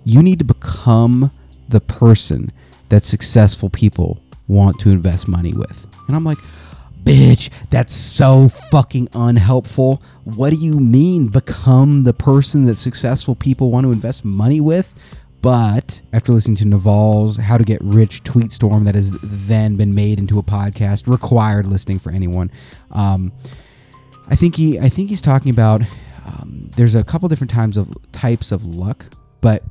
you 0.05 0.23
need 0.23 0.39
to 0.39 0.45
become 0.45 1.31
the 1.69 1.81
person 1.81 2.53
that 2.89 3.05
successful 3.05 3.71
people 3.71 4.19
want 4.47 4.79
to 4.81 4.91
invest 4.91 5.29
money 5.29 5.53
with. 5.53 5.87
And 6.07 6.17
I'm 6.17 6.25
like, 6.25 6.39
bitch, 7.09 7.49
that's 7.71 7.95
so 7.95 8.51
fucking 8.51 9.09
unhelpful. 9.15 10.03
What 10.25 10.51
do 10.51 10.57
you 10.57 10.79
mean 10.79 11.29
become 11.29 12.05
the 12.05 12.13
person 12.13 12.65
that 12.67 12.75
successful 12.75 13.35
people 13.35 13.71
want 13.71 13.85
to 13.85 13.93
invest 13.93 14.27
money 14.27 14.61
with? 14.61 14.95
But 15.41 16.03
after 16.13 16.33
listening 16.33 16.57
to 16.57 16.67
Naval's 16.67 17.39
How 17.39 17.57
to 17.57 17.65
Get 17.65 17.81
Rich 17.83 18.25
tweet 18.25 18.53
storm 18.53 18.85
that 18.85 18.95
has 18.95 19.17
then 19.23 19.77
been 19.77 19.95
made 19.95 20.19
into 20.19 20.39
a 20.39 20.43
podcast, 20.43 21.11
required 21.11 21.67
listening 21.67 21.99
for 21.99 22.11
anyone, 22.11 22.51
um, 22.91 23.33
I 24.27 24.35
think 24.35 24.57
he 24.57 24.79
I 24.79 24.91
think 24.91 25.09
he's 25.09 25.23
talking 25.23 25.51
about 25.51 25.81
um, 26.27 26.69
there's 26.77 26.95
a 26.95 27.05
couple 27.05 27.31
different 27.31 27.51
times 27.51 27.79
of 27.79 27.89
types 28.13 28.53
of 28.53 28.67
luck, 28.67 29.07
but 29.41 29.63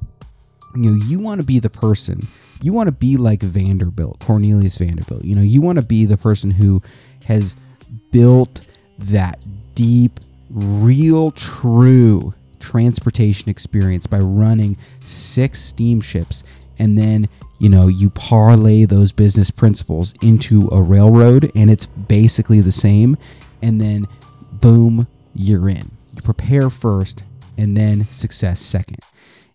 you 0.76 0.89
know 0.89 1.05
you 1.05 1.19
want 1.19 1.39
to 1.41 1.45
be 1.45 1.59
the 1.59 1.69
person 1.69 2.19
you 2.61 2.73
want 2.73 2.88
to 2.88 2.91
be 2.91 3.18
like 3.18 3.41
Vanderbilt, 3.41 4.19
Cornelius 4.19 4.77
Vanderbilt. 4.77 5.23
You 5.23 5.35
know, 5.35 5.41
you 5.41 5.61
want 5.61 5.80
to 5.80 5.85
be 5.85 6.05
the 6.05 6.18
person 6.18 6.51
who 6.51 6.81
has 7.27 7.55
built 8.11 8.67
that 8.97 9.45
deep, 9.75 10.19
real, 10.49 11.31
true 11.31 12.33
transportation 12.59 13.49
experience 13.49 14.07
by 14.07 14.17
running 14.19 14.75
six 14.99 15.61
steamships 15.61 16.43
and 16.79 16.97
then 16.97 17.29
you 17.59 17.69
know 17.69 17.87
you 17.87 18.09
parlay 18.09 18.83
those 18.83 19.11
business 19.11 19.51
principles 19.51 20.13
into 20.23 20.67
a 20.71 20.81
railroad 20.81 21.51
and 21.53 21.69
it's 21.69 21.85
basically 21.85 22.59
the 22.59 22.71
same 22.71 23.15
and 23.61 23.79
then 23.79 24.07
boom 24.53 25.07
you're 25.35 25.69
in 25.69 25.91
you 26.15 26.21
prepare 26.23 26.69
first 26.69 27.23
and 27.59 27.77
then 27.77 28.07
success 28.09 28.59
second 28.59 28.97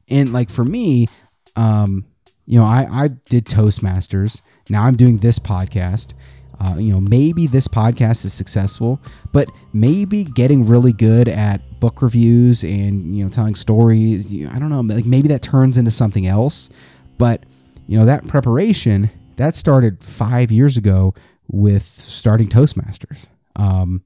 and 0.08 0.32
like 0.32 0.48
for 0.48 0.64
me 0.64 1.08
um 1.56 2.06
you 2.46 2.58
know, 2.58 2.64
I, 2.64 2.86
I 2.90 3.08
did 3.28 3.46
Toastmasters. 3.46 4.40
Now 4.68 4.84
I'm 4.84 4.96
doing 4.96 5.18
this 5.18 5.38
podcast. 5.38 6.14
Uh, 6.62 6.76
you 6.76 6.92
know, 6.92 7.00
maybe 7.00 7.48
this 7.48 7.66
podcast 7.66 8.24
is 8.24 8.32
successful, 8.32 9.00
but 9.32 9.48
maybe 9.72 10.22
getting 10.22 10.64
really 10.64 10.92
good 10.92 11.26
at 11.28 11.80
book 11.80 12.00
reviews 12.00 12.62
and 12.62 13.16
you 13.16 13.24
know 13.24 13.30
telling 13.30 13.56
stories. 13.56 14.32
You 14.32 14.48
I 14.48 14.60
don't 14.60 14.70
know, 14.70 14.80
like 14.80 15.04
maybe 15.04 15.26
that 15.28 15.42
turns 15.42 15.76
into 15.76 15.90
something 15.90 16.26
else. 16.26 16.70
But 17.18 17.44
you 17.88 17.98
know, 17.98 18.04
that 18.04 18.28
preparation 18.28 19.10
that 19.36 19.56
started 19.56 20.04
five 20.04 20.52
years 20.52 20.76
ago 20.76 21.14
with 21.48 21.82
starting 21.82 22.48
Toastmasters, 22.48 23.28
um, 23.56 24.04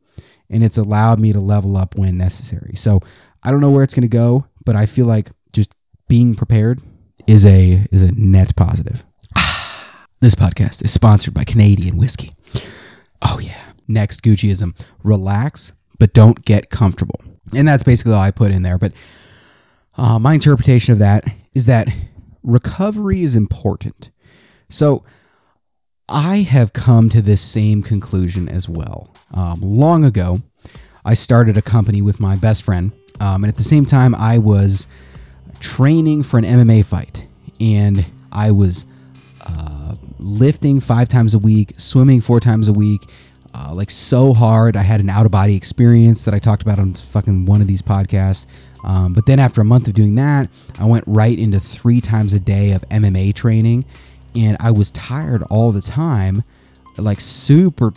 and 0.49 0.65
it's 0.65 0.79
allowed 0.79 1.21
me 1.21 1.35
to 1.35 1.41
level 1.41 1.77
up 1.77 1.99
when 1.99 2.17
necessary. 2.17 2.75
So 2.75 3.01
I 3.43 3.51
don't 3.51 3.61
know 3.61 3.71
where 3.71 3.85
it's 3.85 3.95
going 3.95 4.03
to 4.03 4.09
go, 4.09 4.47
but 4.65 4.77
I 4.77 4.87
feel 4.87 5.05
like 5.07 5.31
just 5.53 5.73
being 6.09 6.35
prepared 6.35 6.81
is 7.27 7.45
a 7.45 7.87
is 7.93 8.03
a 8.03 8.13
net 8.13 8.57
positive. 8.57 9.05
This 10.21 10.35
podcast 10.35 10.85
is 10.85 10.93
sponsored 10.93 11.35
by 11.35 11.45
Canadian 11.45 11.97
whiskey. 11.97 12.35
Oh 13.23 13.39
yeah. 13.41 13.63
Next 13.89 14.23
Gucciism. 14.23 14.79
Relax, 15.03 15.73
but 15.99 16.13
don't 16.13 16.45
get 16.45 16.71
comfortable. 16.71 17.21
And 17.55 17.67
that's 17.69 17.85
basically 17.85 18.13
all 18.13 18.21
I 18.21 18.31
put 18.31 18.51
in 18.51 18.63
there. 18.63 18.79
But 18.79 18.93
uh, 19.97 20.19
my 20.19 20.35
interpretation 20.35 20.93
of 20.93 20.99
that 20.99 21.25
is 21.55 21.67
that 21.67 21.89
recovery 22.43 23.23
is 23.23 23.37
important. 23.37 24.11
So 24.69 25.05
I 26.09 26.39
have 26.39 26.73
come 26.73 27.09
to 27.11 27.23
this 27.23 27.41
same 27.41 27.83
conclusion 27.83 28.49
as 28.49 28.69
well. 28.69 29.15
Um, 29.33 29.61
long 29.61 30.05
ago, 30.05 30.39
I 31.05 31.15
started 31.15 31.57
a 31.57 31.63
company 31.63 32.03
with 32.03 32.21
my 32.21 32.37
best 32.37 32.63
friend. 32.63 32.93
Um, 33.21 33.45
and 33.45 33.47
at 33.47 33.57
the 33.57 33.63
same 33.63 33.87
time, 33.87 34.15
I 34.15 34.39
was 34.39 34.87
training 35.61 36.25
for 36.25 36.39
an 36.39 36.45
MMA 36.45 36.85
fight, 36.85 37.27
and 37.61 38.05
I 38.31 38.51
was 38.51 38.85
lifting 40.19 40.81
five 40.81 41.09
times 41.09 41.35
a 41.35 41.39
week, 41.39 41.73
swimming 41.79 42.21
four 42.21 42.41
times 42.41 42.69
a 42.69 42.73
week, 42.73 43.03
uh, 43.55 43.73
like 43.73 43.91
so 43.91 44.35
hard. 44.35 44.77
I 44.77 44.83
had 44.83 45.01
an 45.01 45.09
out 45.09 45.27
of 45.27 45.33
body 45.33 45.57
experience 45.57 46.25
that 46.25 46.35
I 46.35 46.39
talked 46.39 46.63
about 46.63 46.79
on 46.79 46.95
fucking 46.95 47.47
one 47.47 47.61
of 47.61 47.67
these 47.67 47.83
podcasts. 47.83 48.47
Um, 48.85 49.13
but 49.13 49.27
then 49.27 49.39
after 49.39 49.61
a 49.61 49.65
month 49.65 49.89
of 49.89 49.95
doing 49.95 50.15
that, 50.17 50.49
I 50.79 50.87
went 50.87 51.05
right 51.07 51.37
into 51.39 51.59
three 51.59 52.01
times 52.01 52.35
a 52.35 52.41
day 52.41 52.73
of 52.73 52.83
MMA 52.89 53.35
training, 53.35 53.85
and 54.35 54.57
I 54.61 54.71
was 54.71 54.91
tired 54.91 55.43
all 55.51 55.73
the 55.73 55.81
time, 55.81 56.43
like 56.99 57.21
super 57.21 57.93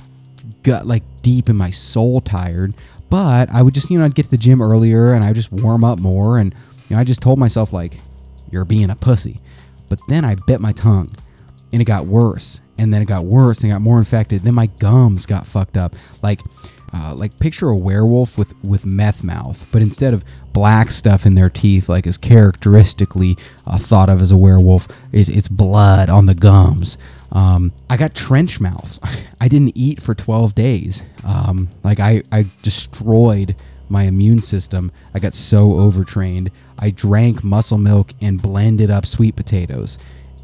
gut, 0.64 0.88
like 0.88 1.04
deep 1.22 1.50
in 1.50 1.58
my 1.58 1.70
soul 1.70 2.22
tired. 2.22 2.74
But 3.10 3.52
I 3.52 3.62
would 3.62 3.74
just, 3.74 3.90
you 3.90 3.98
know, 3.98 4.06
I'd 4.06 4.16
get 4.16 4.26
to 4.26 4.32
the 4.32 4.38
gym 4.38 4.62
earlier 4.62 5.14
and 5.14 5.24
I 5.24 5.28
would 5.28 5.36
just 5.36 5.52
warm 5.52 5.84
up 5.84 6.00
more 6.00 6.38
and 6.38 6.54
you 6.88 6.96
know, 6.96 7.00
I 7.00 7.04
just 7.04 7.22
told 7.22 7.40
myself 7.40 7.74
like, 7.74 7.98
you're 8.52 8.66
being 8.66 8.90
a 8.90 8.96
pussy. 8.96 9.40
But 9.90 10.00
then 10.08 10.26
I 10.26 10.36
bit 10.48 10.60
my 10.60 10.72
tongue 10.72 11.10
and 11.72 11.82
it 11.82 11.86
got 11.86 12.06
worse. 12.06 12.62
And 12.78 12.94
then 12.94 13.02
it 13.02 13.08
got 13.08 13.26
worse 13.26 13.62
and 13.62 13.72
got 13.72 13.82
more 13.82 13.98
infected. 13.98 14.42
Then 14.42 14.56
my 14.56 14.68
gums 14.68 15.26
got 15.26 15.46
fucked 15.46 15.76
up. 15.78 15.96
Like, 16.24 16.40
uh, 16.94 17.14
like 17.16 17.38
picture 17.40 17.70
a 17.70 17.76
werewolf 17.76 18.38
with 18.38 18.54
with 18.64 18.86
meth 18.86 19.24
mouth, 19.24 19.66
but 19.72 19.82
instead 19.82 20.14
of 20.14 20.24
black 20.54 20.90
stuff 20.90 21.26
in 21.26 21.36
their 21.36 21.50
teeth, 21.50 21.88
like 21.88 22.08
is 22.08 22.18
characteristically 22.18 23.38
uh, 23.68 23.78
thought 23.78 24.10
of 24.10 24.22
as 24.22 24.32
a 24.32 24.38
werewolf, 24.38 24.88
it's, 25.12 25.30
it's 25.30 25.48
blood 25.48 26.10
on 26.10 26.26
the 26.26 26.34
gums. 26.34 26.98
Um, 27.32 27.72
I 27.90 27.98
got 27.98 28.16
trench 28.16 28.60
mouth. 28.60 29.00
I 29.42 29.48
didn't 29.48 29.78
eat 29.78 30.02
for 30.02 30.16
12 30.16 30.56
days. 30.56 31.08
Um, 31.24 31.70
like 31.84 32.00
I, 32.00 32.24
I 32.32 32.46
destroyed 32.64 33.56
my 33.88 34.04
immune 34.04 34.42
system. 34.42 34.92
I 35.14 35.20
got 35.20 35.34
so 35.34 35.78
overtrained. 35.80 36.52
I 36.80 36.92
drank 36.92 37.44
muscle 37.44 37.78
milk 37.78 38.14
and 38.22 38.42
blended 38.42 38.90
up 38.90 39.06
sweet 39.06 39.36
potatoes. 39.36 39.98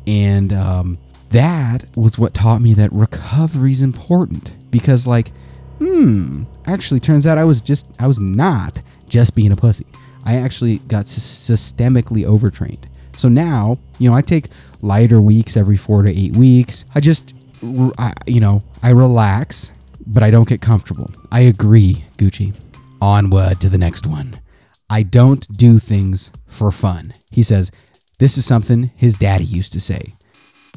And 0.07 0.53
um, 0.53 0.97
that 1.29 1.85
was 1.95 2.17
what 2.17 2.33
taught 2.33 2.61
me 2.61 2.73
that 2.75 2.91
recovery 2.93 3.71
is 3.71 3.81
important 3.81 4.55
because, 4.71 5.05
like, 5.07 5.31
hmm, 5.79 6.43
actually, 6.65 6.99
turns 6.99 7.27
out 7.27 7.37
I 7.37 7.43
was 7.43 7.61
just, 7.61 7.95
I 8.01 8.07
was 8.07 8.19
not 8.19 8.79
just 9.09 9.35
being 9.35 9.51
a 9.51 9.55
pussy. 9.55 9.85
I 10.25 10.37
actually 10.37 10.77
got 10.79 11.05
systemically 11.05 12.25
overtrained. 12.25 12.87
So 13.15 13.29
now, 13.29 13.77
you 13.99 14.09
know, 14.09 14.15
I 14.15 14.21
take 14.21 14.45
lighter 14.81 15.21
weeks 15.21 15.55
every 15.55 15.77
four 15.77 16.03
to 16.03 16.09
eight 16.09 16.35
weeks. 16.35 16.85
I 16.95 16.99
just, 16.99 17.33
I, 17.97 18.13
you 18.27 18.39
know, 18.39 18.61
I 18.83 18.91
relax, 18.91 19.71
but 20.05 20.23
I 20.23 20.31
don't 20.31 20.47
get 20.47 20.61
comfortable. 20.61 21.09
I 21.31 21.41
agree, 21.41 22.03
Gucci. 22.17 22.53
Onward 23.01 23.59
to 23.61 23.69
the 23.69 23.77
next 23.77 24.07
one. 24.07 24.35
I 24.89 25.03
don't 25.03 25.47
do 25.57 25.79
things 25.79 26.31
for 26.47 26.71
fun. 26.71 27.13
He 27.31 27.43
says, 27.43 27.71
This 28.19 28.37
is 28.37 28.45
something 28.45 28.91
his 28.95 29.15
daddy 29.15 29.45
used 29.45 29.73
to 29.73 29.79
say. 29.79 30.15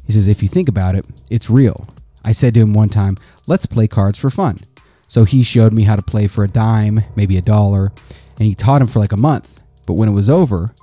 He 0.08 0.14
says, 0.14 0.26
If 0.26 0.42
you 0.42 0.48
think 0.48 0.68
about 0.68 0.96
it, 0.96 1.06
it's 1.30 1.48
real. 1.48 1.86
I 2.24 2.32
said 2.32 2.54
to 2.54 2.60
him 2.60 2.72
one 2.72 2.88
time, 2.88 3.16
Let's 3.46 3.66
play 3.66 3.86
cards 3.86 4.18
for 4.18 4.30
fun. 4.30 4.58
So 5.06 5.24
he 5.24 5.42
showed 5.44 5.72
me 5.72 5.84
how 5.84 5.94
to 5.94 6.02
play 6.02 6.26
for 6.26 6.42
a 6.42 6.48
dime, 6.48 7.02
maybe 7.14 7.36
a 7.36 7.42
dollar, 7.42 7.92
and 8.38 8.46
he 8.46 8.54
taught 8.54 8.80
him 8.80 8.88
for 8.88 8.98
like 8.98 9.12
a 9.12 9.16
month. 9.16 9.62
But 9.86 9.94
when 9.94 10.08
it 10.08 10.12
was 10.12 10.28
over, 10.28 10.74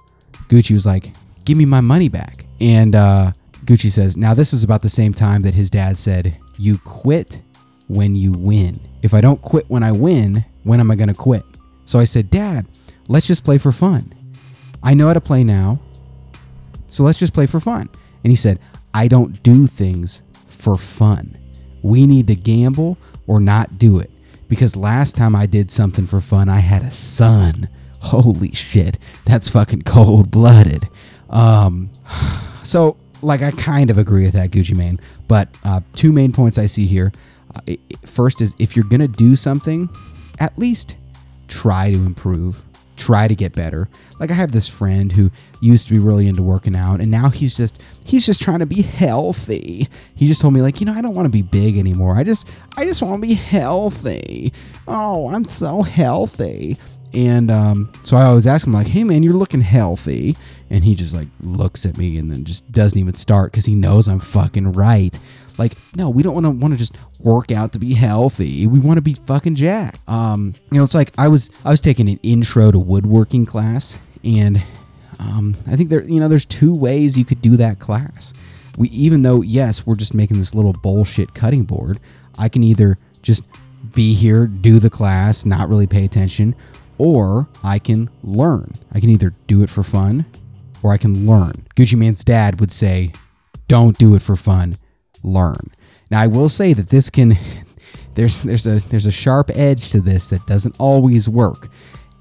Gucci 0.47 0.71
was 0.71 0.85
like, 0.85 1.13
Give 1.43 1.57
me 1.57 1.65
my 1.65 1.81
money 1.81 2.07
back. 2.07 2.45
And 2.61 2.95
uh, 2.95 3.31
Gucci 3.65 3.91
says, 3.91 4.15
Now 4.15 4.35
this 4.35 4.51
was 4.51 4.63
about 4.63 4.83
the 4.83 4.89
same 4.89 5.13
time 5.13 5.41
that 5.41 5.55
his 5.55 5.69
dad 5.69 5.97
said, 5.97 6.37
You 6.59 6.77
quit 6.77 7.41
when 7.87 8.15
you 8.15 8.31
win. 8.31 8.79
If 9.01 9.15
I 9.15 9.21
don't 9.21 9.41
quit 9.41 9.65
when 9.69 9.83
I 9.83 9.91
win, 9.91 10.45
when 10.63 10.79
am 10.79 10.91
I 10.91 10.95
going 10.95 11.09
to 11.09 11.15
quit? 11.15 11.43
So 11.85 11.99
I 11.99 12.03
said, 12.03 12.29
Dad, 12.29 12.65
let's 13.07 13.27
just 13.27 13.43
play 13.43 13.57
for 13.57 13.71
fun. 13.71 14.13
I 14.83 14.93
know 14.93 15.07
how 15.07 15.13
to 15.13 15.21
play 15.21 15.43
now. 15.43 15.79
So 16.87 17.03
let's 17.03 17.19
just 17.19 17.33
play 17.33 17.45
for 17.45 17.59
fun. 17.59 17.89
And 18.23 18.31
he 18.31 18.35
said, 18.35 18.59
I 18.95 19.09
don't 19.09 19.43
do 19.43 19.67
things 19.67 20.21
for 20.47 20.77
fun. 20.77 21.37
We 21.81 22.07
need 22.07 22.27
to 22.27 22.35
gamble 22.35 22.97
or 23.27 23.41
not 23.41 23.77
do 23.77 23.99
it. 23.99 24.09
because 24.47 24.75
last 24.75 25.15
time 25.15 25.35
I 25.35 25.47
did 25.47 25.69
something 25.69 26.05
for 26.05 26.21
fun, 26.21 26.49
I 26.49 26.59
had 26.59 26.83
a 26.83 26.91
son. 26.91 27.67
Holy 27.99 28.51
shit, 28.53 28.97
that's 29.25 29.49
fucking 29.49 29.81
cold 29.81 30.31
blooded. 30.31 30.87
Um, 31.29 31.89
so 32.63 32.95
like 33.21 33.41
I 33.41 33.51
kind 33.51 33.89
of 33.89 33.97
agree 33.97 34.23
with 34.23 34.33
that 34.33 34.51
Gucci 34.51 34.77
Mane, 34.77 34.99
but 35.27 35.49
uh, 35.65 35.81
two 35.93 36.13
main 36.13 36.31
points 36.31 36.57
I 36.57 36.67
see 36.67 36.85
here. 36.85 37.11
Uh, 37.53 37.73
first 38.05 38.39
is 38.39 38.55
if 38.59 38.75
you're 38.75 38.85
gonna 38.85 39.07
do 39.07 39.35
something, 39.35 39.89
at 40.39 40.57
least 40.57 40.95
try 41.47 41.91
to 41.91 41.97
improve, 41.97 42.63
try 42.95 43.27
to 43.27 43.35
get 43.35 43.53
better. 43.53 43.87
Like 44.19 44.31
I 44.31 44.33
have 44.33 44.51
this 44.51 44.67
friend 44.67 45.11
who 45.11 45.31
used 45.61 45.87
to 45.87 45.93
be 45.93 45.99
really 45.99 46.27
into 46.27 46.43
working 46.43 46.75
out, 46.75 47.01
and 47.01 47.11
now 47.11 47.29
he's 47.29 47.55
just 47.55 47.81
he's 48.03 48.25
just 48.25 48.41
trying 48.41 48.59
to 48.59 48.65
be 48.65 48.81
healthy. 48.81 49.87
He 50.15 50.27
just 50.27 50.41
told 50.41 50.53
me 50.53 50.61
like, 50.61 50.79
you 50.79 50.85
know, 50.85 50.93
I 50.93 51.01
don't 51.01 51.15
want 51.15 51.25
to 51.25 51.31
be 51.31 51.41
big 51.41 51.77
anymore. 51.77 52.15
I 52.15 52.23
just 52.23 52.47
I 52.77 52.85
just 52.85 53.01
want 53.01 53.21
to 53.21 53.27
be 53.27 53.33
healthy. 53.33 54.53
Oh, 54.87 55.29
I'm 55.29 55.43
so 55.43 55.81
healthy. 55.81 56.77
And 57.13 57.49
um, 57.49 57.91
so 58.03 58.17
I 58.17 58.23
always 58.23 58.45
ask 58.45 58.67
him 58.67 58.73
like, 58.73 58.87
"Hey 58.87 59.05
man, 59.05 59.23
you're 59.23 59.33
looking 59.33 59.61
healthy," 59.61 60.35
and 60.69 60.83
he 60.83 60.95
just 60.95 61.15
like 61.15 61.29
looks 61.39 61.85
at 61.85 61.97
me 61.97 62.17
and 62.17 62.29
then 62.29 62.43
just 62.43 62.69
doesn't 62.71 62.99
even 62.99 63.13
start 63.13 63.51
because 63.51 63.65
he 63.65 63.73
knows 63.73 64.09
I'm 64.09 64.19
fucking 64.19 64.73
right. 64.73 65.17
Like, 65.57 65.73
no, 65.95 66.09
we 66.09 66.23
don't 66.23 66.33
want 66.33 66.45
to 66.45 66.49
want 66.51 66.73
to 66.73 66.77
just 66.77 66.97
work 67.19 67.51
out 67.51 67.73
to 67.73 67.79
be 67.79 67.93
healthy. 67.93 68.67
We 68.67 68.79
want 68.79 68.97
to 68.97 69.01
be 69.01 69.13
fucking 69.13 69.55
jack. 69.55 69.99
Um, 70.07 70.53
you 70.71 70.77
know, 70.77 70.83
it's 70.83 70.95
like 70.95 71.11
I 71.17 71.27
was 71.27 71.49
I 71.63 71.69
was 71.69 71.81
taking 71.81 72.09
an 72.09 72.19
intro 72.23 72.71
to 72.71 72.79
woodworking 72.79 73.45
class, 73.45 73.97
and 74.23 74.61
um, 75.19 75.55
I 75.67 75.75
think 75.75 75.89
there 75.89 76.03
you 76.03 76.19
know 76.19 76.27
there's 76.27 76.45
two 76.45 76.75
ways 76.75 77.17
you 77.17 77.25
could 77.25 77.41
do 77.41 77.55
that 77.57 77.79
class. 77.79 78.33
We 78.77 78.89
even 78.89 79.21
though 79.21 79.41
yes, 79.41 79.85
we're 79.85 79.95
just 79.95 80.13
making 80.13 80.39
this 80.39 80.53
little 80.53 80.73
bullshit 80.73 81.33
cutting 81.33 81.63
board. 81.63 81.99
I 82.37 82.49
can 82.49 82.63
either 82.63 82.97
just 83.21 83.43
be 83.93 84.13
here, 84.13 84.45
do 84.45 84.79
the 84.79 84.89
class, 84.89 85.45
not 85.45 85.69
really 85.69 85.87
pay 85.87 86.03
attention, 86.03 86.55
or 86.97 87.47
I 87.63 87.79
can 87.79 88.09
learn. 88.23 88.71
I 88.91 88.99
can 88.99 89.09
either 89.09 89.33
do 89.47 89.63
it 89.63 89.69
for 89.69 89.83
fun 89.83 90.25
or 90.83 90.91
I 90.91 90.97
can 90.97 91.25
learn. 91.25 91.65
Gucci 91.75 91.97
Mane's 91.97 92.23
dad 92.23 92.59
would 92.59 92.71
say, 92.71 93.11
don't 93.67 93.97
do 93.97 94.15
it 94.15 94.21
for 94.21 94.35
fun, 94.35 94.75
learn. 95.25 95.73
Now 96.11 96.21
I 96.21 96.27
will 96.27 96.49
say 96.49 96.73
that 96.73 96.89
this 96.89 97.09
can 97.09 97.37
there's 98.15 98.41
there's 98.41 98.67
a 98.67 98.79
there's 98.89 99.05
a 99.05 99.11
sharp 99.11 99.49
edge 99.53 99.89
to 99.91 100.01
this 100.01 100.29
that 100.29 100.45
doesn't 100.45 100.79
always 100.79 101.27
work. 101.27 101.69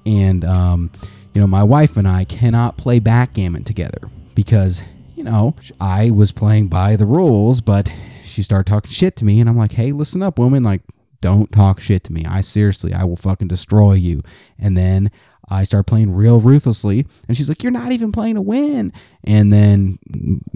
And 0.05 0.43
um, 0.45 0.91
you 1.33 1.41
know, 1.41 1.47
my 1.47 1.63
wife 1.63 1.97
and 1.97 2.07
I 2.07 2.25
cannot 2.25 2.77
play 2.77 2.99
backgammon 2.99 3.63
together 3.63 4.09
because, 4.35 4.83
you 5.15 5.23
know, 5.23 5.55
I 5.81 6.11
was 6.11 6.31
playing 6.31 6.67
by 6.67 6.95
the 6.95 7.05
rules, 7.05 7.61
but 7.61 7.91
she 8.23 8.43
started 8.43 8.69
talking 8.69 8.91
shit 8.91 9.15
to 9.17 9.25
me 9.25 9.39
and 9.39 9.49
I'm 9.49 9.57
like, 9.57 9.73
"Hey, 9.73 9.91
listen 9.91 10.21
up, 10.21 10.37
woman, 10.37 10.63
like 10.63 10.81
don't 11.25 11.51
talk 11.51 11.79
shit 11.79 12.03
to 12.03 12.13
me. 12.13 12.23
I 12.23 12.41
seriously, 12.41 12.93
I 12.93 13.03
will 13.03 13.15
fucking 13.15 13.47
destroy 13.47 13.93
you. 13.93 14.21
And 14.59 14.77
then 14.77 15.09
I 15.49 15.63
start 15.63 15.87
playing 15.87 16.13
real 16.13 16.41
ruthlessly, 16.41 17.05
and 17.27 17.37
she's 17.37 17.49
like, 17.49 17.63
"You're 17.63 17.71
not 17.71 17.91
even 17.91 18.11
playing 18.11 18.35
to 18.35 18.41
win." 18.41 18.91
And 19.23 19.51
then 19.53 19.99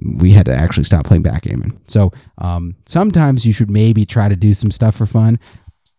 we 0.01 0.31
had 0.31 0.45
to 0.47 0.53
actually 0.53 0.85
stop 0.85 1.05
playing 1.05 1.23
backgammon. 1.23 1.79
So 1.87 2.11
um, 2.37 2.75
sometimes 2.85 3.45
you 3.45 3.53
should 3.53 3.69
maybe 3.69 4.05
try 4.05 4.29
to 4.29 4.35
do 4.35 4.53
some 4.53 4.71
stuff 4.71 4.95
for 4.95 5.05
fun, 5.05 5.39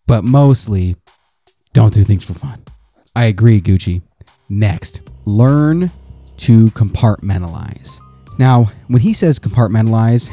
but 0.06 0.24
mostly 0.24 0.96
don't 1.72 1.94
do 1.94 2.04
things 2.04 2.24
for 2.24 2.34
fun. 2.34 2.62
I 3.14 3.26
agree, 3.26 3.60
Gucci. 3.60 4.02
Next, 4.48 5.00
learn 5.24 5.90
to 6.38 6.70
compartmentalize. 6.70 8.00
Now, 8.38 8.64
when 8.88 9.02
he 9.02 9.12
says 9.12 9.38
compartmentalize, 9.38 10.30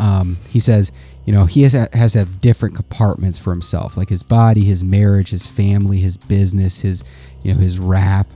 um, 0.00 0.36
he 0.48 0.60
says 0.60 0.92
you 1.24 1.32
know 1.32 1.46
he 1.46 1.62
has 1.62 1.72
has 1.72 2.12
to 2.12 2.20
have 2.20 2.40
different 2.40 2.74
compartments 2.74 3.38
for 3.38 3.50
himself 3.50 3.96
like 3.96 4.08
his 4.08 4.22
body 4.22 4.62
his 4.62 4.84
marriage 4.84 5.30
his 5.30 5.46
family 5.46 5.98
his 5.98 6.16
business 6.16 6.80
his 6.80 7.04
you 7.44 7.54
know 7.54 7.60
his 7.60 7.78
rap 7.78 8.26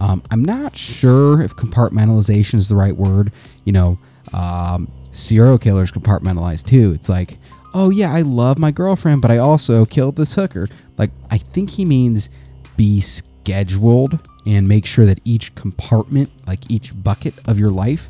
um, 0.00 0.22
i'm 0.30 0.44
not 0.44 0.76
sure 0.76 1.42
if 1.42 1.54
compartmentalization 1.56 2.54
is 2.54 2.68
the 2.68 2.76
right 2.76 2.96
word 2.96 3.32
you 3.64 3.72
know 3.72 3.96
um, 4.32 4.90
serial 5.12 5.58
killers 5.58 5.90
compartmentalize 5.90 6.64
too 6.64 6.92
it's 6.92 7.08
like 7.08 7.36
oh 7.74 7.90
yeah 7.90 8.12
i 8.12 8.20
love 8.20 8.58
my 8.58 8.70
girlfriend 8.70 9.20
but 9.20 9.30
i 9.30 9.38
also 9.38 9.84
killed 9.84 10.16
this 10.16 10.34
hooker 10.34 10.68
like 10.96 11.10
i 11.30 11.38
think 11.38 11.70
he 11.70 11.84
means 11.84 12.28
be 12.76 13.00
scheduled 13.00 14.20
and 14.46 14.66
make 14.68 14.86
sure 14.86 15.04
that 15.04 15.18
each 15.24 15.54
compartment 15.54 16.30
like 16.46 16.70
each 16.70 16.92
bucket 17.02 17.34
of 17.48 17.58
your 17.58 17.70
life 17.70 18.08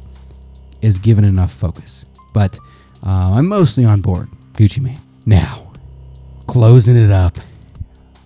is 0.82 0.98
given 0.98 1.24
enough 1.24 1.52
focus 1.52 2.04
but 2.34 2.58
uh, 3.04 3.32
I'm 3.34 3.46
mostly 3.46 3.84
on 3.84 4.00
board. 4.00 4.28
Gucci 4.54 4.80
Mane. 4.80 4.98
Now, 5.26 5.72
closing 6.46 6.96
it 6.96 7.10
up. 7.10 7.38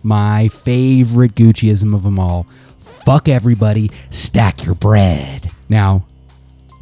My 0.02 0.48
favorite 0.48 1.34
Gucciism 1.34 1.94
of 1.94 2.02
them 2.02 2.18
all. 2.18 2.44
Fuck 2.78 3.28
everybody, 3.28 3.90
stack 4.10 4.64
your 4.64 4.74
bread. 4.74 5.50
Now, 5.68 6.04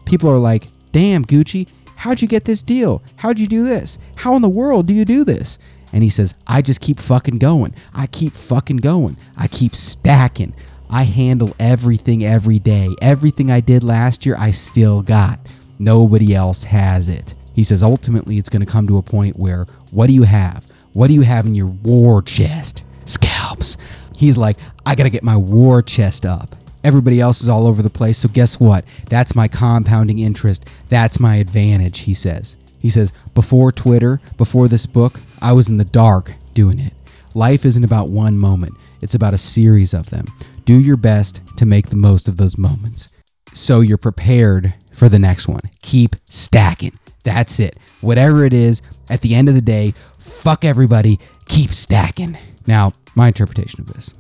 people 0.05 0.31
are 0.31 0.39
like, 0.39 0.69
damn, 0.93 1.25
Gucci, 1.25 1.69
how'd 1.97 2.21
you 2.21 2.29
get 2.29 2.45
this 2.45 2.63
deal? 2.63 3.03
How'd 3.17 3.39
you 3.39 3.47
do 3.47 3.65
this? 3.65 3.99
How 4.17 4.37
in 4.37 4.43
the 4.43 4.49
world 4.49 4.87
do 4.87 4.93
you 4.93 5.05
do 5.05 5.25
this? 5.25 5.59
And 5.93 6.03
he 6.03 6.11
says, 6.11 6.35
I 6.47 6.63
just 6.63 6.81
keep 6.81 6.99
fucking 6.99 7.39
going. 7.39 7.75
I 7.95 8.07
keep 8.07 8.33
fucking 8.33 8.79
going. 8.79 9.17
I 9.37 9.49
keep 9.49 9.75
stacking. 9.75 10.55
I 10.89 11.05
handle 11.05 11.55
everything 11.59 12.25
every 12.25 12.59
day. 12.59 12.89
Everything 13.01 13.51
I 13.51 13.61
did 13.61 13.83
last 13.83 14.27
year, 14.27 14.37
I 14.39 14.51
still 14.51 15.03
got. 15.03 15.39
Nobody 15.79 16.35
else 16.35 16.65
has 16.65 17.09
it. 17.09 17.35
He 17.55 17.63
says 17.63 17.83
ultimately 17.83 18.39
it's 18.39 18.49
going 18.49 18.65
to 18.65 18.71
come 18.71 18.87
to 18.87 18.99
a 18.99 19.03
point 19.03 19.37
where 19.37 19.67
what 19.93 20.07
do 20.07 20.13
you 20.13 20.23
have? 20.23 20.65
What 20.93 21.09
do 21.09 21.15
you 21.15 21.23
have 21.23 21.47
in 21.47 21.55
your 21.55 21.67
war 21.67 22.23
chest? 22.23 22.85
Scalps. 23.11 23.77
He's 24.17 24.37
like, 24.37 24.57
I 24.87 24.95
got 24.95 25.05
to 25.05 25.11
get 25.11 25.23
my 25.23 25.37
war 25.37 25.83
chest 25.83 26.25
up. 26.25 26.51
Everybody 26.83 27.21
else 27.21 27.43
is 27.43 27.49
all 27.49 27.67
over 27.67 27.83
the 27.83 27.91
place, 27.91 28.19
so 28.19 28.29
guess 28.29 28.59
what? 28.59 28.85
That's 29.09 29.35
my 29.35 29.49
compounding 29.49 30.19
interest. 30.19 30.67
That's 30.89 31.21
my 31.21 31.37
advantage, 31.37 32.01
he 32.01 32.15
says. 32.15 32.57
He 32.81 32.89
says, 32.89 33.13
before 33.35 33.71
Twitter, 33.73 34.21
before 34.39 34.69
this 34.69 34.87
book, 34.87 35.21
I 35.43 35.53
was 35.53 35.69
in 35.69 35.77
the 35.77 35.85
dark 35.85 36.33
doing 36.55 36.79
it. 36.79 36.95
Life 37.35 37.67
isn't 37.67 37.85
about 37.85 38.09
one 38.09 38.39
moment, 38.39 38.75
it's 39.03 39.15
about 39.15 39.35
a 39.35 39.39
series 39.39 39.93
of 39.93 40.09
them. 40.11 40.25
Do 40.65 40.79
your 40.79 40.97
best 40.97 41.43
to 41.59 41.67
make 41.67 41.89
the 41.89 41.97
most 41.97 42.29
of 42.29 42.37
those 42.37 42.57
moments 42.57 43.13
so 43.55 43.81
you're 43.81 43.99
prepared 43.99 44.75
for 44.93 45.09
the 45.09 45.19
next 45.19 45.49
one. 45.49 45.61
Keep 45.83 46.17
stacking. 46.27 46.93
That's 47.25 47.61
it. 47.61 47.77
Whatever 48.01 48.45
it 48.45 48.53
is, 48.53 48.83
at 49.09 49.21
the 49.21 49.35
end 49.35 49.49
of 49.49 49.55
the 49.55 49.61
day, 49.61 49.95
fuck 50.19 50.65
everybody, 50.65 51.19
keep 51.47 51.73
stacking. 51.73 52.39
Now, 52.67 52.93
my 53.15 53.29
interpretation 53.29 53.81
of 53.81 53.93
this. 53.93 54.13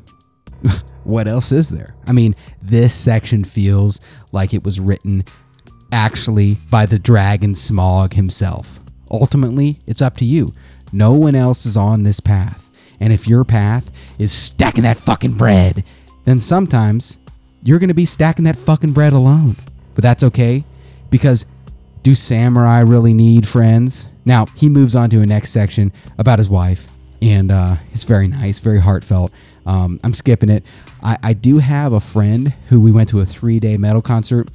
what 1.05 1.27
else 1.27 1.53
is 1.53 1.69
there? 1.69 1.95
I 2.07 2.13
mean, 2.13 2.35
this 2.63 2.95
section 2.95 3.45
feels 3.45 4.01
like 4.33 4.53
it 4.53 4.65
was 4.65 4.81
written 4.81 5.25
actually 5.93 6.57
by 6.71 6.87
the 6.87 6.99
Dragon 6.99 7.55
Smog 7.55 8.15
himself. 8.15 8.81
Ultimately, 9.11 9.77
it's 9.87 10.03
up 10.03 10.17
to 10.19 10.25
you. 10.25 10.53
No 10.93 11.13
one 11.13 11.35
else 11.35 11.67
is 11.67 11.77
on 11.77 12.03
this 12.03 12.21
path. 12.21 12.69
And 13.01 13.13
if 13.13 13.27
your 13.27 13.45
path 13.45 13.91
is 14.19 14.31
stacking 14.31 14.83
that 14.83 14.99
fucking 14.99 15.33
bread, 15.33 15.85
then 16.25 16.39
sometimes 16.39 17.19
you're 17.63 17.79
going 17.79 17.89
to 17.89 17.95
be 17.95 18.07
stacking 18.07 18.45
that 18.45 18.57
fucking 18.57 18.93
bread 18.93 19.13
alone. 19.13 19.57
But 19.95 20.03
that's 20.03 20.23
okay 20.25 20.65
because 21.11 21.47
do 22.03 22.15
samurai 22.15 22.81
really 22.81 23.13
need 23.13 23.47
friends? 23.47 24.15
Now, 24.25 24.47
he 24.55 24.69
moves 24.69 24.95
on 24.97 25.11
to 25.11 25.21
a 25.21 25.27
next 25.27 25.51
section 25.51 25.93
about 26.19 26.39
his 26.39 26.49
wife, 26.49 26.91
and 27.21 27.51
uh, 27.51 27.77
it's 27.93 28.05
very 28.05 28.29
nice, 28.29 28.61
very 28.61 28.81
heartfelt. 28.81 29.33
Um, 29.67 30.01
I'm 30.03 30.15
skipping 30.15 30.49
it. 30.49 30.65
I, 31.03 31.19
I 31.23 31.33
do 31.33 31.59
have 31.59 31.93
a 31.93 32.01
friend 32.01 32.55
who 32.69 32.81
we 32.81 32.93
went 32.93 33.09
to 33.11 33.21
a 33.21 33.27
three 33.27 33.61
day 33.61 33.77
metal 33.77 34.03
concert, 34.03 34.49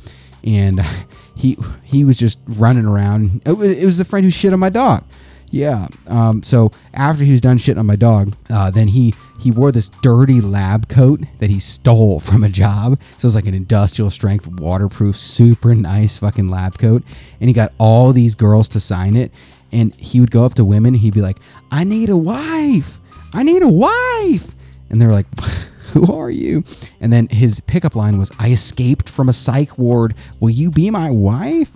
and 0.43 0.81
he 1.35 1.57
he 1.83 2.03
was 2.03 2.17
just 2.17 2.39
running 2.47 2.85
around. 2.85 3.41
It 3.45 3.53
was, 3.53 3.71
it 3.71 3.85
was 3.85 3.97
the 3.97 4.05
friend 4.05 4.23
who 4.23 4.31
shit 4.31 4.53
on 4.53 4.59
my 4.59 4.69
dog. 4.69 5.03
Yeah. 5.51 5.87
Um, 6.07 6.43
so 6.43 6.71
after 6.93 7.23
he 7.23 7.31
was 7.31 7.41
done 7.41 7.57
shitting 7.57 7.79
on 7.79 7.85
my 7.85 7.95
dog, 7.95 8.35
uh, 8.49 8.71
then 8.71 8.87
he 8.87 9.13
he 9.39 9.51
wore 9.51 9.71
this 9.71 9.89
dirty 9.89 10.41
lab 10.41 10.89
coat 10.89 11.21
that 11.39 11.49
he 11.49 11.59
stole 11.59 12.19
from 12.21 12.43
a 12.43 12.49
job. 12.49 13.01
So 13.11 13.17
it 13.17 13.23
was 13.23 13.35
like 13.35 13.47
an 13.47 13.53
industrial 13.53 14.09
strength, 14.09 14.47
waterproof, 14.47 15.15
super 15.15 15.75
nice 15.75 16.17
fucking 16.17 16.49
lab 16.49 16.77
coat. 16.77 17.03
And 17.39 17.49
he 17.49 17.53
got 17.53 17.73
all 17.77 18.11
these 18.11 18.35
girls 18.35 18.67
to 18.69 18.79
sign 18.79 19.15
it. 19.15 19.31
And 19.71 19.93
he 19.95 20.19
would 20.19 20.31
go 20.31 20.45
up 20.45 20.53
to 20.55 20.65
women. 20.65 20.93
He'd 20.93 21.13
be 21.13 21.21
like, 21.21 21.37
"I 21.71 21.83
need 21.83 22.09
a 22.09 22.17
wife. 22.17 22.99
I 23.33 23.43
need 23.43 23.63
a 23.63 23.69
wife." 23.69 24.55
And 24.89 25.01
they're 25.01 25.11
like. 25.11 25.27
Who 25.93 26.13
are 26.13 26.29
you? 26.29 26.65
And 26.99 27.13
then 27.13 27.29
his 27.29 27.61
pickup 27.61 27.95
line 27.95 28.17
was, 28.17 28.29
I 28.37 28.51
escaped 28.51 29.07
from 29.07 29.29
a 29.29 29.33
psych 29.33 29.77
ward. 29.77 30.13
Will 30.41 30.49
you 30.49 30.69
be 30.69 30.89
my 30.89 31.09
wife? 31.09 31.71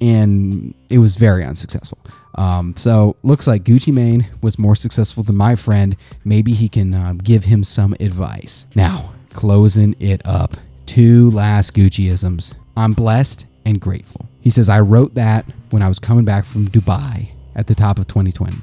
And 0.00 0.74
it 0.90 0.98
was 0.98 1.16
very 1.16 1.44
unsuccessful. 1.44 1.98
Um, 2.36 2.74
so 2.76 3.16
looks 3.22 3.46
like 3.46 3.62
Gucci 3.64 3.92
Mane 3.92 4.26
was 4.42 4.58
more 4.58 4.74
successful 4.74 5.22
than 5.22 5.36
my 5.36 5.54
friend. 5.54 5.96
Maybe 6.24 6.52
he 6.52 6.68
can 6.68 6.92
uh, 6.94 7.14
give 7.22 7.44
him 7.44 7.62
some 7.64 7.94
advice. 8.00 8.66
Now, 8.74 9.12
closing 9.30 9.94
it 10.00 10.22
up. 10.24 10.54
Two 10.86 11.30
last 11.30 11.74
Gucciisms. 11.74 12.56
I'm 12.76 12.92
blessed 12.92 13.46
and 13.64 13.80
grateful. 13.80 14.28
He 14.40 14.50
says, 14.50 14.68
I 14.68 14.80
wrote 14.80 15.14
that 15.14 15.46
when 15.70 15.82
I 15.82 15.88
was 15.88 15.98
coming 15.98 16.24
back 16.24 16.44
from 16.44 16.68
Dubai 16.68 17.34
at 17.54 17.66
the 17.66 17.74
top 17.74 17.98
of 17.98 18.06
2020. 18.08 18.56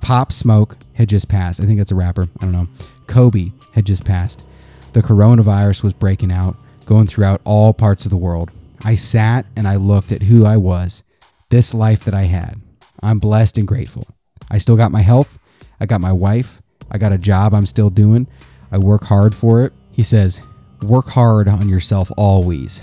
Pop 0.00 0.32
Smoke 0.32 0.76
had 0.94 1.08
just 1.08 1.28
passed. 1.28 1.60
I 1.60 1.64
think 1.64 1.78
that's 1.78 1.92
a 1.92 1.96
rapper. 1.96 2.28
I 2.40 2.44
don't 2.44 2.52
know. 2.52 2.68
Kobe 3.06 3.52
had 3.72 3.86
just 3.86 4.04
passed. 4.04 4.48
The 4.92 5.00
coronavirus 5.02 5.82
was 5.82 5.92
breaking 5.92 6.32
out, 6.32 6.56
going 6.86 7.06
throughout 7.06 7.40
all 7.44 7.72
parts 7.72 8.04
of 8.04 8.10
the 8.10 8.16
world. 8.16 8.50
I 8.84 8.96
sat 8.96 9.46
and 9.56 9.66
I 9.66 9.76
looked 9.76 10.12
at 10.12 10.22
who 10.22 10.44
I 10.44 10.56
was, 10.56 11.04
this 11.48 11.72
life 11.72 12.04
that 12.04 12.14
I 12.14 12.24
had. 12.24 12.60
I'm 13.04 13.18
blessed 13.18 13.58
and 13.58 13.68
grateful. 13.68 14.06
I 14.50 14.58
still 14.58 14.76
got 14.76 14.90
my 14.90 15.02
health. 15.02 15.38
I 15.78 15.86
got 15.86 16.00
my 16.00 16.12
wife. 16.12 16.62
I 16.90 16.98
got 16.98 17.12
a 17.12 17.18
job 17.18 17.54
I'm 17.54 17.66
still 17.66 17.90
doing. 17.90 18.26
I 18.72 18.78
work 18.78 19.04
hard 19.04 19.34
for 19.34 19.60
it. 19.60 19.72
He 19.92 20.02
says, 20.02 20.40
work 20.82 21.06
hard 21.08 21.46
on 21.48 21.68
yourself 21.68 22.10
always, 22.16 22.82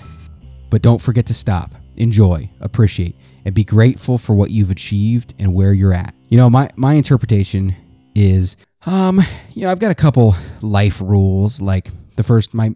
but 0.70 0.82
don't 0.82 1.02
forget 1.02 1.26
to 1.28 1.34
stop, 1.34 1.76
enjoy, 1.98 2.50
appreciate, 2.62 3.16
and 3.46 3.54
be 3.54 3.64
grateful 3.64 4.18
for 4.18 4.34
what 4.34 4.52
you've 4.52 4.72
achieved 4.72 5.34
and 5.40 5.54
where 5.54 5.74
you're 5.74 5.94
at. 5.94 6.16
You 6.30 6.38
know, 6.38 6.50
my, 6.50 6.70
my 6.76 6.94
interpretation 6.94 7.76
is, 8.16 8.58
um, 8.86 9.22
you 9.54 9.64
know, 9.64 9.72
I've 9.72 9.80
got 9.80 9.92
a 9.92 9.96
couple 9.96 10.36
life 10.62 11.02
rules. 11.02 11.60
Like 11.62 11.90
the 12.16 12.24
first, 12.24 12.54
my 12.54 12.76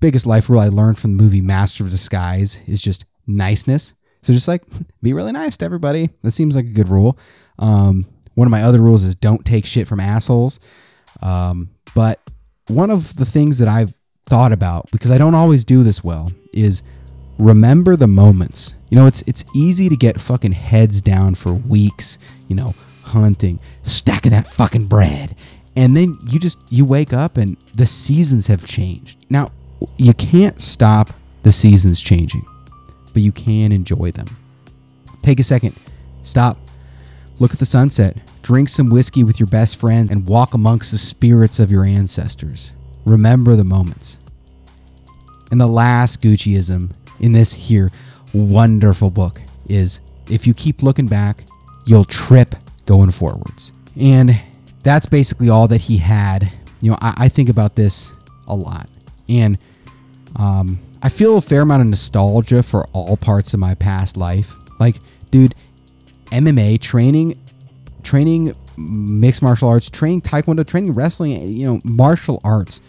biggest 0.00 0.26
life 0.26 0.48
rule 0.48 0.60
I 0.60 0.68
learned 0.68 0.98
from 0.98 1.16
the 1.16 1.22
movie 1.22 1.40
Master 1.40 1.84
of 1.84 1.90
Disguise 1.90 2.60
is 2.66 2.80
just 2.80 3.04
niceness. 3.26 3.94
So 4.24 4.32
just 4.32 4.48
like 4.48 4.62
be 5.02 5.12
really 5.12 5.32
nice 5.32 5.56
to 5.58 5.64
everybody. 5.64 6.08
That 6.22 6.32
seems 6.32 6.56
like 6.56 6.64
a 6.64 6.70
good 6.70 6.88
rule. 6.88 7.18
Um, 7.58 8.06
one 8.34 8.46
of 8.46 8.50
my 8.50 8.62
other 8.62 8.80
rules 8.80 9.04
is 9.04 9.14
don't 9.14 9.44
take 9.44 9.66
shit 9.66 9.86
from 9.86 10.00
assholes. 10.00 10.58
Um, 11.22 11.70
but 11.94 12.20
one 12.68 12.90
of 12.90 13.16
the 13.16 13.26
things 13.26 13.58
that 13.58 13.68
I've 13.68 13.94
thought 14.26 14.52
about 14.52 14.90
because 14.90 15.10
I 15.10 15.18
don't 15.18 15.34
always 15.34 15.64
do 15.64 15.82
this 15.82 16.02
well 16.02 16.32
is 16.52 16.82
remember 17.38 17.96
the 17.96 18.06
moments. 18.06 18.74
You 18.90 18.96
know, 18.96 19.06
it's 19.06 19.22
it's 19.26 19.44
easy 19.54 19.88
to 19.88 19.96
get 19.96 20.20
fucking 20.20 20.52
heads 20.52 21.02
down 21.02 21.34
for 21.34 21.52
weeks, 21.52 22.18
you 22.48 22.56
know, 22.56 22.74
hunting, 23.02 23.60
stacking 23.82 24.32
that 24.32 24.46
fucking 24.46 24.86
bread. 24.86 25.36
And 25.76 25.96
then 25.96 26.14
you 26.28 26.38
just 26.38 26.72
you 26.72 26.84
wake 26.84 27.12
up 27.12 27.36
and 27.36 27.58
the 27.74 27.86
seasons 27.86 28.46
have 28.46 28.64
changed. 28.64 29.26
Now, 29.28 29.50
you 29.98 30.14
can't 30.14 30.62
stop 30.62 31.10
the 31.42 31.52
seasons 31.52 32.00
changing, 32.00 32.44
but 33.14 33.22
you 33.22 33.32
can 33.32 33.72
enjoy 33.72 34.10
them. 34.10 34.26
Take 35.22 35.40
a 35.40 35.42
second, 35.42 35.74
stop, 36.22 36.58
look 37.38 37.54
at 37.54 37.58
the 37.58 37.64
sunset, 37.64 38.18
drink 38.42 38.68
some 38.68 38.90
whiskey 38.90 39.24
with 39.24 39.40
your 39.40 39.46
best 39.46 39.80
friends, 39.80 40.10
and 40.10 40.28
walk 40.28 40.52
amongst 40.52 40.90
the 40.90 40.98
spirits 40.98 41.58
of 41.58 41.70
your 41.70 41.84
ancestors. 41.84 42.72
Remember 43.06 43.56
the 43.56 43.64
moments. 43.64 44.18
And 45.50 45.60
the 45.60 45.66
last 45.66 46.20
Gucciism 46.20 46.94
in 47.20 47.32
this 47.32 47.54
here 47.54 47.90
wonderful 48.34 49.10
book 49.10 49.40
is 49.68 50.00
if 50.28 50.46
you 50.46 50.54
keep 50.54 50.82
looking 50.82 51.06
back, 51.06 51.44
you'll 51.86 52.04
trip 52.04 52.54
going 52.86 53.10
forwards. 53.10 53.72
And 53.98 54.38
that's 54.82 55.06
basically 55.06 55.48
all 55.48 55.68
that 55.68 55.80
he 55.80 55.96
had. 55.96 56.52
You 56.80 56.90
know, 56.90 56.98
I, 57.00 57.14
I 57.16 57.28
think 57.28 57.48
about 57.48 57.76
this 57.76 58.12
a 58.48 58.54
lot. 58.54 58.90
And 59.28 59.58
um, 60.36 60.78
I 61.04 61.10
feel 61.10 61.36
a 61.36 61.42
fair 61.42 61.60
amount 61.60 61.82
of 61.82 61.88
nostalgia 61.88 62.62
for 62.62 62.86
all 62.94 63.18
parts 63.18 63.52
of 63.52 63.60
my 63.60 63.74
past 63.74 64.16
life. 64.16 64.54
Like, 64.80 64.96
dude, 65.30 65.54
MMA 66.32 66.80
training, 66.80 67.38
training 68.02 68.54
mixed 68.78 69.42
martial 69.42 69.68
arts, 69.68 69.90
training 69.90 70.22
taekwondo, 70.22 70.66
training 70.66 70.94
wrestling, 70.94 71.46
you 71.46 71.66
know, 71.66 71.78
martial 71.84 72.40
arts 72.42 72.80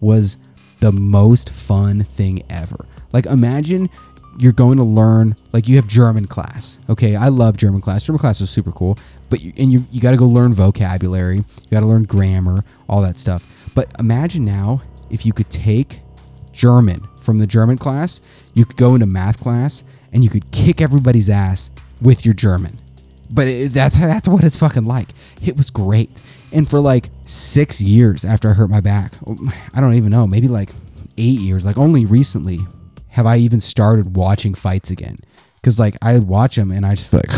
was 0.00 0.36
the 0.78 0.92
most 0.92 1.50
fun 1.50 2.04
thing 2.04 2.44
ever. 2.48 2.86
Like, 3.12 3.26
imagine 3.26 3.90
you're 4.38 4.52
going 4.52 4.78
to 4.78 4.84
learn, 4.84 5.34
like, 5.52 5.66
you 5.66 5.74
have 5.74 5.88
German 5.88 6.26
class. 6.26 6.78
Okay, 6.88 7.16
I 7.16 7.26
love 7.26 7.56
German 7.56 7.80
class. 7.80 8.04
German 8.04 8.20
class 8.20 8.40
was 8.40 8.50
super 8.50 8.70
cool, 8.70 8.96
but 9.30 9.40
you, 9.40 9.52
and 9.56 9.72
you 9.72 9.84
you 9.90 10.00
got 10.00 10.12
to 10.12 10.16
go 10.16 10.26
learn 10.26 10.54
vocabulary, 10.54 11.38
you 11.38 11.70
got 11.72 11.80
to 11.80 11.86
learn 11.86 12.04
grammar, 12.04 12.62
all 12.88 13.02
that 13.02 13.18
stuff. 13.18 13.44
But 13.74 13.92
imagine 13.98 14.44
now 14.44 14.80
if 15.10 15.26
you 15.26 15.32
could 15.32 15.50
take 15.50 15.98
German 16.52 17.00
from 17.24 17.38
the 17.38 17.46
German 17.46 17.78
class, 17.78 18.20
you 18.52 18.64
could 18.64 18.76
go 18.76 18.94
into 18.94 19.06
math 19.06 19.40
class 19.40 19.82
and 20.12 20.22
you 20.22 20.30
could 20.30 20.50
kick 20.50 20.80
everybody's 20.80 21.28
ass 21.28 21.70
with 22.00 22.24
your 22.24 22.34
German. 22.34 22.78
But 23.32 23.48
it, 23.48 23.72
that's 23.72 23.98
that's 24.00 24.28
what 24.28 24.44
it's 24.44 24.56
fucking 24.56 24.84
like. 24.84 25.08
It 25.44 25.56
was 25.56 25.70
great. 25.70 26.22
And 26.52 26.68
for 26.68 26.78
like 26.78 27.10
six 27.22 27.80
years 27.80 28.24
after 28.24 28.48
I 28.48 28.52
hurt 28.52 28.70
my 28.70 28.80
back, 28.80 29.14
I 29.74 29.80
don't 29.80 29.94
even 29.94 30.10
know, 30.10 30.26
maybe 30.26 30.48
like 30.48 30.70
eight 31.18 31.40
years, 31.40 31.64
like 31.64 31.78
only 31.78 32.06
recently 32.06 32.58
have 33.08 33.26
I 33.26 33.36
even 33.38 33.60
started 33.60 34.16
watching 34.16 34.54
fights 34.54 34.90
again. 34.90 35.16
Cause 35.62 35.78
like 35.80 35.94
I 36.02 36.18
watch 36.18 36.56
them 36.56 36.70
and 36.70 36.84
I 36.84 36.94
just 36.94 37.12
like, 37.12 37.30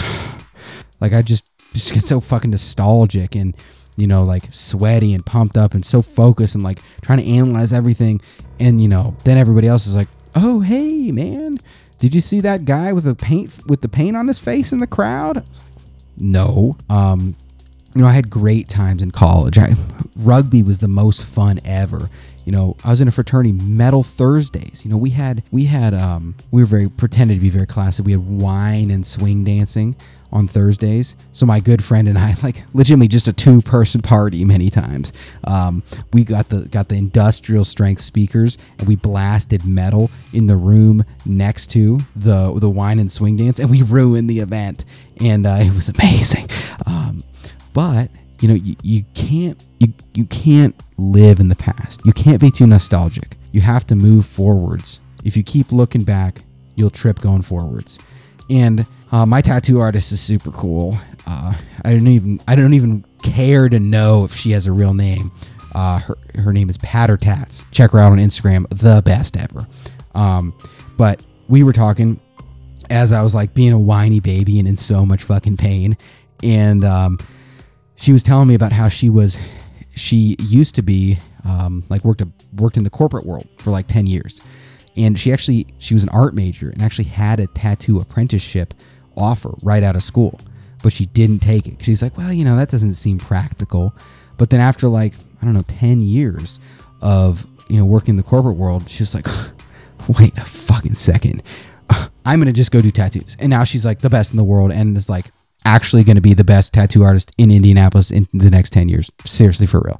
like 1.00 1.12
I 1.12 1.22
just 1.22 1.50
just 1.72 1.92
get 1.92 2.02
so 2.02 2.20
fucking 2.20 2.50
nostalgic 2.50 3.36
and 3.36 3.54
you 3.96 4.06
know 4.06 4.24
like 4.24 4.44
sweaty 4.52 5.14
and 5.14 5.24
pumped 5.24 5.56
up 5.56 5.74
and 5.74 5.84
so 5.84 6.02
focused 6.02 6.54
and 6.54 6.64
like 6.64 6.80
trying 7.02 7.18
to 7.18 7.26
analyze 7.26 7.72
everything. 7.72 8.20
And 8.58 8.80
you 8.80 8.88
know 8.88 9.14
then 9.24 9.38
everybody 9.38 9.68
else 9.68 9.86
is 9.86 9.94
like, 9.94 10.08
oh 10.34 10.60
hey 10.60 11.10
man, 11.10 11.58
did 11.98 12.14
you 12.14 12.20
see 12.20 12.40
that 12.40 12.64
guy 12.64 12.92
with 12.92 13.04
the 13.04 13.14
paint 13.14 13.50
with 13.66 13.80
the 13.80 13.88
paint 13.88 14.16
on 14.16 14.26
his 14.26 14.40
face 14.40 14.72
in 14.72 14.78
the 14.78 14.86
crowd? 14.86 15.48
No. 16.18 16.74
Um, 16.88 17.36
you 17.94 18.02
know, 18.02 18.08
I 18.08 18.12
had 18.12 18.30
great 18.30 18.68
times 18.68 19.02
in 19.02 19.10
college. 19.10 19.58
I, 19.58 19.74
rugby 20.16 20.62
was 20.62 20.78
the 20.78 20.88
most 20.88 21.24
fun 21.24 21.58
ever. 21.64 22.10
You 22.44 22.52
know, 22.52 22.76
I 22.84 22.90
was 22.90 23.00
in 23.00 23.08
a 23.08 23.10
fraternity, 23.10 23.52
Metal 23.52 24.02
Thursdays. 24.02 24.84
You 24.84 24.90
know, 24.90 24.96
we 24.96 25.10
had 25.10 25.42
we 25.50 25.64
had 25.64 25.94
um, 25.94 26.34
we 26.50 26.62
were 26.62 26.66
very 26.66 26.88
pretended 26.88 27.34
to 27.34 27.40
be 27.40 27.50
very 27.50 27.66
classy. 27.66 28.02
We 28.02 28.12
had 28.12 28.40
wine 28.40 28.90
and 28.90 29.06
swing 29.06 29.44
dancing 29.44 29.96
on 30.32 30.48
Thursdays. 30.48 31.16
So 31.32 31.46
my 31.46 31.60
good 31.60 31.82
friend 31.82 32.08
and 32.08 32.18
I, 32.18 32.34
like 32.42 32.62
legitimately 32.72 33.08
just 33.08 33.28
a 33.28 33.32
two 33.32 33.60
person 33.60 34.02
party 34.02 34.44
many 34.44 34.70
times. 34.70 35.12
Um, 35.44 35.82
we 36.12 36.24
got 36.24 36.48
the 36.48 36.68
got 36.68 36.88
the 36.88 36.96
industrial 36.96 37.64
strength 37.64 38.02
speakers 38.02 38.58
and 38.78 38.88
we 38.88 38.96
blasted 38.96 39.66
metal 39.66 40.10
in 40.32 40.46
the 40.46 40.56
room 40.56 41.04
next 41.24 41.70
to 41.72 41.98
the 42.14 42.52
the 42.58 42.70
wine 42.70 42.98
and 42.98 43.10
swing 43.10 43.36
dance, 43.36 43.58
and 43.58 43.70
we 43.70 43.82
ruined 43.82 44.28
the 44.28 44.40
event. 44.40 44.84
And 45.20 45.46
uh, 45.46 45.58
it 45.60 45.72
was 45.72 45.88
amazing. 45.88 46.48
Um, 46.86 47.20
but 47.72 48.10
you 48.40 48.48
know 48.48 48.54
you, 48.54 48.76
you 48.82 49.04
can't 49.14 49.66
you, 49.78 49.92
you 50.14 50.24
can't 50.26 50.80
live 50.98 51.40
in 51.40 51.48
the 51.48 51.56
past 51.56 52.04
you 52.04 52.12
can't 52.12 52.40
be 52.40 52.50
too 52.50 52.66
nostalgic 52.66 53.36
you 53.52 53.60
have 53.60 53.86
to 53.86 53.94
move 53.94 54.26
forwards 54.26 55.00
if 55.24 55.36
you 55.36 55.42
keep 55.42 55.72
looking 55.72 56.04
back 56.04 56.40
you'll 56.74 56.90
trip 56.90 57.18
going 57.20 57.42
forwards 57.42 57.98
and 58.50 58.86
uh, 59.12 59.26
my 59.26 59.40
tattoo 59.40 59.80
artist 59.80 60.12
is 60.12 60.20
super 60.20 60.50
cool. 60.50 60.96
Uh, 61.26 61.54
i 61.84 61.92
don't 61.92 62.06
even 62.06 62.38
i 62.46 62.54
don't 62.54 62.74
even 62.74 63.04
care 63.22 63.68
to 63.68 63.80
know 63.80 64.24
if 64.24 64.32
she 64.32 64.52
has 64.52 64.66
a 64.66 64.72
real 64.72 64.94
name. 64.94 65.30
Uh, 65.74 65.98
her, 65.98 66.18
her 66.36 66.52
name 66.52 66.70
is 66.70 66.78
patter 66.78 67.16
tats. 67.16 67.66
Check 67.70 67.90
her 67.90 67.98
out 67.98 68.12
on 68.12 68.18
instagram 68.18 68.66
the 68.70 69.02
best 69.04 69.36
ever. 69.36 69.66
Um, 70.14 70.54
but 70.96 71.24
we 71.48 71.62
were 71.62 71.72
talking 71.72 72.20
as 72.88 73.10
i 73.10 73.22
was 73.22 73.34
like 73.34 73.52
being 73.52 73.72
a 73.72 73.78
whiny 73.78 74.20
baby 74.20 74.58
and 74.60 74.68
in 74.68 74.76
so 74.76 75.04
much 75.04 75.24
fucking 75.24 75.56
pain. 75.56 75.96
And 76.42 76.84
um, 76.84 77.18
she 77.96 78.12
was 78.12 78.22
telling 78.22 78.46
me 78.48 78.54
about 78.54 78.72
how 78.72 78.88
she 78.88 79.10
was 79.10 79.38
she 79.94 80.36
used 80.40 80.74
to 80.76 80.82
be 80.82 81.18
um, 81.44 81.84
like 81.88 82.04
worked 82.04 82.20
a, 82.20 82.28
worked 82.54 82.76
in 82.76 82.84
the 82.84 82.90
corporate 82.90 83.26
world 83.26 83.48
for 83.58 83.70
like 83.70 83.86
10 83.86 84.06
years. 84.06 84.40
And 84.96 85.18
she 85.18 85.32
actually 85.32 85.66
she 85.78 85.94
was 85.94 86.02
an 86.04 86.10
art 86.10 86.34
major 86.34 86.70
and 86.70 86.82
actually 86.82 87.04
had 87.06 87.40
a 87.40 87.46
tattoo 87.48 87.98
apprenticeship 87.98 88.74
offer 89.16 89.54
right 89.62 89.82
out 89.82 89.96
of 89.96 90.02
school 90.02 90.38
but 90.82 90.92
she 90.92 91.06
didn't 91.06 91.40
take 91.40 91.66
it 91.66 91.82
she's 91.82 92.02
like 92.02 92.16
well 92.16 92.32
you 92.32 92.44
know 92.44 92.56
that 92.56 92.68
doesn't 92.68 92.94
seem 92.94 93.18
practical 93.18 93.94
but 94.36 94.50
then 94.50 94.60
after 94.60 94.88
like 94.88 95.14
i 95.40 95.44
don't 95.44 95.54
know 95.54 95.64
10 95.68 96.00
years 96.00 96.60
of 97.00 97.46
you 97.68 97.78
know 97.78 97.84
working 97.84 98.10
in 98.10 98.16
the 98.16 98.22
corporate 98.22 98.56
world 98.56 98.88
she's 98.88 99.14
like 99.14 99.26
wait 100.18 100.36
a 100.36 100.44
fucking 100.44 100.94
second 100.94 101.42
i'm 102.24 102.38
gonna 102.38 102.52
just 102.52 102.70
go 102.70 102.80
do 102.80 102.90
tattoos 102.90 103.36
and 103.40 103.50
now 103.50 103.64
she's 103.64 103.84
like 103.84 104.00
the 104.00 104.10
best 104.10 104.30
in 104.30 104.36
the 104.36 104.44
world 104.44 104.72
and 104.72 104.96
it's 104.96 105.08
like 105.08 105.26
actually 105.66 106.04
going 106.04 106.16
to 106.16 106.22
be 106.22 106.32
the 106.32 106.44
best 106.44 106.72
tattoo 106.72 107.02
artist 107.02 107.32
in 107.36 107.50
Indianapolis 107.50 108.10
in 108.10 108.28
the 108.32 108.48
next 108.48 108.72
10 108.72 108.88
years. 108.88 109.10
Seriously, 109.26 109.66
for 109.66 109.80
real. 109.80 109.98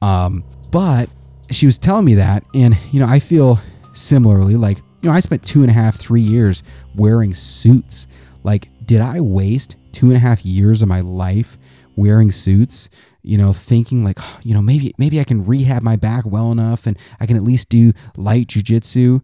Um, 0.00 0.44
but 0.70 1.10
she 1.50 1.66
was 1.66 1.76
telling 1.76 2.04
me 2.04 2.14
that, 2.14 2.44
and, 2.54 2.76
you 2.92 3.00
know, 3.00 3.08
I 3.08 3.18
feel 3.18 3.58
similarly 3.92 4.54
like, 4.54 4.78
you 5.02 5.10
know, 5.10 5.12
I 5.12 5.20
spent 5.20 5.42
two 5.42 5.62
and 5.62 5.70
a 5.70 5.72
half, 5.72 5.96
three 5.96 6.20
years 6.20 6.62
wearing 6.94 7.34
suits. 7.34 8.06
Like, 8.42 8.68
did 8.84 9.00
I 9.00 9.20
waste 9.20 9.76
two 9.92 10.06
and 10.06 10.16
a 10.16 10.20
half 10.20 10.44
years 10.44 10.82
of 10.82 10.88
my 10.88 11.00
life 11.00 11.58
wearing 11.96 12.30
suits? 12.30 12.90
You 13.22 13.36
know, 13.38 13.52
thinking 13.52 14.02
like, 14.04 14.18
you 14.42 14.54
know, 14.54 14.62
maybe 14.62 14.94
maybe 14.96 15.20
I 15.20 15.24
can 15.24 15.44
rehab 15.44 15.82
my 15.82 15.96
back 15.96 16.24
well 16.26 16.50
enough, 16.52 16.86
and 16.86 16.98
I 17.20 17.26
can 17.26 17.36
at 17.36 17.42
least 17.42 17.68
do 17.68 17.92
light 18.16 18.48
jujitsu. 18.48 19.22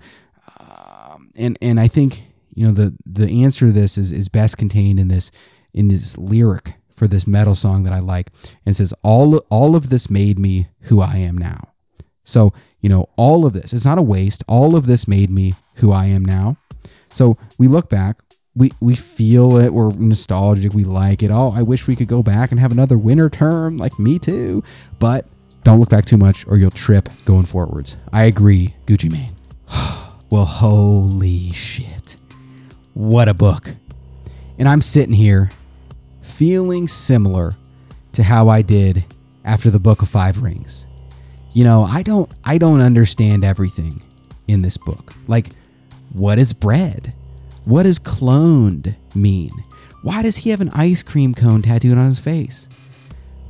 Um, 0.60 1.30
and 1.36 1.58
and 1.62 1.80
I 1.80 1.88
think 1.88 2.24
you 2.54 2.66
know 2.66 2.72
the 2.72 2.94
the 3.06 3.42
answer 3.42 3.66
to 3.66 3.72
this 3.72 3.96
is 3.96 4.12
is 4.12 4.28
best 4.28 4.58
contained 4.58 5.00
in 5.00 5.08
this 5.08 5.30
in 5.72 5.88
this 5.88 6.18
lyric 6.18 6.74
for 6.96 7.06
this 7.06 7.26
metal 7.26 7.54
song 7.54 7.84
that 7.84 7.92
I 7.92 8.00
like. 8.00 8.32
And 8.64 8.72
it 8.72 8.76
says, 8.76 8.94
all, 9.02 9.36
all 9.50 9.76
of 9.76 9.90
this 9.90 10.10
made 10.10 10.38
me 10.38 10.68
who 10.82 11.00
I 11.00 11.16
am 11.16 11.36
now. 11.36 11.68
So, 12.24 12.52
you 12.80 12.88
know, 12.88 13.08
all 13.16 13.46
of 13.46 13.52
this, 13.52 13.72
it's 13.72 13.84
not 13.84 13.98
a 13.98 14.02
waste. 14.02 14.42
All 14.48 14.74
of 14.74 14.86
this 14.86 15.06
made 15.06 15.30
me 15.30 15.52
who 15.76 15.92
I 15.92 16.06
am 16.06 16.24
now. 16.24 16.56
So 17.10 17.36
we 17.58 17.68
look 17.68 17.88
back, 17.88 18.18
we 18.56 18.70
we 18.80 18.96
feel 18.96 19.58
it. 19.58 19.72
We're 19.72 19.90
nostalgic. 19.90 20.72
We 20.72 20.84
like 20.84 21.22
it. 21.22 21.30
Oh, 21.30 21.52
I 21.54 21.62
wish 21.62 21.86
we 21.86 21.94
could 21.94 22.08
go 22.08 22.22
back 22.22 22.50
and 22.50 22.58
have 22.58 22.72
another 22.72 22.96
winter 22.96 23.28
term. 23.28 23.76
Like 23.76 23.96
me 23.98 24.18
too. 24.18 24.64
But 24.98 25.26
don't 25.62 25.78
look 25.78 25.90
back 25.90 26.06
too 26.06 26.16
much, 26.16 26.46
or 26.46 26.56
you'll 26.56 26.70
trip 26.70 27.08
going 27.24 27.44
forwards. 27.44 27.98
I 28.12 28.24
agree, 28.24 28.70
Gucci 28.86 29.12
Mane. 29.12 29.32
well, 30.30 30.46
holy 30.46 31.52
shit, 31.52 32.16
what 32.94 33.28
a 33.28 33.34
book! 33.34 33.74
And 34.58 34.68
I'm 34.68 34.80
sitting 34.80 35.14
here 35.14 35.50
feeling 36.22 36.88
similar 36.88 37.52
to 38.14 38.22
how 38.22 38.48
I 38.48 38.62
did 38.62 39.04
after 39.44 39.70
the 39.70 39.78
Book 39.78 40.02
of 40.02 40.08
Five 40.08 40.42
Rings. 40.42 40.86
You 41.52 41.64
know, 41.64 41.84
I 41.84 42.02
don't 42.02 42.32
I 42.44 42.56
don't 42.56 42.80
understand 42.80 43.44
everything 43.44 44.00
in 44.48 44.62
this 44.62 44.78
book. 44.78 45.14
Like, 45.28 45.50
what 46.12 46.38
is 46.38 46.54
bread? 46.54 47.14
What 47.66 47.82
does 47.82 47.98
cloned 47.98 48.94
mean? 49.16 49.50
Why 50.02 50.22
does 50.22 50.36
he 50.36 50.50
have 50.50 50.60
an 50.60 50.70
ice 50.72 51.02
cream 51.02 51.34
cone 51.34 51.62
tattooed 51.62 51.98
on 51.98 52.04
his 52.04 52.20
face? 52.20 52.68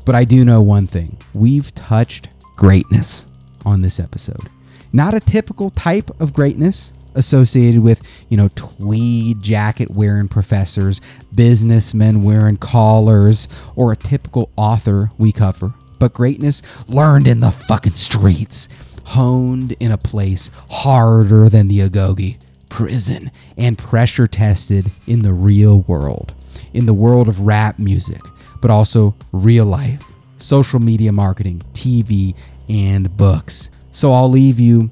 But 0.07 0.15
I 0.15 0.25
do 0.25 0.43
know 0.43 0.63
one 0.63 0.87
thing 0.87 1.19
we've 1.35 1.75
touched 1.75 2.31
greatness 2.57 3.27
on 3.67 3.83
this 3.83 4.01
episode. 4.01 4.49
Not 4.91 5.13
a 5.13 5.21
typical 5.21 5.69
type 5.69 6.11
of 6.19 6.33
greatness 6.33 6.95
associated 7.15 7.83
with, 7.83 8.01
you 8.31 8.39
know, 8.39 8.49
tweed 8.55 9.43
jacket 9.43 9.91
wearing 9.91 10.29
professors, 10.29 11.03
businessmen 11.35 12.23
wearing 12.23 12.57
collars, 12.57 13.49
or 13.75 13.93
a 13.93 13.97
typical 13.97 14.51
author 14.57 15.11
we 15.19 15.31
cover, 15.31 15.75
but 16.01 16.15
greatness 16.15 16.89
learned 16.89 17.29
in 17.29 17.41
the 17.41 17.51
fucking 17.51 17.93
streets, 17.93 18.71
honed 19.05 19.73
in 19.79 19.93
a 19.93 19.99
place 19.99 20.51
harder 20.71 21.51
than 21.51 21.67
the 21.67 21.81
Agoge, 21.81 22.43
prison, 22.77 23.31
and 23.57 23.79
pressure 23.79 24.27
tested 24.27 24.85
in 25.07 25.21
the 25.21 25.33
real 25.33 25.81
world, 25.89 26.35
in 26.75 26.85
the 26.85 26.93
world 26.93 27.27
of 27.27 27.41
rap 27.41 27.79
music, 27.79 28.21
but 28.61 28.71
also 28.71 29.15
real 29.33 29.65
life, 29.65 30.05
social 30.37 30.79
media 30.79 31.11
marketing, 31.11 31.59
TV, 31.73 32.37
and 32.69 33.17
books. 33.17 33.71
So 33.93 34.13
I'll 34.13 34.29
leave 34.29 34.61
you 34.61 34.91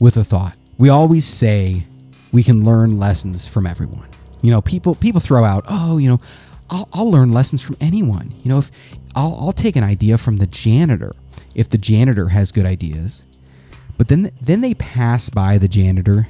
with 0.00 0.16
a 0.16 0.24
thought. 0.24 0.56
We 0.78 0.88
always 0.88 1.26
say 1.26 1.84
we 2.32 2.42
can 2.42 2.64
learn 2.64 2.98
lessons 2.98 3.46
from 3.46 3.66
everyone. 3.66 4.08
You 4.40 4.50
know, 4.50 4.62
people 4.62 4.94
people 4.94 5.20
throw 5.20 5.44
out, 5.44 5.64
oh, 5.68 5.98
you 5.98 6.08
know, 6.08 6.18
I'll, 6.70 6.88
I'll 6.94 7.10
learn 7.10 7.30
lessons 7.30 7.60
from 7.60 7.76
anyone. 7.78 8.32
You 8.42 8.48
know, 8.48 8.58
if 8.60 8.70
I'll, 9.14 9.36
I'll 9.38 9.52
take 9.52 9.76
an 9.76 9.84
idea 9.84 10.16
from 10.16 10.38
the 10.38 10.46
janitor 10.46 11.12
if 11.54 11.68
the 11.68 11.76
janitor 11.76 12.30
has 12.30 12.52
good 12.52 12.64
ideas, 12.64 13.26
but 13.98 14.08
then 14.08 14.30
then 14.40 14.62
they 14.62 14.72
pass 14.72 15.28
by 15.28 15.58
the 15.58 15.68
janitor 15.68 16.24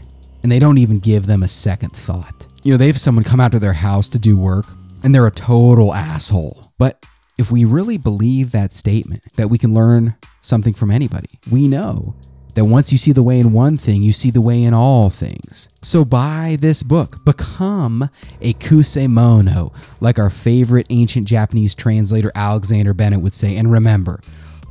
and 0.48 0.52
they 0.54 0.58
don't 0.58 0.78
even 0.78 0.98
give 0.98 1.26
them 1.26 1.42
a 1.42 1.48
second 1.48 1.90
thought. 1.90 2.46
You 2.62 2.72
know, 2.72 2.78
they 2.78 2.86
have 2.86 2.98
someone 2.98 3.22
come 3.22 3.38
out 3.38 3.52
to 3.52 3.58
their 3.58 3.74
house 3.74 4.08
to 4.08 4.18
do 4.18 4.34
work 4.34 4.64
and 5.04 5.14
they're 5.14 5.26
a 5.26 5.30
total 5.30 5.92
asshole. 5.92 6.72
But 6.78 7.04
if 7.38 7.50
we 7.50 7.66
really 7.66 7.98
believe 7.98 8.50
that 8.52 8.72
statement 8.72 9.20
that 9.36 9.48
we 9.48 9.58
can 9.58 9.74
learn 9.74 10.16
something 10.40 10.72
from 10.72 10.90
anybody, 10.90 11.38
we 11.50 11.68
know 11.68 12.14
that 12.54 12.64
once 12.64 12.90
you 12.90 12.96
see 12.96 13.12
the 13.12 13.22
way 13.22 13.38
in 13.38 13.52
one 13.52 13.76
thing, 13.76 14.02
you 14.02 14.14
see 14.14 14.30
the 14.30 14.40
way 14.40 14.62
in 14.62 14.72
all 14.72 15.10
things. 15.10 15.68
So 15.82 16.02
buy 16.02 16.56
this 16.58 16.82
book, 16.82 17.22
become 17.26 18.08
a 18.40 18.54
kusemono, 18.54 19.74
like 20.00 20.18
our 20.18 20.30
favorite 20.30 20.86
ancient 20.88 21.26
Japanese 21.26 21.74
translator 21.74 22.32
Alexander 22.34 22.94
Bennett 22.94 23.20
would 23.20 23.34
say. 23.34 23.56
And 23.56 23.70
remember, 23.70 24.20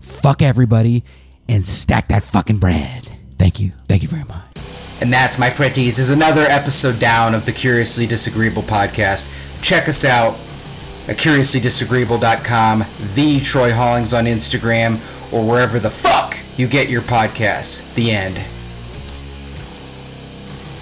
fuck 0.01 0.41
everybody 0.41 1.03
and 1.47 1.63
stack 1.63 2.07
that 2.07 2.23
fucking 2.23 2.57
bread. 2.57 3.15
Thank 3.37 3.59
you. 3.59 3.69
Thank 3.87 4.01
you 4.01 4.09
very 4.09 4.23
much. 4.23 4.57
And 4.99 5.13
that, 5.13 5.37
my 5.37 5.49
pretties, 5.49 5.99
is 5.99 6.09
another 6.09 6.41
episode 6.41 6.99
down 6.99 7.35
of 7.35 7.45
the 7.45 7.51
Curiously 7.51 8.07
Disagreeable 8.07 8.63
podcast. 8.63 9.31
Check 9.61 9.87
us 9.87 10.03
out 10.03 10.33
at 11.07 11.17
curiouslydisagreeable.com, 11.17 12.85
the 13.13 13.39
Troy 13.39 13.71
Hollings 13.71 14.13
on 14.13 14.25
Instagram, 14.25 14.99
or 15.31 15.47
wherever 15.47 15.79
the 15.79 15.91
fuck 15.91 16.39
you 16.57 16.67
get 16.67 16.89
your 16.89 17.01
podcasts. 17.01 17.93
The 17.93 18.11
end. 18.11 18.56